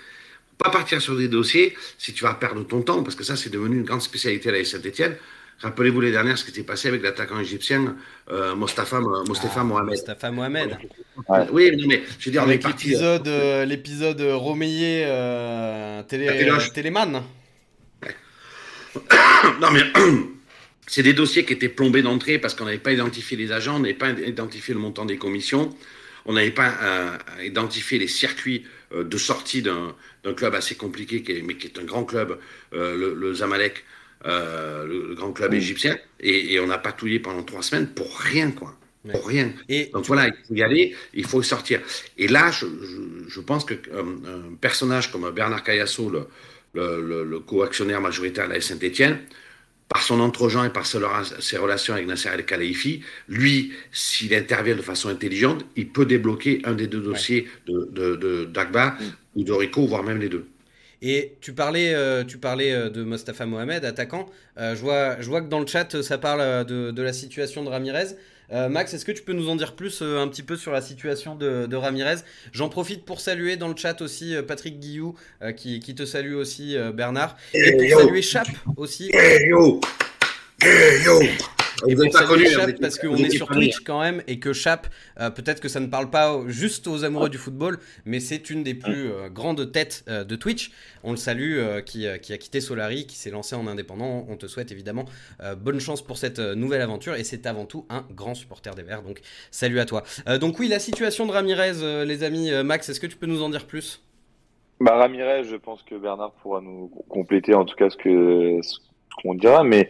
pas 0.63 0.71
partir 0.71 1.01
sur 1.01 1.17
des 1.17 1.29
dossiers 1.29 1.75
si 1.97 2.13
tu 2.13 2.23
vas 2.25 2.35
perdre 2.35 2.63
ton 2.67 2.83
temps, 2.83 3.03
parce 3.03 3.17
que 3.17 3.25
ça, 3.25 3.35
c'est 3.35 3.51
devenu 3.51 3.79
une 3.79 3.85
grande 3.85 4.03
spécialité 4.03 4.51
à 4.51 4.53
la 4.53 4.65
Saint-Etienne. 4.65 5.17
Rappelez-vous 5.63 6.01
les 6.01 6.11
dernières, 6.11 6.39
ce 6.39 6.45
qui 6.45 6.53
s'était 6.53 6.67
passé 6.67 6.89
avec 6.89 7.03
l'attaquant 7.03 7.39
égyptien 7.39 7.97
euh, 8.31 8.55
Mostafa, 8.55 9.01
Mostafa 9.01 9.61
ah, 9.61 9.65
Mohamed. 9.65 9.91
Mostafa 9.91 10.31
Mohamed. 10.31 10.79
Ouais. 11.29 11.47
Oui, 11.53 11.87
mais 11.87 12.03
je 12.19 12.25
veux 12.25 12.33
dire, 12.33 12.43
avec 12.43 12.65
l'épisode, 12.65 13.29
euh, 13.29 13.65
l'épisode 13.67 14.21
Romeyer 14.23 15.05
euh, 15.07 16.03
télé, 16.05 16.29
Téléman. 16.73 17.23
Ouais. 18.03 18.17
non, 19.61 19.71
mais 19.71 19.83
c'est 20.87 21.03
des 21.03 21.13
dossiers 21.13 21.45
qui 21.45 21.53
étaient 21.53 21.69
plombés 21.69 22.03
d'entrée 22.03 22.39
parce 22.39 22.55
qu'on 22.55 22.65
n'avait 22.65 22.79
pas 22.79 22.93
identifié 22.93 23.37
les 23.37 23.53
agents, 23.53 23.77
on 23.77 23.81
n'avait 23.81 23.95
pas 23.95 24.11
identifié 24.11 24.73
le 24.73 24.81
montant 24.81 25.05
des 25.05 25.19
commissions, 25.19 25.71
on 26.27 26.33
n'avait 26.33 26.51
pas 26.51 26.73
euh, 26.83 27.19
identifié 27.45 27.99
les 27.99 28.09
circuits 28.09 28.65
euh, 28.93 29.05
de 29.05 29.19
sortie 29.19 29.63
d'un 29.63 29.95
club 30.37 30.55
assez 30.55 30.75
compliqué, 30.75 31.23
qui 31.23 31.33
est, 31.33 31.43
mais 31.43 31.57
qui 31.57 31.67
est 31.67 31.79
un 31.79 31.85
grand 31.85 32.05
club, 32.05 32.39
euh, 32.73 32.97
le, 32.97 33.15
le, 33.15 33.35
Zamalek, 33.35 33.85
euh, 34.27 34.87
le, 34.87 35.09
le, 35.09 35.15
grand 35.15 35.33
club 35.33 35.55
égyptien, 35.55 35.97
et, 36.21 36.55
et, 36.55 36.61
on 36.61 36.71
a 36.71 36.79
patouillé 36.79 37.21
pendant 37.21 37.43
trois 37.43 37.63
semaines 37.63 37.87
pour 37.89 38.19
rien, 38.19 38.51
quoi. 38.51 38.77
Ouais. 39.05 39.13
Pour 39.13 39.27
rien. 39.27 39.51
Et 39.71 39.87
Donc 39.95 40.05
voilà, 40.05 40.29
il 40.29 40.35
faut 40.47 40.55
y 40.55 40.63
aller, 40.63 40.95
il 41.15 41.25
faut 41.25 41.41
y 41.41 41.45
sortir. 41.45 41.81
Et 42.19 42.29
là, 42.29 42.51
je, 42.51 42.67
je, 42.67 43.29
je 43.29 43.41
pense 43.41 43.65
que 43.65 43.73
euh, 43.73 44.03
un 44.53 44.55
personnage 44.61 45.11
comme 45.11 45.31
Bernard 45.31 45.65
Cayasso, 45.65 46.11
le, 46.11 46.29
le, 46.75 47.25
le 47.25 47.41
co-actionnaire 47.41 48.03
majoritaire 48.03 48.47
de 48.47 48.53
la 48.53 48.61
Saint-Etienne, 48.61 49.21
par 49.91 50.03
son 50.03 50.21
entre-gens 50.21 50.65
et 50.65 50.71
par 50.71 50.87
ses 50.87 51.57
relations 51.57 51.95
avec 51.95 52.07
Nasser 52.07 52.29
El 52.29 52.45
Khelaifi, 52.45 53.03
lui, 53.29 53.73
s'il 53.91 54.33
intervient 54.35 54.77
de 54.77 54.83
façon 54.83 55.09
intelligente, 55.09 55.67
il 55.75 55.89
peut 55.89 56.07
débloquer 56.07 56.61
un 56.65 56.75
des 56.75 56.87
deux 56.87 57.01
dossiers 57.01 57.49
ouais. 57.69 57.75
de, 57.75 57.89
de, 57.91 58.17
de 58.17 58.45
Dagba 58.45 58.91
mm. 58.91 59.05
ou 59.35 59.43
de 59.43 59.53
Rico, 59.53 59.87
voire 59.87 60.05
même 60.05 60.21
les 60.21 60.29
deux. 60.29 60.47
Et 61.03 61.37
tu 61.41 61.53
parlais, 61.53 61.95
euh, 61.95 62.25
tu 62.25 62.39
parlais 62.39 62.73
euh, 62.73 62.91
de 62.91 63.03
Mostafa 63.03 63.47
Mohamed, 63.47 63.85
attaquant. 63.85 64.27
Euh, 64.59 64.75
je, 64.75 64.81
vois, 64.81 65.21
je 65.21 65.29
vois 65.29 65.41
que 65.41 65.49
dans 65.49 65.61
le 65.61 65.67
chat, 65.67 66.03
ça 66.03 66.19
parle 66.19 66.67
de, 66.67 66.91
de 66.91 67.03
la 67.03 67.13
situation 67.13 67.65
de 67.65 67.69
Ramirez. 67.69 68.17
Max, 68.69 68.93
est-ce 68.93 69.05
que 69.05 69.13
tu 69.13 69.23
peux 69.23 69.33
nous 69.33 69.49
en 69.49 69.55
dire 69.55 69.77
plus 69.77 70.03
un 70.03 70.27
petit 70.27 70.43
peu 70.43 70.57
sur 70.57 70.73
la 70.73 70.83
situation 70.83 71.37
de, 71.37 71.77
Ramirez? 71.77 72.17
J'en 72.51 72.69
profite 72.69 73.05
pour 73.05 73.21
saluer 73.21 73.57
dans 73.57 73.69
le 73.69 73.77
chat 73.77 74.03
aussi 74.03 74.35
Patrick 74.49 74.81
Guillou, 74.81 75.15
qui, 75.57 75.95
te 75.95 76.05
salue 76.05 76.35
aussi 76.35 76.77
Bernard, 76.93 77.37
et 77.55 77.77
pour 77.77 78.01
saluer 78.01 78.23
Chap 78.23 78.49
aussi. 78.77 79.09
yo 79.47 79.81
yo 81.05 81.21
et 81.87 81.95
vous 81.95 82.11
pas 82.11 82.27
connu 82.27 82.47
Chap 82.47 82.71
parce 82.81 82.99
qu'on 82.99 83.17
est 83.17 83.31
sur 83.31 83.47
Twitch 83.49 83.81
quand 83.81 84.01
même 84.01 84.23
et 84.27 84.39
que 84.39 84.53
Chap, 84.53 84.87
euh, 85.19 85.31
peut-être 85.31 85.61
que 85.61 85.69
ça 85.69 85.81
ne 85.81 85.87
parle 85.87 86.11
pas 86.11 86.41
juste 86.47 86.87
aux 86.87 87.05
amoureux 87.05 87.31
du 87.31 87.39
football, 87.39 87.79
mais 88.05 88.21
c'est 88.21 88.51
une 88.51 88.63
des 88.63 88.75
plus 88.75 89.11
euh, 89.11 89.29
grandes 89.31 89.73
têtes 89.73 90.05
euh, 90.09 90.25
de 90.25 90.37
Twitch. 90.37 90.73
On 91.05 91.13
le 91.13 91.17
salue, 91.17 91.59
qui, 91.87 92.07
qui, 92.21 92.33
a 92.35 92.39
quitté 92.39 92.61
Solari, 92.61 93.07
qui 93.07 93.17
s'est 93.17 93.31
lancé 93.31 93.57
en 93.57 93.67
indépendant. 93.67 94.27
On 94.29 94.37
te 94.37 94.47
souhaite 94.47 94.71
évidemment 94.71 95.07
bonne 95.57 95.81
chance 95.81 96.03
pour 96.03 96.19
cette 96.19 96.39
nouvelle 96.39 96.83
aventure 96.83 97.15
et 97.15 97.25
c'est 97.25 97.47
avant 97.47 97.65
tout 97.65 97.87
un 97.89 98.05
grand 98.15 98.35
supporter 98.35 98.75
des 98.75 98.83
Verts. 98.83 99.03
Donc 99.03 99.21
salut 99.51 99.81
à 99.81 99.87
toi. 99.87 100.03
donc 100.41 100.59
oui, 100.59 100.69
la 100.69 100.79
situation 100.79 101.27
de 101.27 101.33
Ramirez, 101.33 102.05
les 102.05 102.23
amis, 102.23 102.51
Max, 102.63 102.89
est-ce 102.91 103.01
que 103.01 103.07
tu 103.07 103.17
peux 103.17 103.27
nous 103.27 103.43
en 103.43 103.49
dire 103.49 103.67
plus? 103.67 104.03
Bah, 104.79 104.97
Ramirez, 104.97 105.45
je 105.45 105.57
pense 105.57 105.83
que 105.83 105.95
Bernard 105.95 106.33
pourra 106.43 106.61
nous 106.61 106.91
compléter 107.09 107.55
en 107.55 107.65
tout 107.65 107.77
cas 107.77 107.89
ce 107.89 107.97
que 107.97 108.61
qu'on 109.23 109.35
dira, 109.35 109.65
mais 109.65 109.89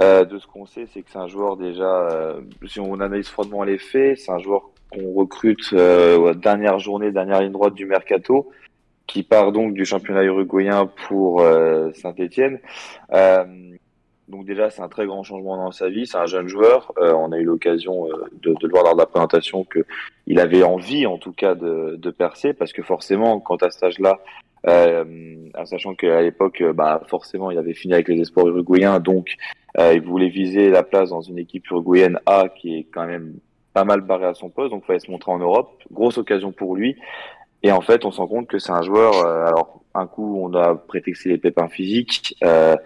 euh, 0.00 0.24
de 0.24 0.38
ce 0.38 0.46
qu'on 0.46 0.66
sait, 0.66 0.86
c'est 0.86 1.02
que 1.02 1.10
c'est 1.10 1.18
un 1.18 1.28
joueur 1.28 1.56
déjà, 1.56 2.08
euh, 2.10 2.40
si 2.66 2.80
on 2.80 2.94
analyse 2.94 3.28
froidement 3.28 3.64
les 3.64 3.78
faits, 3.78 4.18
c'est 4.18 4.32
un 4.32 4.38
joueur 4.38 4.70
qu'on 4.90 5.12
recrute 5.12 5.72
euh, 5.72 6.34
dernière 6.34 6.78
journée, 6.78 7.10
dernière 7.10 7.40
ligne 7.40 7.52
droite 7.52 7.74
du 7.74 7.86
mercato, 7.86 8.50
qui 9.06 9.22
part 9.22 9.52
donc 9.52 9.74
du 9.74 9.84
championnat 9.84 10.22
uruguayen 10.22 10.90
pour 11.08 11.44
Saint-Étienne. 11.94 12.60
donc 14.28 14.46
déjà, 14.46 14.70
c'est 14.70 14.82
un 14.82 14.88
très 14.88 15.04
grand 15.04 15.24
changement 15.24 15.56
dans 15.56 15.72
sa 15.72 15.88
vie. 15.88 16.06
C'est 16.06 16.16
un 16.16 16.26
jeune 16.26 16.46
joueur. 16.46 16.92
on 16.96 17.32
a 17.32 17.38
eu 17.38 17.42
l'occasion 17.42 18.06
de, 18.40 18.54
le 18.62 18.68
voir 18.68 18.84
lors 18.84 18.94
de 18.94 19.00
la 19.00 19.06
présentation 19.06 19.64
que 19.64 19.84
il 20.28 20.38
avait 20.38 20.62
envie, 20.62 21.06
en 21.06 21.18
tout 21.18 21.32
cas, 21.32 21.56
de, 21.56 21.96
de 21.98 22.10
percer, 22.10 22.52
parce 22.52 22.72
que 22.72 22.82
forcément, 22.82 23.40
quand 23.40 23.64
à 23.64 23.70
cet 23.72 23.82
âge-là, 23.82 24.20
en 24.66 25.66
sachant 25.66 25.94
qu'à 25.94 26.22
l'époque, 26.22 26.60
euh, 26.60 26.72
bah, 26.72 27.02
forcément, 27.08 27.50
il 27.50 27.58
avait 27.58 27.74
fini 27.74 27.94
avec 27.94 28.08
les 28.08 28.20
espoirs 28.20 28.48
uruguayens, 28.48 29.00
donc 29.00 29.36
euh, 29.78 29.94
il 29.94 30.02
voulait 30.02 30.28
viser 30.28 30.70
la 30.70 30.82
place 30.82 31.10
dans 31.10 31.20
une 31.20 31.38
équipe 31.38 31.68
uruguayenne 31.70 32.18
A 32.26 32.48
qui 32.48 32.78
est 32.78 32.86
quand 32.92 33.06
même 33.06 33.34
pas 33.72 33.84
mal 33.84 34.00
barré 34.00 34.26
à 34.26 34.34
son 34.34 34.48
poste, 34.48 34.72
donc 34.72 34.82
il 34.84 34.86
fallait 34.86 35.00
se 35.00 35.10
montrer 35.10 35.32
en 35.32 35.38
Europe. 35.38 35.82
Grosse 35.92 36.18
occasion 36.18 36.52
pour 36.52 36.74
lui. 36.74 36.96
Et 37.62 37.72
en 37.72 37.80
fait, 37.80 38.04
on 38.04 38.10
se 38.10 38.18
rend 38.18 38.26
compte 38.26 38.48
que 38.48 38.58
c'est 38.58 38.72
un 38.72 38.82
joueur. 38.82 39.24
alors, 39.24 39.82
un 39.94 40.06
coup, 40.06 40.40
on 40.42 40.54
a 40.54 40.74
prétexté 40.74 41.28
les 41.28 41.38
pépins 41.38 41.68
physiques, 41.68 42.36
euh, 42.42 42.76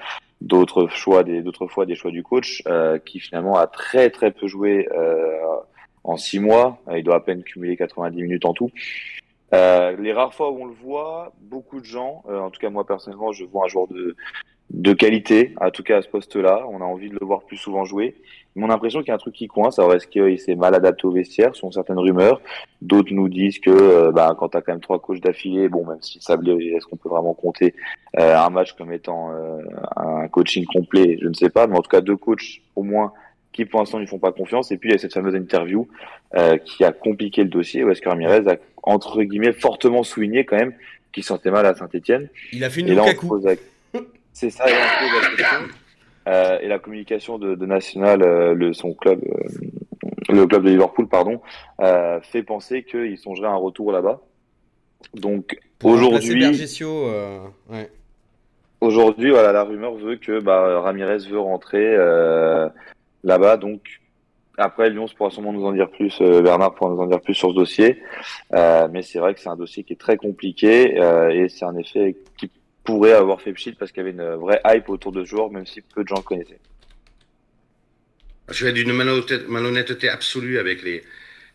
d'autres 0.41 0.89
choix, 0.89 1.23
d'autres 1.23 1.69
fois 1.69 1.87
des 1.87 1.95
choix 1.95 2.11
du 2.11 2.23
coach, 2.23 2.63
euh, 2.67 2.99
qui 2.99 3.21
finalement 3.21 3.57
a 3.57 3.67
très 3.67 4.11
très 4.11 4.31
peu 4.31 4.47
joué 4.47 4.89
en 6.03 6.17
six 6.17 6.39
mois. 6.39 6.79
Il 6.95 7.05
doit 7.05 7.17
à 7.17 7.21
peine 7.21 7.43
cumuler 7.43 7.77
90 7.77 8.23
minutes 8.23 8.45
en 8.45 8.53
tout. 8.53 8.71
Euh, 9.55 9.97
les 9.99 10.13
rares 10.13 10.35
fois 10.35 10.51
où 10.51 10.63
on 10.63 10.67
le 10.67 10.75
voit, 10.75 11.33
beaucoup 11.43 11.81
de 11.81 11.85
gens, 11.85 12.25
euh, 12.29 12.41
en 12.41 12.51
tout 12.51 12.61
cas 12.61 12.71
moi 12.71 12.85
personnellement, 12.85 13.33
je 13.33 13.45
vois 13.45 13.67
un 13.67 13.69
joueur 13.69 13.87
de, 13.87 14.17
de 14.71 14.93
qualité, 14.93 15.55
en 15.61 15.71
tout 15.71 15.85
cas 15.85 15.99
à 15.99 16.03
ce 16.03 16.09
poste-là. 16.09 16.67
On 16.69 16.81
a 16.81 16.85
envie 16.85 17.09
de 17.09 17.17
le 17.21 17.25
voir 17.25 17.43
plus 17.43 17.57
souvent 17.57 17.85
jouer. 17.85 18.17
Mon 18.57 18.71
impression 18.71 19.01
qu'il 19.01 19.09
y 19.09 19.11
a 19.13 19.15
un 19.15 19.19
truc 19.19 19.35
qui 19.35 19.47
coince. 19.47 19.79
Alors 19.79 19.95
est-ce 19.95 20.09
qu'il 20.09 20.39
s'est 20.41 20.57
mal 20.57 20.75
adapté 20.75 21.07
au 21.07 21.13
vestiaire? 21.13 21.55
Sont 21.55 21.71
certaines 21.71 21.99
rumeurs. 21.99 22.41
D'autres 22.83 23.13
nous 23.13 23.29
disent 23.29 23.61
que 23.61 23.71
euh, 23.71 24.11
bah, 24.11 24.35
quand 24.37 24.49
tu 24.49 24.57
as 24.57 24.63
quand 24.63 24.73
même 24.73 24.81
trois 24.81 24.99
coachs 24.99 25.21
d'affilée, 25.21 25.69
bon, 25.69 25.87
même 25.87 26.03
si 26.03 26.21
Sablé, 26.21 26.53
est-ce 26.75 26.87
qu'on 26.87 26.97
peut 26.97 27.09
vraiment 27.09 27.35
compter 27.35 27.75
un 28.17 28.51
match 28.51 28.73
comme 28.75 28.93
étant 28.93 29.31
un 29.97 30.29
coaching 30.29 30.65
complet? 30.67 31.19
Je 31.21 31.29
ne 31.29 31.35
sais 31.35 31.51
pas. 31.51 31.67
Mais 31.67 31.77
en 31.77 31.83
tout 31.83 31.91
cas, 31.91 32.01
deux 32.01 32.17
coachs 32.17 32.61
au 32.75 32.83
moins 32.83 33.13
qui 33.55 33.65
pour 33.65 33.81
l'instant 33.81 33.99
ne 33.99 34.07
font 34.07 34.19
pas 34.19 34.33
confiance. 34.33 34.71
Et 34.71 34.77
puis 34.77 34.91
il 34.91 34.93
y 34.93 34.95
a 34.95 34.99
cette 34.99 35.15
fameuse 35.15 35.35
interview 35.35 35.89
euh, 36.35 36.59
qui 36.59 36.85
a 36.85 36.93
compliqué 36.93 37.43
le 37.43 37.49
dossier 37.49 37.85
où 37.85 37.91
est-ce 37.91 38.03
que 38.03 38.09
Ramirez 38.11 38.47
a 38.49 38.57
entre 38.83 39.23
guillemets 39.23 39.55
fortement 39.55 40.03
souligné 40.03 40.45
quand 40.45 40.57
même 40.57 40.75
qu'il 41.13 41.25
sentait 41.25 41.51
mal 41.51 41.65
à 41.65 41.75
Saint-Etienne. 41.75 42.29
Il 42.53 42.65
a 42.65 42.69
fait 42.69 42.81
une 42.81 42.91
Lukaku. 42.91 43.41
C'est 44.33 44.51
ça, 44.51 44.69
et 44.69 44.73
la 44.73 45.37
question. 45.37 45.59
Euh, 46.27 46.59
et 46.61 46.69
la 46.69 46.79
communication 46.81 47.39
de, 47.39 47.55
de 47.55 47.67
National, 47.67 48.23
euh, 48.23 48.55
le, 48.55 48.73
son 48.73 48.95
club, 48.95 49.21
le 50.29 50.47
club 50.47 50.65
de 50.65 50.71
Liverpool, 50.71 51.07
pardon, 51.07 51.41
fait 52.23 52.43
penser 52.43 52.83
qu'il 52.83 53.17
songerait 53.17 53.49
un 53.49 53.55
retour 53.55 53.93
là-bas. 53.93 54.21
Donc 55.15 55.57
aujourd'hui, 55.85 56.45
ouais. 57.71 57.91
aujourd'hui, 58.81 59.31
voilà, 59.31 59.53
la 59.53 59.63
rumeur 59.63 59.95
veut 59.95 60.17
que 60.17 60.41
bah, 60.41 60.81
Ramirez 60.81 61.29
veut 61.29 61.39
rentrer 61.39 61.95
là-bas. 63.25 63.57
Donc 63.57 64.01
après, 64.57 64.89
Lyon 64.89 65.07
pourra 65.17 65.31
sûrement 65.31 65.53
nous 65.53 65.65
en 65.65 65.73
dire 65.73 65.91
plus, 65.91 66.17
euh, 66.21 66.41
Bernard 66.41 66.75
pourra 66.75 66.91
nous 66.91 67.01
en 67.01 67.07
dire 67.07 67.21
plus 67.21 67.35
sur 67.35 67.51
ce 67.51 67.55
dossier. 67.55 68.03
Euh, 68.53 68.89
mais 68.93 69.03
c'est 69.03 69.19
vrai 69.19 69.35
que 69.35 69.41
c'est 69.41 69.49
un 69.49 69.57
dossier 69.57 69.83
qui 69.83 69.95
est 69.95 70.01
très 70.01 70.17
compliqué 70.17 71.01
euh, 71.01 71.31
et 71.31 71.49
c'est 71.49 71.65
un 71.65 71.77
effet 71.77 72.17
qui 72.39 72.51
pourrait 72.85 73.13
avoir 73.13 73.41
fait 73.41 73.53
pchit 73.53 73.73
parce 73.73 73.91
qu'il 73.91 74.05
y 74.05 74.07
avait 74.09 74.11
une 74.11 74.35
vraie 74.37 74.61
hype 74.67 74.89
autour 74.89 75.11
de 75.11 75.25
ce 75.25 75.31
joueur, 75.31 75.51
même 75.51 75.67
si 75.67 75.81
peu 75.81 76.05
de 76.05 76.09
gens 76.09 76.17
le 76.17 76.23
connaissaient. 76.23 76.61
Je 78.51 78.65
vais 78.67 78.73
d'une 78.73 78.93
malhonnêteté 78.93 80.09
absolue 80.09 80.59
avec 80.59 80.83
les, 80.83 81.03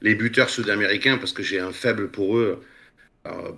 les 0.02 0.16
buteurs 0.16 0.50
sud-américains 0.50 1.18
parce 1.20 1.34
que 1.34 1.44
j'ai 1.44 1.60
un 1.60 1.72
faible 1.72 2.10
pour 2.10 2.36
eux. 2.36 2.62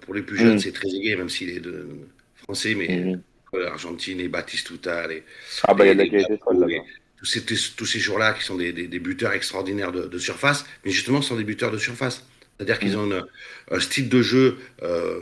pour 0.01 0.14
les 0.14 0.22
plus 0.22 0.38
jeunes, 0.38 0.55
mm. 0.55 0.59
c'est 0.59 0.74
très 0.74 0.89
égay, 0.89 1.16
même 1.16 1.30
s'il 1.30 1.49
est 1.49 1.62
de, 1.62 1.88
français, 2.36 2.76
mais 2.76 2.89
mm. 2.89 3.22
l'Argentine 3.57 4.20
et 4.20 4.28
Batistuta. 4.28 5.07
Les, 5.07 5.24
ah, 5.64 5.74
bah, 5.74 5.86
il 5.86 5.88
y 5.88 5.91
a 5.91 5.93
de 5.93 5.99
la 5.99 6.07
qualité 6.09 6.38
là-bas 6.45 6.84
tous 7.22 7.28
ces, 7.28 7.43
tous 7.43 7.86
ces 7.86 7.99
jours-là 7.99 8.34
qui 8.34 8.43
sont 8.43 8.55
des, 8.55 8.74
des, 8.74 8.99
buteurs 8.99 9.34
extraordinaires 9.34 9.91
de, 9.91 10.07
de, 10.07 10.17
surface, 10.17 10.65
mais 10.84 10.89
justement, 10.89 11.22
ce 11.22 11.30
sont 11.30 11.36
des 11.36 11.43
buteurs 11.43 11.72
de 11.72 11.78
surface. 11.78 12.26
C'est-à-dire 12.57 12.80
qu'ils 12.80 12.97
mm. 12.97 12.99
ont 12.99 13.24
un 13.69 13.80
style 13.80 14.09
de 14.09 14.22
jeu 14.24 14.57
euh, 14.82 15.19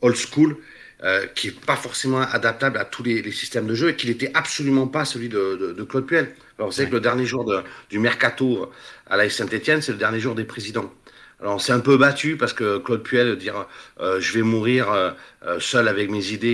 old 0.00 0.14
school 0.16 0.56
euh, 1.02 1.26
qui 1.34 1.48
n'est 1.48 1.54
pas 1.54 1.74
forcément 1.74 2.20
adaptable 2.20 2.78
à 2.78 2.84
tous 2.84 3.02
les, 3.02 3.20
les 3.20 3.32
systèmes 3.32 3.66
de 3.66 3.74
jeu 3.74 3.88
et 3.88 3.96
qui 3.96 4.06
n'était 4.06 4.30
absolument 4.34 4.86
pas 4.86 5.04
celui 5.04 5.28
de, 5.28 5.56
de, 5.60 5.72
de 5.72 5.82
Claude 5.82 6.06
Puel. 6.06 6.34
Alors, 6.56 6.70
vous 6.70 6.76
savez 6.76 6.88
que 6.88 6.94
le 6.94 7.00
dernier 7.00 7.26
jour 7.26 7.50
du 7.88 7.98
mercato 7.98 8.70
à 9.08 9.16
la 9.16 9.28
Saint-Etienne, 9.28 9.82
c'est 9.82 9.92
le 9.92 9.98
dernier 9.98 10.20
jour 10.20 10.36
des 10.36 10.44
présidents. 10.44 10.92
Alors 11.40 11.54
on 11.54 11.58
s'est 11.58 11.72
un 11.72 11.80
peu 11.80 11.96
battu 11.96 12.36
parce 12.36 12.52
que 12.52 12.78
Claude 12.78 13.02
Puel 13.02 13.36
dire 13.36 13.66
euh, 14.00 14.20
je 14.20 14.34
vais 14.34 14.42
mourir 14.42 14.92
euh, 14.92 15.10
euh, 15.46 15.58
seul 15.58 15.88
avec 15.88 16.10
mes 16.10 16.32
idées 16.32 16.48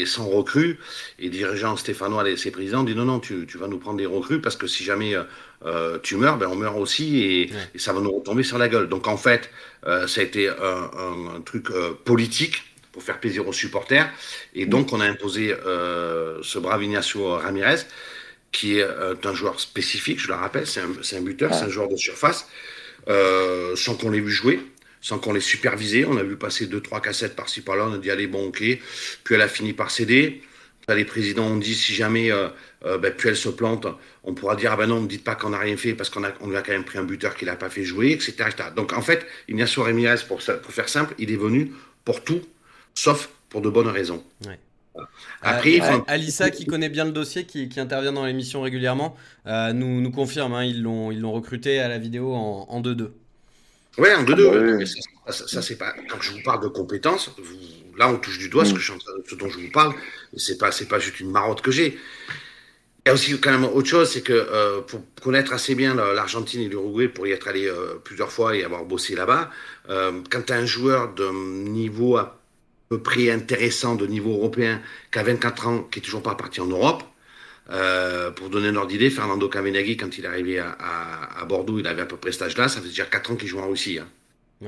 et, 0.00 0.06
sans 0.06 0.26
recrues. 0.26 0.78
Et 1.18 1.28
dirigeant 1.28 1.76
stéphanois 1.76 2.28
et 2.28 2.36
ses 2.36 2.50
présidents 2.50 2.82
dit 2.82 2.94
non 2.94 3.04
non 3.04 3.20
tu, 3.20 3.46
tu, 3.46 3.58
vas 3.58 3.68
nous 3.68 3.78
prendre 3.78 3.98
des 3.98 4.06
recrues 4.06 4.40
parce 4.40 4.56
que 4.56 4.66
si 4.66 4.82
jamais 4.82 5.14
tu 6.02 6.16
meurs 6.16 6.38
ben 6.38 6.46
on 6.46 6.56
meurt 6.56 6.76
aussi 6.78 7.22
et, 7.22 7.78
ça 7.78 7.92
va 7.92 8.00
nous 8.00 8.12
retomber 8.12 8.42
sur 8.42 8.56
la 8.56 8.68
gueule. 8.68 8.88
Donc 8.88 9.08
en 9.08 9.18
fait 9.18 9.50
ça 9.84 10.20
a 10.20 10.24
été 10.24 10.48
un, 10.48 11.34
un, 11.36 11.40
truc 11.44 11.68
politique 12.04 12.62
pour 12.92 13.02
faire 13.02 13.20
plaisir 13.20 13.46
aux 13.46 13.52
supporters. 13.52 14.10
Et 14.54 14.64
donc 14.64 14.94
on 14.94 15.00
a 15.00 15.06
imposé 15.06 15.54
ce 15.64 16.58
brave 16.58 16.82
Ignacio 16.82 17.36
Ramirez 17.36 17.82
qui 18.52 18.78
est 18.78 19.26
un 19.26 19.34
joueur 19.34 19.60
spécifique 19.60 20.18
je 20.18 20.28
le 20.28 20.34
rappelle 20.34 20.66
c'est 20.66 20.80
un, 20.80 21.18
un, 21.18 21.20
buteur 21.20 21.54
c'est 21.54 21.66
un 21.66 21.68
joueur 21.68 21.88
de 21.88 21.96
surface 21.96 22.48
euh, 23.08 23.76
sans 23.76 23.94
qu'on 23.94 24.10
l'ait 24.10 24.20
vu 24.20 24.30
jouer, 24.30 24.60
sans 25.00 25.18
qu'on 25.18 25.32
l'ait 25.32 25.40
supervisé. 25.40 26.04
On 26.04 26.16
a 26.16 26.22
vu 26.22 26.36
passer 26.36 26.66
deux, 26.66 26.80
trois 26.80 27.00
cassettes 27.00 27.36
par-ci 27.36 27.62
par-là, 27.62 27.86
on 27.88 27.94
a 27.94 27.98
dit 27.98 28.10
allez, 28.10 28.26
bon, 28.26 28.48
ok. 28.48 28.58
Puis 28.58 29.34
elle 29.34 29.42
a 29.42 29.48
fini 29.48 29.72
par 29.72 29.90
céder. 29.90 30.42
les 30.88 31.04
présidents 31.04 31.46
ont 31.46 31.56
dit 31.56 31.74
si 31.74 31.94
jamais 31.94 32.32
euh, 32.32 32.48
euh, 32.84 32.98
ben, 32.98 33.12
puis 33.12 33.28
elle 33.28 33.36
se 33.36 33.48
plante, 33.48 33.86
on 34.24 34.34
pourra 34.34 34.56
dire 34.56 34.72
ah 34.72 34.76
ben 34.76 34.86
non, 34.86 35.00
ne 35.00 35.06
dites 35.06 35.24
pas 35.24 35.34
qu'on 35.34 35.50
n'a 35.50 35.58
rien 35.58 35.76
fait 35.76 35.94
parce 35.94 36.10
qu'on 36.10 36.22
on 36.40 36.48
lui 36.48 36.56
a 36.56 36.62
quand 36.62 36.72
même 36.72 36.84
pris 36.84 36.98
un 36.98 37.04
buteur 37.04 37.36
qu'il 37.36 37.46
n'a 37.46 37.56
pas 37.56 37.70
fait 37.70 37.84
jouer, 37.84 38.12
etc., 38.12 38.34
Donc 38.74 38.92
en 38.92 39.02
fait, 39.02 39.26
Ignacio 39.48 39.82
Ramirez, 39.82 40.22
pour, 40.26 40.38
pour 40.38 40.72
faire 40.72 40.88
simple, 40.88 41.14
il 41.18 41.30
est 41.30 41.36
venu 41.36 41.72
pour 42.04 42.24
tout, 42.24 42.42
sauf 42.94 43.30
pour 43.48 43.60
de 43.60 43.70
bonnes 43.70 43.88
raisons. 43.88 44.24
Après, 45.42 45.80
Alissa, 46.06 46.50
qui 46.50 46.66
connaît 46.66 46.88
bien 46.88 47.04
le 47.04 47.12
dossier, 47.12 47.44
qui, 47.44 47.68
intervient 47.78 48.12
dans 48.12 48.26
l'émission 48.26 48.62
régulièrement, 48.62 49.16
euh, 49.46 49.72
nous, 49.72 50.00
nous 50.00 50.10
confirme, 50.10 50.52
hein, 50.54 50.64
ils 50.64 50.82
l'ont 50.82 51.32
recruté 51.32 51.80
à 51.80 51.88
la 51.88 51.98
vidéo 51.98 52.34
en 52.34 52.80
2-2. 52.80 53.10
Oui, 53.98 54.08
en 54.16 54.24
2-2. 54.24 54.84
Ah, 55.26 55.32
ça, 55.32 55.62
c'est 55.62 55.76
pas. 55.76 55.94
Quand 56.08 56.20
je 56.20 56.32
vous 56.32 56.42
parle 56.44 56.62
de 56.62 56.68
compétences, 56.68 57.30
là, 57.98 58.08
on 58.08 58.16
touche 58.16 58.38
du 58.38 58.48
doigt 58.48 58.64
ce, 58.64 58.72
mm. 58.72 58.74
que 58.74 58.80
je, 58.80 58.92
ce 59.28 59.34
dont 59.34 59.48
je 59.48 59.58
vous 59.58 59.70
parle. 59.70 59.94
C'est 60.36 60.58
pas, 60.58 60.72
c'est 60.72 60.86
pas 60.86 60.98
juste 60.98 61.20
une 61.20 61.30
marotte 61.30 61.60
que 61.60 61.70
j'ai. 61.70 61.98
Il 63.06 63.08
y 63.08 63.10
a 63.10 63.14
aussi 63.14 63.38
quand 63.40 63.50
même 63.50 63.64
autre 63.64 63.88
chose, 63.88 64.10
c'est 64.10 64.20
que 64.20 64.32
euh, 64.32 64.82
pour 64.82 65.00
connaître 65.22 65.52
assez 65.52 65.74
bien 65.74 65.94
l'Argentine 65.94 66.60
et 66.60 66.68
l'Uruguay, 66.68 67.08
pour 67.08 67.26
y 67.26 67.32
être 67.32 67.48
allé 67.48 67.66
euh, 67.66 67.94
plusieurs 68.04 68.30
fois 68.30 68.54
et 68.54 68.62
avoir 68.62 68.84
bossé 68.84 69.14
là-bas, 69.14 69.50
quand 69.88 70.42
tu 70.46 70.52
as 70.52 70.56
un 70.56 70.66
joueur 70.66 71.14
de 71.14 71.28
niveau 71.68 72.16
à 72.16 72.39
peu 72.90 73.00
près 73.00 73.30
intéressant 73.30 73.94
de 73.94 74.04
niveau 74.04 74.32
européen 74.32 74.82
qu'à 75.12 75.22
24 75.22 75.66
ans, 75.68 75.82
qui 75.84 76.00
est 76.00 76.02
toujours 76.02 76.24
pas 76.24 76.34
parti 76.34 76.60
en 76.60 76.66
Europe. 76.66 77.04
Euh, 77.70 78.32
pour 78.32 78.50
donner 78.50 78.66
un 78.66 78.74
ordre 78.74 78.88
d'idée, 78.88 79.10
Fernando 79.10 79.48
Camenaghi, 79.48 79.96
quand 79.96 80.18
il 80.18 80.24
est 80.24 80.28
arrivé 80.28 80.58
à, 80.58 80.76
à, 81.38 81.44
Bordeaux, 81.44 81.78
il 81.78 81.86
avait 81.86 82.02
à 82.02 82.06
peu 82.06 82.16
près 82.16 82.32
cet 82.32 82.42
âge-là, 82.42 82.66
ça 82.66 82.80
fait 82.80 82.88
déjà 82.88 83.04
4 83.04 83.30
ans 83.30 83.36
qu'il 83.36 83.46
joue 83.46 83.60
en 83.60 83.68
Russie. 83.68 84.00
Hein. 84.00 84.08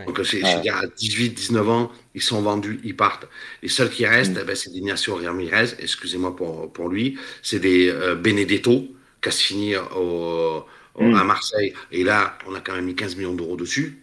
Donc, 0.06 0.20
c'est, 0.24 0.40
dire 0.60 0.76
à 0.76 0.86
18, 0.86 1.30
19 1.30 1.68
ans, 1.68 1.92
ils 2.14 2.22
sont 2.22 2.40
vendus, 2.40 2.80
ils 2.84 2.96
partent. 2.96 3.26
Les 3.60 3.68
seuls 3.68 3.90
qui 3.90 4.06
restent, 4.06 4.36
mm. 4.36 4.40
eh 4.42 4.44
ben, 4.44 4.54
c'est 4.54 4.70
des 4.70 4.78
Ignacio 4.78 5.16
Ramirez, 5.16 5.74
excusez-moi 5.80 6.36
pour, 6.36 6.72
pour 6.72 6.88
lui, 6.88 7.18
c'est 7.42 7.58
des 7.58 7.88
euh, 7.88 8.14
Benedetto, 8.14 8.86
qui 9.20 9.28
a 9.28 9.32
signé 9.32 9.78
au, 9.96 10.64
mm. 10.96 11.14
à 11.14 11.24
Marseille. 11.24 11.74
Et 11.90 12.04
là, 12.04 12.38
on 12.46 12.54
a 12.54 12.60
quand 12.60 12.74
même 12.74 12.84
mis 12.84 12.94
15 12.94 13.16
millions 13.16 13.34
d'euros 13.34 13.56
dessus. 13.56 14.00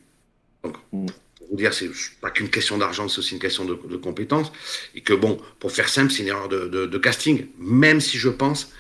Donc, 0.62 0.76
mm. 0.92 1.08
Vous 1.50 1.58
dire, 1.58 1.74
c'est 1.74 1.90
pas 2.22 2.30
qu'une 2.30 2.50
question 2.50 2.78
d'argent, 2.78 3.08
c'est 3.08 3.20
aussi 3.20 3.34
une 3.34 3.40
question 3.40 3.66
de, 3.66 3.80
de 3.90 3.98
compétences. 3.98 4.52
Et 4.96 5.02
que 5.02 5.14
bon, 5.14 5.40
pour 5.60 5.72
faire 5.72 5.90
simple, 5.90 6.12
c'est 6.12 6.22
une 6.24 6.30
erreur 6.30 6.50
de, 6.50 6.68
de, 6.68 6.86
de, 6.86 6.98
casting. 6.98 7.48
Même 7.58 8.02
si 8.02 8.18
je 8.18 8.30
pense 8.30 8.72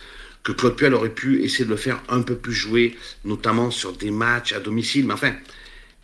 que 0.43 0.51
Claude 0.51 0.75
Puel 0.75 0.93
aurait 0.93 1.13
pu 1.13 1.43
essayer 1.43 1.65
de 1.65 1.69
le 1.69 1.75
faire 1.75 2.01
un 2.09 2.21
peu 2.21 2.35
plus 2.35 2.53
jouer, 2.53 2.95
notamment 3.25 3.71
sur 3.71 3.93
des 3.93 4.11
matchs 4.11 4.53
à 4.53 4.59
domicile. 4.59 5.05
Mais 5.05 5.13
enfin, 5.13 5.33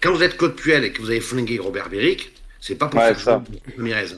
quand 0.01 0.13
vous 0.13 0.23
êtes 0.23 0.37
Claude 0.37 0.55
Puel 0.55 0.83
et 0.83 0.91
que 0.91 1.01
vous 1.01 1.09
avez 1.09 1.21
flingué 1.21 1.57
Robert 1.59 1.89
Beric, 1.89 2.31
c'est 2.59 2.75
pas 2.75 2.87
pour 2.87 2.99
faire 2.99 3.17
jouer 3.17 3.33
Ramirez. 3.77 4.15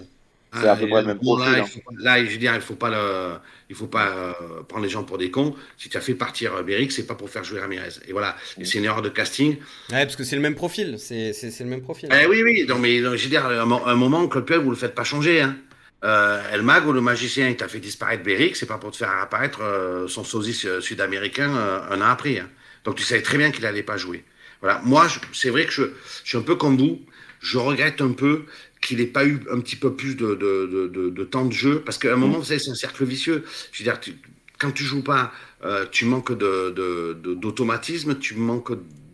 C'est 0.61 0.67
à 0.67 0.75
peu 0.75 0.87
près 0.87 1.01
le 1.01 1.07
même 1.07 1.19
profil. 1.19 1.51
Là, 1.51 1.63
hein. 1.63 1.91
là, 1.99 2.25
je 2.25 2.31
veux 2.31 2.37
dire, 2.37 2.53
il 2.55 2.61
faut 2.61 2.75
pas 2.75 2.89
le, 2.89 3.37
il 3.69 3.75
faut 3.75 3.87
pas 3.87 4.07
euh, 4.07 4.33
prendre 4.67 4.83
les 4.83 4.89
gens 4.89 5.03
pour 5.03 5.17
des 5.17 5.29
cons. 5.29 5.55
Si 5.77 5.89
tu 5.89 5.97
as 5.97 6.01
fait 6.01 6.15
partir 6.15 6.55
euh, 6.55 6.63
Beric, 6.63 6.91
c'est 6.91 7.05
pas 7.05 7.15
pour 7.15 7.29
faire 7.29 7.43
jouer 7.43 7.59
Ramirez. 7.59 7.89
Et 8.07 8.11
voilà, 8.11 8.35
et 8.57 8.65
c'est 8.65 8.77
une 8.77 8.85
erreur 8.85 9.01
de 9.01 9.09
casting. 9.09 9.57
Ouais, 9.91 10.05
parce 10.05 10.15
que 10.15 10.23
c'est 10.23 10.35
le 10.35 10.41
même 10.41 10.55
profil. 10.55 10.95
C'est, 10.99 11.33
c'est, 11.33 11.59
le 11.59 11.69
même 11.69 11.81
profil. 11.81 12.09
Eh 12.11 12.25
oui, 12.27 12.41
oui. 12.43 12.65
Non, 12.67 12.79
mais 12.79 12.99
je 12.99 13.07
veux 13.07 13.29
dire, 13.29 13.45
à 13.45 13.61
un 13.61 13.95
moment, 13.95 14.27
Claude 14.27 14.45
Puel, 14.45 14.59
vous 14.59 14.69
le 14.69 14.75
faites 14.75 14.95
pas 14.95 15.03
changer. 15.03 15.41
Hein. 15.41 15.57
Euh, 16.03 16.41
El 16.51 16.61
Mag 16.61 16.85
ou 16.87 16.93
le 16.93 17.01
magicien 17.01 17.49
qui 17.49 17.57
t'a 17.57 17.67
fait 17.67 17.79
disparaître 17.79 18.23
Beric, 18.23 18.55
c'est 18.55 18.67
pas 18.67 18.77
pour 18.77 18.91
te 18.91 18.97
faire 18.97 19.11
apparaître 19.19 19.63
euh, 19.63 20.07
son 20.07 20.23
sosie 20.23 20.53
sud-américain 20.79 21.51
un 21.89 22.01
an 22.01 22.05
après. 22.05 22.39
Hein. 22.39 22.49
Donc 22.83 22.95
tu 22.95 23.03
savais 23.03 23.23
très 23.23 23.37
bien 23.37 23.51
qu'il 23.51 23.65
allait 23.65 23.83
pas 23.83 23.97
jouer. 23.97 24.23
Voilà. 24.61 24.79
Moi, 24.83 25.07
c'est 25.33 25.49
vrai 25.49 25.65
que 25.65 25.71
je, 25.71 25.83
je 26.23 26.29
suis 26.29 26.37
un 26.37 26.41
peu 26.41 26.55
comme 26.55 26.77
vous. 26.77 27.01
Je 27.39 27.57
regrette 27.57 28.01
un 28.01 28.13
peu 28.13 28.45
qu'il 28.81 28.99
n'ait 28.99 29.05
pas 29.05 29.25
eu 29.25 29.39
un 29.51 29.59
petit 29.59 29.75
peu 29.75 29.93
plus 29.93 30.15
de, 30.15 30.35
de, 30.35 30.87
de, 30.87 31.09
de 31.09 31.23
temps 31.23 31.45
de 31.45 31.53
jeu. 31.53 31.81
Parce 31.81 31.97
qu'à 31.97 32.13
un 32.13 32.17
moment, 32.17 32.39
vous 32.39 32.45
savez, 32.45 32.59
c'est 32.59 32.71
un 32.71 32.75
cercle 32.75 33.05
vicieux. 33.05 33.43
Je 33.71 33.79
veux 33.79 33.83
dire, 33.83 33.99
tu, 33.99 34.13
quand 34.59 34.71
tu 34.71 34.83
joues 34.83 35.03
pas, 35.03 35.31
euh, 35.63 35.85
tu 35.91 36.05
manques 36.05 36.33
d'automatisme, 36.33 38.17
tu 38.19 38.35
manques 38.35 38.71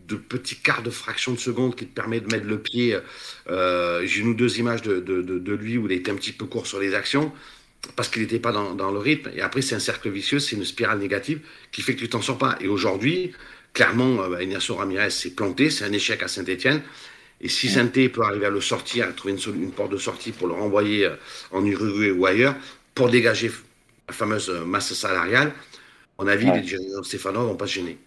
de 0.08 0.16
petits 0.16 0.56
quarts 0.56 0.82
de 0.82 0.90
fraction 0.90 1.32
de 1.32 1.38
seconde 1.38 1.76
qui 1.76 1.86
te 1.86 1.94
permet 1.94 2.20
de 2.20 2.26
mettre 2.26 2.46
le 2.46 2.58
pied. 2.58 2.98
Euh, 3.48 4.02
J'ai 4.04 4.20
une 4.20 4.28
ou 4.28 4.34
deux 4.34 4.58
images 4.58 4.82
de, 4.82 5.00
de, 5.00 5.22
de, 5.22 5.52
lui 5.54 5.78
où 5.78 5.86
il 5.86 5.92
était 5.92 6.10
un 6.10 6.16
petit 6.16 6.32
peu 6.32 6.44
court 6.44 6.66
sur 6.66 6.78
les 6.78 6.94
actions 6.94 7.32
parce 7.96 8.08
qu'il 8.08 8.22
n'était 8.22 8.38
pas 8.38 8.52
dans, 8.52 8.74
dans, 8.74 8.90
le 8.90 8.98
rythme. 8.98 9.30
Et 9.34 9.40
après, 9.40 9.62
c'est 9.62 9.74
un 9.74 9.80
cercle 9.80 10.10
vicieux, 10.10 10.38
c'est 10.38 10.56
une 10.56 10.64
spirale 10.64 10.98
négative 10.98 11.40
qui 11.72 11.82
fait 11.82 11.94
que 11.94 12.00
tu 12.00 12.08
t'en 12.08 12.22
sors 12.22 12.38
pas. 12.38 12.56
Et 12.60 12.68
aujourd'hui, 12.68 13.32
clairement, 13.72 14.22
euh, 14.22 14.42
Ignacio 14.42 14.74
Ramirez 14.74 15.10
s'est 15.10 15.30
planté, 15.30 15.70
c'est 15.70 15.84
un 15.84 15.92
échec 15.92 16.22
à 16.22 16.28
Saint-Etienne. 16.28 16.82
Et 17.44 17.48
si 17.48 17.68
Sainté 17.68 18.08
peut 18.08 18.22
arriver 18.22 18.46
à 18.46 18.50
le 18.50 18.62
sortir, 18.62 19.06
à 19.06 19.12
trouver 19.12 19.34
une, 19.34 19.62
une, 19.62 19.70
porte 19.70 19.92
de 19.92 19.98
sortie 19.98 20.32
pour 20.32 20.48
le 20.48 20.54
renvoyer 20.54 21.04
euh, 21.04 21.16
en 21.52 21.62
Uruguay 21.64 22.10
ou 22.10 22.24
ailleurs, 22.24 22.56
pour 22.94 23.10
dégager 23.10 23.50
la 24.08 24.14
fameuse 24.14 24.48
euh, 24.48 24.64
masse 24.64 24.94
salariale, 24.94 25.48
à 26.18 26.22
mon 26.22 26.26
avis, 26.26 26.46
ouais. 26.46 26.56
les 26.56 26.62
dirigeants 26.62 27.02
stéphanois 27.02 27.44
vont 27.44 27.54
pas 27.54 27.66
se 27.66 27.74
gêner. 27.74 27.98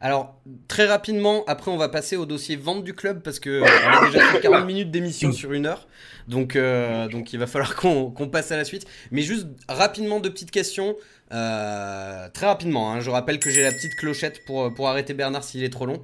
Alors, 0.00 0.34
très 0.66 0.86
rapidement, 0.86 1.44
après, 1.46 1.70
on 1.70 1.76
va 1.76 1.90
passer 1.90 2.16
au 2.16 2.24
dossier 2.24 2.56
vente 2.56 2.84
du 2.84 2.94
club 2.94 3.22
parce 3.22 3.38
que 3.38 3.60
on 3.60 4.04
a 4.04 4.06
déjà 4.06 4.20
fait 4.28 4.40
40 4.40 4.64
minutes 4.66 4.90
d'émission 4.90 5.30
sur 5.30 5.52
une 5.52 5.66
heure. 5.66 5.86
Donc, 6.26 6.56
euh, 6.56 7.06
donc 7.08 7.32
il 7.32 7.38
va 7.38 7.46
falloir 7.46 7.76
qu'on 7.76 8.10
qu 8.10 8.26
passe 8.28 8.50
à 8.50 8.56
la 8.56 8.64
suite. 8.64 8.86
Mais 9.10 9.22
juste 9.22 9.46
rapidement, 9.68 10.20
deux 10.20 10.30
petites 10.30 10.50
questions. 10.50 10.96
Euh, 11.32 12.28
très 12.32 12.46
rapidement, 12.46 12.92
hein, 12.92 13.00
je 13.00 13.10
rappelle 13.10 13.38
que 13.38 13.50
j'ai 13.50 13.62
la 13.62 13.72
petite 13.72 13.94
clochette 13.96 14.44
pour, 14.46 14.72
pour 14.72 14.88
arrêter 14.88 15.12
Bernard 15.12 15.44
s'il 15.44 15.64
est 15.64 15.70
trop 15.70 15.86
long. 15.86 16.02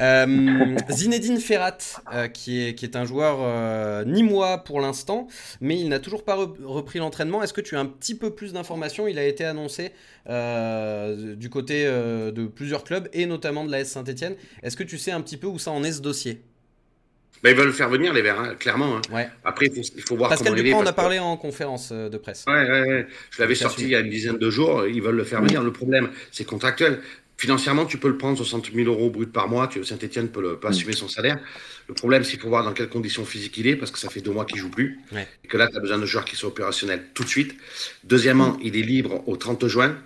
Euh, 0.00 0.76
Zinedine 0.90 1.38
Ferrat, 1.38 1.78
euh, 2.12 2.28
qui, 2.28 2.66
est, 2.66 2.74
qui 2.74 2.84
est 2.84 2.96
un 2.96 3.04
joueur 3.04 3.38
euh, 3.40 4.04
nîmois 4.04 4.58
pour 4.58 4.80
l'instant, 4.80 5.28
mais 5.60 5.78
il 5.78 5.88
n'a 5.88 5.98
toujours 5.98 6.24
pas 6.24 6.34
re 6.34 6.54
repris 6.64 6.98
l'entraînement. 6.98 7.42
Est-ce 7.42 7.52
que 7.52 7.60
tu 7.60 7.76
as 7.76 7.80
un 7.80 7.86
petit 7.86 8.14
peu 8.14 8.30
plus 8.30 8.52
d'informations? 8.52 9.06
Il 9.06 9.18
a 9.18 9.24
été 9.24 9.44
annoncé 9.44 9.92
euh, 10.28 11.34
du 11.34 11.50
côté 11.50 11.84
de 11.84 12.46
plusieurs 12.46 12.84
clubs 12.84 13.08
et 13.12 13.26
notamment 13.26 13.64
de 13.64 13.70
la 13.70 13.80
S 13.80 13.90
Saint-Etienne. 13.90 14.36
Est-ce 14.62 14.76
que 14.76 14.84
tu 14.84 14.98
sais 14.98 15.10
un 15.10 15.20
petit 15.20 15.36
peu 15.36 15.46
où 15.46 15.58
ça 15.58 15.70
en 15.70 15.84
est 15.84 15.92
ce 15.92 16.00
dossier? 16.00 16.42
Ben, 17.42 17.50
ils 17.50 17.56
veulent 17.56 17.66
le 17.66 17.72
faire 17.72 17.88
venir, 17.88 18.12
les 18.12 18.22
Verts, 18.22 18.38
hein, 18.38 18.54
clairement. 18.56 18.98
Hein. 18.98 19.00
Ouais. 19.12 19.28
Après, 19.44 19.66
il 19.66 19.74
faut, 19.74 19.80
il 19.96 20.02
faut 20.02 20.16
voir 20.16 20.30
Pascal 20.30 20.52
comment 20.52 20.62
Dupont, 20.62 20.78
il 20.78 20.80
est. 20.80 20.84
on 20.84 20.86
a 20.86 20.92
parlé 20.92 21.18
en 21.18 21.36
conférence 21.36 21.90
de 21.90 22.16
presse. 22.16 22.44
Ouais, 22.46 22.70
ouais. 22.70 23.06
Je 23.30 23.42
l'avais 23.42 23.56
sorti 23.56 23.82
il 23.82 23.88
y 23.88 23.96
a 23.96 24.00
une 24.00 24.10
dizaine 24.10 24.38
de 24.38 24.48
jours. 24.48 24.86
Ils 24.86 25.02
veulent 25.02 25.16
le 25.16 25.24
faire 25.24 25.42
venir. 25.42 25.60
Le 25.60 25.72
problème, 25.72 26.10
c'est 26.30 26.44
contractuel. 26.44 27.00
Financièrement, 27.42 27.86
tu 27.86 27.98
peux 27.98 28.06
le 28.06 28.16
prendre 28.16 28.36
60 28.36 28.70
000 28.72 28.88
euros 28.88 29.10
brut 29.10 29.32
par 29.32 29.48
mois. 29.48 29.68
Saint-Etienne 29.82 30.28
peut, 30.28 30.40
le, 30.40 30.60
peut 30.60 30.68
assumer 30.68 30.92
son 30.92 31.08
salaire. 31.08 31.40
Le 31.88 31.94
problème, 31.94 32.22
c'est 32.22 32.30
qu'il 32.34 32.40
faut 32.42 32.48
voir 32.48 32.62
dans 32.62 32.72
quelles 32.72 32.88
conditions 32.88 33.24
physiques 33.24 33.58
il 33.58 33.66
est, 33.66 33.74
parce 33.74 33.90
que 33.90 33.98
ça 33.98 34.08
fait 34.08 34.20
deux 34.20 34.30
mois 34.30 34.44
qu'il 34.44 34.58
joue 34.58 34.70
plus. 34.70 35.00
Ouais. 35.10 35.26
Et 35.42 35.48
que 35.48 35.56
là, 35.56 35.66
tu 35.66 35.76
as 35.76 35.80
besoin 35.80 35.98
de 35.98 36.06
joueurs 36.06 36.24
qui 36.24 36.36
sont 36.36 36.46
opérationnels 36.46 37.02
tout 37.14 37.24
de 37.24 37.28
suite. 37.28 37.56
Deuxièmement, 38.04 38.56
il 38.62 38.76
est 38.76 38.82
libre 38.82 39.26
au 39.28 39.36
30 39.36 39.66
juin. 39.66 39.96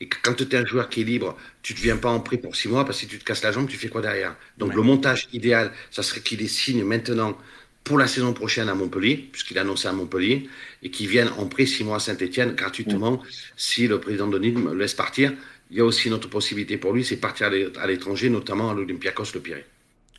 Et 0.00 0.08
que 0.08 0.16
quand 0.22 0.32
tu 0.32 0.44
es 0.44 0.56
un 0.56 0.64
joueur 0.64 0.88
qui 0.88 1.02
est 1.02 1.04
libre, 1.04 1.36
tu 1.60 1.74
ne 1.74 1.78
viens 1.80 1.98
pas 1.98 2.08
en 2.08 2.20
prix 2.20 2.38
pour 2.38 2.56
six 2.56 2.68
mois, 2.68 2.86
parce 2.86 2.96
que 2.96 3.02
si 3.04 3.08
tu 3.08 3.18
te 3.18 3.24
casses 3.24 3.42
la 3.42 3.52
jambe, 3.52 3.68
tu 3.68 3.76
fais 3.76 3.88
quoi 3.88 4.00
derrière? 4.00 4.34
Donc 4.56 4.70
Ouais. 4.70 4.76
le 4.76 4.82
montage 4.82 5.28
idéal, 5.34 5.72
ça 5.90 6.02
serait 6.02 6.20
qu'il 6.20 6.38
les 6.38 6.48
signe 6.48 6.82
maintenant 6.82 7.36
pour 7.84 7.98
la 7.98 8.06
saison 8.06 8.32
prochaine 8.32 8.70
à 8.70 8.74
Montpellier, 8.74 9.28
puisqu'il 9.30 9.58
a 9.58 9.60
annoncé 9.60 9.86
à 9.86 9.92
Montpellier, 9.92 10.48
et 10.82 10.90
qu'il 10.90 11.08
vienne 11.08 11.28
en 11.36 11.44
prêt 11.46 11.66
six 11.66 11.84
mois 11.84 11.96
à 11.96 12.00
Saint-Etienne 12.00 12.54
gratuitement 12.54 13.22
si 13.56 13.86
le 13.86 14.00
président 14.00 14.28
de 14.28 14.38
Nîmes 14.38 14.70
le 14.72 14.78
laisse 14.78 14.94
partir. 14.94 15.34
Il 15.70 15.76
y 15.76 15.80
a 15.80 15.84
aussi 15.84 16.08
une 16.08 16.14
autre 16.14 16.28
possibilité 16.28 16.76
pour 16.78 16.92
lui, 16.92 17.04
c'est 17.04 17.16
partir 17.16 17.46
à 17.48 17.50
l'é- 17.50 17.68
à 17.78 17.86
l'étranger, 17.86 18.30
notamment 18.30 18.70
à 18.70 18.74
l'Olympiakos 18.74 19.32
Le 19.34 19.40
Pirée. 19.40 19.64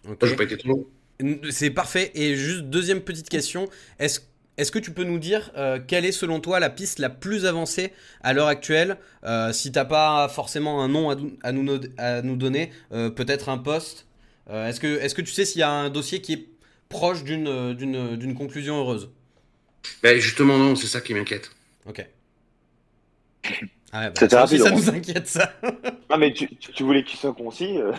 Ok. 0.07 0.21
Moi, 0.21 0.29
j'ai 0.29 0.35
pas 0.35 0.43
été 0.43 0.57
trop 0.57 0.69
long. 0.69 0.87
C'est 1.49 1.71
parfait. 1.71 2.11
Et 2.15 2.35
juste 2.35 2.63
deuxième 2.65 3.01
petite 3.01 3.29
question. 3.29 3.69
Est-ce 3.99 4.21
est-ce 4.57 4.71
que 4.71 4.79
tu 4.79 4.89
peux 4.91 5.03
nous 5.03 5.19
dire 5.19 5.51
euh, 5.55 5.79
quelle 5.85 6.03
est 6.03 6.11
selon 6.11 6.39
toi 6.39 6.59
la 6.59 6.71
piste 6.71 6.97
la 6.97 7.11
plus 7.11 7.45
avancée 7.45 7.93
à 8.21 8.33
l'heure 8.33 8.47
actuelle? 8.47 8.97
Euh, 9.23 9.53
Si 9.53 9.71
t'as 9.71 9.85
pas 9.85 10.27
forcément 10.29 10.81
un 10.83 10.87
nom 10.87 11.11
à, 11.11 11.51
nous, 11.51 11.63
no- 11.63 11.79
à 11.97 12.23
nous 12.23 12.35
donner, 12.35 12.71
euh, 12.91 13.11
peut-être 13.11 13.49
un 13.49 13.59
poste. 13.59 14.07
Euh, 14.49 14.67
est-ce 14.67 14.79
que, 14.79 14.99
est 14.99 15.13
que 15.13 15.21
tu 15.21 15.31
sais 15.31 15.45
s'il 15.45 15.59
y 15.59 15.63
a 15.63 15.69
un 15.69 15.91
dossier 15.91 16.21
qui 16.21 16.33
est 16.33 16.47
proche 16.89 17.23
d'une 17.23 18.33
conclusion 18.35 18.77
heureuse? 18.79 19.09
Ben, 20.01 20.17
justement, 20.19 20.57
non, 20.57 20.75
c'est 20.75 20.87
ça 20.87 21.01
qui 21.01 21.13
m'inquiète. 21.13 21.51
Ok. 21.85 22.01
Ah 23.93 24.01
ouais, 24.01 24.07
bah, 24.07 24.13
C'était 24.19 24.35
ça 24.35 24.41
rapide, 24.41 24.61
nous 24.73 24.89
inquiète 24.89 25.27
ça. 25.27 25.53
Ah, 26.09 26.17
mais 26.17 26.31
tu, 26.33 26.47
tu 26.55 26.83
voulais 26.83 27.03
qu'il 27.03 27.19
soit 27.19 27.33
concis 27.33 27.77
euh. 27.79 27.91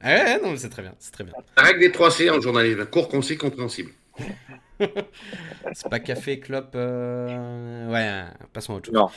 Ah 0.00 0.08
ouais, 0.14 0.40
non, 0.40 0.50
mais 0.52 0.56
c'est 0.56 0.68
très 0.68 0.82
bien, 0.82 0.94
c'est 0.98 1.12
très 1.12 1.24
bien. 1.24 1.32
La 1.56 1.64
règle 1.64 1.80
des 1.80 1.90
3 1.92 2.10
C 2.12 2.30
en 2.30 2.40
journalisme, 2.40 2.84
court, 2.86 3.08
concis, 3.08 3.36
compréhensible. 3.36 3.90
C'est 5.74 5.88
pas 5.88 6.00
café, 6.00 6.40
clope. 6.40 6.72
euh, 6.74 7.88
Ouais, 7.90 8.24
passons 8.52 8.74
à 8.74 8.76
autre 8.76 8.86
chose. 8.86 8.94
Non, 8.94 9.08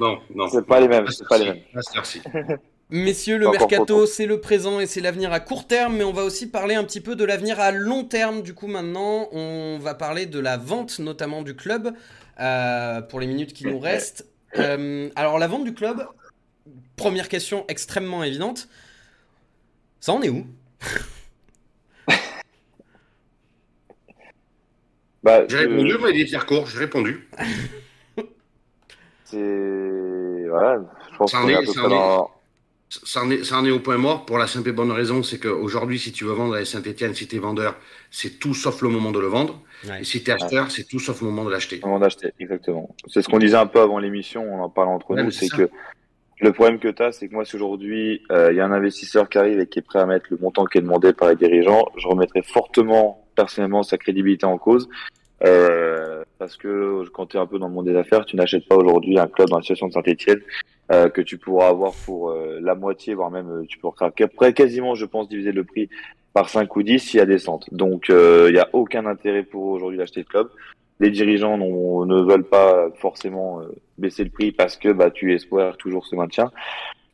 Non, 0.00 0.18
non. 0.34 0.48
c'est 0.48 0.64
pas 0.66 0.80
les 0.80 0.88
mêmes. 0.88 1.06
C'est 1.08 1.28
pas 1.28 1.36
les 1.38 1.44
mêmes. 1.44 1.60
Merci. 1.94 2.22
Messieurs, 2.90 3.38
le 3.38 3.50
mercato, 3.50 4.06
c'est 4.06 4.26
le 4.26 4.40
présent 4.40 4.80
et 4.80 4.86
c'est 4.86 5.00
l'avenir 5.00 5.32
à 5.32 5.40
court 5.40 5.66
terme, 5.66 5.96
mais 5.96 6.04
on 6.04 6.12
va 6.12 6.24
aussi 6.24 6.50
parler 6.50 6.74
un 6.74 6.84
petit 6.84 7.00
peu 7.00 7.16
de 7.16 7.24
l'avenir 7.24 7.58
à 7.60 7.72
long 7.72 8.04
terme. 8.04 8.42
Du 8.42 8.52
coup, 8.54 8.66
maintenant, 8.66 9.28
on 9.32 9.78
va 9.80 9.94
parler 9.94 10.26
de 10.26 10.38
la 10.38 10.56
vente, 10.58 10.98
notamment 10.98 11.42
du 11.42 11.54
club, 11.56 11.92
euh, 12.40 13.00
pour 13.02 13.20
les 13.20 13.26
minutes 13.26 13.52
qui 13.54 13.66
nous 13.66 13.78
restent. 13.78 14.26
Euh, 14.58 15.10
alors, 15.16 15.38
la 15.38 15.46
vente 15.46 15.64
du 15.64 15.74
club, 15.74 16.06
première 16.96 17.28
question 17.28 17.64
extrêmement 17.68 18.22
évidente. 18.24 18.68
Ça 20.00 20.12
en 20.12 20.22
est 20.22 20.28
où? 20.30 20.46
Bah, 25.22 25.46
J'ai 25.48 25.58
répondu, 25.58 25.94
mais 26.02 26.10
il 26.18 26.34
est 26.34 26.46
court, 26.46 26.66
j'ai 26.66 26.78
répondu. 26.80 27.28
c'est 29.24 30.46
voilà. 30.48 30.80
Je 31.12 31.16
pense 31.16 31.32
qu'on 31.32 31.48
est 31.48 31.52
est- 31.52 31.74
dans. 31.88 32.26
Est, 33.30 33.44
ça 33.44 33.56
en 33.58 33.64
est 33.64 33.70
au 33.70 33.78
point 33.78 33.96
mort 33.96 34.26
pour 34.26 34.36
la 34.36 34.46
simple 34.46 34.68
et 34.68 34.72
bonne 34.72 34.90
raison, 34.90 35.22
c'est 35.22 35.38
qu'aujourd'hui, 35.38 35.98
si 35.98 36.12
tu 36.12 36.24
veux 36.24 36.32
vendre 36.32 36.56
à 36.56 36.64
Saint-Etienne, 36.64 37.14
si 37.14 37.26
tu 37.28 37.36
es 37.36 37.38
vendeur, 37.38 37.76
c'est 38.10 38.38
tout 38.40 38.52
sauf 38.52 38.82
le 38.82 38.88
moment 38.88 39.12
de 39.12 39.20
le 39.20 39.28
vendre. 39.28 39.62
Ouais. 39.88 40.00
Et 40.00 40.04
si 40.04 40.22
tu 40.22 40.30
es 40.30 40.34
acheteur, 40.34 40.70
c'est 40.70 40.84
tout 40.84 40.98
sauf 40.98 41.20
le 41.20 41.28
moment 41.28 41.44
de 41.44 41.50
l'acheter. 41.50 41.80
Moment 41.82 41.98
d'acheter, 41.98 42.32
exactement. 42.38 42.94
C'est 43.08 43.22
ce 43.22 43.28
qu'on 43.28 43.38
disait 43.38 43.56
un 43.56 43.66
peu 43.66 43.80
avant 43.80 43.98
l'émission, 43.98 44.42
on 44.42 44.62
en 44.62 44.68
parle 44.68 44.88
entre 44.88 45.10
Ouais, 45.14 45.22
nous, 45.22 45.30
c'est 45.30 45.48
que 45.48 45.68
le 46.40 46.52
problème 46.52 46.78
que 46.78 46.88
tu 46.88 47.02
as, 47.02 47.12
c'est 47.12 47.28
que 47.28 47.34
moi, 47.34 47.44
si 47.44 47.56
aujourd'hui, 47.56 48.22
euh, 48.30 48.52
il 48.52 48.56
y 48.56 48.60
a 48.60 48.66
un 48.66 48.72
investisseur 48.72 49.28
qui 49.28 49.38
arrive 49.38 49.60
et 49.60 49.66
qui 49.66 49.78
est 49.78 49.82
prêt 49.82 50.00
à 50.00 50.06
mettre 50.06 50.26
le 50.30 50.38
montant 50.38 50.64
qui 50.64 50.78
est 50.78 50.82
demandé 50.82 51.12
par 51.12 51.28
les 51.28 51.36
dirigeants, 51.36 51.86
je 51.96 52.06
remettrai 52.08 52.42
fortement, 52.42 53.24
personnellement, 53.34 53.82
sa 53.82 53.98
crédibilité 53.98 54.46
en 54.46 54.58
cause. 54.58 54.88
Euh, 55.44 56.22
parce 56.38 56.56
que 56.56 57.04
quand 57.12 57.26
tu 57.26 57.36
es 57.36 57.40
un 57.40 57.46
peu 57.46 57.58
dans 57.58 57.68
le 57.68 57.74
monde 57.74 57.86
des 57.86 57.96
affaires, 57.96 58.24
tu 58.24 58.36
n'achètes 58.36 58.66
pas 58.66 58.76
aujourd'hui 58.76 59.18
un 59.18 59.26
club 59.26 59.48
dans 59.48 59.56
la 59.56 59.62
situation 59.62 59.88
de 59.88 59.92
Saint-Etienne 59.92 60.40
euh, 60.90 61.08
que 61.08 61.20
tu 61.20 61.38
pourras 61.38 61.68
avoir 61.68 61.92
pour 61.92 62.30
euh, 62.30 62.58
la 62.60 62.74
moitié, 62.74 63.14
voire 63.14 63.30
même 63.30 63.48
euh, 63.50 63.64
tu 63.68 63.78
pourras 63.78 63.94
après 64.06 64.52
quasiment, 64.52 64.94
je 64.94 65.04
pense, 65.04 65.28
diviser 65.28 65.52
le 65.52 65.64
prix 65.64 65.88
par 66.32 66.48
5 66.48 66.74
ou 66.76 66.82
10 66.82 66.98
s'il 66.98 67.18
y 67.18 67.20
a 67.20 67.26
descente. 67.26 67.66
Donc 67.72 68.10
euh, 68.10 68.46
il 68.48 68.54
n'y 68.54 68.60
a 68.60 68.68
aucun 68.72 69.06
intérêt 69.06 69.42
pour 69.42 69.64
aujourd'hui 69.64 69.98
d'acheter 69.98 70.20
le 70.20 70.26
club. 70.26 70.48
Les 71.00 71.10
dirigeants 71.10 71.58
ne 71.58 72.22
veulent 72.22 72.48
pas 72.48 72.88
forcément 72.96 73.60
euh, 73.60 73.66
baisser 73.98 74.24
le 74.24 74.30
prix 74.30 74.52
parce 74.52 74.76
que 74.76 74.90
bah, 74.92 75.10
tu 75.10 75.34
espères 75.34 75.76
toujours 75.76 76.06
ce 76.06 76.16
maintien. 76.16 76.50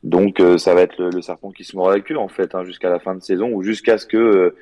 Donc 0.05 0.41
euh, 0.41 0.59
ça 0.59 0.75
va 0.75 0.83
être 0.83 1.03
le, 1.03 1.23
serpent 1.23 1.51
qui 1.51 1.65
se 1.65 1.77
mord 1.77 1.91
la 1.91 2.01
queue 2.01 2.17
en 2.17 2.29
fait 2.29 2.55
hein, 2.55 2.65
jusqu'à 2.65 2.91
la 2.91 3.01
fin 3.01 3.15
de 3.15 3.23
saison 3.23 3.51
ou 3.53 3.63
jusqu'à 3.63 3.99
ce 3.99 4.07
que 4.07 4.55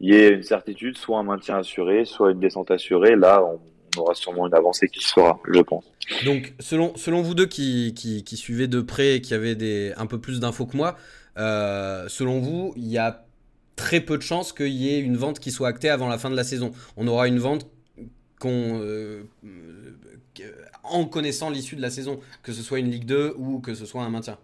il 0.00 0.14
y 0.14 0.16
ait 0.16 0.30
une 0.30 0.42
certitude, 0.42 0.96
soit 0.96 1.18
un 1.18 1.22
maintien 1.22 1.58
assuré, 1.58 2.06
soit 2.06 2.32
une 2.32 2.40
descente 2.40 2.70
assurée. 2.70 3.16
Là, 3.16 3.44
on, 3.44 3.60
aura 4.00 4.14
sûrement 4.14 4.46
une 4.46 4.54
avancée 4.54 4.88
qui 4.88 5.04
se 5.04 5.12
fera, 5.12 5.38
je 5.52 5.60
pense. 5.60 5.84
Donc, 6.24 6.54
selon, 6.58 6.96
selon 6.96 7.20
vous 7.20 7.34
deux 7.34 7.44
qui, 7.44 7.92
qui, 7.92 8.24
qui 8.24 8.36
suivez 8.38 8.66
de 8.66 8.80
près 8.80 9.16
et 9.16 9.20
qui 9.20 9.34
avez 9.34 9.56
des, 9.56 9.92
un 9.98 10.06
peu 10.06 10.18
plus 10.18 10.40
d'infos 10.40 10.64
que 10.64 10.76
moi, 10.76 10.96
selon 11.36 12.40
vous, 12.40 12.72
il 12.76 12.86
y 12.86 12.96
a 12.96 13.26
très 13.80 14.00
peu 14.00 14.18
de 14.18 14.22
chances 14.22 14.52
qu'il 14.52 14.68
y 14.68 14.94
ait 14.94 15.00
une 15.00 15.16
vente 15.16 15.40
qui 15.40 15.50
soit 15.50 15.68
actée 15.68 15.88
avant 15.88 16.08
la 16.08 16.18
fin 16.18 16.30
de 16.30 16.36
la 16.36 16.44
saison. 16.44 16.72
On 16.96 17.08
aura 17.08 17.26
une 17.28 17.38
vente 17.38 17.66
qu'on 18.38 18.80
en 20.84 21.04
connaissant 21.06 21.50
l'issue 21.50 21.76
de 21.76 21.82
la 21.82 21.90
saison, 21.90 22.20
que 22.42 22.52
ce 22.52 22.62
soit 22.62 22.78
une 22.78 22.90
Ligue 22.90 23.06
2 23.06 23.34
ou 23.36 23.60
que 23.60 23.74
ce 23.74 23.86
soit 23.86 24.02
un 24.02 24.10
maintien 24.10 24.38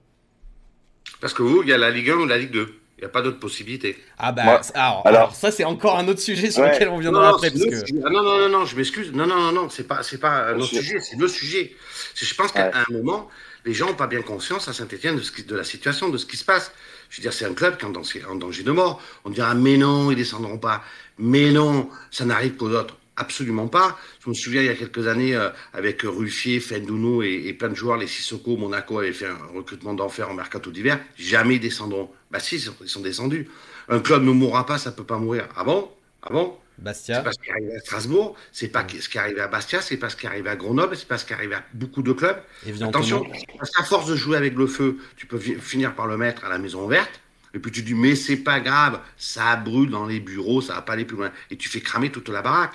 Parce 1.20 1.34
que 1.34 1.42
vous, 1.42 1.62
il 1.62 1.68
y 1.68 1.72
a 1.72 1.78
la 1.78 1.90
Ligue 1.90 2.10
1 2.10 2.14
ou 2.14 2.26
la 2.26 2.38
Ligue 2.38 2.52
2. 2.52 2.80
Il 2.98 3.02
n'y 3.02 3.06
a 3.06 3.10
pas 3.10 3.20
d'autre 3.20 3.38
possibilité. 3.38 3.98
Ah 4.16 4.32
bah, 4.32 4.62
alors, 4.74 5.34
ça 5.34 5.50
c'est 5.50 5.64
encore 5.64 5.98
un 5.98 6.08
autre 6.08 6.20
sujet 6.20 6.50
sur 6.50 6.64
lequel 6.64 6.88
on 6.88 6.98
viendra 6.98 7.28
après. 7.28 7.52
Ah 7.52 8.10
non, 8.10 8.22
non, 8.22 8.38
non, 8.38 8.48
non, 8.48 8.64
je 8.64 8.74
m'excuse. 8.74 9.12
Non, 9.12 9.26
non, 9.26 9.36
non, 9.36 9.52
non, 9.52 9.68
c'est 9.68 9.86
pas, 9.86 10.02
c'est 10.02 10.16
pas 10.16 10.48
un 10.48 10.56
autre 10.56 10.64
sujet, 10.64 10.98
c'est 11.00 11.16
le 11.18 11.28
sujet. 11.28 11.76
Je 12.14 12.34
pense 12.34 12.52
qu'à 12.52 12.70
un 12.74 12.92
moment, 12.92 13.28
les 13.66 13.74
gens 13.74 13.86
n'ont 13.88 13.94
pas 13.94 14.06
bien 14.06 14.22
conscience 14.22 14.68
à 14.68 14.72
Saint-Etienne 14.72 15.16
de, 15.16 15.42
de, 15.42 15.56
la 15.56 15.64
situation, 15.64 16.08
de 16.08 16.16
ce 16.16 16.24
qui 16.24 16.38
se 16.38 16.44
passe. 16.44 16.72
Je 17.10 17.18
veux 17.18 17.22
dire, 17.22 17.32
c'est 17.32 17.44
un 17.44 17.54
club 17.54 17.76
qui 17.76 17.84
est 17.84 18.24
en 18.24 18.34
danger 18.34 18.62
de 18.62 18.70
mort. 18.70 19.00
On 19.24 19.30
dira, 19.30 19.54
mais 19.54 19.76
non, 19.76 20.10
ils 20.10 20.16
descendront 20.16 20.58
pas. 20.58 20.82
Mais 21.18 21.50
non, 21.52 21.88
ça 22.10 22.24
n'arrive 22.24 22.56
qu'aux 22.56 22.70
autres. 22.70 22.96
Absolument 23.18 23.68
pas. 23.68 23.98
Je 24.22 24.28
me 24.28 24.34
souviens 24.34 24.60
il 24.60 24.66
y 24.66 24.70
a 24.70 24.74
quelques 24.74 25.06
années 25.06 25.34
euh, 25.34 25.48
avec 25.72 26.02
Ruffier, 26.02 26.60
Fendounou 26.60 27.22
et, 27.22 27.54
plein 27.54 27.70
de 27.70 27.74
joueurs, 27.74 27.96
les 27.96 28.06
Sissoko, 28.06 28.58
Monaco 28.58 28.98
avaient 28.98 29.12
fait 29.12 29.26
un 29.26 29.38
recrutement 29.54 29.94
d'enfer 29.94 30.30
en 30.30 30.34
mercato 30.34 30.70
d'hiver. 30.70 31.00
Jamais 31.16 31.54
ils 31.54 31.60
descendront. 31.60 32.10
Bah 32.30 32.40
si, 32.40 32.56
ils 32.56 32.88
sont 32.88 33.00
descendus. 33.00 33.48
Un 33.88 34.00
club 34.00 34.22
ne 34.22 34.32
mourra 34.32 34.66
pas, 34.66 34.76
ça 34.76 34.92
peut 34.92 35.04
pas 35.04 35.16
mourir. 35.16 35.48
Ah 35.56 35.64
bon? 35.64 35.90
Ah 36.22 36.28
bon? 36.30 36.58
Bastia. 36.78 37.16
C'est 37.16 37.24
pas 37.24 37.32
ce 37.32 37.38
qui 37.38 37.50
arrive 37.50 37.70
à 37.74 37.78
Strasbourg, 37.80 38.36
c'est 38.52 38.68
pas 38.68 38.86
ce 38.88 39.08
qui 39.08 39.18
arrive 39.18 39.38
à 39.38 39.48
Bastia, 39.48 39.80
c'est 39.80 39.96
pas 39.96 40.10
ce 40.10 40.16
qui 40.16 40.26
arrive 40.26 40.46
à 40.46 40.56
Grenoble, 40.56 40.96
c'est 40.96 41.08
pas 41.08 41.18
ce 41.18 41.24
qui 41.24 41.32
arrive 41.32 41.52
à 41.52 41.62
beaucoup 41.74 42.02
de 42.02 42.12
clubs. 42.12 42.38
Attention, 42.82 43.24
parce 43.58 43.70
qu'à 43.70 43.84
force 43.84 44.08
de 44.08 44.16
jouer 44.16 44.36
avec 44.36 44.54
le 44.54 44.66
feu, 44.66 44.98
tu 45.16 45.26
peux 45.26 45.38
finir 45.38 45.94
par 45.94 46.06
le 46.06 46.16
mettre 46.16 46.44
à 46.44 46.48
la 46.48 46.58
maison 46.58 46.86
verte. 46.86 47.20
Et 47.54 47.58
puis 47.58 47.70
tu 47.70 47.82
dis, 47.82 47.94
mais 47.94 48.14
c'est 48.16 48.36
pas 48.36 48.60
grave, 48.60 49.00
ça 49.16 49.56
brûle 49.56 49.88
dans 49.88 50.04
les 50.04 50.20
bureaux, 50.20 50.60
ça 50.60 50.74
va 50.74 50.82
pas 50.82 50.92
aller 50.92 51.06
plus 51.06 51.16
loin. 51.16 51.32
Et 51.50 51.56
tu 51.56 51.70
fais 51.70 51.80
cramer 51.80 52.10
toute 52.10 52.28
la 52.28 52.42
baraque. 52.42 52.74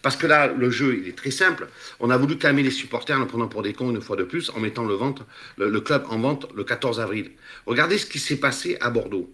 Parce 0.00 0.16
que 0.16 0.26
là, 0.26 0.46
le 0.46 0.70
jeu, 0.70 1.00
il 1.02 1.08
est 1.08 1.16
très 1.16 1.30
simple. 1.30 1.68
On 2.00 2.08
a 2.08 2.16
voulu 2.16 2.38
calmer 2.38 2.62
les 2.62 2.70
supporters 2.70 3.16
en 3.16 3.20
le 3.20 3.26
prenant 3.26 3.48
pour 3.48 3.62
des 3.62 3.74
cons 3.74 3.90
une 3.90 4.00
fois 4.00 4.16
de 4.16 4.24
plus, 4.24 4.50
en 4.50 4.60
mettant 4.60 4.84
le, 4.84 4.94
vente, 4.94 5.22
le, 5.58 5.80
club 5.80 6.04
en 6.08 6.18
vente 6.18 6.46
le 6.54 6.64
14 6.64 7.00
avril. 7.00 7.32
Regardez 7.66 7.98
ce 7.98 8.06
qui 8.06 8.18
s'est 8.18 8.36
passé 8.36 8.78
à 8.80 8.88
Bordeaux. 8.88 9.30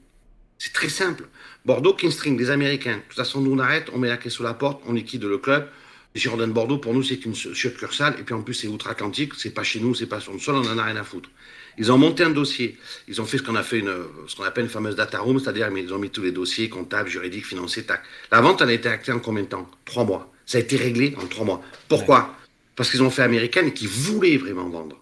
C'est 0.58 0.72
très 0.72 0.88
simple. 0.88 1.28
Bordeaux, 1.68 1.92
Kingstring, 1.92 2.38
des 2.38 2.48
Américains. 2.48 2.96
De 2.96 3.02
toute 3.08 3.18
façon, 3.18 3.42
nous, 3.42 3.52
on 3.52 3.58
arrête, 3.58 3.90
on 3.92 3.98
met 3.98 4.08
la 4.08 4.16
clé 4.16 4.30
sous 4.30 4.42
la 4.42 4.54
porte, 4.54 4.80
on 4.86 4.94
liquide 4.94 5.24
le 5.24 5.36
club. 5.36 5.68
De 6.14 6.46
Bordeaux, 6.46 6.78
pour 6.78 6.94
nous, 6.94 7.02
c'est 7.02 7.22
une 7.26 7.34
succursale. 7.34 8.16
Et 8.18 8.22
puis 8.22 8.34
en 8.34 8.40
plus, 8.40 8.54
c'est 8.54 8.68
outre-Atlantique. 8.68 9.34
C'est 9.36 9.50
pas 9.50 9.64
chez 9.64 9.78
nous, 9.78 9.94
c'est 9.94 10.06
pas 10.06 10.18
sur 10.18 10.32
le 10.32 10.38
sol, 10.38 10.54
on 10.54 10.66
en 10.66 10.78
a 10.78 10.84
rien 10.84 10.96
à 10.96 11.04
foutre. 11.04 11.28
Ils 11.76 11.92
ont 11.92 11.98
monté 11.98 12.24
un 12.24 12.30
dossier. 12.30 12.78
Ils 13.06 13.20
ont 13.20 13.26
fait 13.26 13.36
ce 13.36 13.42
qu'on 13.42 13.54
a 13.54 13.62
fait 13.62 13.80
une, 13.80 13.92
ce 14.28 14.34
qu'on 14.34 14.44
appelle 14.44 14.64
une 14.64 14.70
fameuse 14.70 14.96
data 14.96 15.18
room, 15.18 15.38
c'est-à-dire 15.38 15.68
ils 15.76 15.92
ont 15.92 15.98
mis 15.98 16.08
tous 16.08 16.22
les 16.22 16.32
dossiers 16.32 16.70
comptables, 16.70 17.10
juridiques, 17.10 17.44
financiers, 17.44 17.82
tac. 17.82 18.00
La 18.32 18.40
vente, 18.40 18.62
elle 18.62 18.70
a 18.70 18.72
été 18.72 18.88
actée 18.88 19.12
en 19.12 19.18
combien 19.18 19.42
de 19.42 19.48
temps? 19.48 19.70
Trois 19.84 20.04
mois. 20.04 20.32
Ça 20.46 20.56
a 20.56 20.62
été 20.62 20.76
réglé 20.76 21.14
en 21.22 21.26
trois 21.26 21.44
mois. 21.44 21.62
Pourquoi? 21.86 22.34
Parce 22.76 22.90
qu'ils 22.90 23.02
ont 23.02 23.10
fait 23.10 23.24
américaine 23.24 23.66
et 23.66 23.74
qu'ils 23.74 23.88
voulaient 23.88 24.38
vraiment 24.38 24.70
vendre. 24.70 24.96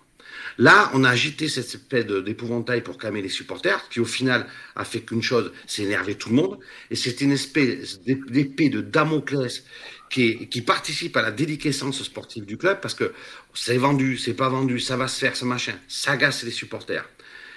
Là, 0.59 0.91
on 0.95 1.05
a 1.05 1.11
agité 1.11 1.49
cette 1.49 1.67
espèce 1.67 2.07
d'épouvantail 2.07 2.83
pour 2.83 2.97
calmer 2.97 3.21
les 3.21 3.29
supporters, 3.29 3.89
qui 3.91 4.01
au 4.01 4.05
final 4.05 4.47
a 4.75 4.85
fait 4.85 5.01
qu'une 5.01 5.23
chose, 5.23 5.53
c'est 5.67 5.83
énerver 5.83 6.15
tout 6.15 6.31
le 6.31 6.37
monde. 6.37 6.59
Et 6.91 6.97
c'est 6.97 7.21
une 7.21 7.33
espèce 7.33 8.01
d'épée 8.01 8.71
de 8.71 8.81
Damoclès 8.81 9.65
qui, 10.09 10.63
participe 10.67 11.17
à 11.17 11.23
la 11.23 11.31
déliquescence 11.31 12.03
sportive 12.03 12.47
du 12.47 12.57
club, 12.57 12.81
parce 12.81 12.95
que 12.95 13.13
c'est 13.53 13.77
vendu, 13.77 14.17
c'est 14.17 14.35
pas 14.35 14.49
vendu, 14.49 14.81
ça 14.81 14.97
va 14.97 15.09
se 15.09 15.19
faire, 15.19 15.37
ce 15.37 15.45
machin. 15.45 15.75
Ça 15.89 16.13
agace 16.13 16.43
les 16.43 16.51
supporters. 16.51 17.09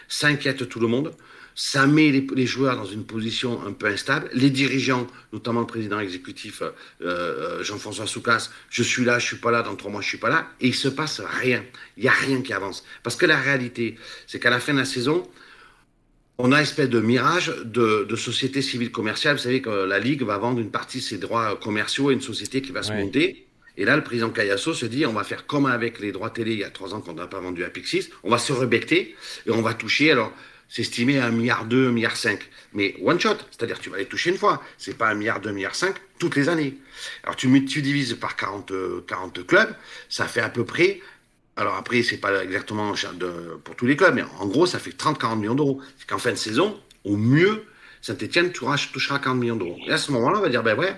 Ça 0.08 0.28
inquiète 0.28 0.68
tout 0.68 0.80
le 0.80 0.88
monde 0.88 1.16
ça 1.60 1.86
met 1.88 2.10
les, 2.10 2.46
joueurs 2.46 2.78
dans 2.78 2.86
une 2.86 3.06
position 3.06 3.62
un 3.68 3.74
peu 3.74 3.88
instable. 3.88 4.30
Les 4.32 4.50
dirigeants, 4.50 5.08
notamment 5.34 5.60
le 5.60 5.68
président 5.68 6.00
exécutif 6.00 6.62
euh, 6.62 6.72
euh, 7.02 7.64
Jean-François 7.66 8.08
Soucas, 8.08 8.50
je 8.70 8.82
suis 8.82 9.04
là, 9.04 9.20
je 9.20 9.26
suis 9.26 9.36
pas 9.36 9.52
là, 9.52 9.62
dans 9.62 9.76
trois 9.76 9.92
mois 9.92 10.00
je 10.00 10.08
suis 10.08 10.18
pas 10.18 10.30
là, 10.30 10.48
et 10.62 10.68
il 10.68 10.74
se 10.74 10.88
passe 10.88 11.20
rien. 11.20 11.62
Il 11.98 12.06
y 12.06 12.08
a 12.08 12.14
rien 12.14 12.42
qui 12.42 12.54
avance. 12.54 12.86
Parce 13.04 13.18
que 13.18 13.26
la 13.26 13.38
réalité, 13.38 13.98
c'est 14.26 14.40
qu'à 14.40 14.50
la 14.50 14.62
fin 14.62 14.72
de 14.74 14.80
la 14.80 14.86
saison, 14.86 15.30
on 16.38 16.54
a 16.54 16.56
une 16.56 16.64
espèce 16.64 16.88
de 16.88 17.02
mirage 17.02 17.54
de, 17.66 18.06
de 18.08 18.16
société 18.16 18.62
civile 18.62 18.94
commerciale. 18.94 19.36
Vous 19.36 19.44
savez 19.44 19.62
que 19.62 19.70
la 19.70 20.00
Ligue 20.00 20.24
va 20.24 20.38
vendre 20.38 20.62
une 20.62 20.72
partie 20.72 21.00
de 21.00 21.04
ses 21.04 21.18
droits 21.18 21.60
commerciaux 21.60 22.08
à 22.08 22.14
une 22.14 22.22
société 22.22 22.62
qui 22.62 22.72
va 22.72 22.84
se 22.84 22.94
monter. 22.94 23.50
Et 23.76 23.84
là, 23.84 23.98
le 23.98 24.04
président 24.04 24.30
Cayasso 24.30 24.74
se 24.74 24.86
dit, 24.86 25.06
on 25.06 25.12
va 25.12 25.26
faire 25.26 25.46
comme 25.46 25.66
avec 25.66 26.00
les 26.00 26.14
droits 26.14 26.30
télé 26.30 26.54
il 26.54 26.60
y 26.60 26.64
a 26.64 26.70
trois 26.70 26.94
ans 26.94 27.02
qu'on 27.02 27.14
n'a 27.14 27.28
pas 27.28 27.42
vendu 27.42 27.66
à 27.66 27.70
Pixis, 27.70 28.10
on 28.24 28.30
va 28.30 28.38
se 28.38 28.54
rebecter 28.54 29.16
et 29.46 29.52
on 29.52 29.62
va 29.62 29.74
toucher. 29.74 30.12
Alors, 30.12 30.34
c'est 30.70 30.84
estimé 30.84 31.20
à 31.20 31.26
un 31.26 31.32
milliard 31.32 31.66
2, 31.66 31.90
un 31.90 31.92
milliard 31.92 32.16
5. 32.16 32.40
Mais 32.74 32.96
one 33.04 33.20
shot, 33.20 33.38
c'est-à-dire 33.50 33.80
tu 33.80 33.90
vas 33.90 33.98
les 33.98 34.06
toucher 34.06 34.30
une 34.30 34.38
fois. 34.38 34.62
C'est 34.78 34.96
pas 34.98 35.10
un 35.10 35.16
milliard 35.16 35.42
2, 35.42 35.50
un 35.50 35.54
milliard 35.54 35.76
5 35.76 35.96
toutes 36.20 36.36
les 36.36 36.48
années. 36.48 36.78
Alors 37.24 37.36
tu, 37.36 37.66
tu 37.66 37.82
divises 37.82 38.14
par 38.14 38.36
40, 38.36 38.72
40 39.08 39.48
clubs, 39.48 39.76
ça 40.08 40.28
fait 40.28 40.42
à 40.42 40.50
peu 40.50 40.64
près. 40.64 41.02
Alors 41.56 41.76
après, 41.76 42.04
c'est 42.04 42.18
pas 42.18 42.44
exactement 42.44 42.94
pour 43.64 43.76
tous 43.76 43.86
les 43.86 43.98
clubs, 43.98 44.14
mais 44.14 44.24
en 44.40 44.46
gros, 44.46 44.66
ça 44.66 44.80
fait 44.80 44.92
30-40 44.92 45.40
millions 45.40 45.56
d'euros. 45.56 45.82
C'est 45.98 46.08
qu'en 46.08 46.20
fin 46.20 46.32
de 46.32 46.36
saison, 46.36 46.80
au 47.04 47.18
mieux, 47.18 47.66
Saint-Etienne 48.02 48.52
touchera 48.52 49.20
40 49.20 49.38
millions 49.38 49.56
d'euros. 49.56 49.78
Et 49.88 49.92
à 49.92 49.98
ce 49.98 50.12
moment-là, 50.12 50.38
on 50.38 50.42
va 50.42 50.50
dire, 50.50 50.64
ben 50.64 50.78
ouais, 50.78 50.96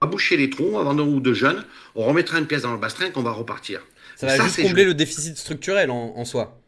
on 0.00 0.06
va 0.06 0.10
boucher 0.10 0.36
les 0.36 0.50
trous, 0.50 0.70
on 0.72 0.78
va 0.78 0.84
vendre 0.84 1.04
un 1.04 1.06
ou 1.06 1.20
deux 1.20 1.34
jeunes, 1.34 1.64
on 1.94 2.04
remettra 2.04 2.38
une 2.38 2.46
pièce 2.46 2.62
dans 2.62 2.72
le 2.72 2.78
bastrin 2.78 3.10
qu'on 3.10 3.22
va 3.22 3.30
repartir. 3.30 3.80
Ça 4.16 4.26
va 4.26 4.42
juste 4.42 4.62
combler 4.62 4.84
le 4.84 4.94
déficit 4.94 5.36
structurel 5.36 5.90
en 5.90 6.24
soi. 6.24 6.61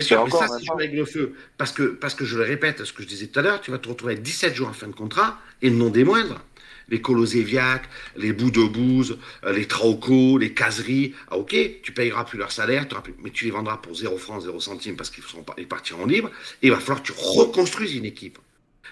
Sûr, 0.00 0.24
mais 0.24 0.30
ça, 0.30 0.46
c'est 0.48 0.64
jouer 0.64 0.74
avec 0.74 0.92
le 0.92 1.04
feu. 1.04 1.34
Parce 1.56 1.72
que, 1.72 1.82
parce 1.82 2.14
que 2.14 2.24
je 2.24 2.36
le 2.36 2.44
répète, 2.44 2.84
ce 2.84 2.92
que 2.92 3.02
je 3.02 3.08
disais 3.08 3.28
tout 3.28 3.38
à 3.38 3.42
l'heure, 3.42 3.60
tu 3.60 3.70
vas 3.70 3.78
te 3.78 3.88
retrouver 3.88 4.12
avec 4.12 4.22
17 4.22 4.54
jours 4.54 4.68
en 4.68 4.72
fin 4.72 4.88
de 4.88 4.94
contrat, 4.94 5.38
et 5.62 5.70
non 5.70 5.88
des 5.88 6.04
moindres. 6.04 6.40
Les 6.88 7.00
Colosséviac, 7.00 7.82
les 8.16 8.32
bouts 8.32 8.50
de 8.50 8.62
bouse, 8.62 9.18
euh, 9.44 9.52
les 9.52 9.66
Trauco, 9.66 10.38
les 10.38 10.52
caseries. 10.54 11.14
Ah, 11.30 11.36
ok, 11.36 11.56
tu 11.82 11.92
payeras 11.92 12.24
plus 12.24 12.38
leur 12.38 12.52
salaire, 12.52 12.86
mais 13.24 13.30
tu 13.30 13.46
les 13.46 13.50
vendras 13.50 13.78
pour 13.78 13.94
0 13.94 14.18
francs, 14.18 14.42
0 14.42 14.60
centimes 14.60 14.96
parce 14.96 15.10
qu'ils 15.10 15.66
partiront 15.66 16.06
libres. 16.06 16.30
Et 16.62 16.68
il 16.68 16.70
va 16.70 16.78
falloir 16.78 17.02
que 17.02 17.08
tu 17.08 17.14
reconstruises 17.16 17.94
une 17.96 18.04
équipe. 18.04 18.38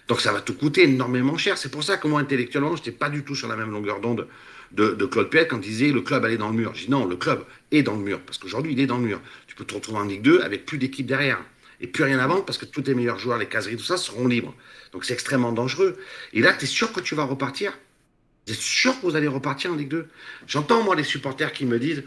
Donc 0.08 0.20
ça 0.20 0.32
va 0.32 0.40
te 0.40 0.52
coûter 0.52 0.84
énormément 0.84 1.36
cher. 1.38 1.56
C'est 1.56 1.70
pour 1.70 1.84
ça 1.84 1.96
que 1.96 2.08
moi, 2.08 2.20
intellectuellement, 2.20 2.74
je 2.74 2.80
n'étais 2.80 2.92
pas 2.92 3.10
du 3.10 3.22
tout 3.22 3.36
sur 3.36 3.46
la 3.46 3.56
même 3.56 3.70
longueur 3.70 4.00
d'onde 4.00 4.26
de, 4.74 5.06
Claude 5.06 5.30
Piet 5.30 5.46
quand 5.46 5.56
il 5.58 5.62
disait 5.62 5.92
le 5.92 6.00
club 6.00 6.24
allait 6.24 6.36
dans 6.36 6.48
le 6.48 6.54
mur. 6.54 6.72
Je 6.74 6.84
dis 6.84 6.90
non, 6.90 7.06
le 7.06 7.16
club 7.16 7.44
est 7.70 7.82
dans 7.82 7.94
le 7.94 8.02
mur, 8.02 8.20
parce 8.20 8.38
qu'aujourd'hui, 8.38 8.72
il 8.72 8.80
est 8.80 8.86
dans 8.86 8.98
le 8.98 9.04
mur. 9.04 9.20
Tu 9.54 9.58
peux 9.58 9.64
te 9.64 9.74
retrouver 9.74 9.98
en 9.98 10.04
Ligue 10.04 10.22
2 10.22 10.40
avec 10.40 10.66
plus 10.66 10.78
d'équipe 10.78 11.06
derrière. 11.06 11.38
Et 11.80 11.86
plus 11.86 12.02
rien 12.02 12.18
à 12.18 12.26
vendre 12.26 12.44
parce 12.44 12.58
que 12.58 12.64
tous 12.64 12.82
tes 12.82 12.94
meilleurs 12.94 13.18
joueurs, 13.18 13.38
les 13.38 13.46
caseries, 13.46 13.76
tout 13.76 13.84
ça, 13.84 13.96
seront 13.96 14.26
libres. 14.26 14.54
Donc 14.92 15.04
c'est 15.04 15.12
extrêmement 15.12 15.52
dangereux. 15.52 15.96
Et 16.32 16.40
là, 16.40 16.52
tu 16.52 16.64
es 16.64 16.66
sûr 16.66 16.92
que 16.92 17.00
tu 17.00 17.14
vas 17.14 17.24
repartir? 17.24 17.78
Vous 18.46 18.52
êtes 18.52 18.60
sûr 18.60 18.98
que 19.00 19.06
vous 19.06 19.14
allez 19.14 19.28
repartir 19.28 19.72
en 19.72 19.76
Ligue 19.76 19.88
2 19.88 20.08
J'entends, 20.48 20.82
moi, 20.82 20.96
les 20.96 21.04
supporters 21.04 21.52
qui 21.52 21.66
me 21.66 21.78
disent 21.78 22.02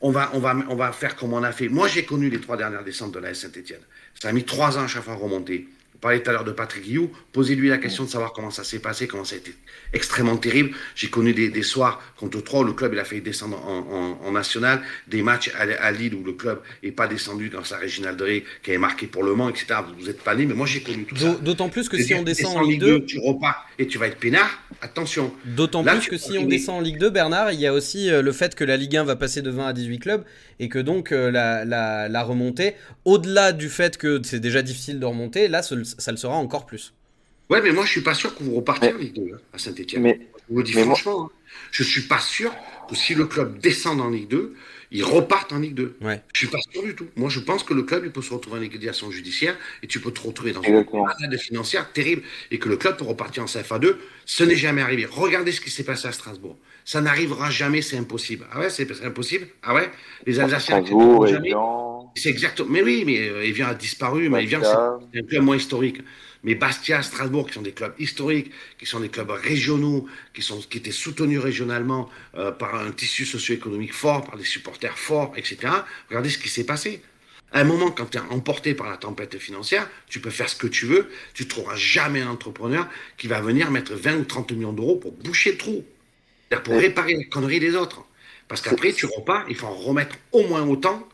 on 0.00 0.10
va, 0.10 0.30
on, 0.34 0.38
va, 0.38 0.56
on 0.68 0.76
va 0.76 0.92
faire 0.92 1.16
comme 1.16 1.32
on 1.32 1.42
a 1.42 1.52
fait. 1.52 1.68
Moi, 1.68 1.88
j'ai 1.88 2.04
connu 2.04 2.30
les 2.30 2.40
trois 2.40 2.56
dernières 2.56 2.84
descentes 2.84 3.12
de 3.12 3.18
la 3.18 3.34
Saint-Etienne. 3.34 3.82
Ça 4.20 4.28
a 4.28 4.32
mis 4.32 4.44
trois 4.44 4.78
ans 4.78 4.82
à 4.82 4.86
chaque 4.86 5.04
fois 5.04 5.14
à 5.14 5.16
remonter 5.16 5.68
parlait 6.02 6.20
tout 6.20 6.28
à 6.28 6.32
l'heure 6.32 6.44
de 6.44 6.50
Patrick 6.50 6.82
Guillou. 6.82 7.10
Posez-lui 7.32 7.68
la 7.68 7.78
question 7.78 8.04
de 8.04 8.10
savoir 8.10 8.32
comment 8.32 8.50
ça 8.50 8.64
s'est 8.64 8.80
passé, 8.80 9.06
comment 9.06 9.24
ça 9.24 9.36
a 9.36 9.38
été 9.38 9.54
extrêmement 9.92 10.36
terrible. 10.36 10.72
J'ai 10.94 11.08
connu 11.08 11.32
des, 11.32 11.62
soirs 11.62 12.02
contre 12.16 12.42
trois 12.42 12.60
où 12.60 12.64
le 12.64 12.72
club 12.72 12.92
il 12.92 12.98
a 12.98 13.04
fait 13.04 13.20
descendre 13.20 13.56
en, 13.64 14.32
national, 14.32 14.82
des 15.06 15.22
matchs 15.22 15.50
à, 15.56 15.92
Lille 15.92 16.14
où 16.14 16.24
le 16.24 16.32
club 16.32 16.60
n'est 16.82 16.90
pas 16.90 17.06
descendu 17.06 17.48
dans 17.48 17.62
sa 17.62 17.78
Réginald 17.78 18.20
Ré 18.20 18.44
qui 18.62 18.70
avait 18.70 18.78
marqué 18.78 19.06
pour 19.06 19.22
le 19.22 19.34
Mans, 19.34 19.48
etc. 19.48 19.66
Vous 19.98 20.06
n'êtes 20.06 20.22
pas 20.22 20.34
né, 20.34 20.44
mais 20.44 20.54
moi 20.54 20.66
j'ai 20.66 20.80
connu 20.80 21.04
tout 21.04 21.16
ça. 21.16 21.36
D'autant 21.40 21.68
plus 21.68 21.88
que 21.88 21.96
si 22.02 22.14
on 22.14 22.22
descend 22.22 22.56
en 22.56 22.62
Ligue 22.62 22.80
2, 22.80 23.04
tu 23.04 23.18
repars 23.20 23.68
et 23.78 23.86
tu 23.86 23.98
vas 23.98 24.08
être 24.08 24.18
peinard. 24.18 24.62
Attention. 24.80 25.32
D'autant 25.44 25.84
plus 25.84 26.08
que 26.08 26.18
si 26.18 26.36
on 26.36 26.46
descend 26.46 26.78
en 26.78 26.80
Ligue 26.80 26.98
2, 26.98 27.10
Bernard, 27.10 27.52
il 27.52 27.60
y 27.60 27.66
a 27.66 27.72
aussi 27.72 28.10
euh, 28.10 28.22
le 28.22 28.32
fait 28.32 28.56
que 28.56 28.64
la 28.64 28.76
Ligue 28.76 28.96
1 28.96 29.04
va 29.04 29.14
passer 29.14 29.40
de 29.40 29.50
20 29.50 29.68
à 29.68 29.72
18 29.72 29.98
clubs 30.00 30.24
et 30.58 30.68
que 30.68 30.78
donc 30.78 31.12
euh, 31.12 31.30
la, 31.30 32.22
remontée, 32.22 32.74
au-delà 33.04 33.52
du 33.52 33.68
fait 33.68 33.96
que 33.96 34.20
c'est 34.24 34.40
déjà 34.40 34.62
difficile 34.62 34.98
de 34.98 35.06
remonter, 35.06 35.48
là 35.48 35.62
ça, 35.98 36.10
le 36.10 36.16
sera 36.16 36.34
encore 36.34 36.66
plus. 36.66 36.92
Ouais, 37.50 37.60
mais 37.60 37.72
moi 37.72 37.84
je 37.84 37.90
suis 37.90 38.00
pas 38.00 38.14
sûr 38.14 38.34
que 38.34 38.42
vous 38.42 38.54
repartiez 38.54 38.92
en 38.92 38.98
Ligue 38.98 39.14
2 39.14 39.34
hein, 39.34 39.38
à 39.52 39.58
Saint-Etienne. 39.58 40.02
Mais... 40.02 40.20
Je 40.48 40.54
vous 40.54 40.62
dis 40.62 40.72
franchement, 40.72 41.26
hein. 41.26 41.30
je 41.70 41.82
suis 41.82 42.02
pas 42.02 42.18
sûr 42.18 42.54
que 42.88 42.94
si 42.94 43.14
le 43.14 43.26
club 43.26 43.58
descend 43.58 44.00
en 44.00 44.10
Ligue 44.10 44.28
2, 44.28 44.54
ils 44.92 45.04
repartent 45.04 45.52
en 45.52 45.58
Ligue 45.58 45.74
2. 45.74 45.96
Ouais. 46.02 46.22
Je 46.34 46.40
suis 46.40 46.46
pas 46.48 46.58
sûr 46.70 46.82
du 46.82 46.94
tout. 46.94 47.06
Moi, 47.16 47.30
je 47.30 47.40
pense 47.40 47.62
que 47.62 47.72
le 47.72 47.82
club, 47.82 48.04
il 48.04 48.12
peut 48.12 48.20
se 48.20 48.32
retrouver 48.32 48.58
en 48.58 48.60
liquidation 48.60 49.10
judiciaire 49.10 49.56
et 49.82 49.86
tu 49.86 50.00
peux 50.00 50.10
te 50.10 50.20
retrouver 50.20 50.52
dans 50.52 50.60
une 50.62 50.84
de 51.30 51.36
financière 51.38 51.90
terrible 51.92 52.22
et 52.50 52.58
que 52.58 52.68
le 52.68 52.76
club 52.76 52.98
peut 52.98 53.04
repartir 53.04 53.42
en 53.42 53.46
CFA 53.46 53.78
2. 53.78 53.98
Ce 54.26 54.44
n'est 54.44 54.56
jamais 54.56 54.82
arrivé. 54.82 55.06
Regardez 55.06 55.50
ce 55.52 55.62
qui 55.62 55.70
s'est 55.70 55.84
passé 55.84 56.08
à 56.08 56.12
Strasbourg. 56.12 56.58
Ça 56.84 57.00
n'arrivera 57.00 57.50
jamais, 57.50 57.80
c'est 57.80 57.96
impossible. 57.96 58.46
Ah 58.52 58.60
ouais, 58.60 58.70
c'est 58.70 59.02
impossible? 59.02 59.46
Ah 59.62 59.74
ouais? 59.74 59.90
Les 60.26 60.40
Alsaciens 60.40 60.84
jamais. 60.84 61.54
C'est 62.14 62.28
exactement. 62.28 62.68
Mais 62.70 62.82
oui, 62.82 63.04
mais 63.06 63.28
euh, 63.28 63.44
Evian 63.44 63.68
a 63.68 63.74
disparu, 63.74 64.28
mais 64.28 64.42
Evian, 64.44 64.60
c'est 64.62 65.20
un 65.20 65.22
club 65.22 65.42
moins 65.42 65.56
historique. 65.56 65.98
Mais 66.44 66.54
Bastia, 66.54 67.02
Strasbourg, 67.02 67.46
qui 67.46 67.54
sont 67.54 67.62
des 67.62 67.72
clubs 67.72 67.94
historiques, 67.98 68.50
qui 68.78 68.86
sont 68.86 69.00
des 69.00 69.08
clubs 69.08 69.30
régionaux, 69.30 70.06
qui, 70.34 70.42
sont, 70.42 70.58
qui 70.58 70.78
étaient 70.78 70.90
soutenus 70.90 71.38
régionalement 71.38 72.10
euh, 72.34 72.50
par 72.50 72.74
un 72.74 72.90
tissu 72.90 73.24
socio-économique 73.24 73.94
fort, 73.94 74.24
par 74.24 74.36
des 74.36 74.44
supporters 74.44 74.98
forts, 74.98 75.32
etc. 75.36 75.58
Regardez 76.08 76.30
ce 76.30 76.38
qui 76.38 76.48
s'est 76.48 76.64
passé. 76.64 77.00
À 77.52 77.60
un 77.60 77.64
moment, 77.64 77.90
quand 77.90 78.06
tu 78.06 78.18
es 78.18 78.20
emporté 78.20 78.74
par 78.74 78.90
la 78.90 78.96
tempête 78.96 79.38
financière, 79.38 79.88
tu 80.08 80.20
peux 80.20 80.30
faire 80.30 80.48
ce 80.48 80.56
que 80.56 80.66
tu 80.66 80.86
veux, 80.86 81.10
tu 81.34 81.44
ne 81.44 81.48
trouveras 81.48 81.76
jamais 81.76 82.22
un 82.22 82.30
entrepreneur 82.30 82.88
qui 83.18 83.28
va 83.28 83.40
venir 83.40 83.70
mettre 83.70 83.94
20 83.94 84.16
ou 84.16 84.24
30 84.24 84.52
millions 84.52 84.72
d'euros 84.72 84.96
pour 84.96 85.12
boucher 85.12 85.52
le 85.52 85.58
trou, 85.58 85.84
pour 86.64 86.74
réparer 86.74 87.14
les 87.14 87.28
conneries 87.28 87.60
des 87.60 87.76
autres. 87.76 88.04
Parce 88.48 88.62
qu'après, 88.62 88.92
tu 88.92 89.06
repars, 89.06 89.44
il 89.48 89.54
faut 89.54 89.66
en 89.66 89.74
remettre 89.74 90.16
au 90.32 90.46
moins 90.48 90.66
autant 90.66 91.06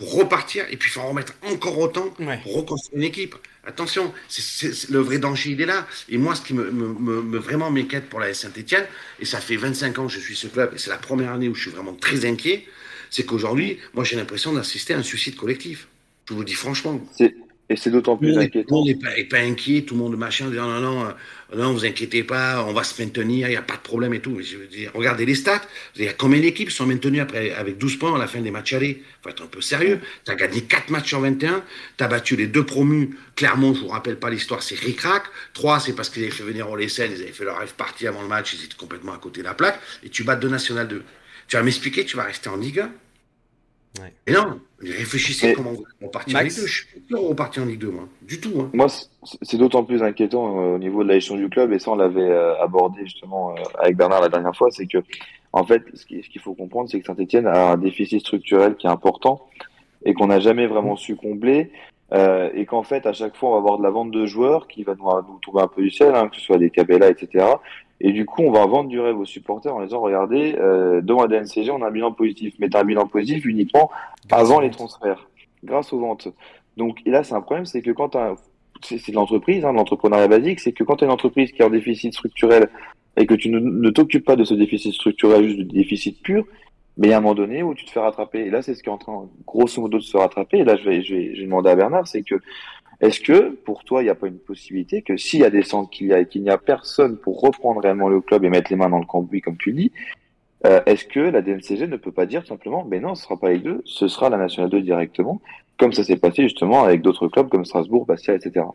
pour 0.00 0.14
repartir, 0.14 0.64
et 0.70 0.78
puis 0.78 0.88
il 0.88 0.92
faut 0.92 1.00
en 1.00 1.10
remettre 1.10 1.34
encore 1.42 1.78
autant 1.78 2.08
pour 2.08 2.54
reconstruire 2.56 2.98
une 2.98 3.04
équipe. 3.04 3.34
Attention, 3.66 4.14
c'est 4.28 4.88
le 4.88 4.98
vrai 4.98 5.18
danger, 5.18 5.50
il 5.50 5.60
est 5.60 5.66
là. 5.66 5.86
Et 6.08 6.16
moi, 6.16 6.34
ce 6.34 6.40
qui 6.40 6.54
me, 6.54 6.70
me, 6.70 7.38
vraiment 7.38 7.70
m'inquiète 7.70 8.08
pour 8.08 8.18
la 8.18 8.32
Saint-Etienne, 8.32 8.86
et 9.20 9.26
ça 9.26 9.40
fait 9.40 9.56
25 9.56 9.98
ans 9.98 10.06
que 10.06 10.12
je 10.12 10.18
suis 10.18 10.34
ce 10.34 10.46
club, 10.46 10.72
et 10.74 10.78
c'est 10.78 10.88
la 10.88 10.96
première 10.96 11.32
année 11.32 11.50
où 11.50 11.54
je 11.54 11.60
suis 11.60 11.70
vraiment 11.70 11.92
très 11.92 12.24
inquiet, 12.24 12.64
c'est 13.10 13.26
qu'aujourd'hui, 13.26 13.78
moi 13.92 14.02
j'ai 14.02 14.16
l'impression 14.16 14.54
d'assister 14.54 14.94
à 14.94 14.98
un 14.98 15.02
suicide 15.02 15.36
collectif. 15.36 15.88
Je 16.26 16.32
vous 16.32 16.40
le 16.40 16.46
dis 16.46 16.54
franchement. 16.54 16.98
Et 17.68 17.76
c'est 17.76 17.90
d'autant 17.90 18.16
plus 18.16 18.38
inquiétant. 18.38 18.68
Tout 18.68 18.74
le 18.74 18.94
monde 18.94 19.16
n'est 19.16 19.24
pas, 19.24 19.38
inquiet, 19.38 19.82
tout 19.82 19.94
le 19.94 20.00
monde 20.00 20.16
machin, 20.16 20.48
disant 20.48 20.66
non, 20.66 20.80
non, 20.80 21.14
non, 21.56 21.72
vous 21.72 21.84
inquiétez 21.84 22.22
pas, 22.22 22.64
on 22.64 22.72
va 22.72 22.84
se 22.84 23.00
maintenir, 23.02 23.48
il 23.48 23.50
n'y 23.50 23.56
a 23.56 23.62
pas 23.62 23.76
de 23.76 23.80
problème 23.80 24.14
et 24.14 24.20
tout. 24.20 24.40
Mais 24.40 24.88
regardez 24.94 25.26
les 25.26 25.34
stats. 25.34 25.62
Il 25.96 26.04
y 26.04 26.08
a 26.08 26.12
combien 26.12 26.40
d'équipes 26.40 26.70
sont 26.70 26.86
maintenues 26.86 27.20
après, 27.20 27.52
avec 27.52 27.78
12 27.78 27.96
points 27.96 28.14
à 28.14 28.18
la 28.18 28.26
fin 28.26 28.40
des 28.40 28.50
matchs 28.50 28.72
allés? 28.72 29.02
Il 29.02 29.22
faut 29.22 29.30
être 29.30 29.42
un 29.42 29.46
peu 29.46 29.60
sérieux. 29.60 30.00
Tu 30.24 30.30
as 30.30 30.36
gagné 30.36 30.62
4 30.62 30.90
matchs 30.90 31.08
sur 31.08 31.20
21, 31.20 31.64
tu 31.98 32.04
as 32.04 32.08
battu 32.08 32.36
les 32.36 32.46
deux 32.46 32.64
promus. 32.64 33.16
Clairement, 33.34 33.74
je 33.74 33.80
vous 33.80 33.88
rappelle 33.88 34.16
pas 34.16 34.30
l'histoire, 34.30 34.62
c'est 34.62 34.78
ric-rac. 34.78 35.24
3, 35.54 35.80
c'est 35.80 35.92
parce 35.94 36.08
qu'ils 36.08 36.22
avaient 36.22 36.32
fait 36.32 36.44
venir 36.44 36.70
Olesen, 36.70 37.10
ils 37.10 37.22
avaient 37.22 37.32
fait 37.32 37.44
leur 37.44 37.58
rêve 37.58 37.74
partie 37.74 38.06
avant 38.06 38.22
le 38.22 38.28
match, 38.28 38.52
ils 38.54 38.64
étaient 38.64 38.76
complètement 38.76 39.12
à 39.12 39.18
côté 39.18 39.40
de 39.40 39.46
la 39.46 39.54
plaque. 39.54 39.80
Et 40.04 40.08
tu 40.08 40.22
bats 40.22 40.36
de 40.36 40.48
National 40.48 40.86
2. 40.86 41.02
Tu 41.48 41.56
vas 41.56 41.62
m'expliquer, 41.62 42.04
tu 42.04 42.16
vas 42.16 42.24
rester 42.24 42.48
en 42.48 42.56
Ligue 42.56 42.80
1 42.80 42.92
et 44.26 44.32
non, 44.32 44.60
réfléchissez 44.80 45.52
comment 45.54 45.72
on 46.00 46.08
partir 46.08 46.38
en 46.38 46.42
Ligue 46.42 46.54
2. 46.54 46.66
Je 46.66 46.72
suis 46.72 46.88
sûr 47.08 47.30
on 47.30 47.34
partir 47.34 47.62
en 47.62 47.66
Ligue 47.66 47.80
2, 47.80 47.90
moi. 47.90 48.08
Du 48.22 48.40
tout. 48.40 48.52
Hein. 48.60 48.70
Moi, 48.72 48.86
c'est 49.42 49.56
d'autant 49.56 49.84
plus 49.84 50.02
inquiétant 50.02 50.60
euh, 50.60 50.76
au 50.76 50.78
niveau 50.78 51.02
de 51.02 51.08
la 51.08 51.14
gestion 51.14 51.36
du 51.36 51.48
club, 51.48 51.72
et 51.72 51.78
ça, 51.78 51.90
on 51.90 51.96
l'avait 51.96 52.20
euh, 52.20 52.60
abordé 52.62 53.00
justement 53.04 53.50
euh, 53.50 53.62
avec 53.78 53.96
Bernard 53.96 54.20
la 54.22 54.28
dernière 54.28 54.54
fois, 54.54 54.68
c'est 54.70 54.86
que, 54.86 54.98
en 55.52 55.64
fait, 55.64 55.82
ce 55.94 56.04
qu'il 56.06 56.40
faut 56.40 56.54
comprendre, 56.54 56.88
c'est 56.88 57.00
que 57.00 57.06
Saint-Etienne 57.06 57.46
a 57.46 57.72
un 57.72 57.76
déficit 57.76 58.20
structurel 58.20 58.76
qui 58.76 58.86
est 58.86 58.90
important 58.90 59.46
et 60.04 60.14
qu'on 60.14 60.28
n'a 60.28 60.40
jamais 60.40 60.66
vraiment 60.66 60.96
su 60.96 61.16
combler. 61.16 61.72
et 62.12 62.66
qu'en 62.66 62.82
fait, 62.82 63.06
à 63.06 63.12
chaque 63.12 63.36
fois, 63.36 63.50
on 63.50 63.52
va 63.52 63.58
avoir 63.58 63.78
de 63.78 63.82
la 63.82 63.90
vente 63.90 64.12
de 64.12 64.24
joueurs 64.26 64.66
qui 64.68 64.84
va 64.84 64.94
nous, 64.94 65.04
nous 65.04 65.38
tomber 65.40 65.60
un 65.60 65.68
peu 65.68 65.82
du 65.82 65.90
ciel, 65.90 66.14
hein, 66.14 66.28
que 66.28 66.36
ce 66.36 66.42
soit 66.42 66.58
des 66.58 66.70
Cabella, 66.70 67.08
etc. 67.08 67.44
Et 68.00 68.12
du 68.12 68.24
coup, 68.24 68.42
on 68.42 68.50
va 68.50 68.64
vendre 68.66 68.88
du 68.88 68.98
rêve 68.98 69.18
aux 69.18 69.26
supporters 69.26 69.74
en 69.74 69.82
disant, 69.82 70.00
regardez, 70.00 70.56
euh, 70.58 71.00
devant 71.02 71.26
la 71.26 71.28
DNCG, 71.28 71.70
on 71.70 71.82
a 71.82 71.88
un 71.88 71.90
bilan 71.90 72.12
positif. 72.12 72.54
Mais 72.58 72.74
un 72.74 72.84
bilan 72.84 73.06
positif 73.06 73.44
uniquement 73.44 73.90
avant 74.30 74.60
les 74.60 74.70
transferts, 74.70 75.28
grâce 75.62 75.92
aux 75.92 75.98
ventes. 75.98 76.28
Donc, 76.76 76.98
et 77.04 77.10
là, 77.10 77.22
c'est 77.24 77.34
un 77.34 77.42
problème, 77.42 77.66
c'est 77.66 77.82
que 77.82 77.90
quand 77.90 78.16
c'est 78.82 79.10
de 79.10 79.14
l'entreprise, 79.14 79.64
hein, 79.64 79.72
l'entrepreneuriat 79.72 80.28
basique, 80.28 80.60
c'est 80.60 80.72
que 80.72 80.82
quand 80.82 80.96
tu 80.96 81.04
as 81.04 81.06
une 81.06 81.12
entreprise 81.12 81.52
qui 81.52 81.60
est 81.60 81.64
en 81.64 81.70
déficit 81.70 82.14
structurel 82.14 82.70
et 83.18 83.26
que 83.26 83.34
tu 83.34 83.50
ne, 83.50 83.90
t'occupes 83.90 84.24
pas 84.24 84.36
de 84.36 84.44
ce 84.44 84.54
déficit 84.54 84.94
structurel, 84.94 85.44
juste 85.44 85.58
du 85.58 85.64
déficit 85.64 86.22
pur, 86.22 86.46
mais 86.96 87.08
il 87.08 87.10
y 87.10 87.12
a 87.12 87.18
un 87.18 87.20
moment 87.20 87.34
donné 87.34 87.62
où 87.62 87.74
tu 87.74 87.84
te 87.84 87.90
fais 87.90 88.00
rattraper. 88.00 88.40
Et 88.40 88.50
là, 88.50 88.62
c'est 88.62 88.74
ce 88.74 88.82
qui 88.82 88.88
est 88.88 88.92
en 88.92 88.98
train, 88.98 89.28
grosso 89.46 89.80
modo, 89.80 89.98
de 89.98 90.02
se 90.02 90.16
rattraper. 90.16 90.58
Et 90.58 90.64
là, 90.64 90.76
je 90.76 90.88
vais, 90.88 91.02
je 91.02 91.14
vais, 91.14 91.34
je 91.34 91.40
vais 91.40 91.46
demander 91.46 91.70
à 91.70 91.76
Bernard, 91.76 92.06
c'est 92.06 92.22
que 92.22 92.36
est-ce 93.00 93.20
que 93.20 93.50
pour 93.50 93.84
toi, 93.84 94.02
il 94.02 94.04
n'y 94.04 94.10
a 94.10 94.14
pas 94.14 94.26
une 94.26 94.38
possibilité 94.38 95.02
que 95.02 95.16
s'il 95.16 95.40
y 95.40 95.44
a 95.44 95.50
des 95.50 95.62
centres 95.62 95.90
qu'il 95.90 96.08
y 96.08 96.12
a 96.12 96.20
et 96.20 96.26
qu'il 96.26 96.42
n'y 96.42 96.50
a 96.50 96.58
personne 96.58 97.16
pour 97.16 97.40
reprendre 97.40 97.80
réellement 97.80 98.08
le 98.08 98.20
club 98.20 98.44
et 98.44 98.50
mettre 98.50 98.70
les 98.70 98.76
mains 98.76 98.90
dans 98.90 98.98
le 98.98 99.06
cambouis, 99.06 99.40
comme 99.40 99.56
tu 99.56 99.72
dis, 99.72 99.90
euh, 100.66 100.80
est-ce 100.84 101.06
que 101.06 101.20
la 101.20 101.40
DNCG 101.40 101.86
ne 101.86 101.96
peut 101.96 102.12
pas 102.12 102.26
dire 102.26 102.46
simplement, 102.46 102.86
mais 102.88 103.00
non, 103.00 103.14
ce 103.14 103.22
sera 103.22 103.38
pas 103.38 103.50
les 103.50 103.58
deux, 103.58 103.80
ce 103.86 104.08
sera 104.08 104.28
la 104.28 104.36
Nationale 104.36 104.68
2 104.68 104.82
directement, 104.82 105.40
comme 105.78 105.94
ça 105.94 106.04
s'est 106.04 106.18
passé 106.18 106.42
justement 106.42 106.84
avec 106.84 107.00
d'autres 107.00 107.28
clubs 107.28 107.48
comme 107.48 107.64
Strasbourg, 107.64 108.04
Bastia, 108.04 108.34
etc. 108.34 108.66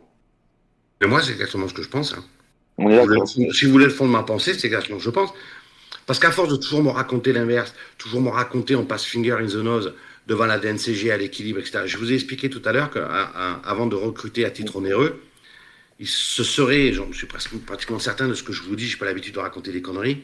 Mais 1.00 1.06
moi, 1.06 1.22
c'est 1.22 1.32
exactement 1.32 1.68
ce 1.68 1.74
que 1.74 1.82
je 1.82 1.88
pense. 1.88 2.14
Hein. 2.14 2.24
On 2.78 2.90
est 2.90 3.26
si 3.26 3.64
vous 3.64 3.72
voulez 3.72 3.84
le 3.84 3.90
fond 3.90 4.06
de 4.06 4.10
ma 4.10 4.24
pensée, 4.24 4.54
c'est 4.54 4.66
exactement 4.66 4.98
ce 4.98 5.04
que 5.04 5.10
je 5.10 5.14
pense. 5.14 5.32
Parce 6.06 6.18
qu'à 6.18 6.30
force 6.30 6.48
de 6.48 6.56
toujours 6.56 6.82
me 6.82 6.90
raconter 6.90 7.32
l'inverse, 7.32 7.74
toujours 7.98 8.20
me 8.20 8.30
raconter 8.30 8.76
on 8.76 8.84
passe 8.84 9.04
finger 9.04 9.36
in 9.40 9.46
the 9.46 9.56
nose, 9.56 9.94
devant 10.26 10.46
la 10.46 10.58
DNCG 10.58 11.10
à 11.10 11.16
l'équilibre, 11.16 11.60
etc. 11.60 11.82
Je 11.86 11.96
vous 11.98 12.10
ai 12.10 12.14
expliqué 12.14 12.50
tout 12.50 12.62
à 12.64 12.72
l'heure 12.72 12.90
qu'avant 12.90 13.86
de 13.86 13.94
recruter 13.94 14.44
à 14.44 14.50
titre 14.50 14.76
onéreux, 14.76 15.22
il 15.98 16.08
se 16.08 16.44
serait, 16.44 16.92
je 16.92 17.02
suis 17.12 17.26
presque, 17.26 17.56
pratiquement 17.64 17.98
certain 17.98 18.28
de 18.28 18.34
ce 18.34 18.42
que 18.42 18.52
je 18.52 18.62
vous 18.62 18.76
dis, 18.76 18.86
je 18.86 18.96
n'ai 18.96 18.98
pas 18.98 19.06
l'habitude 19.06 19.34
de 19.34 19.38
raconter 19.38 19.72
des 19.72 19.80
conneries, 19.82 20.22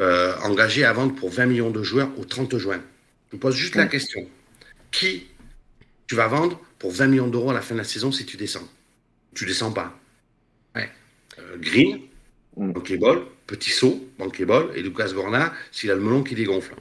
euh, 0.00 0.34
engagé 0.42 0.84
à 0.84 0.92
vendre 0.92 1.14
pour 1.14 1.30
20 1.30 1.46
millions 1.46 1.70
de 1.70 1.82
joueurs 1.82 2.10
au 2.18 2.24
30 2.24 2.56
juin. 2.56 2.80
Je 3.28 3.32
vous 3.32 3.38
pose 3.38 3.54
juste 3.54 3.74
la 3.74 3.86
question. 3.86 4.26
Qui 4.90 5.26
tu 6.06 6.14
vas 6.14 6.28
vendre 6.28 6.60
pour 6.78 6.92
20 6.92 7.06
millions 7.08 7.28
d'euros 7.28 7.50
à 7.50 7.54
la 7.54 7.60
fin 7.60 7.74
de 7.74 7.80
la 7.80 7.84
saison 7.84 8.12
si 8.12 8.24
tu 8.24 8.36
descends? 8.36 8.68
Tu 9.34 9.44
descends 9.44 9.72
pas. 9.72 9.98
Ouais. 10.74 10.90
Euh, 11.38 11.56
Green, 11.58 12.00
mm. 12.56 12.72
Bankable, 12.72 13.22
Petit 13.46 13.70
Saut, 13.70 14.08
Bankable, 14.18 14.70
et 14.74 14.82
Lucas 14.82 15.12
Gorna 15.12 15.52
s'il 15.72 15.90
a 15.90 15.94
le 15.94 16.00
melon 16.00 16.22
qui 16.22 16.34
dégonfle. 16.34 16.74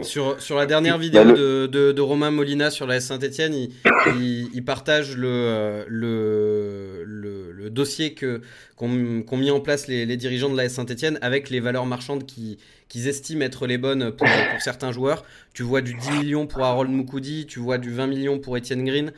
Sur, 0.00 0.40
sur, 0.40 0.56
la 0.56 0.64
dernière 0.64 0.96
vidéo 0.96 1.22
de, 1.22 1.66
de, 1.66 2.00
Romain 2.00 2.30
Molina 2.30 2.70
sur 2.70 2.86
la 2.86 2.98
Saint-Etienne, 2.98 3.52
il, 3.54 4.48
il, 4.54 4.64
partage 4.64 5.18
le, 5.18 5.84
le, 5.86 7.04
le, 7.04 7.68
dossier 7.68 8.14
qu'ont 8.14 8.88
mis 8.88 9.50
en 9.50 9.60
place 9.60 9.88
les, 9.88 10.06
les, 10.06 10.16
dirigeants 10.16 10.48
de 10.48 10.56
la 10.56 10.70
Saint-Etienne 10.70 11.18
avec 11.20 11.50
les 11.50 11.60
valeurs 11.60 11.84
marchandes 11.84 12.24
qu'ils 12.24 12.58
estiment 13.06 13.42
être 13.42 13.66
les 13.66 13.76
bonnes 13.76 14.12
pour, 14.12 14.26
pour, 14.26 14.62
certains 14.62 14.92
joueurs. 14.92 15.24
Tu 15.52 15.62
vois 15.62 15.82
du 15.82 15.92
10 15.92 16.10
millions 16.12 16.46
pour 16.46 16.62
Harold 16.64 16.90
Moukoudi, 16.90 17.44
tu 17.46 17.58
vois 17.58 17.76
du 17.76 17.92
20 17.92 18.06
millions 18.06 18.38
pour 18.38 18.56
Etienne 18.56 18.86
Green. 18.86 19.12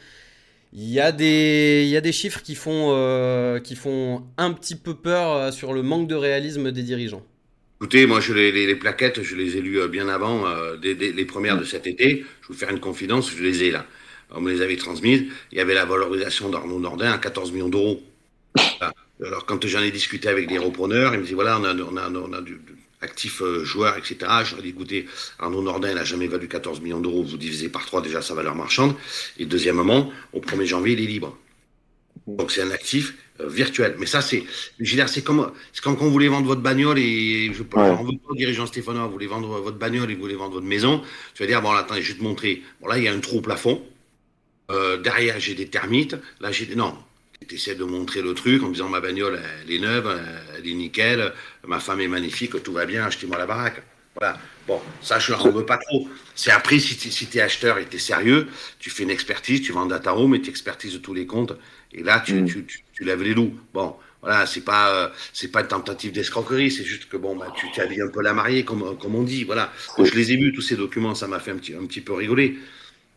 Il 0.73 0.91
y, 0.91 0.99
a 0.99 1.13
des, 1.13 1.83
il 1.85 1.91
y 1.91 1.97
a 1.97 2.01
des 2.01 2.11
chiffres 2.11 2.43
qui 2.43 2.57
font, 2.57 2.89
euh, 2.91 3.61
qui 3.61 3.77
font 3.77 4.25
un 4.37 4.53
petit 4.53 4.75
peu 4.75 4.95
peur 4.95 5.33
euh, 5.33 5.51
sur 5.53 5.73
le 5.73 5.83
manque 5.85 6.09
de 6.09 6.17
réalisme 6.17 6.73
des 6.73 6.83
dirigeants. 6.83 7.23
Écoutez, 7.81 8.07
moi, 8.07 8.21
je 8.21 8.33
les, 8.33 8.75
plaquettes, 8.77 9.23
je 9.23 9.37
les 9.37 9.57
ai 9.57 9.61
lues 9.61 9.81
euh, 9.81 9.89
bien 9.89 10.09
avant, 10.09 10.47
euh, 10.47 10.77
les 10.83 11.25
premières 11.25 11.59
de 11.59 11.65
cet 11.65 11.87
été. 11.87 12.09
Je 12.09 12.15
vais 12.17 12.27
vous 12.49 12.55
faire 12.55 12.71
une 12.71 12.81
confidence, 12.81 13.31
je 13.31 13.43
les 13.43 13.65
ai 13.65 13.71
là. 13.71 13.87
On 14.31 14.41
me 14.41 14.53
les 14.53 14.63
avait 14.63 14.77
transmises. 14.77 15.25
Il 15.53 15.59
y 15.59 15.61
avait 15.61 15.75
la 15.75 15.85
valorisation 15.85 16.49
d'Arnaud 16.49 16.81
Nordin 16.81 17.13
à 17.13 17.19
14 17.19 17.53
millions 17.53 17.69
d'euros. 17.69 18.03
Alors, 19.25 19.47
quand 19.47 19.67
j'en 19.67 19.83
ai 19.83 19.91
discuté 19.91 20.29
avec 20.29 20.49
des 20.49 20.59
repreneurs, 20.59 21.15
ils 21.15 21.19
me 21.19 21.23
disaient 21.23 21.35
voilà, 21.35 21.59
on 21.59 21.65
a, 21.65 21.75
on 21.75 21.97
a, 21.97 22.11
on 22.11 22.33
a 22.33 22.41
du, 22.41 22.61
actif 23.01 23.43
euh, 23.43 23.65
joueur, 23.65 23.97
etc. 23.97 24.17
Je 24.45 24.53
leur 24.53 24.61
ai 24.61 24.63
dit 24.63 24.69
écoutez, 24.71 25.07
Arnaud 25.39 25.63
Nordin 25.63 25.95
n'a 25.95 26.05
jamais 26.05 26.27
valu 26.27 26.49
14 26.49 26.81
millions 26.81 27.01
d'euros. 27.01 27.23
Vous 27.23 27.37
divisez 27.37 27.69
par 27.69 27.87
3 27.87 28.03
déjà 28.03 28.23
sa 28.23 28.35
valeur 28.35 28.55
marchande. 28.55 28.95
Et 29.39 29.47
deuxièmement, 29.47 30.11
au 30.33 30.41
1er 30.41 30.65
janvier, 30.65 30.95
il 30.95 31.01
est 31.01 31.07
libre. 31.07 31.39
Donc, 32.27 32.51
c'est 32.51 32.63
un 32.63 32.71
actif 32.71 33.15
virtuel. 33.41 33.97
Mais 33.99 34.07
ça, 34.07 34.21
c'est, 34.21 34.45
c'est 34.81 35.25
comme, 35.25 35.53
c'est 35.73 35.83
quand 35.83 35.95
vous 35.95 36.11
voulez 36.11 36.29
vendre 36.29 36.47
votre 36.47 36.61
bagnole 36.61 36.99
et 36.99 37.53
je 37.53 37.63
peux, 37.63 37.79
ouais. 37.79 37.91
en 37.91 38.35
dirigeant 38.35 38.67
Stéphanois, 38.67 39.07
vous 39.07 39.13
voulez 39.13 39.27
vendre 39.27 39.61
votre 39.61 39.79
bagnole 39.79 40.11
et 40.11 40.15
vous 40.15 40.21
voulez 40.21 40.37
vendre 40.37 40.55
votre 40.55 40.67
maison. 40.67 41.03
Tu 41.35 41.43
vas 41.43 41.47
dire, 41.47 41.61
bon, 41.63 41.73
là, 41.73 41.81
attendez, 41.81 42.03
je 42.03 42.13
vais 42.13 42.19
te 42.19 42.25
montrer. 42.25 42.63
Bon, 42.81 42.89
là, 42.89 42.99
il 42.99 43.05
y 43.05 43.09
a 43.09 43.13
un 43.13 43.21
trou 43.21 43.39
au 43.39 43.41
plafond. 43.41 43.83
Euh, 44.71 44.97
derrière, 44.99 45.39
j'ai 45.41 45.55
des 45.55 45.67
termites. 45.67 46.17
Là, 46.41 46.53
j'ai 46.53 46.67
des, 46.67 46.77
non. 46.77 46.97
Tu 47.47 47.57
essaies 47.57 47.75
de 47.75 47.85
montrer 47.85 48.23
le 48.23 48.33
truc 48.35 48.63
en 48.63 48.71
disant, 48.71 48.89
ma 48.89 49.01
bagnole, 49.01 49.39
elle 49.63 49.71
est 49.71 49.79
neuve, 49.79 50.19
elle 50.57 50.67
est 50.67 50.75
nickel, 50.75 51.33
ma 51.67 51.79
femme 51.79 52.01
est 52.01 52.09
magnifique, 52.09 52.63
tout 52.63 52.73
va 52.73 52.87
bien, 52.87 53.05
achetez-moi 53.05 53.37
la 53.37 53.47
baraque. 53.47 53.83
Voilà. 54.19 54.39
Bon, 54.67 54.81
ça, 55.03 55.19
je 55.19 55.33
ne 55.33 55.51
veux 55.51 55.67
pas 55.67 55.77
trop. 55.77 56.09
C'est 56.35 56.51
après, 56.51 56.79
si 56.79 56.97
tu 56.97 57.39
es 57.39 57.41
acheteur 57.41 57.79
et 57.79 57.87
tu 57.87 57.97
es 57.97 57.99
sérieux, 57.99 58.49
tu 58.79 58.89
fais 58.89 59.03
une 59.03 59.11
expertise, 59.11 59.61
tu 59.61 59.73
vends 59.73 59.83
un 59.83 59.87
data 59.87 60.13
room 60.13 60.35
et 60.35 60.41
tu 60.41 60.49
expertises 60.49 60.99
tous 61.03 61.13
les 61.13 61.27
comptes. 61.27 61.53
Et 61.95 62.03
là, 62.03 62.21
tu, 62.21 62.35
mm. 62.35 62.47
tu, 62.47 62.65
tu, 62.65 62.85
tu, 62.93 63.05
lèves 63.05 63.23
les 63.23 63.35
loups. 63.35 63.55
Bon, 63.73 63.95
voilà, 64.21 64.47
c'est 64.47 64.63
pas, 64.63 64.95
euh, 64.95 65.09
c'est 65.33 65.49
pas 65.49 65.61
une 65.61 65.69
tentative 65.69 66.13
d'escroquerie, 66.13 66.71
c'est 66.71 66.85
juste 66.85 67.09
que 67.09 67.17
bon, 67.17 67.37
bah, 67.37 67.53
tu 67.57 67.71
t'habilles 67.73 68.03
un 68.03 68.09
peu 68.09 68.23
la 68.23 68.33
mariée, 68.33 68.65
comme, 68.65 68.97
comme 68.99 69.15
on 69.15 69.23
dit. 69.23 69.45
Voilà. 69.45 69.73
Quand 69.97 70.05
je 70.05 70.15
les 70.15 70.33
ai 70.33 70.37
vus, 70.37 70.53
tous 70.53 70.63
ces 70.63 70.77
documents, 70.77 71.15
ça 71.15 71.27
m'a 71.27 71.41
fait 71.41 71.51
un 71.51 71.57
petit, 71.57 71.75
un 71.75 71.87
petit 71.87 72.01
peu 72.01 72.13
rigoler. 72.13 72.59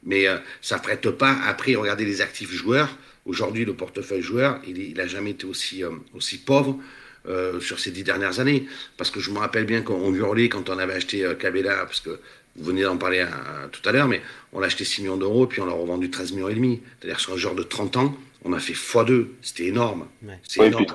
Mais 0.03 0.27
euh, 0.27 0.37
ça 0.61 0.79
prête 0.79 1.09
pas. 1.11 1.37
Après, 1.45 1.75
regardez 1.75 2.05
les 2.05 2.21
actifs 2.21 2.51
joueurs. 2.51 2.97
Aujourd'hui, 3.25 3.65
le 3.65 3.73
portefeuille 3.73 4.21
joueur, 4.21 4.61
il, 4.65 4.77
il 4.77 5.01
a 5.01 5.07
jamais 5.07 5.31
été 5.31 5.45
aussi, 5.45 5.83
euh, 5.83 5.91
aussi 6.13 6.37
pauvre. 6.37 6.79
Euh, 7.27 7.59
sur 7.59 7.77
ces 7.77 7.91
dix 7.91 8.05
dernières 8.05 8.39
années. 8.39 8.67
Parce 8.95 9.11
que 9.11 9.19
je 9.19 9.31
me 9.31 9.39
rappelle 9.39 9.65
bien 9.65 9.81
qu'on 9.81 10.13
hurlait 10.13 10.47
quand 10.47 10.69
on 10.69 10.79
avait 10.79 10.93
acheté 10.93 11.25
euh, 11.25 11.35
Cabella, 11.35 11.83
parce 11.85 11.99
que 11.99 12.21
vous 12.55 12.63
venez 12.63 12.83
d'en 12.83 12.95
parler 12.95 13.25
tout 13.73 13.81
à 13.87 13.91
l'heure, 13.91 14.07
mais 14.07 14.21
on 14.53 14.61
l'a 14.61 14.67
acheté 14.67 14.85
6 14.85 15.01
millions 15.01 15.17
d'euros, 15.17 15.45
puis 15.45 15.59
on 15.59 15.65
l'a 15.65 15.73
revendu 15.73 16.09
13 16.09 16.31
millions 16.31 16.47
et 16.47 16.55
demi. 16.55 16.81
C'est-à-dire 16.99 17.19
sur 17.19 17.33
un 17.33 17.37
genre 17.37 17.53
de 17.53 17.63
30 17.63 17.97
ans, 17.97 18.17
on 18.47 18.53
a 18.53 18.59
fait 18.59 18.73
x2. 18.73 19.27
C'était 19.41 19.65
énorme. 19.67 20.07
Ouais. 20.23 20.39
Oui, 20.59 20.71
puis 20.71 20.85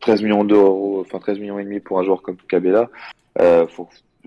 13, 0.00 0.22
millions 0.22 0.44
d'euros, 0.44 1.04
enfin 1.06 1.18
13 1.18 1.38
millions 1.38 1.58
et 1.58 1.64
demi 1.64 1.80
pour 1.80 1.98
un 1.98 2.04
joueur 2.04 2.22
comme 2.22 2.36
Cabella. 2.48 2.90
Euh, 3.40 3.66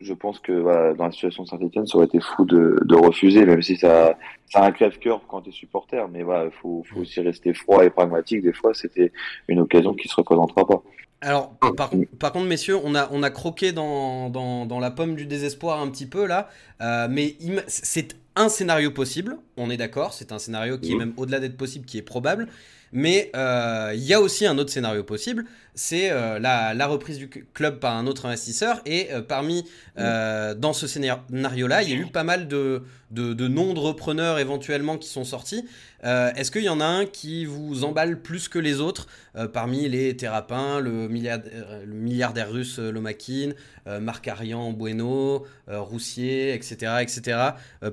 je 0.02 0.14
pense 0.14 0.40
que 0.40 0.52
voilà, 0.52 0.94
dans 0.94 1.06
la 1.06 1.12
situation 1.12 1.44
de 1.44 1.50
Saint-Etienne, 1.50 1.88
ça 1.88 1.98
aurait 1.98 2.06
été 2.06 2.20
fou 2.20 2.46
de, 2.46 2.78
de 2.86 2.96
refuser, 2.96 3.46
même 3.46 3.64
si 3.64 3.78
ça, 3.78 4.16
ça 4.50 4.60
a 4.60 4.68
un 4.68 4.72
crève-cœur 4.72 5.22
quand 5.28 5.42
tu 5.42 5.50
es 5.50 5.54
supporter. 5.54 6.08
Mais 6.10 6.24
voilà, 6.24 6.46
il 6.46 6.52
faut, 6.52 6.84
faut 6.90 7.00
aussi 7.00 7.20
rester 7.22 7.54
froid 7.54 7.84
et 7.84 7.90
pragmatique. 7.90 8.44
Des 8.44 8.54
fois, 8.54 8.74
c'était 8.74 9.12
une 9.48 9.60
occasion 9.60 9.94
qui 9.94 10.08
se 10.08 10.16
représentera 10.16 10.68
pas. 10.68 10.84
Alors, 11.22 11.56
par, 11.76 11.90
par, 12.20 12.32
contre, 12.32 12.46
messieurs, 12.46 12.78
on 12.84 12.94
a, 12.94 13.10
on 13.12 13.24
a 13.24 13.32
croqué 13.32 13.72
dans, 13.72 14.30
dans, 14.30 14.68
dans, 14.68 14.80
la 14.80 14.92
pomme 14.92 15.16
du 15.16 15.26
désespoir 15.26 15.82
un 15.82 15.90
petit 15.90 16.06
peu 16.06 16.28
là, 16.28 16.48
euh, 16.82 17.08
mais 17.10 17.36
c'est 17.66 18.16
un 18.38 18.50
scénario 18.50 18.92
possible, 18.92 19.38
on 19.58 19.70
est 19.70 19.78
d'accord, 19.78 20.14
c'est 20.14 20.32
un 20.32 20.40
scénario 20.40 20.78
qui 20.78 20.94
est 20.94 20.96
même 20.96 21.14
au-delà 21.18 21.40
d'être 21.40 21.58
possible, 21.58 21.86
qui 21.86 21.98
est 21.98 22.04
probable. 22.04 22.48
Mais 22.92 23.32
euh, 23.36 23.92
il 23.94 24.04
y 24.04 24.14
a 24.14 24.22
aussi 24.22 24.46
un 24.46 24.58
autre 24.58 24.72
scénario 24.72 25.04
possible, 25.04 25.46
c'est 25.76 26.10
euh, 26.10 26.40
la, 26.40 26.88
reprise 26.88 27.18
du 27.18 27.30
club 27.30 27.80
par 27.80 27.96
un 27.96 28.08
autre 28.08 28.26
investisseur. 28.26 28.82
Et 28.86 29.10
euh, 29.12 29.22
parmi, 29.22 29.66
dans 29.98 30.74
ce 30.74 30.88
scénario-là, 30.88 31.84
il 31.84 31.90
y 31.90 31.94
a 31.94 31.96
eu 31.96 32.06
pas 32.06 32.24
mal 32.24 32.48
de, 32.48 32.84
noms 33.12 33.74
de 33.74 33.80
repreneurs 33.80 34.40
éventuellement 34.40 34.98
qui 34.98 35.10
sont 35.10 35.24
sortis. 35.24 35.66
Est-ce 36.04 36.52
qu'il 36.52 36.64
y 36.64 36.70
en 36.70 36.80
a 36.80 36.86
un 36.86 37.06
qui 37.06 37.46
vous 37.46 37.84
emballe 37.84 38.22
plus 38.22 38.48
que 38.48 38.60
les 38.60 38.80
autres 38.80 39.08
parmi 39.52 39.90
les 39.90 40.16
Thérapins, 40.16 40.80
le 40.80 41.08
milliardaire, 41.08 42.52
russe 42.52 42.80
Lomakin, 42.80 43.52
Marc 44.00 44.28
Arian 44.28 44.72
Bueno, 44.72 45.46
Roussier, 45.68 46.54
etc. 46.54 46.98
etc. 47.02 47.40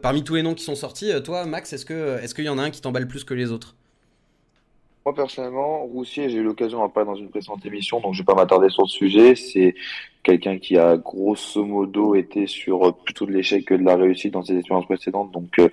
parmi 0.02 0.22
tous 0.22 0.36
les 0.36 0.42
noms 0.42 0.54
qui 0.54 0.64
sont 0.64 0.76
sortis, 0.76 1.10
toi, 1.24 1.46
Max, 1.46 1.72
est-ce 1.72 1.84
qu'il 1.86 2.44
est 2.44 2.46
y 2.46 2.48
en 2.48 2.58
a 2.58 2.62
un 2.62 2.70
qui 2.70 2.80
t'emballe 2.80 3.08
plus 3.08 3.24
que 3.24 3.34
les 3.34 3.50
autres? 3.50 3.74
Moi, 5.04 5.14
personnellement, 5.14 5.84
Roussier, 5.84 6.30
j'ai 6.30 6.38
eu 6.38 6.42
l'occasion 6.42 6.78
d'en 6.78 6.88
parler 6.88 7.06
dans 7.06 7.14
une 7.14 7.28
précédente 7.28 7.64
émission, 7.66 8.00
donc 8.00 8.14
je 8.14 8.20
vais 8.20 8.24
pas 8.24 8.34
m'attarder 8.34 8.70
sur 8.70 8.84
le 8.84 8.88
sujet. 8.88 9.34
C'est 9.34 9.74
quelqu'un 10.22 10.58
qui 10.58 10.78
a 10.78 10.96
grosso 10.96 11.62
modo 11.62 12.14
été 12.14 12.46
sur 12.46 12.96
plutôt 13.04 13.26
de 13.26 13.32
l'échec 13.32 13.66
que 13.66 13.74
de 13.74 13.82
la 13.82 13.96
réussite 13.96 14.32
dans 14.32 14.42
ses 14.42 14.56
expériences 14.56 14.86
précédentes. 14.86 15.30
Donc, 15.30 15.58
euh, 15.58 15.68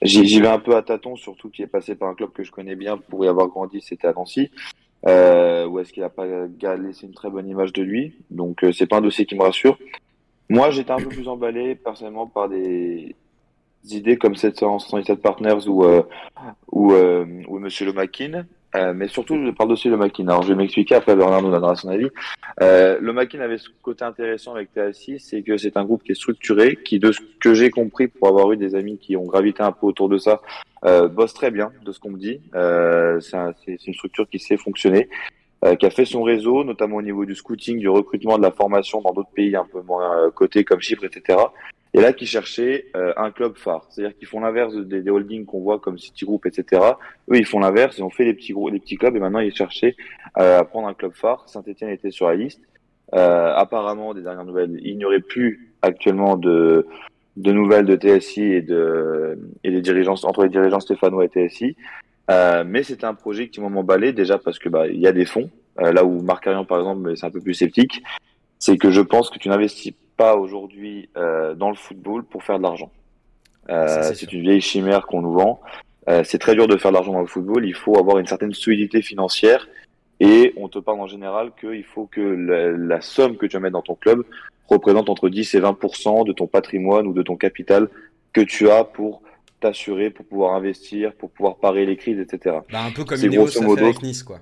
j'y 0.00 0.40
vais 0.40 0.48
un 0.48 0.58
peu 0.58 0.74
à 0.74 0.80
tâtons, 0.80 1.16
surtout 1.16 1.50
qu'il 1.50 1.66
est 1.66 1.68
passé 1.68 1.96
par 1.96 2.08
un 2.08 2.14
club 2.14 2.32
que 2.32 2.44
je 2.44 2.50
connais 2.50 2.76
bien 2.76 2.96
pour 2.96 3.26
y 3.26 3.28
avoir 3.28 3.48
grandi, 3.48 3.82
c'était 3.82 4.08
à 4.08 4.14
Nancy. 4.14 4.50
Euh, 5.06 5.66
où 5.66 5.78
est-ce 5.78 5.92
qu'il 5.92 6.02
a 6.02 6.08
pas 6.08 6.24
laissé 6.76 7.06
une 7.06 7.12
très 7.12 7.28
bonne 7.28 7.48
image 7.48 7.74
de 7.74 7.82
lui. 7.82 8.14
Donc, 8.30 8.64
euh, 8.64 8.72
c'est 8.72 8.86
pas 8.86 8.96
un 8.96 9.02
dossier 9.02 9.26
qui 9.26 9.34
me 9.34 9.42
rassure. 9.42 9.78
Moi, 10.48 10.70
j'étais 10.70 10.92
un 10.92 10.96
peu 10.96 11.08
plus 11.08 11.28
emballé 11.28 11.74
personnellement 11.74 12.26
par 12.26 12.48
des, 12.48 13.14
idées 13.94 14.16
comme 14.16 14.34
777 14.34 15.20
Partners 15.20 15.68
ou, 15.68 15.84
euh, 15.84 16.02
ou, 16.72 16.92
euh, 16.92 17.24
ou 17.48 17.58
Monsieur 17.58 17.86
Le. 17.86 17.92
Euh, 18.76 18.92
mais 18.94 19.08
surtout 19.08 19.52
par 19.56 19.66
dossier 19.66 19.90
Le 19.90 19.96
Maquin. 19.96 20.26
Alors 20.28 20.42
je 20.42 20.48
vais 20.48 20.54
m'expliquer, 20.54 20.96
après 20.96 21.16
Bernard 21.16 21.42
nous 21.42 21.50
donnera 21.50 21.76
son 21.76 21.88
avis. 21.88 22.08
Euh, 22.60 22.98
le 23.00 23.16
avait 23.40 23.58
ce 23.58 23.68
côté 23.82 24.04
intéressant 24.04 24.54
avec 24.54 24.72
TASI, 24.72 25.18
c'est 25.18 25.42
que 25.42 25.56
c'est 25.56 25.76
un 25.76 25.84
groupe 25.84 26.02
qui 26.02 26.12
est 26.12 26.16
structuré, 26.16 26.76
qui 26.84 26.98
de 26.98 27.12
ce 27.12 27.20
que 27.40 27.54
j'ai 27.54 27.70
compris 27.70 28.08
pour 28.08 28.28
avoir 28.28 28.52
eu 28.52 28.56
des 28.56 28.74
amis 28.74 28.98
qui 28.98 29.16
ont 29.16 29.24
gravité 29.24 29.62
un 29.62 29.72
peu 29.72 29.86
autour 29.86 30.08
de 30.08 30.18
ça, 30.18 30.42
euh, 30.84 31.08
bosse 31.08 31.32
très 31.32 31.50
bien 31.50 31.70
de 31.84 31.92
ce 31.92 32.00
qu'on 32.00 32.10
me 32.10 32.18
dit. 32.18 32.40
Euh, 32.54 33.20
c'est 33.20 33.86
une 33.86 33.94
structure 33.94 34.28
qui 34.28 34.38
sait 34.38 34.56
fonctionner. 34.56 35.08
qui 35.80 35.86
a 35.86 35.90
fait 35.90 36.04
son 36.04 36.22
réseau, 36.22 36.62
notamment 36.62 36.96
au 36.96 37.02
niveau 37.02 37.24
du 37.24 37.34
scouting, 37.34 37.78
du 37.78 37.88
recrutement, 37.88 38.36
de 38.38 38.42
la 38.42 38.52
formation 38.52 39.00
dans 39.00 39.12
d'autres 39.12 39.32
pays 39.34 39.56
un 39.56 39.64
peu 39.64 39.80
moins 39.82 40.30
cotés 40.30 40.62
comme 40.62 40.80
Chypre, 40.80 41.06
etc. 41.06 41.38
Et 41.96 42.00
là, 42.00 42.12
qui 42.12 42.26
cherchaient 42.26 42.86
euh, 42.94 43.12
un 43.16 43.30
club 43.30 43.56
phare. 43.56 43.86
C'est-à-dire 43.90 44.16
qu'ils 44.16 44.28
font 44.28 44.40
l'inverse 44.40 44.74
des, 44.74 45.10
holdings 45.10 45.46
qu'on 45.46 45.60
voit 45.60 45.80
comme 45.80 45.98
Citigroup, 45.98 46.46
etc. 46.46 46.82
Eux, 47.30 47.36
ils 47.36 47.46
font 47.46 47.58
l'inverse. 47.58 47.96
Ils 47.98 48.04
ont 48.04 48.10
fait 48.10 48.24
les 48.24 48.34
petits, 48.34 48.54
les 48.70 48.78
petits 48.78 48.96
clubs 48.96 49.16
et 49.16 49.18
maintenant, 49.18 49.40
ils 49.40 49.54
cherchaient 49.54 49.96
euh, 50.38 50.60
à 50.60 50.64
prendre 50.64 50.86
un 50.88 50.94
club 50.94 51.12
phare. 51.14 51.48
Saint-Etienne 51.48 51.90
était 51.90 52.10
sur 52.10 52.28
la 52.28 52.36
liste. 52.36 52.60
Euh, 53.14 53.52
apparemment, 53.54 54.14
des 54.14 54.22
dernières 54.22 54.44
nouvelles, 54.44 54.78
il 54.82 54.98
n'y 54.98 55.04
aurait 55.04 55.20
plus 55.20 55.72
actuellement 55.80 56.36
de, 56.36 56.86
de 57.36 57.52
nouvelles 57.52 57.86
de 57.86 57.96
TSI 57.96 58.42
et 58.42 58.62
de 58.62 59.38
et 59.64 59.70
des 59.70 59.80
dirigeants 59.80 60.16
entre 60.24 60.42
les 60.42 60.48
dirigeants 60.48 60.80
stéphanois 60.80 61.24
et 61.24 61.28
TSI. 61.28 61.76
Euh, 62.30 62.64
mais 62.66 62.82
c'était 62.82 63.04
un 63.04 63.14
projet 63.14 63.48
qui 63.48 63.60
m'a 63.60 63.66
emballé 63.66 64.12
déjà 64.12 64.38
parce 64.38 64.58
que 64.58 64.68
bah 64.68 64.88
il 64.88 64.98
y 64.98 65.06
a 65.06 65.12
des 65.12 65.24
fonds. 65.24 65.50
Euh, 65.80 65.92
là 65.92 66.04
où 66.04 66.22
Marc 66.22 66.46
Arian 66.46 66.64
par 66.64 66.78
exemple, 66.78 67.16
c'est 67.16 67.26
un 67.26 67.30
peu 67.30 67.40
plus 67.40 67.54
sceptique, 67.54 68.02
c'est 68.58 68.76
que 68.76 68.90
je 68.90 69.00
pense 69.00 69.30
que 69.30 69.38
tu 69.38 69.48
n'investis 69.48 69.94
pas 70.16 70.36
aujourd'hui 70.36 71.08
euh, 71.16 71.54
dans 71.54 71.70
le 71.70 71.76
football 71.76 72.24
pour 72.24 72.42
faire 72.42 72.58
de 72.58 72.62
l'argent. 72.62 72.90
Euh, 73.68 74.12
c'est 74.14 74.32
une 74.32 74.42
vieille 74.42 74.60
chimère 74.60 75.06
qu'on 75.06 75.22
nous 75.22 75.32
vend. 75.32 75.60
Euh, 76.08 76.22
c'est 76.24 76.38
très 76.38 76.54
dur 76.54 76.68
de 76.68 76.76
faire 76.76 76.92
de 76.92 76.96
l'argent 76.96 77.12
dans 77.12 77.20
le 77.20 77.26
football. 77.26 77.66
Il 77.66 77.74
faut 77.74 77.98
avoir 77.98 78.18
une 78.18 78.26
certaine 78.26 78.54
solidité 78.54 79.02
financière 79.02 79.68
et 80.20 80.54
on 80.56 80.68
te 80.68 80.78
parle 80.78 81.00
en 81.00 81.06
général 81.06 81.50
qu'il 81.60 81.84
faut 81.84 82.06
que 82.06 82.20
la, 82.20 83.00
somme 83.00 83.36
que 83.36 83.46
tu 83.46 83.54
vas 83.54 83.60
mettre 83.60 83.74
dans 83.74 83.82
ton 83.82 83.96
club 83.96 84.24
représente 84.68 85.10
entre 85.10 85.28
10 85.28 85.54
et 85.54 85.60
20% 85.60 86.26
de 86.26 86.32
ton 86.32 86.46
patrimoine 86.46 87.06
ou 87.06 87.12
de 87.12 87.22
ton 87.22 87.36
capital 87.36 87.88
que 88.32 88.40
tu 88.40 88.70
as 88.70 88.84
pour 88.84 89.22
t'assurer, 89.60 90.10
pour 90.10 90.26
pouvoir 90.26 90.54
investir, 90.54 91.12
pour 91.14 91.30
pouvoir 91.30 91.56
parer 91.56 91.86
les 91.86 91.96
crises, 91.96 92.18
etc. 92.18 92.58
Bah, 92.70 92.84
un 92.84 92.92
peu 92.92 93.04
comme 93.04 93.20
Néo, 93.20 93.46
ça 93.48 93.64
fait 93.64 93.82
avec 93.82 94.02
Nice, 94.02 94.22
quoi. 94.22 94.40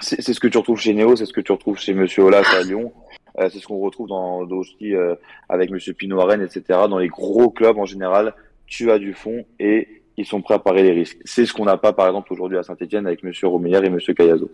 C'est 0.00 0.22
ce 0.22 0.40
que 0.40 0.48
tu 0.48 0.56
retrouves 0.56 0.80
chez 0.80 0.94
Néo, 0.94 1.16
c'est 1.16 1.26
ce 1.26 1.32
que 1.32 1.40
tu 1.40 1.52
retrouves 1.52 1.78
chez 1.78 1.94
Monsieur 1.94 2.22
Olas 2.22 2.48
à 2.54 2.62
Lyon. 2.62 2.92
Euh, 3.40 3.48
c'est 3.50 3.58
ce 3.58 3.66
qu'on 3.66 3.78
retrouve 3.78 4.08
dans 4.08 4.40
aussi 4.50 4.94
euh, 4.94 5.14
avec 5.48 5.70
Monsieur 5.70 5.94
Pinot 5.94 6.20
Arène, 6.20 6.42
etc. 6.42 6.62
Dans 6.88 6.98
les 6.98 7.08
gros 7.08 7.50
clubs 7.50 7.78
en 7.78 7.86
général, 7.86 8.34
tu 8.66 8.90
as 8.90 8.98
du 8.98 9.14
fond 9.14 9.46
et 9.58 10.02
ils 10.16 10.26
sont 10.26 10.42
prêts 10.42 10.54
à 10.54 10.58
parer 10.58 10.82
les 10.82 10.92
risques. 10.92 11.18
C'est 11.24 11.46
ce 11.46 11.52
qu'on 11.52 11.64
n'a 11.64 11.78
pas, 11.78 11.92
par 11.92 12.06
exemple, 12.06 12.32
aujourd'hui 12.32 12.58
à 12.58 12.62
Saint-Etienne 12.62 13.06
avec 13.06 13.22
Monsieur 13.22 13.48
Romeyer 13.48 13.78
et 13.82 13.90
Monsieur 13.90 14.12
Cayazo. 14.12 14.50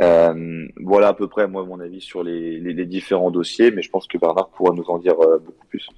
Euh, 0.00 0.68
voilà 0.76 1.08
à 1.08 1.14
peu 1.14 1.26
près, 1.26 1.48
moi, 1.48 1.64
mon 1.64 1.80
avis 1.80 2.00
sur 2.00 2.22
les, 2.22 2.84
différents 2.84 3.32
dossiers, 3.32 3.72
mais 3.72 3.82
je 3.82 3.90
pense 3.90 4.06
que 4.06 4.16
Bernard 4.16 4.50
pourra 4.50 4.72
nous 4.72 4.84
en 4.84 4.98
dire 4.98 5.16
beaucoup 5.16 5.66
plus. 5.68 5.88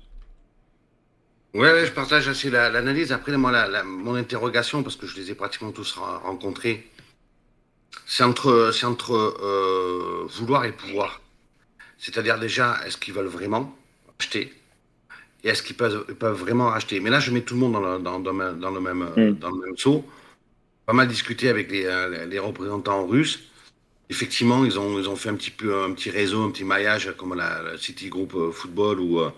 Ouais, 1.53 1.84
je 1.84 1.93
partage 1.93 2.28
assez 2.28 2.49
l'analyse. 2.49 3.12
Après, 3.12 3.36
moi, 3.36 3.51
la, 3.51 3.82
mon 3.82 4.14
interrogation, 4.14 4.82
parce 4.82 4.97
que 4.97 5.07
je 5.07 5.16
les 5.16 5.30
ai 5.32 5.34
pratiquement 5.34 5.72
tous 5.72 5.99
rencontrés, 6.24 6.86
c'est 8.07 8.24
entre, 8.24 8.72
entre 8.84 10.26
vouloir 10.30 10.64
et 10.64 10.72
pouvoir. 10.72 11.20
C'est-à-dire 12.01 12.39
déjà, 12.39 12.81
est-ce 12.87 12.97
qu'ils 12.97 13.13
veulent 13.13 13.27
vraiment 13.27 13.77
acheter? 14.19 14.53
Et 15.45 15.49
est-ce 15.49 15.63
qu'ils 15.63 15.77
peuvent, 15.77 16.05
peuvent, 16.15 16.39
vraiment 16.39 16.73
acheter? 16.73 16.99
Mais 16.99 17.11
là, 17.11 17.21
je 17.21 17.31
mets 17.31 17.43
tout 17.43 17.55
le 17.55 17.61
monde 17.61 17.75
dans 17.75 17.81
le, 17.81 17.99
dans, 17.99 18.19
dans, 18.19 18.33
dans 18.33 18.71
le, 18.71 18.81
même, 18.81 19.35
dans 19.39 19.51
le 19.51 19.61
même 19.67 19.77
saut. 19.77 20.05
Pas 20.87 20.95
mal 20.95 21.09
discuté 21.09 21.51
avec 21.51 21.71
les, 21.71 21.85
euh, 21.85 22.27
les, 22.27 22.39
représentants 22.39 23.07
russes. 23.07 23.41
Effectivement, 24.09 24.65
ils 24.65 24.79
ont, 24.79 24.99
ils 24.99 25.09
ont 25.09 25.15
fait 25.15 25.29
un 25.29 25.35
petit 25.35 25.51
peu 25.51 25.83
un 25.85 25.93
petit 25.93 26.11
réseau, 26.11 26.43
un 26.43 26.51
petit 26.51 26.65
maillage 26.65 27.15
comme 27.17 27.35
la, 27.35 27.77
City 27.79 28.09
Group 28.09 28.33
euh, 28.35 28.51
Football 28.51 28.99
ou, 28.99 29.21
euh, 29.21 29.31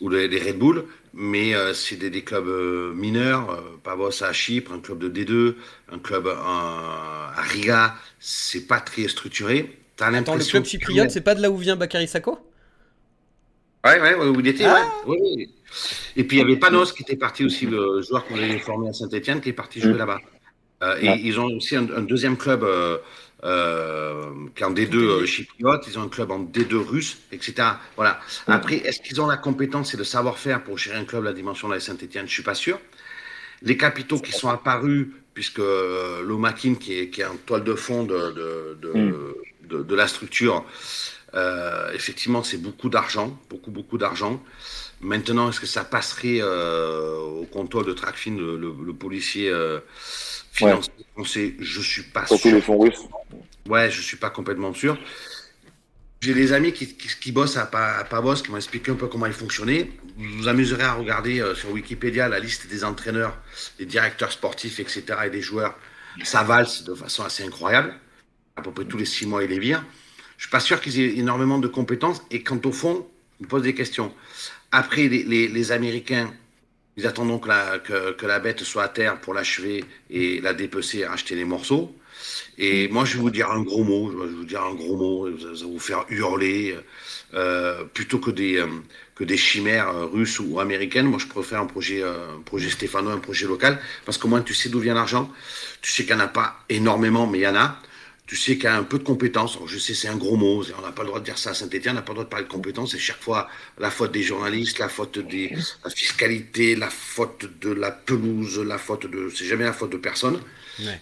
ou 0.00 0.08
les, 0.08 0.26
Red 0.40 0.58
Bull, 0.58 0.84
mais 1.12 1.54
c'est 1.74 1.96
des, 1.96 2.08
des, 2.08 2.22
clubs 2.22 2.94
mineurs. 2.94 3.62
Pavos 3.82 4.22
à 4.22 4.32
Chypre, 4.32 4.72
un 4.72 4.80
club 4.80 4.98
de 4.98 5.08
D2, 5.08 5.54
un 5.92 5.98
club 5.98 6.28
à 6.28 7.34
Riga, 7.36 7.96
c'est 8.20 8.66
pas 8.66 8.80
très 8.80 9.08
structuré. 9.08 9.76
Attends, 10.00 10.36
le 10.36 10.44
club 10.44 10.64
chypriote, 10.64 11.10
c'est 11.10 11.20
pas 11.20 11.34
de 11.34 11.42
là 11.42 11.50
où 11.50 11.56
vient 11.56 11.76
Bakary 11.76 12.08
Sako 12.08 12.38
Ouais, 13.84 14.00
ouais, 14.00 14.14
où 14.14 14.40
il 14.40 14.48
était, 14.48 14.64
ah. 14.64 14.84
ouais. 15.06 15.48
Et 16.16 16.24
puis 16.24 16.38
il 16.38 16.40
y 16.40 16.42
avait 16.42 16.56
Panos 16.56 16.92
qui 16.92 17.02
était 17.02 17.16
parti 17.16 17.44
aussi, 17.44 17.66
le 17.66 18.02
joueur 18.02 18.26
qu'on 18.26 18.36
avait 18.36 18.58
formé 18.58 18.88
à 18.88 18.92
Saint-Etienne, 18.92 19.40
qui 19.40 19.50
est 19.50 19.54
parti 19.54 19.80
jouer 19.80 19.94
mm. 19.94 19.98
là-bas. 19.98 20.18
Euh, 20.82 20.98
et 21.00 21.20
ils 21.22 21.40
ont 21.40 21.46
aussi 21.46 21.76
un, 21.76 21.84
deuxième 22.02 22.36
club 22.36 22.62
euh, 22.62 22.98
euh, 23.44 24.30
qui 24.54 24.62
est 24.62 24.66
en 24.66 24.72
D2 24.72 25.24
chypriote, 25.24 25.86
ils 25.88 25.98
ont 25.98 26.02
un 26.02 26.08
club 26.08 26.30
en 26.30 26.40
D2 26.40 26.74
russe, 26.74 27.18
etc. 27.32 27.68
Voilà. 27.96 28.20
Mm. 28.46 28.52
Après, 28.52 28.76
est-ce 28.76 29.00
qu'ils 29.00 29.20
ont 29.20 29.26
la 29.26 29.36
compétence 29.36 29.94
et 29.94 29.96
le 29.96 30.04
savoir-faire 30.04 30.64
pour 30.64 30.78
gérer 30.78 30.98
un 30.98 31.04
club 31.04 31.22
de 31.22 31.28
la 31.28 31.32
dimension 31.32 31.68
de 31.68 31.74
la 31.74 31.80
Saint-Etienne 31.80 32.26
Je 32.26 32.32
suis 32.32 32.42
pas 32.42 32.54
sûr. 32.54 32.80
Les 33.62 33.76
capitaux 33.76 34.18
qui 34.18 34.32
sont 34.32 34.48
apparus, 34.48 35.08
puisque 35.36 35.58
Lomakin, 35.58 36.76
qui 36.76 36.98
est, 36.98 37.10
qui 37.10 37.20
est 37.20 37.26
en 37.26 37.36
toile 37.36 37.62
de 37.62 37.74
fond 37.74 38.04
de, 38.04 38.30
de, 38.30 38.78
de, 38.80 38.98
mm 38.98 39.34
de, 39.68 39.94
la 39.94 40.08
structure, 40.08 40.64
euh, 41.34 41.92
effectivement, 41.92 42.42
c'est 42.42 42.56
beaucoup 42.56 42.88
d'argent, 42.88 43.38
beaucoup, 43.50 43.70
beaucoup 43.70 43.98
d'argent. 43.98 44.42
Maintenant, 45.02 45.50
est-ce 45.50 45.60
que 45.60 45.66
ça 45.66 45.84
passerait 45.84 46.38
euh, 46.40 47.18
au 47.18 47.44
contrôle 47.44 47.84
de 47.84 47.92
Tracfin, 47.92 48.36
le, 48.38 48.92
policier 48.94 49.50
euh, 49.50 49.80
financier 50.52 50.92
français? 51.12 51.54
Je 51.58 51.80
suis 51.80 52.04
pas 52.04 52.26
sûr. 52.26 52.54
les 52.54 52.62
fonds 52.62 52.78
russes. 52.78 53.02
Ouais, 53.68 53.90
je 53.90 54.00
suis 54.00 54.16
pas 54.16 54.30
complètement 54.30 54.72
sûr. 54.72 54.96
J'ai 56.22 56.32
des 56.32 56.52
amis 56.54 56.72
qui, 56.72 56.96
qui, 56.96 57.32
bossent 57.32 57.58
à, 57.58 57.66
Pavos 57.66 58.36
qui 58.36 58.50
m'ont 58.50 58.56
expliqué 58.56 58.90
un 58.90 58.94
peu 58.94 59.06
comment 59.06 59.26
il 59.26 59.34
fonctionnait. 59.34 59.90
Vous 60.16 60.38
vous 60.38 60.48
amuserez 60.48 60.84
à 60.84 60.94
regarder 60.94 61.44
sur 61.54 61.70
Wikipédia 61.72 62.28
la 62.28 62.40
liste 62.40 62.68
des 62.68 62.84
entraîneurs, 62.84 63.36
des 63.78 63.86
directeurs 63.86 64.32
sportifs, 64.32 64.80
etc. 64.80 65.04
et 65.26 65.30
des 65.30 65.42
joueurs. 65.42 65.78
Ça 66.24 66.42
valse 66.42 66.84
de 66.84 66.94
façon 66.94 67.24
assez 67.24 67.44
incroyable 67.44 67.94
à 68.56 68.62
peu 68.62 68.72
près 68.72 68.84
tous 68.84 68.96
les 68.96 69.04
six 69.04 69.26
mois, 69.26 69.44
ils 69.44 69.50
les 69.50 69.58
virent. 69.58 69.84
Je 70.38 70.44
suis 70.44 70.50
pas 70.50 70.60
sûr 70.60 70.80
qu'ils 70.80 71.00
aient 71.00 71.16
énormément 71.16 71.58
de 71.58 71.68
compétences. 71.68 72.22
Et 72.30 72.42
quant 72.42 72.60
au 72.64 72.72
fond, 72.72 73.06
me 73.40 73.46
posent 73.46 73.62
des 73.62 73.74
questions. 73.74 74.12
Après, 74.72 75.08
les, 75.08 75.72
Américains, 75.72 76.32
ils 76.96 77.06
attendent 77.06 77.28
donc 77.28 77.46
que, 77.46 78.26
la 78.26 78.38
bête 78.38 78.62
soit 78.62 78.84
à 78.84 78.88
terre 78.88 79.20
pour 79.20 79.34
l'achever 79.34 79.84
et 80.10 80.40
la 80.40 80.54
dépecer 80.54 80.98
et 81.00 81.06
racheter 81.06 81.34
les 81.34 81.44
morceaux. 81.44 81.94
Et 82.58 82.88
moi, 82.88 83.04
je 83.04 83.16
vais 83.16 83.20
vous 83.20 83.30
dire 83.30 83.50
un 83.50 83.60
gros 83.62 83.84
mot. 83.84 84.10
Je 84.10 84.16
vais 84.16 84.34
vous 84.34 84.44
dire 84.44 84.62
un 84.62 84.74
gros 84.74 84.96
mot. 84.96 85.38
Ça 85.38 85.48
va 85.48 85.66
vous 85.66 85.78
faire 85.78 86.06
hurler. 86.08 86.76
Euh, 87.34 87.84
plutôt 87.84 88.18
que 88.18 88.30
des, 88.30 88.56
euh, 88.56 89.36
chimères 89.36 89.88
euh, 89.88 90.06
russes 90.06 90.40
ou 90.40 90.58
américaines, 90.60 91.06
moi, 91.06 91.18
je 91.18 91.26
préfère 91.26 91.60
un 91.60 91.66
projet, 91.66 92.02
un 92.02 92.40
projet 92.44 92.70
stéphanois, 92.70 93.12
un 93.12 93.18
projet 93.18 93.46
local. 93.46 93.78
Parce 94.06 94.16
qu'au 94.16 94.28
moins, 94.28 94.40
tu 94.40 94.54
sais 94.54 94.70
d'où 94.70 94.80
vient 94.80 94.94
l'argent. 94.94 95.30
Tu 95.82 95.92
sais 95.92 96.04
qu'il 96.04 96.14
n'y 96.14 96.22
en 96.22 96.24
a 96.24 96.28
pas 96.28 96.60
énormément, 96.70 97.26
mais 97.26 97.38
il 97.38 97.42
y 97.42 97.48
en 97.48 97.56
a 97.56 97.78
tu 98.26 98.34
sais 98.34 98.54
qu'il 98.54 98.64
y 98.64 98.66
a 98.66 98.76
un 98.76 98.82
peu 98.82 98.98
de 98.98 99.04
compétence. 99.04 99.58
je 99.66 99.78
sais, 99.78 99.94
c'est 99.94 100.08
un 100.08 100.16
gros 100.16 100.36
mot. 100.36 100.64
On 100.76 100.82
n'a 100.82 100.90
pas 100.90 101.02
le 101.02 101.08
droit 101.08 101.20
de 101.20 101.24
dire 101.24 101.38
ça 101.38 101.50
à 101.50 101.54
Saint-Etienne. 101.54 101.92
On 101.92 101.94
n'a 101.94 102.02
pas 102.02 102.12
le 102.12 102.16
droit 102.16 102.24
de 102.24 102.28
parler 102.28 102.46
de 102.46 102.50
compétence. 102.50 102.90
C'est 102.90 102.98
chaque 102.98 103.22
fois 103.22 103.48
la 103.78 103.90
faute 103.90 104.10
des 104.10 104.22
journalistes, 104.22 104.80
la 104.80 104.88
faute 104.88 105.18
de 105.18 105.48
la 105.84 105.90
fiscalité, 105.90 106.74
la 106.74 106.90
faute 106.90 107.46
de 107.60 107.70
la 107.70 107.92
pelouse, 107.92 108.58
la 108.58 108.78
faute 108.78 109.06
de. 109.06 109.30
C'est 109.34 109.44
jamais 109.44 109.64
la 109.64 109.72
faute 109.72 109.92
de 109.92 109.96
personne. 109.96 110.40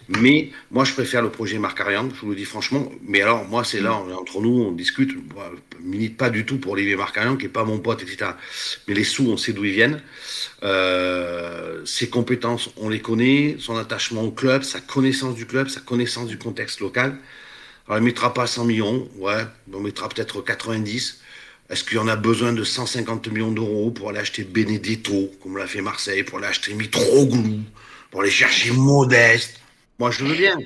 Mais 0.09 0.49
moi, 0.71 0.85
je 0.85 0.93
préfère 0.93 1.21
le 1.21 1.29
projet 1.29 1.57
Marc 1.59 1.79
Ariane, 1.81 2.11
je 2.15 2.21
vous 2.21 2.29
le 2.29 2.35
dis 2.35 2.45
franchement. 2.45 2.91
Mais 3.07 3.21
alors, 3.21 3.45
moi, 3.45 3.63
c'est 3.63 3.81
là, 3.81 3.93
entre 3.93 4.41
nous, 4.41 4.63
on 4.63 4.71
discute. 4.71 5.11
Je 5.11 5.83
milite 5.83 6.17
pas 6.17 6.29
du 6.29 6.45
tout 6.45 6.57
pour 6.57 6.73
Olivier 6.73 6.95
Marc 6.95 7.17
Ariane, 7.17 7.37
qui 7.37 7.45
est 7.45 7.49
pas 7.49 7.65
mon 7.65 7.79
pote, 7.79 8.01
etc. 8.01 8.31
Mais 8.87 8.93
les 8.93 9.03
sous, 9.03 9.29
on 9.29 9.37
sait 9.37 9.53
d'où 9.53 9.65
ils 9.65 9.73
viennent. 9.73 10.01
Euh, 10.63 11.85
ses 11.85 12.09
compétences, 12.09 12.69
on 12.77 12.89
les 12.89 13.01
connaît. 13.01 13.57
Son 13.59 13.77
attachement 13.77 14.23
au 14.23 14.31
club, 14.31 14.63
sa 14.63 14.79
connaissance 14.79 15.35
du 15.35 15.45
club, 15.45 15.67
sa 15.69 15.81
connaissance 15.81 16.27
du 16.27 16.37
contexte 16.37 16.79
local. 16.79 17.17
Alors, 17.87 17.99
il 17.99 18.01
ne 18.01 18.07
mettra 18.07 18.33
pas 18.33 18.47
100 18.47 18.65
millions, 18.65 19.07
ouais, 19.17 19.45
on 19.71 19.79
mettra 19.79 20.09
peut-être 20.09 20.41
90. 20.41 21.19
Est-ce 21.69 21.83
qu'il 21.83 21.97
y 21.97 21.99
en 21.99 22.07
a 22.07 22.15
besoin 22.15 22.53
de 22.53 22.63
150 22.63 23.27
millions 23.27 23.51
d'euros 23.51 23.91
pour 23.91 24.09
aller 24.09 24.19
acheter 24.19 24.43
Benedetto, 24.43 25.31
comme 25.41 25.57
l'a 25.57 25.67
fait 25.67 25.81
Marseille, 25.81 26.23
pour 26.23 26.37
aller 26.37 26.47
acheter 26.47 26.73
Mitroglou, 26.73 27.59
pour 28.11 28.21
aller 28.21 28.31
chercher 28.31 28.71
Modeste? 28.71 29.59
Moi, 29.99 30.11
je 30.11 30.23
veux 30.23 30.35
bien. 30.35 30.57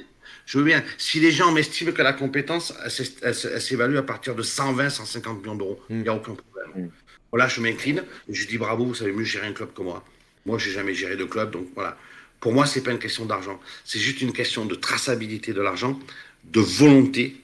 Je 0.45 0.57
veux 0.57 0.63
bien. 0.63 0.83
Si 0.97 1.19
les 1.19 1.31
gens 1.31 1.51
m'estiment 1.51 1.91
que 1.91 2.01
la 2.01 2.13
compétence, 2.13 2.73
elle 3.21 3.35
s'évalue 3.61 3.97
à 3.97 4.03
partir 4.03 4.35
de 4.35 4.41
120, 4.43 4.89
150 4.89 5.41
millions 5.41 5.55
d'euros, 5.55 5.79
il 5.89 5.97
n'y 5.97 6.09
a 6.09 6.13
aucun 6.13 6.35
problème. 6.35 6.85
Mm. 6.87 6.89
Voilà, 7.31 7.47
je 7.47 7.61
m'incline 7.61 8.03
et 8.27 8.33
je 8.33 8.47
dis 8.47 8.57
bravo, 8.57 8.85
vous 8.85 8.95
savez 8.95 9.11
mieux 9.11 9.23
gérer 9.23 9.47
un 9.47 9.53
club 9.53 9.73
que 9.73 9.81
moi. 9.81 10.03
Moi, 10.45 10.57
j'ai 10.57 10.71
jamais 10.71 10.93
géré 10.93 11.15
de 11.15 11.25
club, 11.25 11.51
donc 11.51 11.67
voilà. 11.75 11.95
Pour 12.39 12.53
moi, 12.53 12.65
c'est 12.65 12.81
pas 12.81 12.91
une 12.91 12.99
question 12.99 13.25
d'argent. 13.25 13.59
C'est 13.85 13.99
juste 13.99 14.21
une 14.21 14.33
question 14.33 14.65
de 14.65 14.73
traçabilité 14.73 15.53
de 15.53 15.61
l'argent, 15.61 15.99
de 16.45 16.61
volonté, 16.61 17.35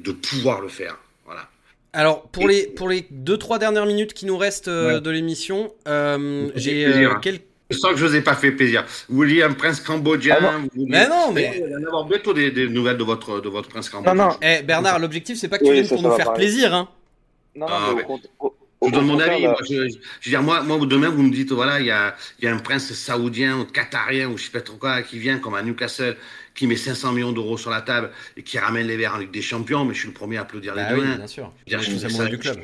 de 0.00 0.12
pouvoir 0.12 0.60
le 0.60 0.68
faire. 0.68 0.98
Voilà. 1.24 1.48
Alors, 1.92 2.28
pour 2.28 2.48
les, 2.48 2.66
pour 2.66 2.88
les 2.88 3.06
deux, 3.10 3.36
trois 3.36 3.58
dernières 3.58 3.86
minutes 3.86 4.14
qui 4.14 4.26
nous 4.26 4.38
restent 4.38 4.68
euh, 4.68 5.00
de 5.00 5.10
l'émission, 5.10 5.72
euh, 5.86 6.50
j'ai 6.54 6.86
euh, 6.86 7.14
quelques. 7.16 7.42
Je 7.70 7.76
sens 7.76 7.92
que 7.92 7.98
je 7.98 8.06
vous 8.06 8.16
ai 8.16 8.22
pas 8.22 8.34
fait 8.34 8.52
plaisir. 8.52 8.84
Vous 9.08 9.16
vouliez 9.16 9.42
un 9.42 9.52
prince 9.52 9.80
cambodgien 9.80 10.38
ah 10.40 10.58
Mais 10.74 11.06
non, 11.06 11.32
mais. 11.32 11.52
Il 11.56 11.74
va 11.74 11.80
y 11.80 11.84
avoir 11.84 12.04
bientôt 12.06 12.32
des, 12.32 12.68
nouvelles 12.68 12.96
de 12.96 13.04
votre, 13.04 13.40
de 13.40 13.48
votre 13.48 13.68
prince 13.68 13.90
cambodgien. 13.90 14.14
Non, 14.14 14.30
non. 14.30 14.36
Eh, 14.40 14.62
Bernard, 14.62 14.98
l'objectif, 14.98 15.38
c'est 15.38 15.48
pas 15.48 15.58
que 15.58 15.64
tu 15.64 15.72
viennes 15.72 15.88
pour 15.88 16.02
nous 16.02 16.12
faire 16.12 16.32
plaisir. 16.32 16.74
Hein. 16.74 16.88
Non, 17.54 17.66
non, 17.66 17.74
ah, 17.74 17.92
mais 17.94 18.04
je 18.08 18.86
vous 18.86 18.90
donne 18.90 19.06
mon 19.06 19.18
avis. 19.18 19.42
Moi, 19.42 19.56
je, 19.68 19.74
veux 19.74 19.88
dire, 20.24 20.42
moi, 20.42 20.62
moi, 20.62 20.78
demain, 20.86 21.10
vous 21.10 21.22
me 21.22 21.30
dites, 21.30 21.52
voilà, 21.52 21.80
il 21.80 21.86
y 21.86 21.90
a, 21.90 22.14
y 22.40 22.46
a 22.46 22.54
un 22.54 22.58
prince 22.58 22.92
saoudien 22.92 23.58
ou 23.58 23.64
qatarien 23.64 24.28
ou 24.28 24.38
je 24.38 24.44
sais 24.44 24.50
pas 24.50 24.60
trop 24.60 24.76
quoi 24.76 25.02
qui 25.02 25.18
vient, 25.18 25.38
comme 25.38 25.54
à 25.54 25.62
Newcastle, 25.62 26.16
qui 26.58 26.66
met 26.66 26.76
500 26.76 27.12
millions 27.12 27.30
d'euros 27.30 27.56
sur 27.56 27.70
la 27.70 27.82
table 27.82 28.10
et 28.36 28.42
qui 28.42 28.58
ramène 28.58 28.88
les 28.88 28.96
Verts 28.96 29.14
en 29.14 29.18
Ligue 29.18 29.30
des 29.30 29.42
Champions, 29.42 29.84
mais 29.84 29.94
je 29.94 30.00
suis 30.00 30.08
le 30.08 30.14
premier 30.14 30.38
à 30.38 30.40
applaudir 30.40 30.74
les 30.74 30.82
bah 30.82 30.94
deux. 30.94 31.02
Oui, 31.02 31.16
bien 31.16 31.26
sûr. 31.28 31.52
Je 31.68 31.76
trouve 31.76 32.08
ça, 32.08 32.26
du 32.26 32.38
club. 32.38 32.58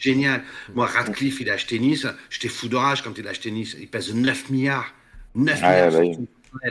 génial. 0.00 0.42
Moi, 0.74 0.86
Radcliffe, 0.86 1.40
il 1.40 1.48
a 1.48 1.52
acheté 1.52 1.78
Nice. 1.78 2.08
J'étais 2.28 2.48
fou 2.48 2.66
de 2.66 2.74
rage 2.74 3.02
quand 3.02 3.16
il 3.16 3.26
a 3.26 3.30
acheté 3.30 3.52
Nice. 3.52 3.76
Il 3.78 3.86
pèse 3.86 4.12
9 4.12 4.50
milliards. 4.50 4.92
9 5.36 5.62
milliards. 5.62 5.92
Bah 5.92 6.70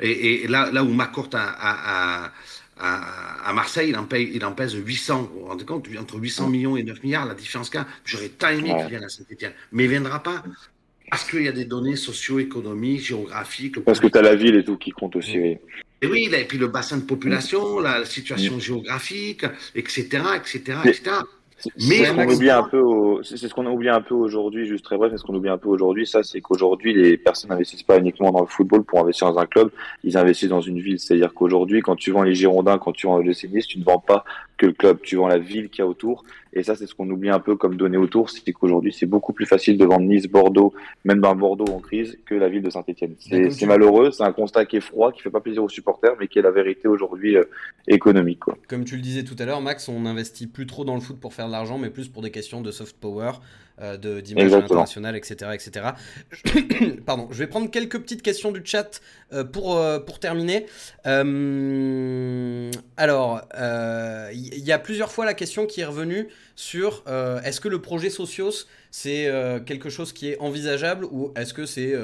et, 0.00 0.42
et, 0.42 0.48
là, 0.48 0.70
là 0.72 0.82
où 0.82 0.88
McCourt 0.88 1.30
a, 1.34 2.32
à, 2.76 3.52
Marseille, 3.52 3.90
il 3.90 3.96
en, 3.96 4.04
paye, 4.04 4.28
il 4.34 4.44
en 4.44 4.52
pèse 4.52 4.74
800. 4.74 5.30
Vous 5.32 5.40
vous 5.40 5.46
rendez 5.46 5.64
compte? 5.64 5.86
Entre 5.96 6.18
800 6.18 6.48
millions 6.48 6.76
et 6.76 6.82
9 6.82 7.04
milliards, 7.04 7.26
la 7.26 7.34
différence 7.34 7.70
qu'il 7.70 7.78
y 7.78 7.82
a. 7.84 7.86
J'aurais 8.04 8.30
tant 8.30 8.48
aimé 8.48 8.74
qu'il 8.76 8.88
vienne 8.88 9.04
à 9.04 9.08
Saint-Etienne. 9.08 9.52
Mais 9.70 9.84
il 9.84 9.86
ne 9.86 9.92
viendra 9.92 10.20
pas. 10.20 10.42
Parce 11.08 11.30
qu'il 11.30 11.42
y 11.42 11.48
a 11.48 11.52
des 11.52 11.66
données 11.66 11.94
socio-économiques, 11.94 13.02
géographiques. 13.02 13.78
Parce 13.84 14.00
que 14.00 14.08
tu 14.08 14.18
as 14.18 14.22
la 14.22 14.34
ville 14.34 14.56
et 14.56 14.64
tout 14.64 14.76
qui 14.76 14.90
compte 14.90 15.14
aussi. 15.14 15.56
Et 16.06 16.10
oui, 16.10 16.30
et 16.32 16.44
puis 16.44 16.58
le 16.58 16.68
bassin 16.68 16.98
de 16.98 17.02
population, 17.02 17.78
la, 17.80 18.04
situation 18.04 18.58
géographique, 18.58 19.44
etc., 19.74 20.22
etc., 20.36 20.78
etc. 20.84 21.16
Mais 21.88 22.04
ce 22.04 22.12
qu'on 22.12 22.28
oublie 22.28 22.50
un 22.50 22.62
peu, 22.62 23.22
c'est 23.22 23.36
ce 23.36 23.54
qu'on 23.54 23.66
oublie 23.66 23.88
un 23.88 24.02
peu 24.02 24.14
aujourd'hui, 24.14 24.66
juste 24.66 24.84
très 24.84 24.96
bref, 24.96 25.10
c'est 25.12 25.18
ce 25.18 25.22
qu'on 25.22 25.34
oublie 25.34 25.48
un 25.48 25.56
peu 25.56 25.68
aujourd'hui, 25.68 26.06
ça, 26.06 26.22
c'est 26.22 26.40
qu'aujourd'hui, 26.40 26.92
les 26.92 27.16
personnes 27.16 27.50
n'investissent 27.50 27.82
pas 27.82 27.98
uniquement 27.98 28.30
dans 28.30 28.42
le 28.42 28.46
football 28.46 28.84
pour 28.84 29.00
investir 29.00 29.32
dans 29.32 29.38
un 29.38 29.46
club, 29.46 29.70
ils 30.04 30.18
investissent 30.18 30.50
dans 30.50 30.60
une 30.60 30.80
ville. 30.80 31.00
C'est-à-dire 31.00 31.32
qu'aujourd'hui, 31.32 31.80
quand 31.80 31.96
tu 31.96 32.10
vends 32.10 32.22
les 32.22 32.34
Girondins, 32.34 32.78
quand 32.78 32.92
tu 32.92 33.06
vends 33.06 33.18
le 33.18 33.24
Nice, 33.24 33.66
tu 33.66 33.78
ne 33.78 33.84
vends 33.84 33.98
pas 33.98 34.24
que 34.56 34.66
le 34.66 34.72
club, 34.72 35.00
tu 35.02 35.16
vends 35.16 35.28
la 35.28 35.38
ville 35.38 35.68
qui 35.68 35.80
y 35.80 35.82
a 35.82 35.86
autour. 35.86 36.24
Et 36.52 36.62
ça, 36.62 36.74
c'est 36.74 36.86
ce 36.86 36.94
qu'on 36.94 37.08
oublie 37.10 37.28
un 37.28 37.38
peu 37.38 37.56
comme 37.56 37.76
données 37.76 37.98
autour, 37.98 38.30
c'est 38.30 38.52
qu'aujourd'hui, 38.52 38.92
c'est 38.92 39.06
beaucoup 39.06 39.32
plus 39.32 39.44
facile 39.44 39.76
de 39.76 39.84
vendre 39.84 40.06
Nice, 40.06 40.26
Bordeaux, 40.26 40.72
même 41.04 41.20
Bordeaux 41.20 41.66
en 41.66 41.80
crise, 41.80 42.18
que 42.24 42.34
la 42.34 42.48
ville 42.48 42.62
de 42.62 42.70
Saint-Etienne. 42.70 43.14
C'est 43.18 43.66
malheureux, 43.66 44.10
c'est 44.10 44.22
un 44.22 44.32
constat 44.32 44.64
qui 44.64 44.76
est 44.76 44.80
froid, 44.80 45.12
qui 45.12 45.20
fait 45.20 45.30
pas 45.30 45.40
plaisir 45.40 45.62
aux 45.62 45.68
supporters, 45.68 46.14
mais 46.18 46.28
qui 46.28 46.38
est 46.38 46.42
la 46.42 46.50
vérité 46.50 46.88
aujourd'hui 46.88 47.36
euh, 47.36 47.44
économique. 47.88 48.40
Quoi. 48.40 48.56
Comme 48.68 48.84
tu 48.84 48.96
le 48.96 49.02
disais 49.02 49.24
tout 49.24 49.36
à 49.38 49.44
l'heure, 49.44 49.60
Max, 49.60 49.88
on 49.88 50.00
n'investit 50.00 50.46
plus 50.46 50.66
trop 50.66 50.84
dans 50.84 50.94
le 50.94 51.00
foot 51.00 51.20
pour 51.20 51.34
faire 51.34 51.46
de 51.46 51.52
l'argent, 51.52 51.76
mais 51.76 51.90
plus 51.90 52.08
pour 52.08 52.22
des 52.22 52.30
questions 52.30 52.62
de 52.62 52.70
soft 52.70 52.96
power, 52.98 53.32
euh, 53.78 54.22
d'image 54.22 54.54
internationale, 54.54 55.16
etc. 55.16 55.50
etc. 55.52 55.88
Pardon, 57.06 57.28
je 57.30 57.36
vais 57.36 57.46
prendre 57.46 57.70
quelques 57.70 58.00
petites 58.00 58.22
questions 58.22 58.50
du 58.50 58.62
chat 58.64 59.02
euh, 59.34 59.44
pour, 59.44 59.76
euh, 59.76 59.98
pour 59.98 60.18
terminer. 60.18 60.64
alors, 62.96 63.42
il 64.32 64.64
y, 64.64 64.72
a 64.72 64.78
plusieurs 64.78 65.12
fois 65.12 65.26
la 65.26 65.34
question 65.34 65.66
qui 65.66 65.82
est 65.82 65.84
revenue 65.84 66.28
sur 66.54 67.04
est-ce 67.44 67.60
que 67.60 67.68
le 67.68 67.82
projet 67.82 68.08
Socios, 68.08 68.66
c'est 68.90 69.30
quelque 69.66 69.90
chose 69.90 70.12
qui 70.14 70.30
est 70.30 70.38
envisageable 70.38 71.04
ou 71.10 71.32
est-ce 71.36 71.52
que 71.52 71.66
c'est 71.66 71.94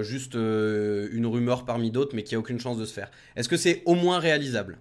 juste 0.00 0.34
une 0.34 1.26
rumeur 1.26 1.64
parmi 1.66 1.90
d'autres 1.90 2.16
mais 2.16 2.22
qui 2.22 2.34
a 2.34 2.38
aucune 2.38 2.58
chance 2.58 2.78
de 2.78 2.86
se 2.86 2.94
faire? 2.94 3.10
Est-ce 3.36 3.48
que 3.48 3.58
c'est 3.58 3.82
au 3.84 3.94
moins 3.94 4.18
réalisable? 4.18 4.78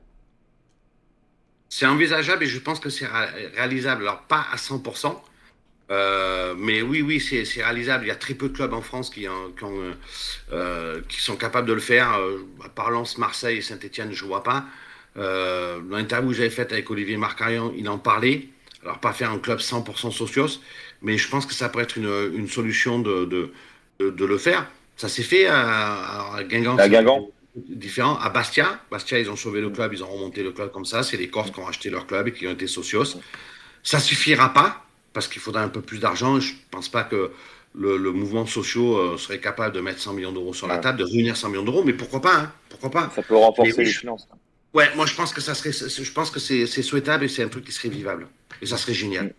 C'est 1.68 1.86
envisageable 1.86 2.44
et 2.44 2.48
je 2.48 2.60
pense 2.60 2.80
que 2.80 2.90
c'est 2.90 3.08
réalisable. 3.56 4.04
Alors, 4.04 4.22
pas 4.24 4.46
à 4.52 4.58
100%, 4.58 5.16
euh, 5.92 6.54
mais 6.58 6.82
oui, 6.82 7.02
oui, 7.02 7.20
c'est 7.20 7.44
réalisable. 7.62 8.06
Il 8.06 8.08
y 8.08 8.12
a 8.12 8.16
très 8.16 8.34
peu 8.34 8.48
de 8.48 8.56
clubs 8.56 8.74
en 8.74 8.82
France 8.82 9.10
qui, 9.10 9.28
euh, 9.28 9.32
euh, 10.54 11.02
qui, 11.10 11.20
sont 11.20 11.36
capables 11.36 11.68
de 11.68 11.74
le 11.74 11.82
faire. 11.82 12.18
à 12.64 12.70
part 12.70 12.92
Lens, 12.92 13.18
Marseille 13.18 13.58
et 13.58 13.62
Saint-Etienne, 13.62 14.12
je 14.14 14.24
ne 14.24 14.28
vois 14.30 14.44
pas. 14.44 14.66
dans 15.16 15.98
l'interview 15.98 16.30
que 16.30 16.38
j'avais 16.38 16.50
faite 16.50 16.72
avec 16.72 16.90
Olivier 16.90 17.18
Marcarian, 17.18 17.74
il 17.78 17.90
en 17.90 17.98
parlait. 17.98 18.48
Alors, 18.84 19.00
pas 19.00 19.14
faire 19.14 19.32
un 19.32 19.38
club 19.38 19.60
100% 19.60 20.12
socios, 20.12 20.60
mais 21.02 21.18
je 21.18 21.30
pense 21.30 21.46
que 21.46 21.54
ça 21.54 21.70
pourrait 21.70 21.84
être 21.84 21.98
une, 21.98 22.48
solution 22.48 23.00
de, 23.00 23.26
de, 24.00 24.26
le 24.26 24.38
faire. 24.38 24.68
Ça 24.96 25.10
s'est 25.10 25.24
fait 25.24 25.48
à, 25.48 26.40
Guingamp. 26.48 26.78
À 26.78 26.88
Guingamp. 26.88 27.30
Différent. 27.54 28.18
À 28.18 28.30
Bastia, 28.30 28.80
Bastia, 28.90 29.20
ils 29.20 29.30
ont 29.30 29.36
sauvé 29.36 29.60
le 29.60 29.70
club, 29.70 29.92
ils 29.92 30.02
ont 30.06 30.08
remonté 30.08 30.42
le 30.42 30.54
club 30.54 30.72
comme 30.72 30.86
ça. 30.86 31.04
C'est 31.04 31.18
les 31.18 31.28
Corses 31.28 31.52
qui 31.52 31.60
ont 31.60 31.68
acheté 31.68 31.90
leur 31.90 32.08
club 32.08 32.30
et 32.30 32.32
qui 32.32 32.48
ont 32.48 32.52
été 32.52 32.66
socios. 32.66 33.20
Ça 33.84 34.00
suffira 34.00 34.54
pas 34.54 34.86
parce 35.14 35.28
qu'il 35.28 35.42
faudrait 35.42 35.64
un 35.64 35.70
peu 35.70 35.82
plus 35.82 36.00
d'argent. 36.00 36.40
Je 36.40 36.54
ne 36.54 36.58
pense 36.72 36.90
pas 36.90 37.04
que 37.04 37.32
le, 37.74 38.12
mouvement 38.12 38.46
social 38.46 38.84
euh, 38.84 39.18
serait 39.18 39.40
capable 39.40 39.76
de 39.76 39.82
mettre 39.82 40.00
100 40.00 40.14
millions 40.14 40.32
d'euros 40.32 40.54
sur 40.54 40.68
la 40.68 40.78
table, 40.78 41.00
de 41.00 41.04
réunir 41.06 41.38
100 41.38 41.50
millions 41.50 41.64
d'euros, 41.64 41.84
mais 41.84 41.94
pourquoi 41.94 42.22
pas 42.22 42.36
hein 42.36 42.54
Pourquoi 42.70 42.92
pas 42.92 43.12
Ça 43.16 43.22
peut 43.22 43.36
renforcer 43.36 43.84
les 43.84 43.92
finances. 43.92 44.28
Ouais, 44.74 44.90
moi 44.96 45.06
je 45.06 45.16
pense 45.16 45.34
que 45.34 45.42
ça 45.42 45.54
serait, 45.54 45.72
je 45.72 46.12
pense 46.12 46.32
que 46.32 46.40
c'est 46.40 46.66
souhaitable 46.66 47.26
et 47.26 47.28
c'est 47.28 47.44
un 47.44 47.50
truc 47.50 47.66
qui 47.66 47.72
serait 47.72 47.90
vivable. 47.90 48.28
Et 48.62 48.66
ça 48.66 48.78
serait 48.78 48.94
génial. 48.94 49.34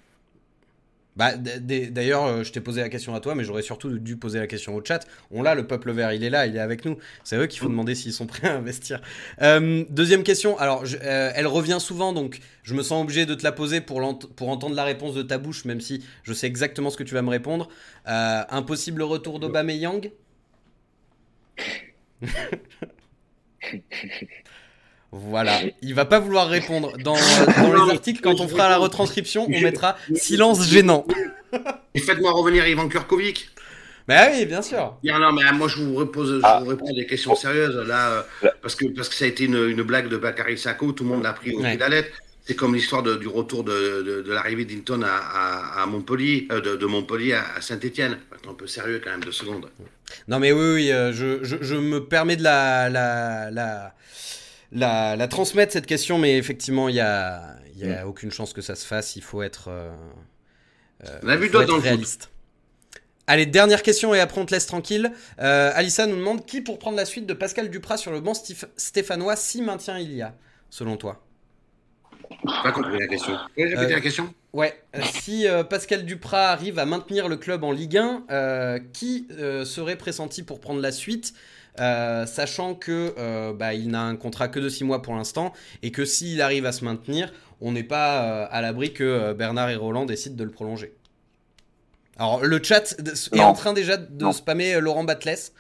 Mm. 1.17 1.19
Bah, 1.19 1.37
D'ailleurs, 1.37 2.25
euh, 2.25 2.43
je 2.43 2.53
t'ai 2.53 2.61
posé 2.61 2.81
la 2.81 2.89
question 2.89 3.15
à 3.15 3.21
toi, 3.21 3.35
mais 3.35 3.45
j'aurais 3.45 3.63
surtout 3.63 3.99
dû 3.99 4.17
poser 4.17 4.39
la 4.39 4.47
question 4.47 4.75
au 4.75 4.85
chat. 4.85 5.07
On 5.31 5.43
l'a, 5.43 5.55
le 5.55 5.67
peuple 5.67 5.93
vert, 5.93 6.13
il 6.13 6.25
est 6.25 6.31
là, 6.31 6.47
il 6.47 6.57
est 6.57 6.61
avec 6.61 6.85
nous. 6.85 6.97
C'est 7.25 7.37
eux 7.37 7.47
qu'il 7.47 7.61
faut 7.61 7.69
demander 7.69 7.95
s'ils 7.95 8.13
sont 8.13 8.27
prêts 8.27 8.49
à 8.49 8.57
investir. 8.57 9.01
Euh, 9.41 9.85
deuxième 9.91 10.23
question, 10.23 10.59
alors 10.59 10.85
euh, 10.85 11.33
elle 11.35 11.47
revient 11.47 11.79
souvent, 11.81 12.13
donc 12.13 12.41
je 12.63 12.75
me 12.75 12.83
sens 12.83 13.03
obligé 13.03 13.27
de 13.27 13.35
te 13.35 13.43
la 13.43 13.53
poser 13.53 13.81
pour, 13.81 14.19
pour 14.37 14.49
entendre 14.49 14.75
la 14.75 14.85
réponse 14.85 15.15
de 15.15 15.23
ta 15.23 15.39
bouche, 15.39 15.65
même 15.65 15.81
si 15.81 16.05
je 16.23 16.33
sais 16.33 16.47
exactement 16.47 16.91
ce 16.91 16.97
que 16.97 17.05
tu 17.05 17.15
vas 17.15 17.23
me 17.23 17.31
répondre. 17.31 17.69
un 18.05 18.63
possible 18.63 19.03
retour 19.03 19.41
d'Obameyang 19.41 20.11
Voilà, 25.13 25.61
il 25.83 25.95
va 25.95 26.07
pas 26.07 26.19
vouloir 26.19 26.49
répondre. 26.49 26.97
Dans, 26.99 27.15
dans 27.15 27.85
les 27.85 27.93
articles, 27.93 28.23
quand 28.23 28.41
on 28.41 28.49
fera 28.49 28.71
la 28.71 28.79
retranscription, 28.79 29.47
on 29.47 29.61
mettra 29.61 29.97
silence 30.15 30.67
gênant. 30.67 31.07
Et 31.95 32.01
faites-moi 32.01 32.33
revenir 32.33 32.67
Ivan 32.67 32.89
Kurkovic. 32.89 33.51
Bah 34.09 34.29
oui, 34.33 34.47
bien 34.47 34.63
sûr. 34.63 34.97
Non, 35.05 35.33
mais 35.33 35.53
moi 35.53 35.69
je 35.69 35.77
vous, 35.77 35.95
repose, 35.95 36.41
je 36.43 36.65
vous 36.65 36.71
réponds 36.71 36.93
des 36.95 37.07
questions 37.07 37.35
sérieuses 37.35 37.77
là, 37.87 38.25
euh, 38.43 38.49
parce 38.61 38.75
que 38.75 38.87
parce 38.87 39.09
que 39.09 39.15
ça 39.15 39.27
a 39.27 39.29
été 39.29 39.45
une, 39.45 39.69
une 39.69 39.83
blague 39.83 40.09
de 40.09 40.17
Bakary 40.17 40.59
Sako, 40.59 40.93
tout 40.93 41.05
le 41.05 41.11
monde 41.11 41.23
l'a 41.23 41.33
pris 41.33 41.55
au 41.55 41.61
pied 41.61 41.75
de 41.75 41.81
la 41.81 41.89
lettre. 41.89 42.11
C'est 42.45 42.57
comme 42.57 42.75
l'histoire 42.75 43.05
du 43.05 43.29
retour 43.29 43.63
de, 43.63 44.25
de, 44.27 44.33
l'arrivée 44.33 44.65
d'Hinton 44.65 45.03
à, 45.05 45.81
à, 45.81 45.87
Montpellier, 45.87 46.49
euh, 46.51 46.77
de, 46.77 46.87
Montpellier 46.87 47.35
à, 47.35 47.61
Saint-Étienne. 47.61 48.19
Un 48.49 48.55
peu 48.55 48.67
sérieux 48.67 49.01
quand 49.03 49.11
même, 49.11 49.23
deux 49.23 49.31
secondes. 49.31 49.71
Non 50.27 50.41
mais 50.41 50.51
oui, 50.51 50.75
oui, 50.75 50.91
euh, 50.91 51.13
je, 51.13 51.45
je, 51.45 51.57
je, 51.61 51.77
me 51.77 52.05
permets 52.05 52.35
de 52.35 52.43
la, 52.43 52.91
la, 52.91 53.53
la 53.53 53.95
la, 54.73 55.29
transmettre 55.29 55.73
cette 55.73 55.87
question, 55.87 56.19
mais 56.19 56.37
effectivement, 56.37 56.89
il 56.89 56.95
n'y 56.95 57.01
a, 57.01 57.57
y 57.77 57.85
a 57.85 58.05
mm. 58.05 58.09
aucune 58.09 58.31
chance 58.31 58.53
que 58.53 58.63
ça 58.63 58.75
se 58.75 58.87
fasse. 58.87 59.17
Il 59.17 59.23
faut 59.23 59.43
être, 59.43 59.69
euh, 59.69 59.91
euh 61.05 61.19
On 61.23 61.29
a 61.29 61.37
vu 61.37 61.47
être 61.47 61.79
réaliste. 61.79 62.31
Allez, 63.29 63.47
dernière 63.47 63.83
question 63.83 64.15
et 64.15 64.21
après 64.21 64.41
on 64.41 64.47
te 64.47 64.53
laisse 64.53 64.67
tranquille. 64.67 65.13
Euh, 65.39 65.71
Alissa 65.75 66.07
nous 66.07 66.17
demande 66.17 66.45
qui 66.45 66.61
pour 66.61 66.79
prendre 66.79 66.97
la 66.97 67.05
suite 67.05 67.25
de 67.25 67.35
Pascal 67.35 67.71
Duprat 67.71 67.97
sur 67.97 68.11
le 68.11 68.21
banc 68.21 68.33
stéphanois 68.77 69.37
si 69.37 69.63
maintien 69.63 69.99
il 69.99 70.13
y 70.13 70.23
a, 70.23 70.35
selon 70.71 70.97
toi? 70.97 71.23
Pas 72.63 72.73
compris 72.73 72.99
la 72.99 73.07
question. 73.07 73.35
Euh, 73.59 73.89
la 73.89 74.01
question? 74.01 74.35
Ouais, 74.53 74.79
euh, 74.95 75.01
si 75.15 75.47
euh, 75.47 75.65
Pascal 75.65 76.05
Duprat 76.05 76.51
arrive 76.51 76.79
à 76.79 76.85
maintenir 76.85 77.29
le 77.29 77.37
club 77.37 77.65
en 77.65 77.73
Ligue 77.73 77.97
1, 77.97 78.25
euh, 78.31 78.79
qui 78.93 79.27
serait 79.65 79.97
pressenti 79.97 80.43
pour 80.43 80.61
prendre 80.61 80.81
la 80.81 80.93
suite? 80.93 81.35
Euh, 81.81 82.27
sachant 82.27 82.75
que 82.75 83.15
euh, 83.19 83.53
bah, 83.53 83.75
il 83.75 83.89
n'a 83.91 84.03
un 84.03 84.17
contrat 84.17 84.49
que 84.49 84.61
de 84.61 84.69
6 84.69 84.85
mois 84.85 85.03
pour 85.03 85.15
l'instant 85.15 85.53
et 85.83 85.91
que 85.93 86.05
s'il 86.05 86.41
arrive 86.43 86.67
à 86.67 86.73
se 86.73 86.85
maintenir, 86.85 87.33
on 87.61 87.73
n'est 87.73 87.85
pas 87.85 88.45
euh, 88.45 88.49
à 88.51 88.61
l'abri 88.63 88.93
que 88.93 89.33
Bernard 89.33 89.71
et 89.71 89.77
Roland 89.77 90.05
décident 90.07 90.37
de 90.37 90.45
le 90.45 90.51
prolonger. 90.51 90.93
Alors 92.17 92.43
le 92.45 92.63
chat 92.63 92.93
est 93.33 93.37
Non. 93.37 93.45
en 93.45 93.53
train 93.55 93.73
déjà 93.75 93.97
de 93.99 94.25
Non. 94.25 94.33
spammer 94.33 94.81
Laurent 94.81 95.05
Batles. 95.05 95.51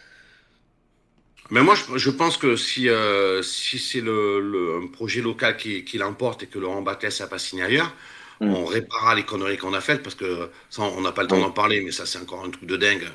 Mais 1.50 1.62
moi, 1.62 1.74
je, 1.74 1.98
je 1.98 2.10
pense 2.10 2.36
que 2.38 2.56
si, 2.56 2.88
euh, 2.88 3.42
si 3.42 3.78
c'est 3.78 4.00
le, 4.00 4.40
le- 4.40 4.80
un 4.82 4.86
projet 4.88 5.20
local 5.20 5.56
qui, 5.56 5.84
qui 5.84 5.98
l'emporte 5.98 6.42
et 6.44 6.46
que 6.46 6.58
Laurent 6.58 6.82
Batès 6.82 7.20
n'a 7.20 7.26
pas 7.26 7.38
signé 7.38 7.62
ailleurs, 7.64 7.94
Mm. 8.40 8.54
on 8.54 8.64
réparera 8.64 9.14
les 9.14 9.24
conneries 9.24 9.56
qu'on 9.56 9.72
a 9.72 9.80
faites 9.80 10.02
parce 10.02 10.16
que 10.16 10.50
ça, 10.68 10.82
on 10.82 11.00
n'a 11.02 11.12
pas 11.12 11.22
le 11.22 11.28
temps 11.28 11.38
d'en 11.38 11.52
parler, 11.52 11.80
mais 11.82 11.92
ça, 11.92 12.06
c'est 12.06 12.18
encore 12.18 12.44
un 12.44 12.50
truc 12.50 12.66
de 12.66 12.76
dingue. 12.76 13.06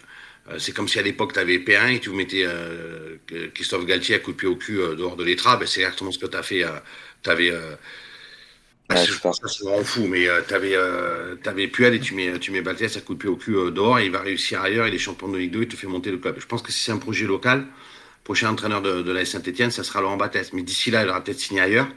Euh, 0.49 0.59
c'est 0.59 0.71
comme 0.71 0.87
si 0.87 0.99
à 0.99 1.01
l'époque, 1.01 1.33
tu 1.33 1.39
avais 1.39 1.59
Perrin 1.59 1.89
et 1.89 1.99
tu 1.99 2.09
vous 2.09 2.15
mettais 2.15 2.43
euh, 2.45 3.17
Christophe 3.53 3.85
Galtier 3.85 4.15
à 4.15 4.19
coup 4.19 4.31
de 4.31 4.37
pied 4.37 4.47
au 4.47 4.55
cul 4.55 4.79
euh, 4.79 4.95
dehors 4.95 5.15
de 5.15 5.23
l'étrave. 5.23 5.59
Ben, 5.59 5.67
c'est 5.67 5.81
exactement 5.81 6.11
ce 6.11 6.19
que 6.19 6.27
tu 6.27 6.37
as 6.37 6.43
fait. 6.43 6.63
tu 7.23 7.29
avais. 7.29 7.51
Ouais, 8.89 8.95
ça, 8.95 9.05
c'est 9.05 9.33
ça. 9.33 9.47
c'est 9.47 9.63
vraiment 9.65 9.83
fou, 9.83 10.07
mais 10.07 10.27
tu 10.47 10.53
avais, 10.53 10.75
euh, 10.75 11.35
t'avais 11.35 11.67
Puel 11.67 11.93
et 11.93 11.99
tu 11.99 12.13
mets, 12.15 12.39
tu 12.39 12.51
mets 12.51 12.61
Baltès 12.61 12.95
à 12.95 13.01
coup 13.01 13.15
de 13.15 13.19
pied 13.19 13.29
au 13.29 13.35
cul 13.35 13.55
euh, 13.55 13.69
dehors 13.69 13.99
et 13.99 14.05
il 14.05 14.11
va 14.11 14.21
réussir 14.21 14.61
ailleurs, 14.61 14.87
il 14.87 14.95
est 14.95 14.97
champion 14.97 15.27
de 15.27 15.37
Ligue 15.37 15.51
2, 15.51 15.63
il 15.63 15.67
te 15.67 15.75
fait 15.75 15.87
monter 15.87 16.09
le 16.09 16.17
club. 16.17 16.37
Je 16.39 16.45
pense 16.45 16.61
que 16.61 16.71
si 16.71 16.85
c'est 16.85 16.93
un 16.93 16.97
projet 16.97 17.25
local, 17.25 17.65
prochain 18.23 18.49
entraîneur 18.49 18.81
de, 18.81 19.01
de 19.01 19.11
la 19.11 19.25
Saint-Etienne, 19.25 19.71
ça 19.71 19.83
sera 19.83 19.99
Laurent 19.99 20.15
Battès. 20.15 20.53
Mais 20.53 20.63
d'ici 20.63 20.89
là, 20.89 21.03
il 21.03 21.09
aura 21.09 21.21
peut-être 21.21 21.39
signé 21.39 21.59
ailleurs, 21.59 21.87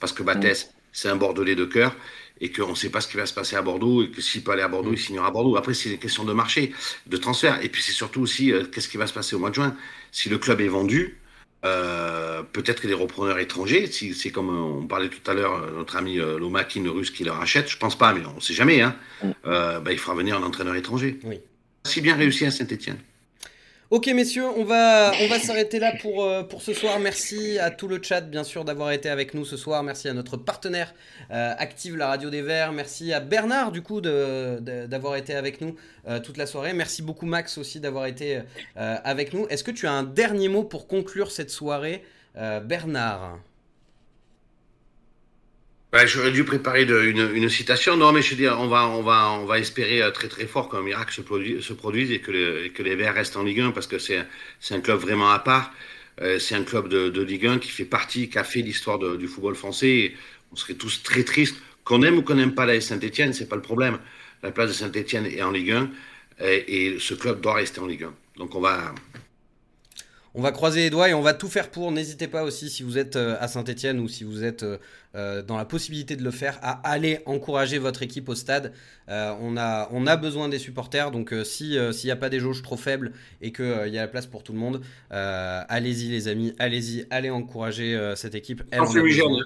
parce 0.00 0.14
que 0.14 0.22
Battès, 0.22 0.72
c'est 0.92 1.08
un 1.08 1.16
Bordelais 1.16 1.54
de 1.56 1.66
cœur, 1.66 1.94
et 2.40 2.50
qu'on 2.50 2.70
ne 2.70 2.74
sait 2.74 2.90
pas 2.90 3.00
ce 3.00 3.08
qui 3.08 3.16
va 3.16 3.26
se 3.26 3.34
passer 3.34 3.56
à 3.56 3.62
Bordeaux, 3.62 4.02
et 4.02 4.10
que 4.10 4.20
s'il 4.22 4.42
peut 4.42 4.52
aller 4.52 4.62
à 4.62 4.68
Bordeaux, 4.68 4.92
il 4.92 4.98
signera 4.98 5.28
à 5.28 5.30
Bordeaux. 5.30 5.56
Après, 5.56 5.74
c'est 5.74 5.90
une 5.90 5.98
question 5.98 6.24
de 6.24 6.32
marché, 6.32 6.72
de 7.06 7.16
transfert, 7.16 7.62
et 7.62 7.68
puis 7.68 7.82
c'est 7.82 7.92
surtout 7.92 8.20
aussi 8.22 8.52
euh, 8.52 8.64
qu'est-ce 8.64 8.88
qui 8.88 8.96
va 8.96 9.06
se 9.06 9.12
passer 9.12 9.36
au 9.36 9.38
mois 9.38 9.50
de 9.50 9.56
juin? 9.56 9.76
Si 10.12 10.28
le 10.28 10.38
club 10.38 10.60
est 10.60 10.68
vendu, 10.68 11.18
euh, 11.66 12.42
peut-être 12.42 12.80
que 12.80 12.88
les 12.88 12.94
repreneurs 12.94 13.38
étrangers, 13.38 13.86
si 13.86 14.14
c'est 14.14 14.30
comme 14.30 14.48
on 14.48 14.86
parlait 14.86 15.10
tout 15.10 15.30
à 15.30 15.34
l'heure, 15.34 15.54
euh, 15.54 15.70
notre 15.76 15.96
ami 15.96 16.18
euh, 16.18 16.38
Lomakin, 16.38 16.82
le 16.82 16.90
russe, 16.90 17.10
qui 17.10 17.24
le 17.24 17.32
rachète, 17.32 17.68
je 17.68 17.76
pense 17.76 17.98
pas, 17.98 18.14
mais 18.14 18.24
on 18.24 18.36
ne 18.36 18.40
sait 18.40 18.54
jamais, 18.54 18.80
hein, 18.80 18.96
Mm. 19.22 19.32
bah, 19.44 19.92
il 19.92 19.98
fera 19.98 20.14
venir 20.14 20.36
un 20.38 20.42
entraîneur 20.42 20.74
étranger. 20.76 21.18
Oui. 21.24 21.40
Si 21.84 22.00
bien 22.00 22.16
réussi 22.16 22.46
à 22.46 22.50
Saint-Etienne. 22.50 22.98
Ok 23.90 24.06
messieurs, 24.14 24.46
on 24.56 24.62
va, 24.62 25.10
s'arrêter 25.40 25.80
là 25.80 25.92
pour, 26.00 26.22
euh, 26.22 26.44
pour 26.44 26.62
ce 26.62 26.72
soir. 26.72 27.00
Merci 27.00 27.58
à 27.58 27.72
tout 27.72 27.88
le 27.88 28.00
chat 28.00 28.20
bien 28.20 28.44
sûr 28.44 28.64
d'avoir 28.64 28.92
été 28.92 29.08
avec 29.08 29.34
nous 29.34 29.44
ce 29.44 29.56
soir. 29.56 29.82
Merci 29.82 30.06
à 30.06 30.12
notre 30.12 30.36
partenaire 30.36 30.94
euh, 31.32 31.52
Active 31.58 31.96
la 31.96 32.06
radio 32.06 32.30
des 32.30 32.40
Verts. 32.40 32.70
Merci 32.70 33.12
à 33.12 33.18
Bernard 33.18 33.72
du 33.72 33.82
coup 33.82 34.00
d'avoir 34.00 35.16
été 35.16 35.34
avec 35.34 35.60
nous 35.60 35.74
euh, 36.06 36.20
toute 36.20 36.36
la 36.36 36.46
soirée. 36.46 36.72
Merci 36.72 37.02
beaucoup 37.02 37.26
Max 37.26 37.58
aussi 37.58 37.80
d'avoir 37.80 38.06
été 38.06 38.42
avec 38.76 39.34
nous. 39.34 39.48
Est-ce 39.48 39.64
que 39.64 39.72
tu 39.72 39.88
as 39.88 39.92
un 39.92 40.04
dernier 40.04 40.46
mot 40.46 40.62
pour 40.62 40.86
conclure 40.86 41.32
cette 41.32 41.50
soirée 41.50 42.04
Bernard? 42.36 43.40
J'aurais 45.92 46.30
dû 46.30 46.44
préparer 46.44 46.84
une, 46.84 47.48
citation. 47.48 47.96
Non, 47.96 48.12
mais 48.12 48.22
je 48.22 48.30
veux 48.30 48.36
dire, 48.36 48.56
on 48.60 48.68
va, 48.68 48.86
on 48.88 49.02
va, 49.02 49.32
on 49.32 49.44
va 49.44 49.58
espérer 49.58 50.02
euh, 50.02 50.10
très 50.12 50.28
très 50.28 50.46
fort 50.46 50.68
qu'un 50.68 50.82
miracle 50.82 51.12
se, 51.12 51.20
produise, 51.20 51.62
se 51.64 51.72
produise 51.72 52.12
et 52.12 52.20
que, 52.20 52.30
le- 52.30 52.68
que 52.68 52.82
les 52.84 52.94
Verts 52.94 53.14
restent 53.14 53.36
en 53.36 53.42
Ligue 53.42 53.60
1 53.60 53.72
parce 53.72 53.88
que 53.88 53.98
c'est 53.98 54.24
un 54.70 54.80
club 54.80 55.00
vraiment 55.00 55.30
à 55.32 55.40
part. 55.40 55.72
Euh, 56.20 56.38
c'est 56.38 56.54
un 56.54 56.62
club 56.62 56.88
de, 56.88 57.22
Ligue 57.22 57.46
1 57.46 57.58
qui 57.58 57.70
fait 57.70 57.84
partie, 57.84 58.28
qui 58.28 58.38
a 58.38 58.44
fait 58.44 58.62
l'histoire 58.62 58.98
du 58.98 59.26
football 59.26 59.56
français. 59.56 60.14
On 60.52 60.56
serait 60.56 60.74
tous 60.74 61.02
très 61.02 61.24
tristes. 61.24 61.56
Qu'on 61.84 62.02
aime 62.02 62.18
ou 62.18 62.22
qu'on 62.22 62.34
n'aime 62.36 62.54
pas 62.54 62.66
la 62.66 62.80
Saint-Etienne, 62.80 63.32
c'est 63.32 63.48
pas 63.48 63.56
le 63.56 63.62
problème. 63.62 63.98
La 64.44 64.52
place 64.52 64.68
de 64.68 64.74
Saint-Etienne 64.74 65.26
est 65.26 65.42
en 65.42 65.50
Ligue 65.50 65.72
1 65.72 65.90
et, 66.40 66.86
et 66.94 66.98
ce 67.00 67.14
club 67.14 67.40
doit 67.40 67.54
rester 67.54 67.80
en 67.80 67.86
Ligue 67.86 68.04
1. 68.04 68.14
Donc 68.36 68.54
on 68.54 68.60
va, 68.60 68.94
On 70.34 70.42
va 70.42 70.52
croiser 70.52 70.80
les 70.82 70.90
doigts 70.90 71.08
et 71.08 71.14
on 71.14 71.22
va 71.22 71.34
tout 71.34 71.48
faire 71.48 71.70
pour. 71.70 71.90
N'hésitez 71.90 72.28
pas 72.28 72.44
aussi 72.44 72.70
si 72.70 72.82
vous 72.84 72.96
êtes 72.98 73.16
euh, 73.16 73.36
à 73.40 73.48
Saint-Etienne 73.48 73.98
ou 73.98 74.08
si 74.08 74.22
vous 74.24 74.44
êtes 74.44 74.64
euh, 75.14 75.42
dans 75.42 75.56
la 75.56 75.64
possibilité 75.64 76.14
de 76.14 76.22
le 76.22 76.30
faire, 76.30 76.58
à 76.62 76.88
aller 76.88 77.20
encourager 77.26 77.78
votre 77.78 78.02
équipe 78.02 78.28
au 78.28 78.34
stade. 78.34 78.72
Euh, 79.08 79.34
on, 79.40 79.56
a, 79.56 79.88
on 79.90 80.06
a 80.06 80.16
besoin 80.16 80.48
des 80.48 80.58
supporters, 80.58 81.10
donc 81.10 81.32
euh, 81.32 81.42
si, 81.42 81.76
s'il 81.92 82.06
n'y 82.06 82.12
a 82.12 82.16
pas 82.16 82.28
des 82.28 82.38
jauges 82.38 82.62
trop 82.62 82.76
faibles 82.76 83.12
et 83.40 83.52
qu'il 83.52 83.64
y 83.88 83.98
a 83.98 84.02
la 84.02 84.08
place 84.08 84.26
pour 84.26 84.42
tout 84.42 84.52
le 84.52 84.58
monde, 84.58 84.82
allez-y 85.10 86.08
les 86.08 86.28
amis, 86.28 86.54
allez-y, 86.58 87.06
allez 87.10 87.30
encourager 87.30 88.12
cette 88.16 88.34
équipe. 88.34 88.62
Elle 88.70 88.80
sans 88.80 88.92
fumigène. 88.92 89.36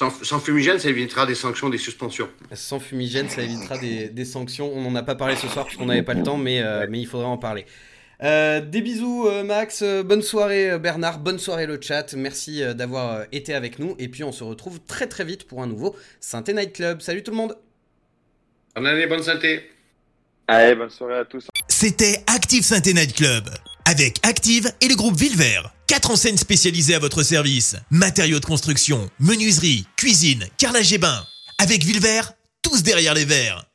Sans, 0.00 0.10
sans 0.24 0.40
fumigène, 0.40 0.78
ça 0.78 0.88
évitera 0.88 1.26
des 1.26 1.34
sanctions, 1.34 1.68
des 1.68 1.78
suspensions. 1.78 2.28
Sans 2.52 2.80
fumigène, 2.80 3.28
ça 3.28 3.42
évitera 3.42 3.78
des, 3.78 4.08
des 4.08 4.24
sanctions. 4.24 4.72
On 4.74 4.80
n'en 4.80 4.94
a 4.96 5.02
pas 5.02 5.14
parlé 5.14 5.36
ce 5.36 5.46
soir 5.46 5.66
parce 5.66 5.76
qu'on 5.76 5.86
n'avait 5.86 6.02
pas 6.02 6.14
le 6.14 6.22
temps, 6.22 6.38
mais, 6.38 6.62
mais 6.88 7.00
il 7.00 7.06
faudrait 7.06 7.26
en 7.26 7.38
parler. 7.38 7.66
Euh, 8.22 8.60
des 8.60 8.82
bisous 8.82 9.26
euh, 9.26 9.42
Max, 9.42 9.82
Euh, 9.82 10.04
bonne 10.04 10.22
soirée 10.22 10.78
Bernard, 10.78 11.18
bonne 11.18 11.40
soirée 11.40 11.66
le 11.66 11.80
chat, 11.80 12.14
merci 12.14 12.62
euh, 12.62 12.72
d'avoir 12.72 13.12
euh, 13.12 13.24
été 13.32 13.52
avec 13.52 13.80
nous 13.80 13.96
et 13.98 14.08
puis 14.08 14.22
on 14.22 14.30
se 14.30 14.44
retrouve 14.44 14.78
très 14.80 15.08
très 15.08 15.24
vite 15.24 15.44
pour 15.44 15.60
un 15.62 15.66
nouveau 15.66 15.96
Synthé 16.20 16.52
Night 16.54 16.72
Club. 16.72 17.02
Salut 17.02 17.24
tout 17.24 17.32
le 17.32 17.36
monde 17.36 17.58
Bonne 18.76 18.86
année, 18.86 19.06
bonne 19.08 19.22
santé. 19.22 19.68
Allez, 20.46 20.76
bonne 20.76 20.90
soirée 20.90 21.18
à 21.18 21.24
tous. 21.24 21.48
C'était 21.68 22.22
Active 22.28 22.62
Synthé 22.62 22.94
Night 22.94 23.14
Club. 23.14 23.48
Avec 23.86 24.18
Active 24.22 24.70
et 24.80 24.88
le 24.88 24.94
groupe 24.94 25.16
Villevert. 25.16 25.74
Quatre 25.88 26.10
enseignes 26.12 26.36
spécialisées 26.36 26.94
à 26.94 26.98
votre 27.00 27.22
service. 27.22 27.76
Matériaux 27.90 28.40
de 28.40 28.44
construction, 28.44 29.10
menuiserie, 29.18 29.86
cuisine, 29.96 30.46
carrelage 30.58 30.92
et 30.92 30.98
bain. 30.98 31.22
Avec 31.58 31.82
Villevert, 31.82 32.32
tous 32.62 32.82
derrière 32.82 33.14
les 33.14 33.24
verres. 33.24 33.71